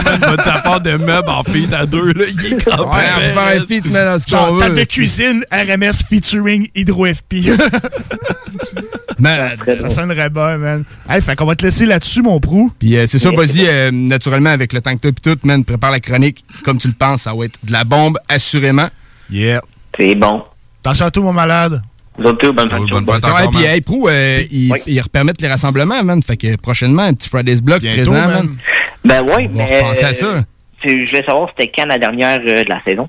de 0.83 0.97
meuble 0.97 1.29
en 1.29 1.43
feat 1.43 1.73
à 1.73 1.85
deux. 1.85 2.13
Il 2.15 2.53
est 2.53 2.65
crampé. 2.65 2.97
faire 2.97 3.61
un 3.61 3.65
feat, 3.65 3.85
Genre, 4.27 4.57
table 4.59 4.77
de 4.77 4.83
cuisine, 4.91 5.43
RMS 5.51 6.03
featuring 6.07 6.67
Hydro 6.75 7.05
FP. 7.05 7.35
ça 9.79 9.89
sonnerait 9.89 10.20
très 10.29 10.57
man. 10.57 10.83
Fait 11.21 11.35
qu'on 11.35 11.45
va 11.45 11.55
te 11.55 11.65
laisser 11.65 11.85
là-dessus, 11.85 12.21
mon 12.21 12.39
prou. 12.39 12.71
Puis 12.79 12.97
euh, 12.97 13.07
c'est 13.07 13.19
ça, 13.19 13.29
vas-y, 13.35 13.65
euh, 13.67 13.91
naturellement, 13.91 14.49
avec 14.49 14.73
le 14.73 14.81
temps 14.81 14.95
que 14.95 15.01
t'as 15.01 15.11
pis 15.11 15.21
tout, 15.21 15.37
man, 15.43 15.63
prépare 15.65 15.91
la 15.91 15.99
chronique 15.99 16.43
comme 16.63 16.77
tu 16.77 16.87
le 16.87 16.93
penses. 16.93 17.23
Ça 17.23 17.33
va 17.33 17.45
être 17.45 17.57
de 17.63 17.71
la 17.71 17.83
bombe, 17.83 18.17
assurément. 18.27 18.89
Yeah. 19.29 19.61
C'est 19.97 20.15
bon. 20.15 20.43
Attention 20.83 21.05
à 21.05 21.11
tout, 21.11 21.21
mon 21.21 21.33
malade? 21.33 21.81
Autres, 22.23 22.51
bonne 22.51 22.69
fête. 22.69 22.79
Bonne 22.89 23.05
fête. 23.05 23.25
Ouais, 23.25 23.47
puis 23.51 23.81
Prou, 23.81 24.07
euh, 24.09 24.41
ils, 24.51 25.01
repermettent 25.01 25.41
les 25.41 25.47
rassemblements, 25.47 26.03
man. 26.03 26.21
Fait 26.21 26.37
que 26.37 26.55
prochainement, 26.57 27.03
un 27.03 27.13
petit 27.13 27.29
Fridays 27.29 27.61
Block 27.61 27.79
Bientôt, 27.79 28.11
présent, 28.11 28.27
man. 28.27 28.29
man. 28.29 28.57
Ben 29.03 29.25
oui, 29.27 29.49
mais. 29.53 29.83
À 30.03 30.13
ça. 30.13 30.43
Je 30.83 31.07
voulais 31.07 31.23
savoir, 31.23 31.49
c'était 31.49 31.71
quand 31.75 31.85
la 31.85 31.99
dernière 31.99 32.39
de 32.39 32.65
la 32.67 32.81
saison? 32.83 33.07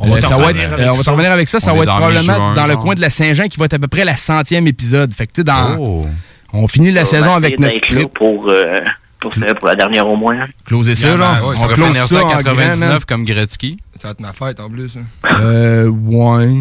Euh, 0.00 0.04
euh, 0.04 0.08
on 0.08 0.14
va, 0.14 0.20
ça 0.20 0.36
on 0.36 0.40
va 0.40 1.12
revenir 1.12 1.32
avec 1.32 1.48
ça. 1.48 1.60
Ça 1.60 1.72
va 1.72 1.82
être 1.82 1.96
probablement 1.96 2.52
dans 2.54 2.66
le 2.66 2.76
coin 2.76 2.94
de 2.94 3.00
la 3.00 3.10
Saint-Jean 3.10 3.48
qui 3.48 3.58
va 3.58 3.64
être 3.66 3.74
à 3.74 3.78
peu 3.78 3.88
près 3.88 4.04
la 4.04 4.16
centième 4.16 4.66
épisode. 4.66 5.12
Fait 5.14 5.26
que, 5.26 5.32
tu 5.32 5.44
dans, 5.44 6.04
on 6.52 6.68
finit 6.68 6.92
la 6.92 7.04
saison 7.04 7.34
avec 7.34 7.58
notre 7.58 7.80
clip. 7.80 8.14
pour, 8.14 8.48
euh, 8.48 8.76
pour, 9.20 9.30
pour, 9.30 9.68
la 9.68 9.74
dernière 9.74 10.08
au 10.08 10.16
moins. 10.16 10.46
Closer 10.64 10.94
ça, 10.94 11.16
genre. 11.16 11.48
Ouais, 11.48 11.56
on 11.58 11.66
close 11.66 11.90
1999 11.90 12.78
ça 12.78 12.86
en 12.86 12.90
hein. 12.90 12.98
comme 13.06 13.24
Gretzky. 13.24 13.78
Ça 14.00 14.08
va 14.08 14.12
être 14.12 14.20
ma 14.20 14.32
fête, 14.32 14.60
en 14.60 14.70
plus. 14.70 14.96
Hein. 14.96 15.06
Euh, 15.40 15.88
ouais. 15.88 16.54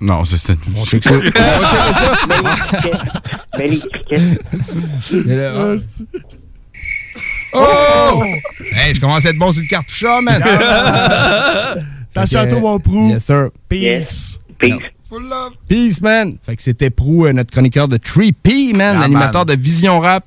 Non, 0.00 0.24
c'est... 0.24 0.56
On 0.76 0.84
sait 0.84 0.98
que 0.98 1.04
ça. 1.04 1.14
Mais 3.58 3.68
les. 3.68 3.80
Oh, 7.52 7.58
oh! 7.58 8.22
Hey, 8.72 8.94
je 8.94 9.00
commence 9.00 9.26
à 9.26 9.30
être 9.30 9.38
bon 9.38 9.52
sur 9.52 9.62
le 9.62 9.68
cartouche, 9.68 10.04
man! 10.22 10.42
Attention 12.14 12.38
à 12.40 12.42
Fait 12.42 12.48
que, 12.48 12.54
toi, 12.54 12.70
mon 12.72 12.78
prou. 12.80 13.08
Yes, 13.10 13.24
sir. 13.24 13.48
Peace. 13.68 14.38
Peace. 14.58 14.72
Full 15.08 15.22
love. 15.28 15.52
Peace, 15.68 16.00
man. 16.00 16.36
Fait 16.44 16.54
que 16.56 16.62
c'était 16.62 16.90
Prou, 16.90 17.26
euh, 17.26 17.32
notre 17.32 17.50
chroniqueur 17.50 17.88
de 17.88 17.96
3P, 17.96 18.72
man, 18.74 18.94
Yeah, 18.96 19.02
animateur 19.04 19.44
man. 19.44 19.56
de 19.56 19.60
Vision 19.60 19.98
Rap. 20.00 20.24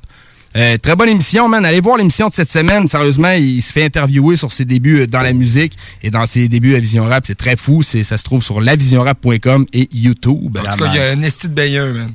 Euh, 0.56 0.78
très 0.78 0.96
bonne 0.96 1.10
émission, 1.10 1.48
man. 1.50 1.66
Allez 1.66 1.80
voir 1.80 1.98
l'émission 1.98 2.28
de 2.28 2.34
cette 2.34 2.50
semaine. 2.50 2.88
Sérieusement, 2.88 3.32
il 3.32 3.62
se 3.64 3.72
fait 3.72 3.86
interviewer 3.86 4.36
sur 4.36 4.52
ses 4.52 4.66
débuts 4.66 5.00
euh, 5.02 5.08
dans 5.08 5.22
la 5.22 5.34
musique 5.34 5.74
et 6.04 6.12
dans 6.12 6.26
ses 6.26 6.48
débuts 6.48 6.76
à 6.76 6.80
Vision 6.80 7.06
Rap. 7.06 7.24
C'est 7.26 7.38
très 7.38 7.56
fou. 7.56 7.82
C'est, 7.82 8.04
ça 8.04 8.18
se 8.18 8.24
trouve 8.24 8.44
sur 8.44 8.62
lavisionrap.com 8.62 9.66
et 9.74 9.90
YouTube. 9.94 10.58
En 10.60 10.72
tout 10.74 10.84
cas, 10.84 10.90
il 10.94 10.96
y 10.96 11.00
a 11.00 11.12
un 11.12 11.22
esti 11.24 11.48
de 11.50 11.54
baigneur, 11.54 11.94
man. 11.94 12.12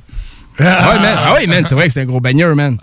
Ah 0.61 0.91
ouais, 0.93 0.99
man. 0.99 1.19
Ah 1.25 1.35
ouais, 1.35 1.47
man. 1.47 1.65
C'est 1.69 1.75
vrai 1.75 1.87
que 1.87 1.93
c'est 1.93 2.01
un 2.03 2.05
gros 2.07 2.21
bagneur, 2.21 2.55
man. 2.57 2.77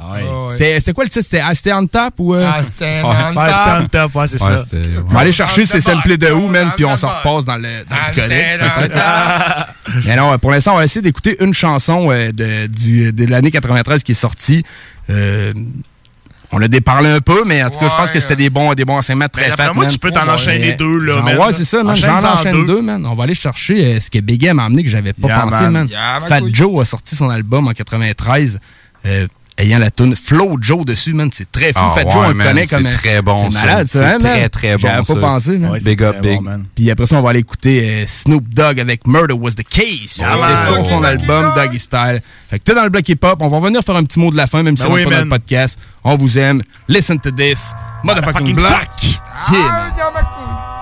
C'était, 0.52 0.80
c'était 0.80 0.94
quoi 0.94 1.04
le 1.04 1.10
titre? 1.10 1.26
C'était 1.30 1.44
I 1.44 1.56
Stay 1.56 1.74
on 1.74 1.86
Top 1.88 2.14
ou. 2.20 2.34
euh? 2.36 2.50
Ah, 2.50 2.62
c'était 2.64 3.02
Ouais. 3.02 3.02
on 3.04 3.36
Ouais, 3.38 3.48
c'était 3.48 3.84
on 3.84 3.88
top, 3.88 4.16
ouais, 4.16 4.28
c'est 4.28 4.42
Ouais, 4.42 4.58
ça. 4.58 4.78
On 5.10 5.14
va 5.14 5.20
aller 5.20 5.32
chercher 5.32 5.66
ces 5.66 5.82
samples 5.82 6.18
de 6.18 6.32
où, 6.32 6.48
man, 6.48 6.72
puis 6.76 6.86
on 6.86 6.96
s'en 6.98 7.10
repasse 7.10 7.46
dans 7.46 7.58
le, 7.58 7.84
dans 7.90 7.96
le 8.10 8.16
collège, 8.16 8.60
peut-être. 8.60 9.74
Mais 10.06 10.16
non, 10.16 10.38
pour 10.40 10.52
l'instant, 10.52 10.74
on 10.74 10.78
va 10.78 10.86
essayer 10.86 11.02
d'écouter 11.02 11.36
une 11.44 11.54
chanson 11.54 12.12
euh, 12.12 12.32
de, 12.32 12.68
du, 12.68 13.12
de 13.12 13.26
l'année 13.30 13.52
93 13.52 14.04
qui 14.04 14.12
est 14.14 14.16
sortie. 14.16 14.64
Euh, 15.10 15.54
on 16.52 16.62
a 16.62 16.68
déparlé 16.68 17.10
un 17.10 17.20
peu, 17.22 17.44
mais 17.46 17.64
en 17.64 17.70
tout 17.70 17.80
cas, 17.80 17.90
je 17.90 17.96
pense 17.96 18.12
que 18.12 18.20
c'était 18.20 18.36
des 18.36 18.50
bons, 18.50 18.74
des 18.74 18.86
bons 18.86 18.98
enseignements 18.98 19.28
très 19.30 19.50
fat, 19.52 19.74
moi, 19.74 19.86
man. 19.86 19.92
tu 19.94 20.00
peux 20.00 20.12
t'en 20.12 20.28
enchaîner 20.28 20.74
deux, 20.74 21.00
là, 21.00 21.14
j'en- 21.16 21.24
man. 21.24 21.38
Ouais, 21.38 21.54
c'est 21.54 21.66
ça, 21.66 21.84
man. 21.84 21.96
J'en 21.96 22.24
enchaîne 22.24 22.66
deux. 22.66 22.76
deux, 22.76 22.82
man. 22.82 23.06
On 23.06 23.16
va 23.16 23.24
aller 23.24 23.34
chercher 23.34 23.96
euh, 23.96 24.00
ce 24.00 24.10
que 24.10 24.20
Big 24.20 24.44
M 24.46 24.60
a 24.60 24.66
amené 24.66 24.84
que 24.84 24.90
j'avais 24.90 25.14
pas 25.14 25.28
Yeah, 25.28 25.40
pensé, 25.42 25.64
man. 25.64 25.72
man. 25.74 25.88
Yeah, 25.88 26.20
ma 26.22 26.28
Fat. 26.28 26.42
Joe 26.52 26.82
a 26.82 26.86
sorti 26.86 27.16
son 27.16 27.30
album 27.30 27.68
en 27.68 27.72
93. 27.74 28.60
euh, 29.06 29.28
ayant 29.58 29.80
la 29.80 29.90
tune 29.92 30.16
Flow 30.16 30.58
Joe 30.60 30.86
dessus, 30.86 31.14
man. 31.14 31.30
C'est 31.34 31.52
très 31.52 31.68
fou. 31.74 31.80
Ah 31.82 31.90
Fat 31.96 32.04
ouais, 32.06 32.12
Joe, 32.12 32.26
on 32.26 32.32
le 32.32 32.44
connaît 32.44 32.66
c'est 32.66 32.76
comme 32.76 32.86
un- 32.86 32.92
très 32.92 33.22
bon, 33.22 33.50
C'est 33.52 33.60
malade, 33.60 33.88
ça, 33.88 34.00
C'est 34.00 34.06
hein, 34.06 34.10
man? 34.20 34.22
très, 34.22 34.50
très 34.50 34.76
bon, 34.78 34.82
J'avais 34.88 35.04
ça. 35.04 35.14
pas 35.16 35.20
pensé, 35.22 35.58
man. 35.58 35.72
Ouais, 35.72 35.80
c'est 35.80 35.86
Big 35.90 36.04
up, 36.04 36.22
big. 36.22 36.36
bon, 36.38 36.42
man. 36.42 36.66
Puis 36.76 36.92
après 36.92 37.06
ça, 37.08 37.18
on 37.18 37.22
va 37.22 37.30
aller 37.30 37.40
écouter 37.40 38.04
euh, 38.04 38.06
Snoop 38.08 38.48
Dogg 38.50 38.80
avec 38.80 39.08
Murder 39.08 39.34
Was 39.34 39.52
the 39.52 39.64
Case. 39.68 40.22
Ah, 40.24 40.36
est 40.70 40.74
sur 40.74 40.90
son 40.90 41.04
album 41.04 41.54
Doggy 41.56 41.80
Style. 41.80 42.22
Fait 42.50 42.60
que 42.60 42.64
t'es 42.64 42.76
dans 42.76 42.84
le 42.84 42.90
bloc 42.90 43.08
hip-hop. 43.08 43.38
On 43.42 43.48
va 43.48 43.58
revenir 43.58 43.82
faire 43.82 43.96
un 43.96 44.04
petit 44.04 44.20
mot 44.20 44.32
de 44.32 44.38
la 44.38 44.48
fin, 44.48 44.62
même 44.64 44.76
si 44.78 44.84
Ben 44.84 44.90
on 44.90 44.94
oui, 44.94 45.04
n'est 45.04 45.10
pas 45.10 45.16
dans 45.18 45.24
le 45.24 45.30
podcast. 45.30 45.80
On 46.04 46.16
vous 46.18 46.38
aime. 46.38 46.62
Listen 46.88 47.20
to 47.20 47.32
this. 47.32 47.72
Motherfucking 48.04 48.54
Motherfucking 48.54 48.56
black. 48.56 48.90
black. 49.02 49.22
Yeah, 49.52 49.92
man. 50.14 50.75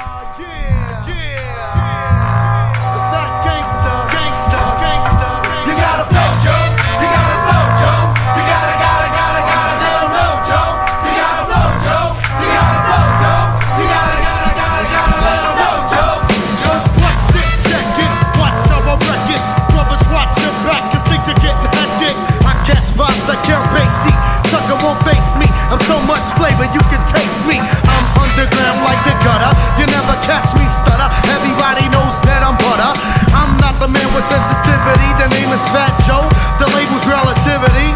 Is 35.54 35.62
Fat 35.70 35.94
Joe. 36.02 36.26
The 36.58 36.66
label's 36.74 37.06
relativity. 37.06 37.90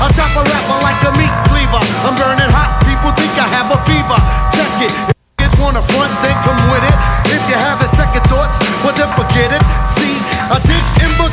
I 0.00 0.12
chop 0.12 0.28
a 0.36 0.44
rapper 0.44 0.78
like 0.84 1.00
a 1.08 1.12
meat 1.16 1.32
cleaver. 1.48 1.80
I'm 2.04 2.12
burning 2.20 2.52
hot. 2.52 2.76
People 2.84 3.12
think 3.16 3.32
I 3.40 3.48
have 3.56 3.72
a 3.72 3.80
fever. 3.88 4.18
Check 4.52 4.88
it. 4.88 4.92
If 5.40 5.56
you 5.56 5.64
wanna 5.64 5.80
front, 5.80 6.12
then 6.20 6.36
come 6.44 6.60
with 6.68 6.84
it. 6.84 6.96
If 7.32 7.40
you 7.48 7.56
have 7.56 7.80
a 7.80 7.88
second 7.96 8.24
thoughts, 8.28 8.60
well 8.84 8.92
then 8.92 9.08
forget 9.16 9.56
it. 9.56 9.62
See, 9.88 10.20
I 10.52 10.60
dig 10.60 10.84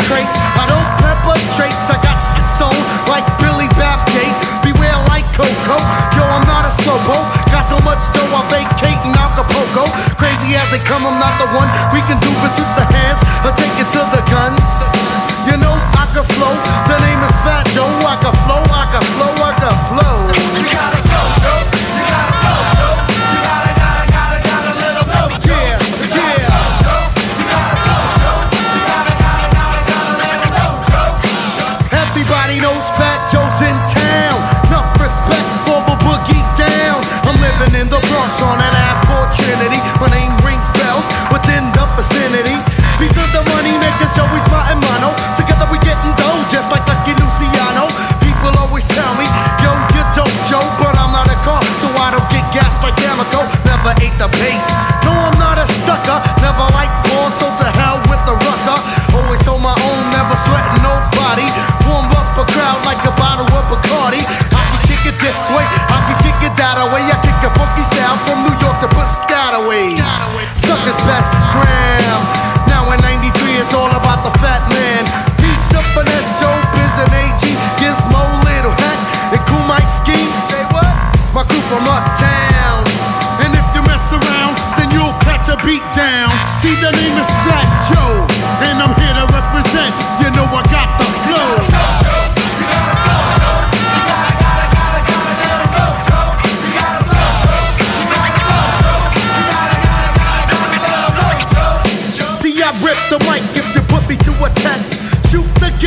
crates. 0.08 0.38
I 0.56 0.64
don't 0.72 0.90
pepper 1.04 1.36
traits. 1.60 1.92
I 1.92 2.00
got 2.00 2.16
shit 2.24 2.48
on 2.64 2.76
like 3.12 3.28
Billy 3.44 3.68
Bathgate. 3.76 4.36
Beware 4.64 4.96
like 5.12 5.28
Coco. 5.36 5.78
Yo, 6.16 6.24
I'm 6.24 6.48
not 6.48 6.64
a 6.64 6.72
slowpo. 6.80 7.18
Got 7.52 7.68
so 7.68 7.78
much 7.84 8.00
dough, 8.16 8.32
I 8.32 8.42
vacate 8.48 9.02
in 9.04 9.12
Acapulco. 9.12 9.84
Crazy 10.16 10.56
as 10.56 10.68
they 10.72 10.82
come, 10.88 11.04
I'm 11.04 11.20
not 11.20 11.36
the 11.44 11.48
one. 11.52 11.68
We 11.92 12.00
can 12.08 12.18
do 12.24 12.32
this 12.44 12.56
with 12.56 12.72
the 12.80 12.88
hands 12.88 13.22
or 13.44 13.52
take 13.60 13.76
it 13.76 13.90
to 13.92 14.02
the 14.16 14.22
guns. 14.32 14.97
Can 16.18 16.26
flow. 16.26 16.54
The 16.88 16.98
name 17.06 17.22
is 17.22 17.36
Fat 17.46 17.68
Joe. 17.76 17.86
I 18.02 18.18
can 18.20 18.34
flow. 18.48 18.67
Kick 66.78 66.86
it 66.86 66.86
that 66.86 66.94
way. 66.94 67.02
I 67.10 67.18
kick 67.26 67.40
a 67.42 67.52
funky 67.58 67.84
style 67.90 68.18
from 68.26 68.46
New 68.46 68.56
York 68.62 68.78
to 68.82 68.90
Piscataway. 68.94 69.98
Suckers 70.58 71.00
best 71.06 71.32
scram. 71.50 72.22
Now 72.70 72.92
in 72.94 73.00
93, 73.02 73.58
it's 73.58 73.74
all 73.74 73.90
about 73.90 74.24
the 74.24 74.34
fat 74.40 74.62
man. 74.70 75.04
Peace 75.42 75.66
to 75.74 75.82
finesse, 75.94 76.38
showbiz 76.38 76.96
and 77.02 77.14
AG. 77.14 77.44
Gizmo, 77.82 78.22
little 78.46 78.76
hat, 78.78 79.00
and 79.34 79.42
cool 79.50 79.64
Mike 79.66 79.90
scheme. 79.90 80.30
Say 80.50 80.64
what? 80.74 80.86
My 81.34 81.44
crew 81.44 81.62
from 81.70 81.84
uptown. 81.88 82.37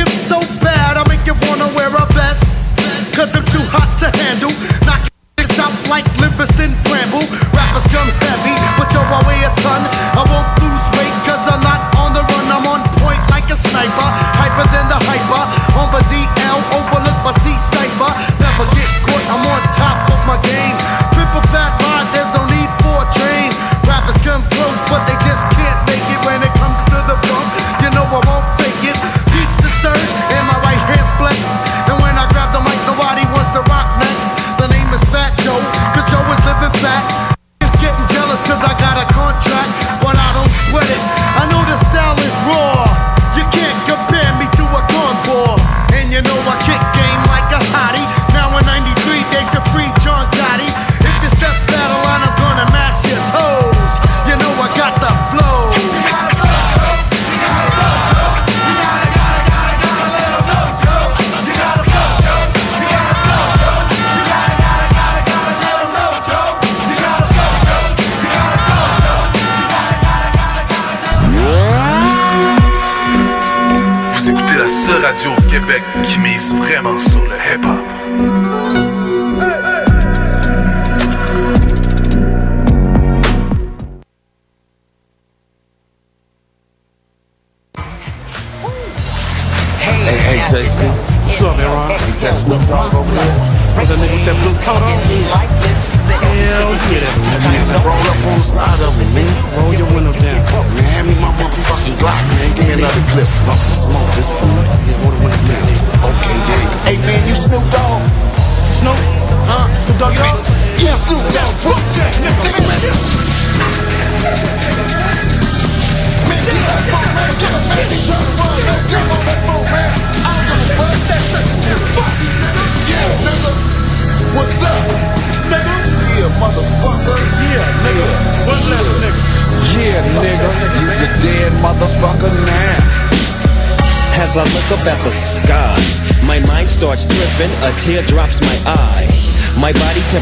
Gift 0.05 0.17
so 0.17 0.39
bad, 0.61 0.97
I 0.97 1.03
make 1.07 1.25
you 1.25 1.35
wanna 1.47 1.67
wear 1.75 1.89
a 1.89 2.05
vest. 2.13 2.43
Cause 3.13 3.35
I'm 3.35 3.45
too 3.45 3.65
hot 3.69 3.89
to 4.01 4.07
handle. 4.17 4.51
Knock 4.85 5.05
out 5.59 5.89
like 5.89 6.05
Livingston 6.19 6.73
Bramble. 6.85 7.25
Rappers 7.53 7.85
come 7.93 8.09
heavy, 8.25 8.55
but 8.77 8.89
yo, 8.93 9.01
I 9.01 9.19
weigh 9.27 9.43
a 9.45 9.51
ton. 9.61 9.90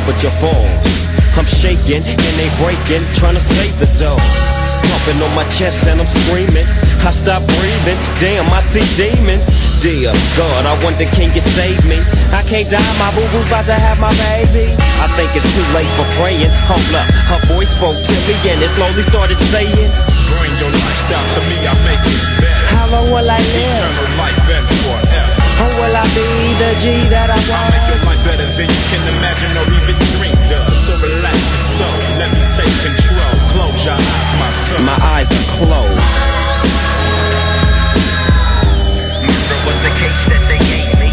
Temperature 0.10 0.34
falls. 0.41 0.65
I'm 1.38 1.45
shaking 1.45 2.02
and 2.02 2.36
they 2.41 2.49
breaking, 2.57 3.06
trying 3.14 3.38
to 3.38 3.44
save 3.44 3.77
the 3.77 3.86
dough. 4.02 4.18
Pumping 4.90 5.22
on 5.22 5.30
my 5.38 5.45
chest 5.53 5.86
and 5.86 6.02
I'm 6.02 6.10
screaming. 6.10 6.65
I 7.06 7.14
stop 7.14 7.45
breathing, 7.45 7.99
damn, 8.18 8.49
I 8.49 8.60
see 8.60 8.84
demons. 8.98 9.45
Dear 9.80 10.11
God, 10.36 10.65
I 10.65 10.73
wonder 10.84 11.06
can 11.15 11.30
you 11.31 11.40
save 11.40 11.80
me? 11.86 12.02
I 12.34 12.41
can't 12.49 12.65
die, 12.68 12.81
my 12.98 13.14
boo 13.14 13.23
boo's 13.31 13.48
about 13.48 13.69
to 13.69 13.77
have 13.77 14.02
my 14.02 14.11
baby. 14.18 14.73
I 14.99 15.07
think 15.14 15.30
it's 15.38 15.45
too 15.45 15.64
late 15.77 15.88
for 15.95 16.10
praying. 16.19 16.52
Hold 16.68 16.90
up, 16.98 17.07
her 17.30 17.41
voice 17.53 17.72
spoke 17.77 17.95
to 17.95 18.15
me 18.26 18.36
and 18.49 18.60
it 18.60 18.72
slowly 18.73 19.06
started 19.06 19.38
saying, 19.38 19.90
Bring 20.41 20.53
your 20.57 20.73
lifestyle 20.73 21.27
to 21.38 21.41
me, 21.48 21.57
I 21.69 21.73
make 21.86 22.02
it 22.02 22.19
better. 22.41 22.65
How 22.76 22.86
long 22.91 23.07
will 23.14 23.30
I 23.30 23.40
live? 23.40 23.77
Eternal 23.77 24.10
life 24.18 24.40
Or 25.60 25.69
will 25.80 25.95
I 25.95 26.06
be 26.15 26.27
the 26.60 26.72
G 26.80 26.84
that 27.11 27.27
I 27.30 27.36
I'll 27.36 27.49
want? 27.52 27.69
make 27.76 27.88
your 27.91 28.02
life 28.07 28.22
better 28.26 28.48
than 28.57 28.68
you 28.72 28.81
can 28.91 29.03
imagine 29.14 29.52
or 29.60 29.65
even 29.77 29.95
dream 30.15 30.40
of. 30.56 30.64
So 30.88 30.94
relax 31.03 31.36
your 31.36 31.64
soul, 31.77 31.98
let 32.19 32.30
me 32.31 32.41
take 32.56 32.76
control. 32.84 33.34
Close 33.52 33.80
your 33.86 33.98
eyes, 33.99 34.31
my 34.40 34.49
son. 34.52 34.80
My 34.88 34.98
eyes 35.19 35.30
are 35.36 35.48
closed. 35.60 35.99
Murder 39.19 39.60
was 39.68 39.77
the 39.84 39.91
case 39.99 40.23
that 40.31 40.44
they 40.48 40.60
gave 40.64 40.91
me. 41.02 41.10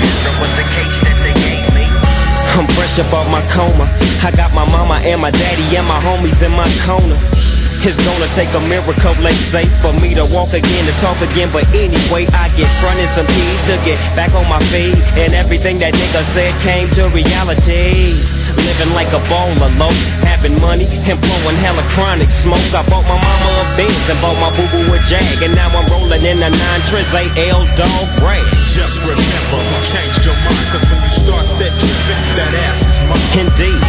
Murder 0.00 0.34
was 0.40 0.52
the 0.56 0.66
case 0.72 0.98
that 1.04 1.18
they 1.20 1.34
gave 1.36 1.66
me. 1.76 1.84
I'm 2.56 2.66
fresh 2.72 2.96
up 3.02 3.12
off 3.12 3.28
my 3.30 3.42
coma. 3.52 3.86
I 4.24 4.30
got 4.32 4.54
my 4.54 4.64
mama 4.72 4.96
and 5.04 5.20
my 5.20 5.30
daddy 5.30 5.76
and 5.76 5.86
my 5.86 6.00
homies 6.00 6.40
in 6.42 6.52
my 6.52 6.68
corner. 6.86 7.18
It's 7.86 8.00
gonna 8.00 8.24
take 8.32 8.48
a 8.56 8.60
miracle, 8.72 9.12
they 9.20 9.36
say, 9.36 9.66
for 9.84 9.92
me 10.00 10.14
to 10.14 10.24
walk 10.32 10.54
again, 10.54 10.84
to 10.88 10.92
talk 11.04 11.20
again. 11.20 11.50
But 11.52 11.68
anyway, 11.76 12.24
I 12.32 12.48
get 12.56 12.64
fronted 12.80 13.08
some 13.12 13.26
keys 13.26 13.60
to 13.68 13.76
get 13.84 14.00
back 14.16 14.32
on 14.32 14.48
my 14.48 14.58
feet. 14.72 14.96
And 15.20 15.34
everything 15.34 15.76
that 15.84 15.92
nigga 15.92 16.22
said 16.32 16.58
came 16.64 16.88
to 16.96 17.12
reality. 17.12 18.33
Living 18.64 18.92
like 18.96 19.12
a 19.12 19.20
baller, 19.28 19.68
low, 19.76 19.92
having 20.24 20.56
money 20.64 20.88
and 20.88 21.18
blowing 21.20 21.58
hella 21.60 21.84
chronic 21.92 22.32
smoke. 22.32 22.64
I 22.72 22.80
bought 22.88 23.04
my 23.04 23.16
mama 23.20 23.50
a 23.60 23.64
Benz 23.76 24.08
and 24.08 24.18
bought 24.24 24.36
my 24.40 24.48
boo 24.56 24.64
boo 24.72 24.96
a 24.96 24.98
Jag. 25.04 25.20
And 25.44 25.52
now 25.52 25.68
I'm 25.68 25.84
rolling 25.92 26.24
in 26.24 26.40
a 26.40 26.48
9 26.48 26.88
Triz 26.88 27.12
AL 27.12 27.62
dog 27.76 28.08
rag. 28.24 28.40
Just 28.72 29.04
remember 29.04 29.60
who 29.60 29.76
changed 29.92 30.24
your 30.24 30.38
mind, 30.48 30.66
cause 30.72 30.84
when 30.88 30.98
you 31.04 31.12
start 31.12 31.44
set 31.44 31.72
tripping, 31.76 32.24
that 32.40 32.52
ass 32.66 32.80
is 32.88 32.98
mine. 33.04 33.46
Indeed, 33.46 33.80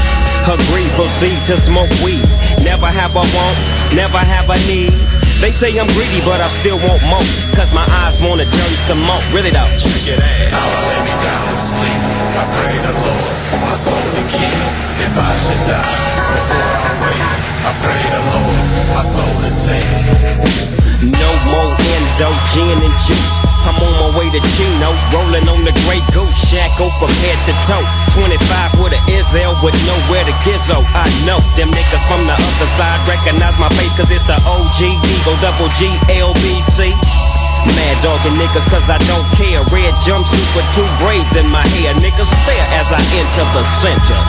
agree, 0.44 0.88
proceed 1.00 1.40
to 1.48 1.56
smoke 1.56 1.92
weed. 2.04 2.28
Never 2.68 2.86
have 2.86 3.16
a 3.16 3.24
want, 3.24 3.58
never 3.96 4.20
have 4.20 4.52
a 4.52 4.60
need. 4.68 4.92
They 5.40 5.52
say 5.52 5.72
I'm 5.80 5.88
greedy, 5.96 6.20
but 6.24 6.40
I 6.40 6.48
still 6.48 6.80
want 6.84 7.04
more. 7.08 7.24
Cause 7.56 7.72
my 7.74 7.86
eyes 8.04 8.20
want 8.24 8.44
a 8.44 8.48
journey 8.48 8.80
to 8.92 8.96
more. 8.96 9.24
Really 9.32 9.52
though. 9.52 9.72
Check 9.80 10.16
it 10.16 10.54
out. 10.54 11.55
Pray 12.54 12.78
the 12.78 12.94
Lord, 12.94 13.34
my 13.62 13.76
soul 13.76 14.06
to 14.18 14.24
keep. 14.30 14.60
If 15.02 15.14
I 15.18 15.32
should 15.36 15.62
die 15.68 15.84
before 15.84 16.74
I 16.86 16.92
wake, 17.02 17.34
I 17.66 17.72
pray 17.82 18.04
the 18.14 18.22
Lord, 18.30 18.66
my 18.94 19.04
soul 19.04 19.36
to 19.46 19.52
take. 19.66 20.86
No 21.06 21.32
more 21.52 21.74
endo, 21.76 22.30
gin 22.54 22.78
and 22.82 22.98
juice. 23.04 23.38
I'm 23.66 23.78
on 23.82 23.94
my 23.98 24.10
way 24.18 24.30
to 24.30 24.42
Chino, 24.56 24.94
rolling 25.12 25.50
on 25.50 25.66
the 25.66 25.74
great 25.86 26.06
goose 26.14 26.34
shack, 26.34 26.70
go 26.78 26.88
from 27.02 27.12
head 27.26 27.40
to 27.50 27.54
toe. 27.66 27.86
25 28.14 28.38
with 28.80 28.94
a 28.94 29.02
Izzel 29.12 29.54
with 29.66 29.76
nowhere 29.90 30.24
to 30.24 30.36
gizzo. 30.46 30.82
I 30.94 31.06
know 31.26 31.42
them 31.58 31.70
niggas 31.74 32.06
from 32.08 32.24
the 32.30 32.38
other 32.38 32.70
side 32.78 33.00
recognize 33.10 33.58
my 33.60 33.70
face, 33.76 33.94
cause 33.98 34.10
it's 34.10 34.26
the 34.30 34.38
OG 34.48 34.80
Eagle 35.04 35.38
double 35.42 35.70
G 35.76 35.90
LBC. 36.14 36.94
Mad 37.74 37.98
dogging 38.06 38.38
niggas 38.38 38.68
cause 38.70 38.86
I 38.94 39.02
don't 39.10 39.26
care. 39.34 39.62
Red 39.74 39.94
jumpsuit 40.06 40.48
with 40.54 40.68
two 40.78 40.88
braids 41.02 41.34
in 41.34 41.50
my 41.50 41.66
hair. 41.82 41.98
Niggas 41.98 42.30
stare 42.30 42.68
as 42.78 42.94
I 42.94 43.02
enter 43.18 43.46
the 43.58 43.64
center. 43.82 44.20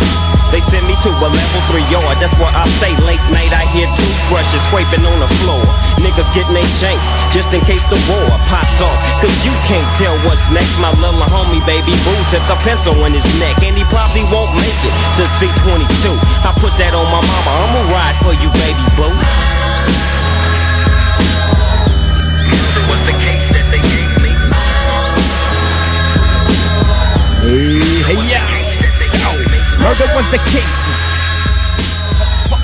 They 0.54 0.62
send 0.62 0.86
me 0.86 0.94
to 1.02 1.10
a 1.10 1.28
level 1.28 1.60
three 1.68 1.84
yard, 1.90 2.16
that's 2.22 2.32
where 2.38 2.48
I 2.48 2.62
stay 2.78 2.94
late 3.02 3.22
night. 3.34 3.50
I 3.50 3.66
hear 3.74 3.86
toothbrushes 3.98 4.62
scraping 4.70 5.02
on 5.02 5.18
the 5.18 5.30
floor. 5.42 5.62
Niggas 5.98 6.30
getting 6.32 6.54
they 6.54 6.64
shanks 6.78 7.02
just 7.34 7.50
in 7.50 7.60
case 7.66 7.84
the 7.90 7.98
war 8.06 8.30
pops 8.46 8.78
off. 8.80 8.98
Cause 9.18 9.34
you 9.42 9.52
can't 9.66 9.86
tell 9.98 10.14
what's 10.22 10.46
next. 10.54 10.78
My 10.78 10.94
little 11.02 11.26
homie, 11.28 11.60
baby 11.66 11.92
boo, 12.06 12.16
took 12.30 12.46
a 12.46 12.56
pencil 12.62 12.94
in 13.04 13.12
his 13.12 13.26
neck. 13.42 13.58
And 13.60 13.74
he 13.74 13.84
probably 13.90 14.22
won't 14.30 14.54
make 14.54 14.80
it 14.86 14.94
to 15.18 15.26
C22. 15.26 16.14
I 16.46 16.54
put 16.62 16.72
that 16.78 16.94
on 16.94 17.06
my 17.10 17.20
mama, 17.20 17.52
I'ma 17.66 17.82
ride 17.90 18.16
for 18.22 18.34
you, 18.38 18.48
baby 18.54 18.86
boo. 18.94 19.12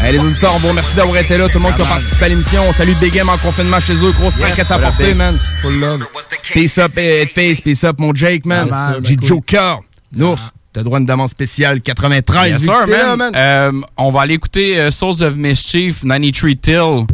Hey, 0.04 0.12
les 0.12 0.18
auditeurs, 0.18 0.52
on 0.56 0.58
vous 0.58 0.68
remercie 0.68 0.96
d'avoir 0.96 1.16
été 1.16 1.36
là. 1.36 1.48
Tout 1.48 1.58
le 1.58 1.60
monde 1.60 1.76
qui 1.76 1.82
a 1.82 1.84
participé 1.84 2.24
à 2.24 2.28
l'émission. 2.28 2.60
On 2.68 2.72
salue 2.72 2.94
Big 3.00 3.20
en 3.20 3.38
confinement 3.38 3.78
chez 3.78 3.94
eux. 3.94 4.10
Grosse 4.10 4.36
track 4.36 4.58
à 4.58 4.64
t'apporter, 4.64 5.14
man. 5.14 5.36
Full 5.60 5.78
love. 5.78 6.04
Peace 6.52 6.78
up, 6.78 6.96
Headface. 6.96 7.60
Peace 7.60 7.84
up, 7.84 8.00
mon 8.00 8.12
Jake, 8.12 8.44
man. 8.44 8.68
Ah, 8.72 8.96
J'ai 9.02 9.16
Joker. 9.22 9.80
Nours, 10.12 10.40
t'as 10.72 10.82
droit 10.82 10.98
à 10.98 11.00
une 11.00 11.06
demande 11.06 11.28
spéciale 11.28 11.80
93. 11.80 12.50
Yes, 12.50 12.62
sir, 12.62 12.86
man. 12.88 13.32
Euh, 13.34 13.72
on 13.96 14.10
va 14.10 14.22
aller 14.22 14.34
écouter 14.34 14.78
euh, 14.80 14.90
Souls 14.90 15.22
of 15.22 15.36
Mischief, 15.36 16.02
93 16.04 16.56
Till, 16.60 17.06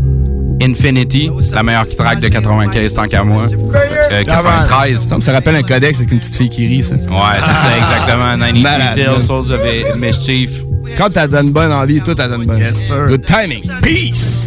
Infinity, 0.60 1.30
la 1.52 1.62
meilleure 1.62 1.86
track 1.96 2.20
de 2.20 2.28
95 2.28 2.94
tant 2.94 3.06
qu'à 3.06 3.22
moi. 3.24 3.42
Euh, 3.44 4.24
93. 4.24 5.06
Ça 5.08 5.16
me 5.16 5.20
ça 5.20 5.32
rappelle 5.32 5.56
un 5.56 5.62
codex 5.62 5.98
avec 5.98 6.12
une 6.12 6.18
petite 6.18 6.34
fille 6.34 6.50
qui 6.50 6.66
rit, 6.66 6.82
ça. 6.82 6.96
Ouais, 6.96 7.00
c'est 7.40 7.46
ça, 7.46 7.78
exactement. 7.78 8.36
93 8.36 8.62
Malade, 8.62 8.94
Till, 8.94 9.06
man. 9.06 9.20
Souls 9.20 9.52
of 9.52 9.96
Mischief. 9.96 10.62
Quand 10.96 11.10
t'as 11.10 11.26
donne 11.26 11.52
bonne 11.52 11.72
envie, 11.72 12.00
toi 12.00 12.14
t'as 12.14 12.28
donne 12.28 12.46
bonne. 12.46 12.58
Yes, 12.58 12.86
sir. 12.86 13.08
Good 13.08 13.24
timing. 13.26 13.62
Peace. 13.82 14.46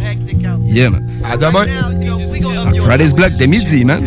Yeah, 0.64 0.90
man. 0.90 1.06
À 1.24 1.36
demain. 1.36 1.66
Friday's 2.82 3.12
Block, 3.12 3.32
dès 3.32 3.46
midi, 3.46 3.84
man. 3.84 4.06